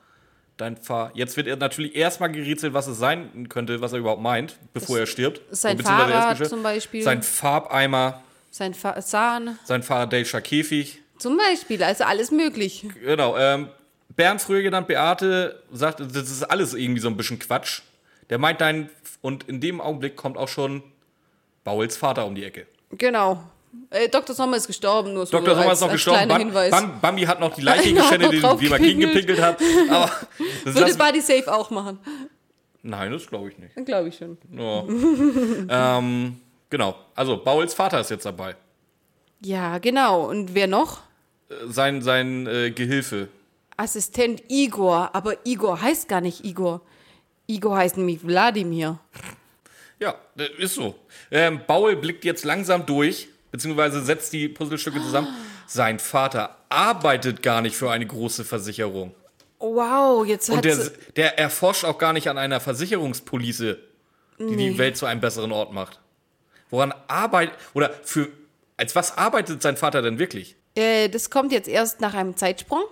[0.56, 1.12] dein Fahr.
[1.14, 5.00] Jetzt wird er natürlich erstmal gerätselt, was es sein könnte, was er überhaupt meint, bevor
[5.00, 5.42] er stirbt.
[5.52, 7.04] sein Fahrrad zum Beispiel.
[7.04, 8.22] Sein Farbeimer,
[8.52, 9.60] Sein Zahn?
[9.66, 11.02] sein Faraday'scher Käfig.
[11.18, 12.86] Zum Beispiel, also alles möglich.
[13.04, 13.70] Genau, ähm,
[14.18, 17.82] Bernd, früher genannt Beate, sagt, das ist alles irgendwie so ein bisschen Quatsch.
[18.30, 18.90] Der meint dein,
[19.22, 20.84] und in dem Augenblick kommt auch schon
[21.64, 22.66] Bauls Vater um die Ecke.
[22.92, 23.44] Genau.
[23.90, 24.36] Äh, Dr.
[24.36, 25.56] Sommer ist gestorben, nur so Dr.
[25.56, 26.28] Sommer ist noch gestorben.
[26.28, 26.72] Bam, Hinweis.
[26.72, 29.62] Bam, Bambi hat noch die Leiche hat geschändet, die, man gegengepinkelt hat.
[29.90, 30.12] Aber
[30.66, 32.00] das Würde Buddy Safe auch machen.
[32.82, 33.78] Nein, das glaube ich nicht.
[33.78, 34.38] Dann glaube ich schon.
[34.52, 35.98] Ja.
[36.00, 36.96] ähm, genau.
[37.14, 38.56] Also, Bauls Vater ist jetzt dabei.
[39.42, 40.28] Ja, genau.
[40.28, 41.02] Und wer noch?
[41.50, 43.28] Äh, Sein, sein äh, Gehilfe.
[43.78, 45.14] Assistent Igor.
[45.14, 46.82] Aber Igor heißt gar nicht Igor.
[47.48, 49.00] Igor heißt nämlich Wladimir.
[50.00, 50.16] Ja,
[50.58, 50.96] ist so.
[51.32, 55.28] Ähm, Baul blickt jetzt langsam durch, beziehungsweise setzt die Puzzlestücke zusammen.
[55.66, 59.14] Sein Vater arbeitet gar nicht für eine große Versicherung.
[59.60, 63.80] Wow, jetzt Und hat der, sie, der erforscht auch gar nicht an einer Versicherungspolice,
[64.38, 66.00] die die Welt zu einem besseren Ort macht.
[66.70, 68.28] Woran arbeitet, oder für,
[68.76, 70.56] als was arbeitet sein Vater denn wirklich?
[70.78, 72.84] äh, das kommt jetzt erst nach einem Zeitsprung,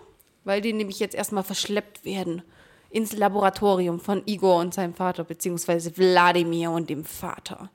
[0.45, 2.43] weil die nämlich jetzt erstmal verschleppt werden
[2.89, 7.69] ins Laboratorium von Igor und seinem Vater, beziehungsweise Wladimir und dem Vater.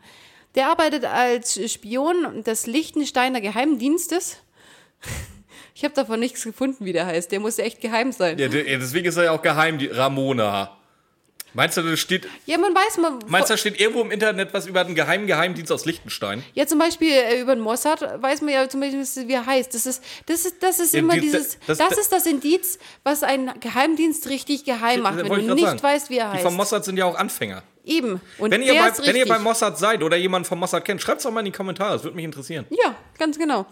[0.55, 4.39] Der arbeitet als Spion des Liechtensteiner Geheimdienstes.
[5.73, 7.33] Ich habe davon nichts gefunden, wie der heißt.
[7.33, 8.39] Der muss echt geheim sein.
[8.39, 10.77] Ja, deswegen ist er ja auch geheim, die Ramona.
[11.53, 13.19] Meinst du, da steht, Ja, man weiß mal.
[13.27, 16.45] meinst du, da steht irgendwo im Internet was über den geheimen Geheimdienst aus Liechtenstein?
[16.55, 19.75] Ja, zum Beispiel äh, über den Mossad weiß man ja zum Beispiel, wie er heißt.
[19.75, 22.27] Das ist, das ist, das ist Ja, immer die- dieses, das- das, das- ist das
[22.27, 25.83] Indiz, was ein Geheimdienst richtig geheim macht, Das wenn du ich nicht sagen.
[25.83, 26.43] weißt, wie er Die heißt.
[26.45, 27.63] vom Mossad sind ja auch Anfänger.
[27.85, 28.21] Eben.
[28.39, 31.19] Und Wenn ihr, bei, wenn ihr beim Mossad seid oder jemanden vom Mossad kennt, schreibt
[31.19, 32.67] es doch mal in die Kommentare, das würde mich interessieren.
[32.71, 33.67] Ja, ganz genau.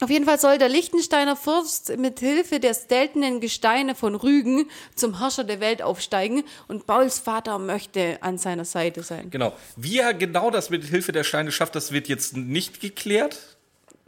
[0.00, 5.18] Auf jeden Fall soll der Liechtensteiner Fürst mit Hilfe der seltenen Gesteine von Rügen zum
[5.18, 9.30] Herrscher der Welt aufsteigen und Pauls Vater möchte an seiner Seite sein.
[9.30, 9.52] Genau.
[9.76, 13.54] Wie er genau das mit Hilfe der Steine schafft, das wird jetzt nicht geklärt,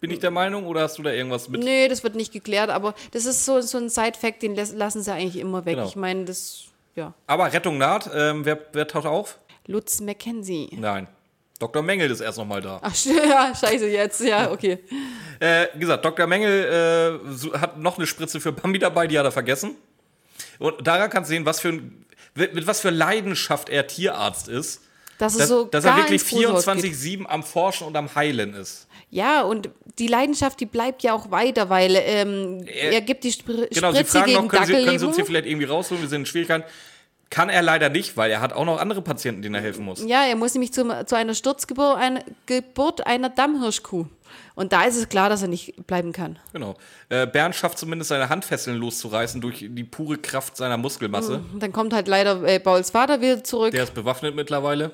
[0.00, 1.62] bin ich der Meinung, oder hast du da irgendwas mit?
[1.64, 5.12] Nee, das wird nicht geklärt, aber das ist so, so ein Side-Fact, den lassen sie
[5.12, 5.76] eigentlich immer weg.
[5.76, 5.88] Genau.
[5.88, 6.64] Ich meine, das,
[6.94, 7.14] ja.
[7.26, 9.38] Aber Rettung naht, ähm, wer, wer taucht auf?
[9.66, 10.68] Lutz Mackenzie.
[10.72, 11.08] Nein.
[11.58, 11.82] Dr.
[11.82, 12.78] Mengel ist erst nochmal da.
[12.82, 14.78] Ach, ja, scheiße, jetzt, ja, okay.
[15.40, 16.26] Äh, wie gesagt, Dr.
[16.26, 17.20] Mengel
[17.52, 19.74] äh, hat noch eine Spritze für Bambi dabei, die hat er vergessen.
[20.58, 22.04] Und daran kannst du sehen, was für ein,
[22.34, 24.82] mit, was für Leidenschaft er Tierarzt ist.
[25.18, 26.92] Dass es Dass, so dass er wirklich ins Großwort geht.
[26.92, 28.86] 24-7 am Forschen und am Heilen ist.
[29.08, 33.32] Ja, und die Leidenschaft, die bleibt ja auch weiter, weil ähm, Er- er, gibt die
[33.32, 35.66] Spr Genau, sie Spritze fragen gegen noch, können sie, können sie uns hier vielleicht irgendwie
[35.66, 36.02] rausholen?
[36.02, 36.64] Wir sind in Schwierigkeiten.
[37.28, 40.02] Kann er leider nicht, weil er hat auch noch andere Patienten, denen er helfen muss.
[40.06, 44.06] Ja, er muss nämlich zum, zu einer Sturzgeburt ein, Geburt einer Dammhirschkuh.
[44.54, 46.38] Und da ist es klar, dass er nicht bleiben kann.
[46.52, 46.74] Genau.
[47.08, 51.42] Äh, Bernd schafft zumindest seine Handfesseln loszureißen durch die pure Kraft seiner Muskelmasse.
[51.52, 54.92] Und dann kommt halt leider äh, Pauls Vater wieder zurück Der ist bewaffnet mittlerweile.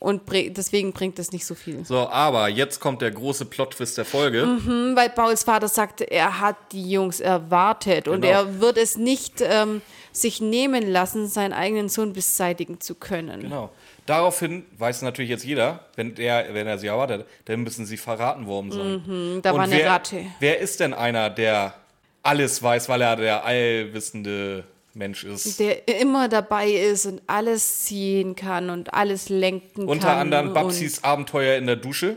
[0.00, 1.84] und bre- deswegen bringt es nicht so viel.
[1.84, 4.42] So, aber jetzt kommt der große Plot-Twist der Folge.
[4.42, 8.32] Hm, Weil Pauls Vater sagt, er hat die Jungs erwartet und Genau.
[8.34, 9.80] er wird es nicht ähm,
[10.20, 13.40] sich nehmen lassen, seinen eigenen Sohn beseitigen zu können.
[13.40, 13.70] Genau.
[14.06, 18.46] Daraufhin weiß natürlich jetzt jeder, wenn, der, wenn er sie erwartet, dann müssen sie verraten
[18.46, 19.02] worden sein.
[19.06, 20.24] Mhm, da war eine wer, Ratte.
[20.40, 21.74] Wer ist denn einer, der
[22.22, 24.64] alles weiß, weil er der allwissende
[24.94, 25.60] Mensch ist?
[25.60, 30.18] Der immer dabei ist und alles ziehen kann und alles lenken Unter kann.
[30.18, 32.16] anderem Babsis Abenteuer in der Dusche.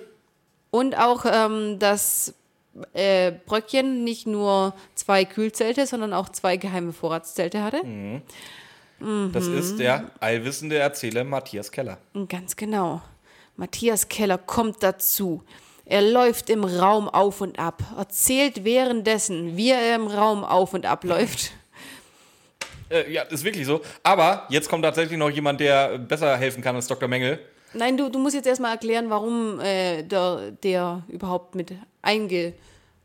[0.70, 2.34] Und, und auch, ähm, dass
[2.94, 7.78] äh, Bröckchen nicht nur zwei Kühlzelte, sondern auch zwei geheime Vorratszelte hatte.
[7.80, 9.58] Das Mhm.
[9.58, 11.98] ist der allwissende Erzähler Matthias Keller.
[12.30, 13.02] Ganz genau.
[13.56, 15.44] Matthias Keller kommt dazu.
[15.86, 20.86] Er läuft im Raum auf und ab, erzählt währenddessen, wie er im Raum auf und
[20.86, 21.52] ab läuft.
[22.90, 23.82] Äh, ja, ist wirklich so.
[24.04, 27.08] Aber jetzt kommt tatsächlich noch jemand, der besser helfen kann als Dr.
[27.10, 27.40] Mengel.
[27.74, 32.54] Nein, du, du musst jetzt erstmal erklären, warum äh, der, der überhaupt mit einge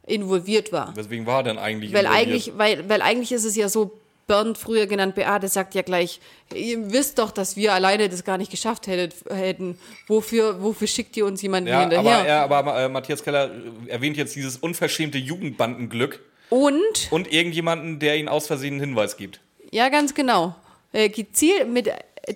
[0.07, 0.95] involviert war.
[0.97, 1.93] Weswegen war er denn eigentlich?
[1.93, 2.27] Weil involviert?
[2.29, 3.93] eigentlich, weil, weil eigentlich ist es ja so,
[4.29, 6.21] Bernd, früher genannt Beate, sagt ja gleich,
[6.53, 9.79] ihr wisst doch, dass wir alleine das gar nicht geschafft hätten.
[10.09, 12.27] Wofür, wofür schickt ihr uns jemanden Ja, aber, hinterher?
[12.27, 13.53] er, aber äh, Matthias Keller
[13.87, 16.21] äh, erwähnt jetzt dieses unverschämte Jugendbandenglück
[16.51, 19.39] Und, und irgendjemanden, der ihn aus Versehen einen Hinweis gibt.
[19.71, 20.57] ja, ganz genau,
[20.93, 21.89] äh, gezielt, mit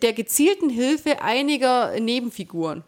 [0.02, 2.84] der gezielten Hilfe einiger Nebenfiguren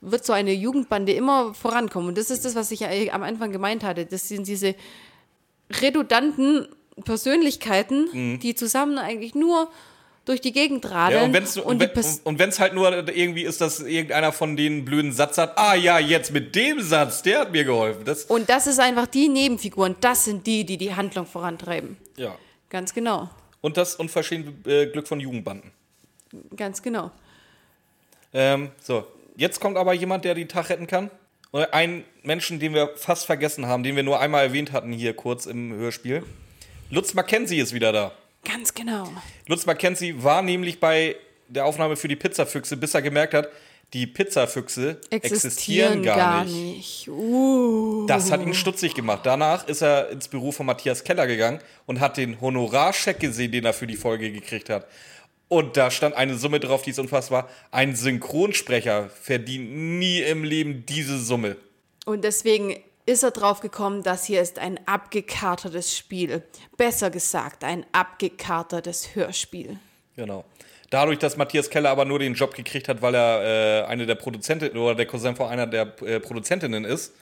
[0.00, 2.08] wird so eine Jugendbande immer vorankommen.
[2.08, 4.04] Und das ist das, was ich äh, am Anfang gemeint hatte.
[4.04, 4.74] Das sind diese
[5.80, 6.68] redundanten
[7.04, 9.70] Persönlichkeiten, die zusammen eigentlich nur
[10.24, 11.20] durch die Gegend radeln.
[11.20, 15.12] Ja, und wenn es und und, halt nur irgendwie ist, dass irgendeiner von den blöden
[15.12, 18.04] Satz hat, ah ja, jetzt mit dem Satz, der hat mir geholfen.
[18.04, 19.96] Das, Und das ist einfach die Nebenfiguren.
[20.00, 21.96] Das sind die, die die Handlung vorantreiben.
[22.16, 22.36] ja.
[22.70, 23.30] Ganz genau.
[23.60, 25.70] Und das unverschämte äh, Glück von Jugendbanden.
[26.56, 27.10] Ganz genau.
[28.32, 29.06] Ähm, so,
[29.36, 31.10] jetzt kommt aber jemand, der den Tag retten kann.
[31.50, 35.14] Und einen Menschen, den wir fast vergessen haben, den wir nur einmal erwähnt hatten hier
[35.14, 36.24] kurz im Hörspiel.
[36.90, 38.12] Lutz Mackenzie ist wieder da.
[38.44, 39.08] Ganz genau.
[39.46, 41.16] Lutz Mackenzie war nämlich bei
[41.48, 43.48] der Aufnahme für die Pizzafüchse, bis er gemerkt hat,
[43.92, 47.08] die Pizzafüchse existieren, gar, nicht.
[47.08, 48.06] Uh.
[48.06, 49.20] Das hat ihn stutzig gemacht.
[49.24, 53.64] Danach ist er ins Büro von Matthias Keller gegangen und hat den Honorarscheck gesehen, den
[53.64, 54.88] er für die Folge gekriegt hat.
[55.48, 57.48] Und da stand eine Summe drauf, die ist unfassbar.
[57.70, 61.56] Ein Synchronsprecher verdient nie im Leben diese Summe.
[62.06, 62.76] Und deswegen
[63.06, 66.42] ist er drauf gekommen, das hier ist ein abgekartetes Spiel.
[66.76, 69.78] Besser gesagt, ein abgekartetes Hörspiel.
[70.16, 70.44] Genau.
[70.90, 74.14] Dadurch, dass Matthias Keller aber nur den Job gekriegt hat, weil er äh, eine der
[74.14, 77.14] Produzentinnen oder der Cousin von einer der äh, Produzentinnen ist,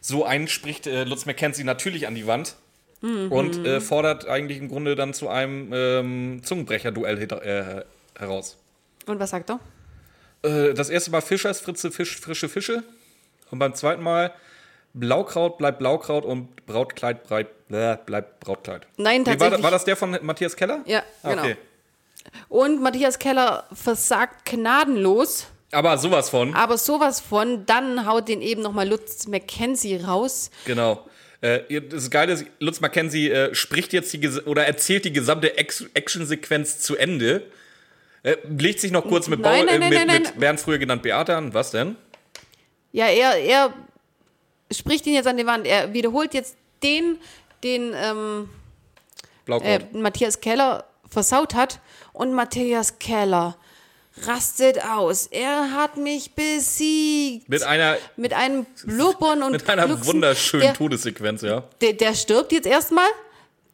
[0.00, 2.56] so einen spricht äh, Lutz McKenzie natürlich an die Wand.
[3.02, 7.84] Und äh, fordert eigentlich im Grunde dann zu einem ähm, Zungenbrecher-Duell äh,
[8.18, 8.56] heraus.
[9.06, 9.60] Und was sagt er?
[10.42, 12.82] Äh, das erste Mal Fischers, Fritze, Fisch, frische Fische.
[13.50, 14.32] Und beim zweiten Mal
[14.94, 17.68] Blaukraut bleibt Blaukraut und Brautkleid bleibt,
[18.06, 18.86] bleibt Brautkleid.
[18.96, 19.62] Nein, Nee, war, tatsächlich.
[19.62, 20.80] war das der von Matthias Keller?
[20.86, 21.42] Ja, Ah, genau.
[21.42, 21.56] Okay.
[22.48, 26.54] Und Matthias Keller versagt gnadenlos, Aber sowas von.
[26.54, 30.50] aber sowas von, dann haut den eben nochmal Lutz McKenzie raus.
[30.64, 31.06] Genau.
[31.40, 36.78] Äh, das Geile ist, Lutz Mackenzie äh, spricht jetzt die oder erzählt die gesamte Action-Sequenz
[36.78, 37.42] zu Ende.
[38.22, 40.22] Äh, legt sich noch kurz mit, Nein, Bau, nein, äh, nein, mit, nein, nein.
[40.22, 41.54] mit Bernd früher genannt Beate an.
[41.54, 41.96] Was denn?
[42.92, 43.74] Ja, er, er
[44.72, 45.66] spricht ihn jetzt an die Wand.
[45.66, 47.18] Er wiederholt jetzt den,
[47.62, 48.48] den ähm,
[49.46, 51.80] äh, Matthias Keller versaut hat.
[52.12, 53.56] Und Matthias Keller
[54.24, 55.26] rastet aus.
[55.30, 57.48] Er hat mich besiegt.
[57.48, 60.06] mit einer, Mit einem Blubbern und mit einer Glucksen.
[60.06, 61.64] wunderschönen der, Todessequenz, ja.
[61.80, 63.06] der, der stirbt jetzt erstmal.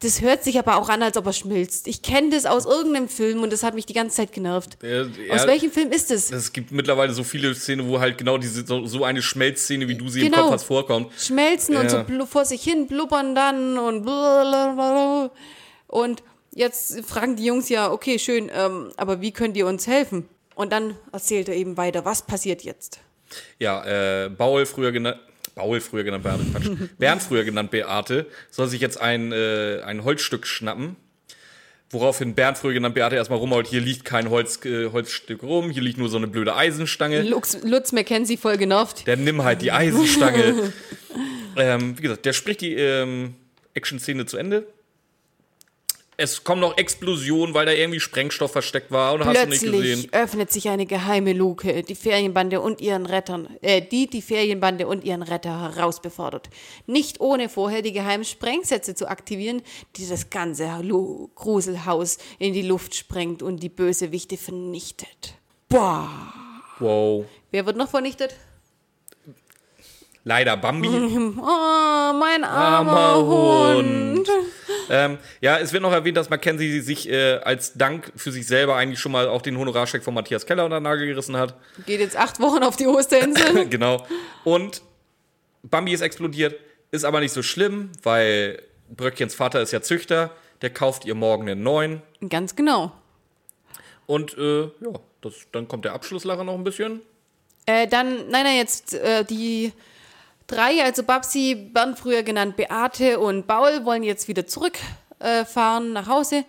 [0.00, 1.86] Das hört sich aber auch an, als ob er schmilzt.
[1.86, 4.76] Ich kenne das aus irgendeinem Film und das hat mich die ganze Zeit genervt.
[4.82, 6.32] Er- aus welchem Film ist es?
[6.32, 9.94] Es gibt mittlerweile so viele Szenen, wo halt genau diese so, so eine Schmelzszene, wie
[9.94, 10.42] du sie im Genau.
[10.46, 11.12] Kopf hast, vorkommt.
[11.16, 11.90] Schmelzen und Ja.
[11.90, 15.30] so blu- vor sich hin blubbern dann und blablabla.
[15.86, 16.22] und
[16.54, 20.28] jetzt fragen die Jungs ja, okay, schön, ähm, aber wie könnt ihr uns helfen?
[20.54, 23.00] Und dann erzählt er eben weiter, was passiert jetzt?
[23.58, 25.18] Ja, äh, Baul früher genannt.
[25.54, 26.70] Baul früher genannt Beate, Quatsch.
[26.98, 30.96] Bernd früher genannt Beate, soll sich jetzt ein, äh, ein Holzstück schnappen.
[31.90, 35.82] Woraufhin Bernd früher genannt Beate erstmal rumhaut, hier liegt kein Holz, äh, Holzstück rum, hier
[35.82, 37.20] liegt nur so eine blöde Eisenstange.
[37.22, 39.06] Lutz, Lutz McKenzie voll genervt.
[39.06, 40.72] Der nimm halt die Eisenstange.
[41.56, 43.34] ähm, wie gesagt, der spricht die ähm,
[43.74, 44.66] Action-Szene zu Ende.
[46.22, 49.72] Es kommen noch Explosionen, weil da irgendwie Sprengstoff versteckt war und hast du nicht gesehen.
[49.72, 54.86] Plötzlich öffnet sich eine geheime Luke, die Ferienbande und ihren Rettern, äh, die die Ferienbande
[54.86, 56.48] und ihren Retter herausbefordert.
[56.86, 59.62] Nicht ohne vorher die geheimen Sprengsätze zu aktivieren,
[59.96, 60.68] die das ganze
[61.34, 65.34] Gruselhaus in die Luft sprengt und die Bösewichte vernichtet.
[65.68, 66.08] Boah.
[66.78, 67.24] Wow.
[67.50, 68.36] Wer wird noch vernichtet?
[70.22, 70.88] Leider Bambi.
[71.36, 74.28] Oh, mein armer, Armer Hund.
[74.28, 74.30] Hund.
[74.90, 78.76] Ähm, ja, es wird noch erwähnt, dass Mackenzie sich äh, als Dank für sich selber
[78.76, 81.54] eigentlich schon mal auch den Honorarcheck von Matthias Keller unter den Nagel gerissen hat.
[81.86, 83.66] Geht jetzt acht Wochen auf die Osterinsel.
[83.70, 84.06] genau.
[84.44, 84.82] Und
[85.62, 86.58] Bambi ist explodiert,
[86.90, 90.30] ist aber nicht so schlimm, weil Bröckchens Vater ist ja Züchter,
[90.60, 92.02] der kauft ihr morgen einen neuen.
[92.28, 92.92] Ganz genau.
[94.06, 97.00] Und äh, ja, das, dann kommt der Abschlusslacher noch ein bisschen.
[97.66, 99.72] Äh, dann, nein, nein, jetzt äh, die
[100.52, 106.06] drei, also Babsi, Bernd früher genannt Beate und Baul, wollen jetzt wieder zurückfahren äh, nach
[106.08, 106.44] Hause.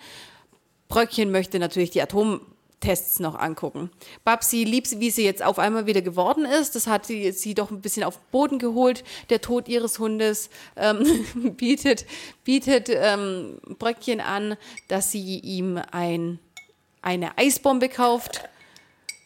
[0.89, 3.89] Bröckchen möchte natürlich die Atomtests noch angucken.
[4.25, 6.75] Babsi liebt, wie sie jetzt auf einmal wieder geworden ist.
[6.75, 9.03] Das hat sie, sie doch ein bisschen auf den Boden geholt.
[9.29, 11.25] Der Tod ihres Hundes ähm,
[11.57, 12.05] bietet,
[12.43, 14.57] bietet ähm, Bröckchen an,
[14.89, 16.39] dass sie ihm ein,
[17.01, 18.41] eine Eisbombe kauft.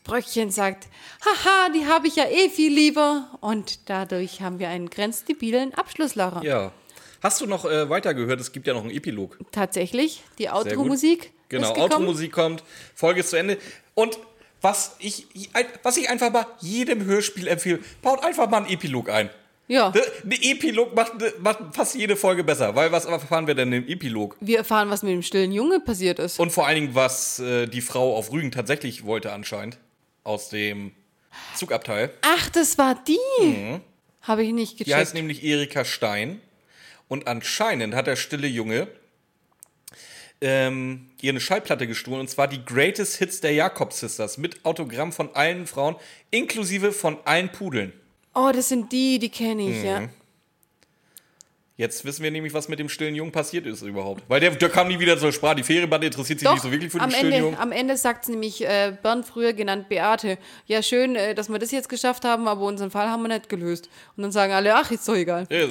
[0.08, 0.88] Bröckchen sagt,
[1.26, 3.38] haha, die habe ich ja eh viel lieber.
[3.42, 6.44] Und dadurch haben wir einen grenzdebilen Abschlusslacher.
[6.44, 6.72] Ja.
[7.22, 8.40] Hast du noch äh, weitergehört?
[8.40, 9.38] Es gibt ja noch einen Epilog.
[9.52, 10.50] Tatsächlich, die.
[10.50, 11.74] Outro-Musik Genau.
[11.76, 12.64] Automusik kommt,
[12.94, 13.58] Folge ist zu Ende.
[13.94, 14.20] Und
[14.62, 15.28] was ich,
[15.84, 19.30] was ich einfach mal jedem Hörspiel empfehle, baut einfach mal einen Epilog ein.
[19.70, 19.90] Ja,
[20.24, 24.38] Ein Epilog macht, macht fast jede Folge besser, weil was erfahren wir denn im Epilog?
[24.40, 26.40] wir erfahren, was mit dem stillen Junge passiert ist.
[26.40, 29.78] Und vor allen Dingen, was äh, die Frau auf Rügen tatsächlich wollte anscheinend
[30.28, 30.91] aus dem
[31.56, 32.12] Zugabteil.
[32.22, 33.80] Ach, das war die.
[34.22, 34.84] Habe ich nicht Mhm.
[34.84, 35.14] Die heißt gecheckt.
[35.16, 36.41] nämlich Erika Stein.
[37.08, 38.88] Und anscheinend hat der stille Junge
[40.41, 45.12] ähm, ihr eine Schallplatte gestohlen, und zwar die Greatest Hits der Jakob Sisters mit Autogramm
[45.12, 45.95] von allen Frauen,
[46.30, 47.91] inklusive von allen Pudeln.
[48.36, 49.86] Oh, das sind die, die kenne ich, Mhm.
[49.86, 50.10] ja.
[51.80, 54.24] Jetzt wissen wir nämlich, was mit dem stillen Jungen passiert ist überhaupt.
[54.28, 55.58] Weil der, der kam nie wieder zur Sprache.
[55.58, 57.58] Die Ferienbande interessiert sich Doch, nicht so wirklich für den stillen Ende, Jungen.
[57.60, 60.40] am Ende sagt es nämlich äh, Bernd, früher genannt Beate.
[60.66, 63.48] Ja, schön, äh, dass wir das jetzt geschafft haben, aber unseren Fall haben wir nicht
[63.48, 63.90] gelöst.
[64.16, 65.45] Und dann sagen alle, ach, ist doch egal.
[65.52, 65.68] Ja, ja.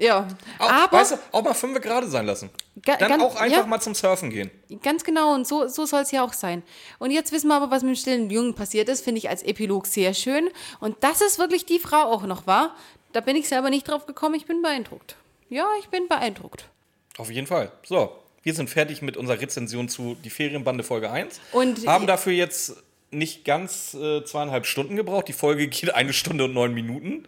[0.00, 2.50] Ja, Auch, aber weißt du, auch mal fünf gerade sein lassen.
[2.84, 3.66] Ga- Dann ganz- auch einfach ja.
[3.66, 4.50] mal zum Surfen gehen.
[4.82, 6.62] Ganz genau, und so, so soll es ja auch sein.
[6.98, 9.42] Und jetzt wissen wir aber, was mit dem stillen Jungen passiert ist, finde ich als
[9.42, 10.50] Epilog sehr schön.
[10.78, 12.76] Und dass es wirklich die Frau auch noch war,
[13.12, 15.16] da bin ich selber nicht drauf gekommen, ich bin beeindruckt.
[15.48, 16.68] Ja, ich bin beeindruckt.
[17.16, 17.72] Auf jeden Fall.
[17.84, 18.12] So,
[18.42, 21.40] wir sind fertig mit unserer Rezension zu Die Ferienbande Folge 1.
[21.52, 25.28] Und- haben dafür jetzt nicht ganz äh, zweieinhalb Stunden gebraucht.
[25.28, 27.26] Die Folge geht eine Stunde und neun Minuten.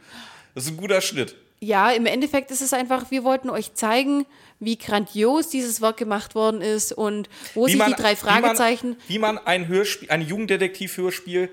[0.55, 1.37] Das ist ein guter Schnitt.
[1.63, 4.25] Ja, im Endeffekt ist es einfach, wir wollten euch zeigen,
[4.61, 8.97] wie grandios dieses Werk gemacht worden ist und wo sich die drei Fragezeichen.
[9.09, 11.51] Wie man, wie man ein Hörspiel, ein Jugenddetektiv-Hörspiel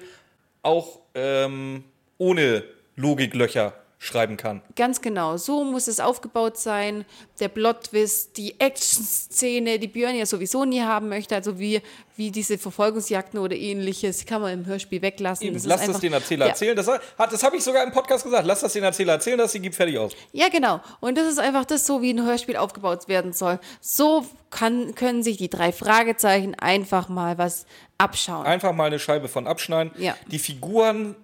[0.61, 1.83] auch ähm,
[2.17, 2.63] ohne
[2.95, 4.61] Logiklöcher schreiben kann.
[4.75, 7.03] Ganz genau, so muss es aufgebaut sein.
[7.39, 11.81] Der Plot-Twist, die Action-Szene, die Björn ja sowieso nie haben möchte, also wie,
[12.15, 15.47] wie diese Verfolgungsjagden oder ähnliches, kann man im Hörspiel weglassen.
[15.51, 16.49] Das ist Lass das einfach- den Erzähler Ja.
[16.51, 16.75] erzählen.
[16.75, 17.01] Das, hat,
[17.33, 18.45] das habe ich sogar im Podcast gesagt.
[18.45, 20.13] Lass das den Erzähler erzählen, dass sie gibt fertig aus.
[20.31, 20.79] Ja, genau.
[20.99, 23.59] Und das ist einfach das, so wie ein Hörspiel aufgebaut werden soll.
[23.81, 27.65] So kann, können sich die drei Fragezeichen einfach mal was
[27.97, 28.45] abschauen.
[28.45, 29.91] Einfach mal eine Scheibe von abschneiden.
[29.97, 30.15] Ja.
[30.27, 31.15] Die Figuren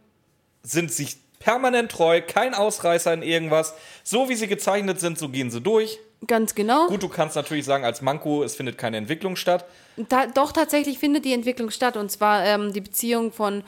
[0.63, 3.73] sind sich permanent treu, kein Ausreißer in irgendwas.
[4.03, 5.99] So wie sie gezeichnet sind, so gehen sie durch.
[6.25, 6.87] Ganz genau.
[6.87, 9.65] Gut, du kannst natürlich sagen, als Manko, es findet keine Entwicklung statt.
[9.97, 11.97] Da, doch, tatsächlich findet die Entwicklung statt.
[11.97, 13.63] Und zwar ähm, die Beziehung von,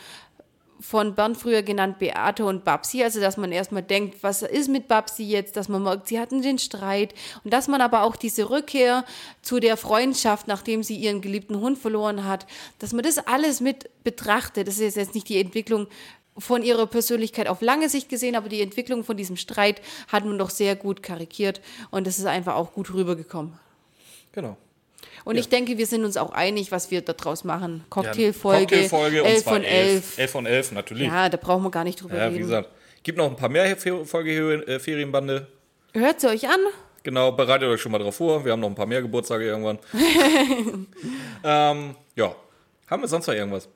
[0.80, 3.04] von Bernd früher genannt Beate und Babsi.
[3.04, 5.58] Also, dass man erstmal denkt, was ist mit Babsi jetzt?
[5.58, 7.14] Dass man merkt, sie hatten den Streit.
[7.44, 9.04] Und dass man aber auch diese Rückkehr
[9.42, 12.48] zu der Freundschaft, nachdem sie ihren geliebten Hund verloren hat,
[12.80, 14.70] dass man das alles mit betrachtet.
[14.70, 15.88] Das ist jetzt nicht die Entwicklung
[16.38, 20.38] von ihrer Persönlichkeit auf lange Sicht gesehen, aber die Entwicklung von diesem Streit hat man
[20.38, 21.62] doch sehr gut karikiert.
[21.92, 23.54] Und das ist einfach auch gut rübergekommen.
[24.34, 24.58] Genau.
[25.24, 25.42] Und Ja.
[25.42, 27.84] ich denke, wir sind uns auch einig, was wir daraus machen.
[27.90, 30.18] Cocktailfolge, Cocktailfolge und 11 zwar von 11.
[30.18, 31.08] 11 von 11, natürlich.
[31.08, 32.40] Ja, da brauchen wir gar nicht drüber Ja, wie reden.
[32.44, 32.70] gesagt.
[33.02, 35.48] Gibt noch ein paar mehr Fe- Folge äh, Ferienbande.
[35.94, 36.60] Hört sie euch an?
[37.04, 38.44] Genau, bereitet euch schon mal drauf vor.
[38.44, 39.80] Wir haben noch ein paar mehr Geburtstage irgendwann.
[41.44, 42.36] ähm, ja.
[42.88, 43.68] Haben wir sonst noch irgendwas?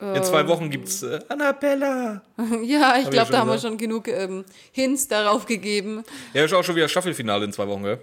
[0.00, 2.22] In zwei Wochen gibt's äh, Annabella.
[2.62, 6.04] Ja, ich glaube, da haben wir schon genug ähm, Hints darauf gegeben.
[6.32, 8.00] Ja, ist auch schon wieder Staffelfinale in zwei Wochen, gell?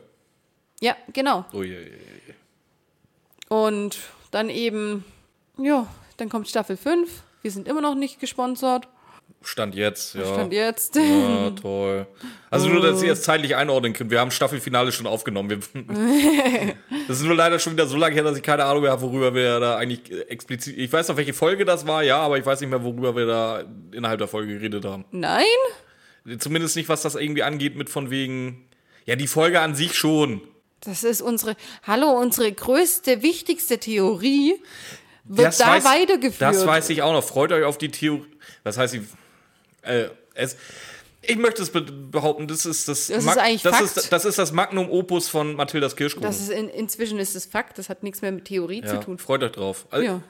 [0.80, 1.46] Ja, genau.
[1.54, 1.80] Oh je.
[1.80, 1.92] je.
[3.50, 3.98] Und
[4.30, 5.06] dann eben,
[5.58, 5.88] ja,
[6.18, 7.24] dann kommt Staffel 5.
[7.42, 8.88] Wir sind immer noch nicht gesponsert.
[9.48, 10.26] Stand jetzt, ja.
[10.26, 10.96] Stand jetzt.
[10.98, 12.06] Ja, toll.
[12.50, 14.12] Also nur, dass ihr es zeitlich einordnen könnt.
[14.12, 15.64] Wir haben Staffelfinale schon aufgenommen.
[17.08, 19.02] Das ist nur leider schon wieder so lange her, dass ich keine Ahnung mehr habe,
[19.02, 20.78] worüber wir da eigentlich explizit.
[20.78, 23.26] Ich weiß noch, welche Folge das war, ja, aber ich weiß nicht mehr, worüber wir
[23.26, 23.64] da
[23.94, 25.06] innerhalb der Folge geredet haben.
[25.12, 25.46] Nein?
[26.40, 28.68] Zumindest nicht, was das irgendwie angeht, mit von wegen.
[29.06, 30.42] Ja, die Folge an sich schon.
[30.82, 34.56] Das ist unsere, hallo, unsere größte, wichtigste Theorie
[35.24, 36.42] wird Das da weiß- weitergeführt.
[36.42, 37.24] Das weiß ich auch noch.
[37.24, 38.26] Freut euch auf die Theorie.
[38.64, 39.02] Was heißt die?
[39.88, 40.58] Äh, es,
[41.22, 43.08] ich möchte es be behaupten, das ist das.
[43.08, 43.98] Das ist eigentlich das, Fakt.
[43.98, 46.26] ist, das ist das Magnum Opus von Mathildas Kirschkuchen.
[46.26, 49.00] das ist in, inzwischen ist es Fakt, das hat nichts mehr mit Theorie ja, zu
[49.00, 49.18] tun.
[49.18, 49.88] Freut euch drauf.
[49.90, 50.22] Also, Ja.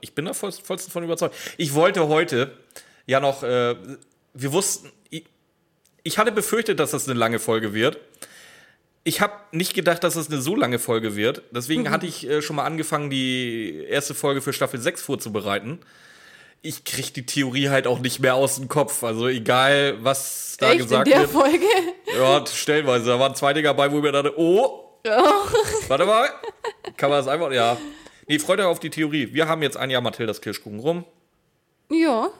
[0.00, 1.36] Ich bin da voll, vollstens von überzeugt.
[1.56, 2.56] Ich wollte heute
[3.06, 3.44] ja noch.
[3.44, 3.76] Äh,
[4.34, 4.90] wir wussten.
[5.08, 5.24] Ich,
[6.02, 7.98] ich hatte befürchtet, dass das eine lange Folge wird.
[9.04, 11.42] Ich habe nicht gedacht, dass es eine so lange Folge wird.
[11.50, 15.78] Deswegen hatte ich äh, schon mal angefangen, die erste Folge für Staffel 6 vorzubereiten.
[16.62, 19.02] Ich krieg die Theorie halt auch nicht mehr aus dem Kopf.
[19.02, 21.30] Also egal, was da Echt in gesagt der wird.
[21.30, 21.66] Folge?
[22.16, 23.06] Ja, stellenweise.
[23.06, 24.98] Da waren zwei Dinge dabei, wo ich mir dachte, oh,
[25.88, 26.28] warte mal.
[26.96, 27.76] Kann man das einfach, ja.
[28.28, 29.34] Nee, freut euch auf die Theorie.
[29.34, 31.04] Wir haben jetzt ein Jahr Mathildas Kirschkuchen rum.
[31.90, 32.30] Ja.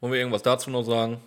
[0.00, 1.20] Wollen wir irgendwas dazu noch sagen?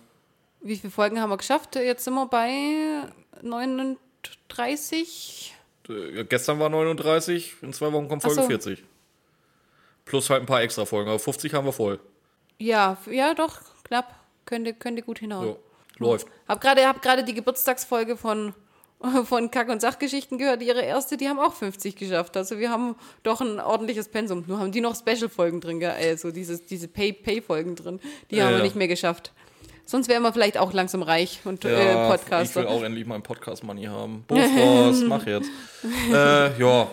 [0.60, 1.74] Wie viele Folgen haben wir geschafft?
[1.74, 3.08] Jetzt sind wir bei
[3.42, 5.54] 39.
[5.88, 8.46] Äh, gestern war 39, in zwei Wochen kommt Folge so.
[8.46, 8.84] 40.
[10.04, 11.98] Plus halt ein paar extra Folgen, aber 50 haben wir voll.
[12.60, 14.14] Ja, ja, doch, knapp.
[14.44, 15.56] Könnte, könnte gut hinhauen.
[15.98, 16.26] So, läuft.
[16.48, 18.52] Hab gerade hab gerade die Geburtstagsfolge von,
[19.24, 22.36] von Kack- und Sachgeschichten gehört, ihre erste, die haben auch 50 geschafft.
[22.36, 24.44] Also wir haben doch ein ordentliches Pensum.
[24.46, 28.00] Nur haben die noch Special-Folgen drin, also dieses, diese Pay-Pay-Folgen drin.
[28.30, 28.64] Die Ja, haben wir ja.
[28.64, 29.32] nicht mehr geschafft.
[29.86, 32.68] Sonst wären wir vielleicht auch langsam reich und äh, ich will Podcaster.
[32.68, 34.24] auch endlich mal einen Podcast-Money haben.
[34.28, 35.50] Bofrost, mach jetzt.
[36.12, 36.88] äh, ja,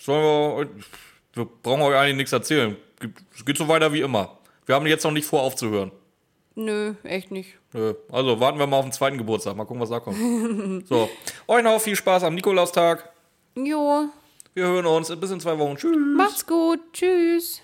[0.00, 0.68] sollen wir,
[1.32, 2.76] wir brauchen euch eigentlich nichts erzählen.
[3.34, 4.38] Es geht so weiter wie immer.
[4.66, 5.92] Wir haben jetzt noch nicht vor, aufzuhören.
[6.56, 7.54] Nö, echt nicht.
[7.72, 7.94] Nö.
[8.10, 9.56] Also warten wir mal auf den zweiten Geburtstag.
[9.56, 10.16] Mal gucken, was da kommt.
[10.88, 11.08] so,
[11.46, 13.10] euch noch viel Spaß am Nikolaustag.
[13.54, 14.08] Jo,
[14.54, 15.76] Wir hören uns bis in zwei Wochen.
[15.76, 15.96] Tschüss.
[16.16, 16.80] macht's gut.
[16.92, 17.60] Tschüss.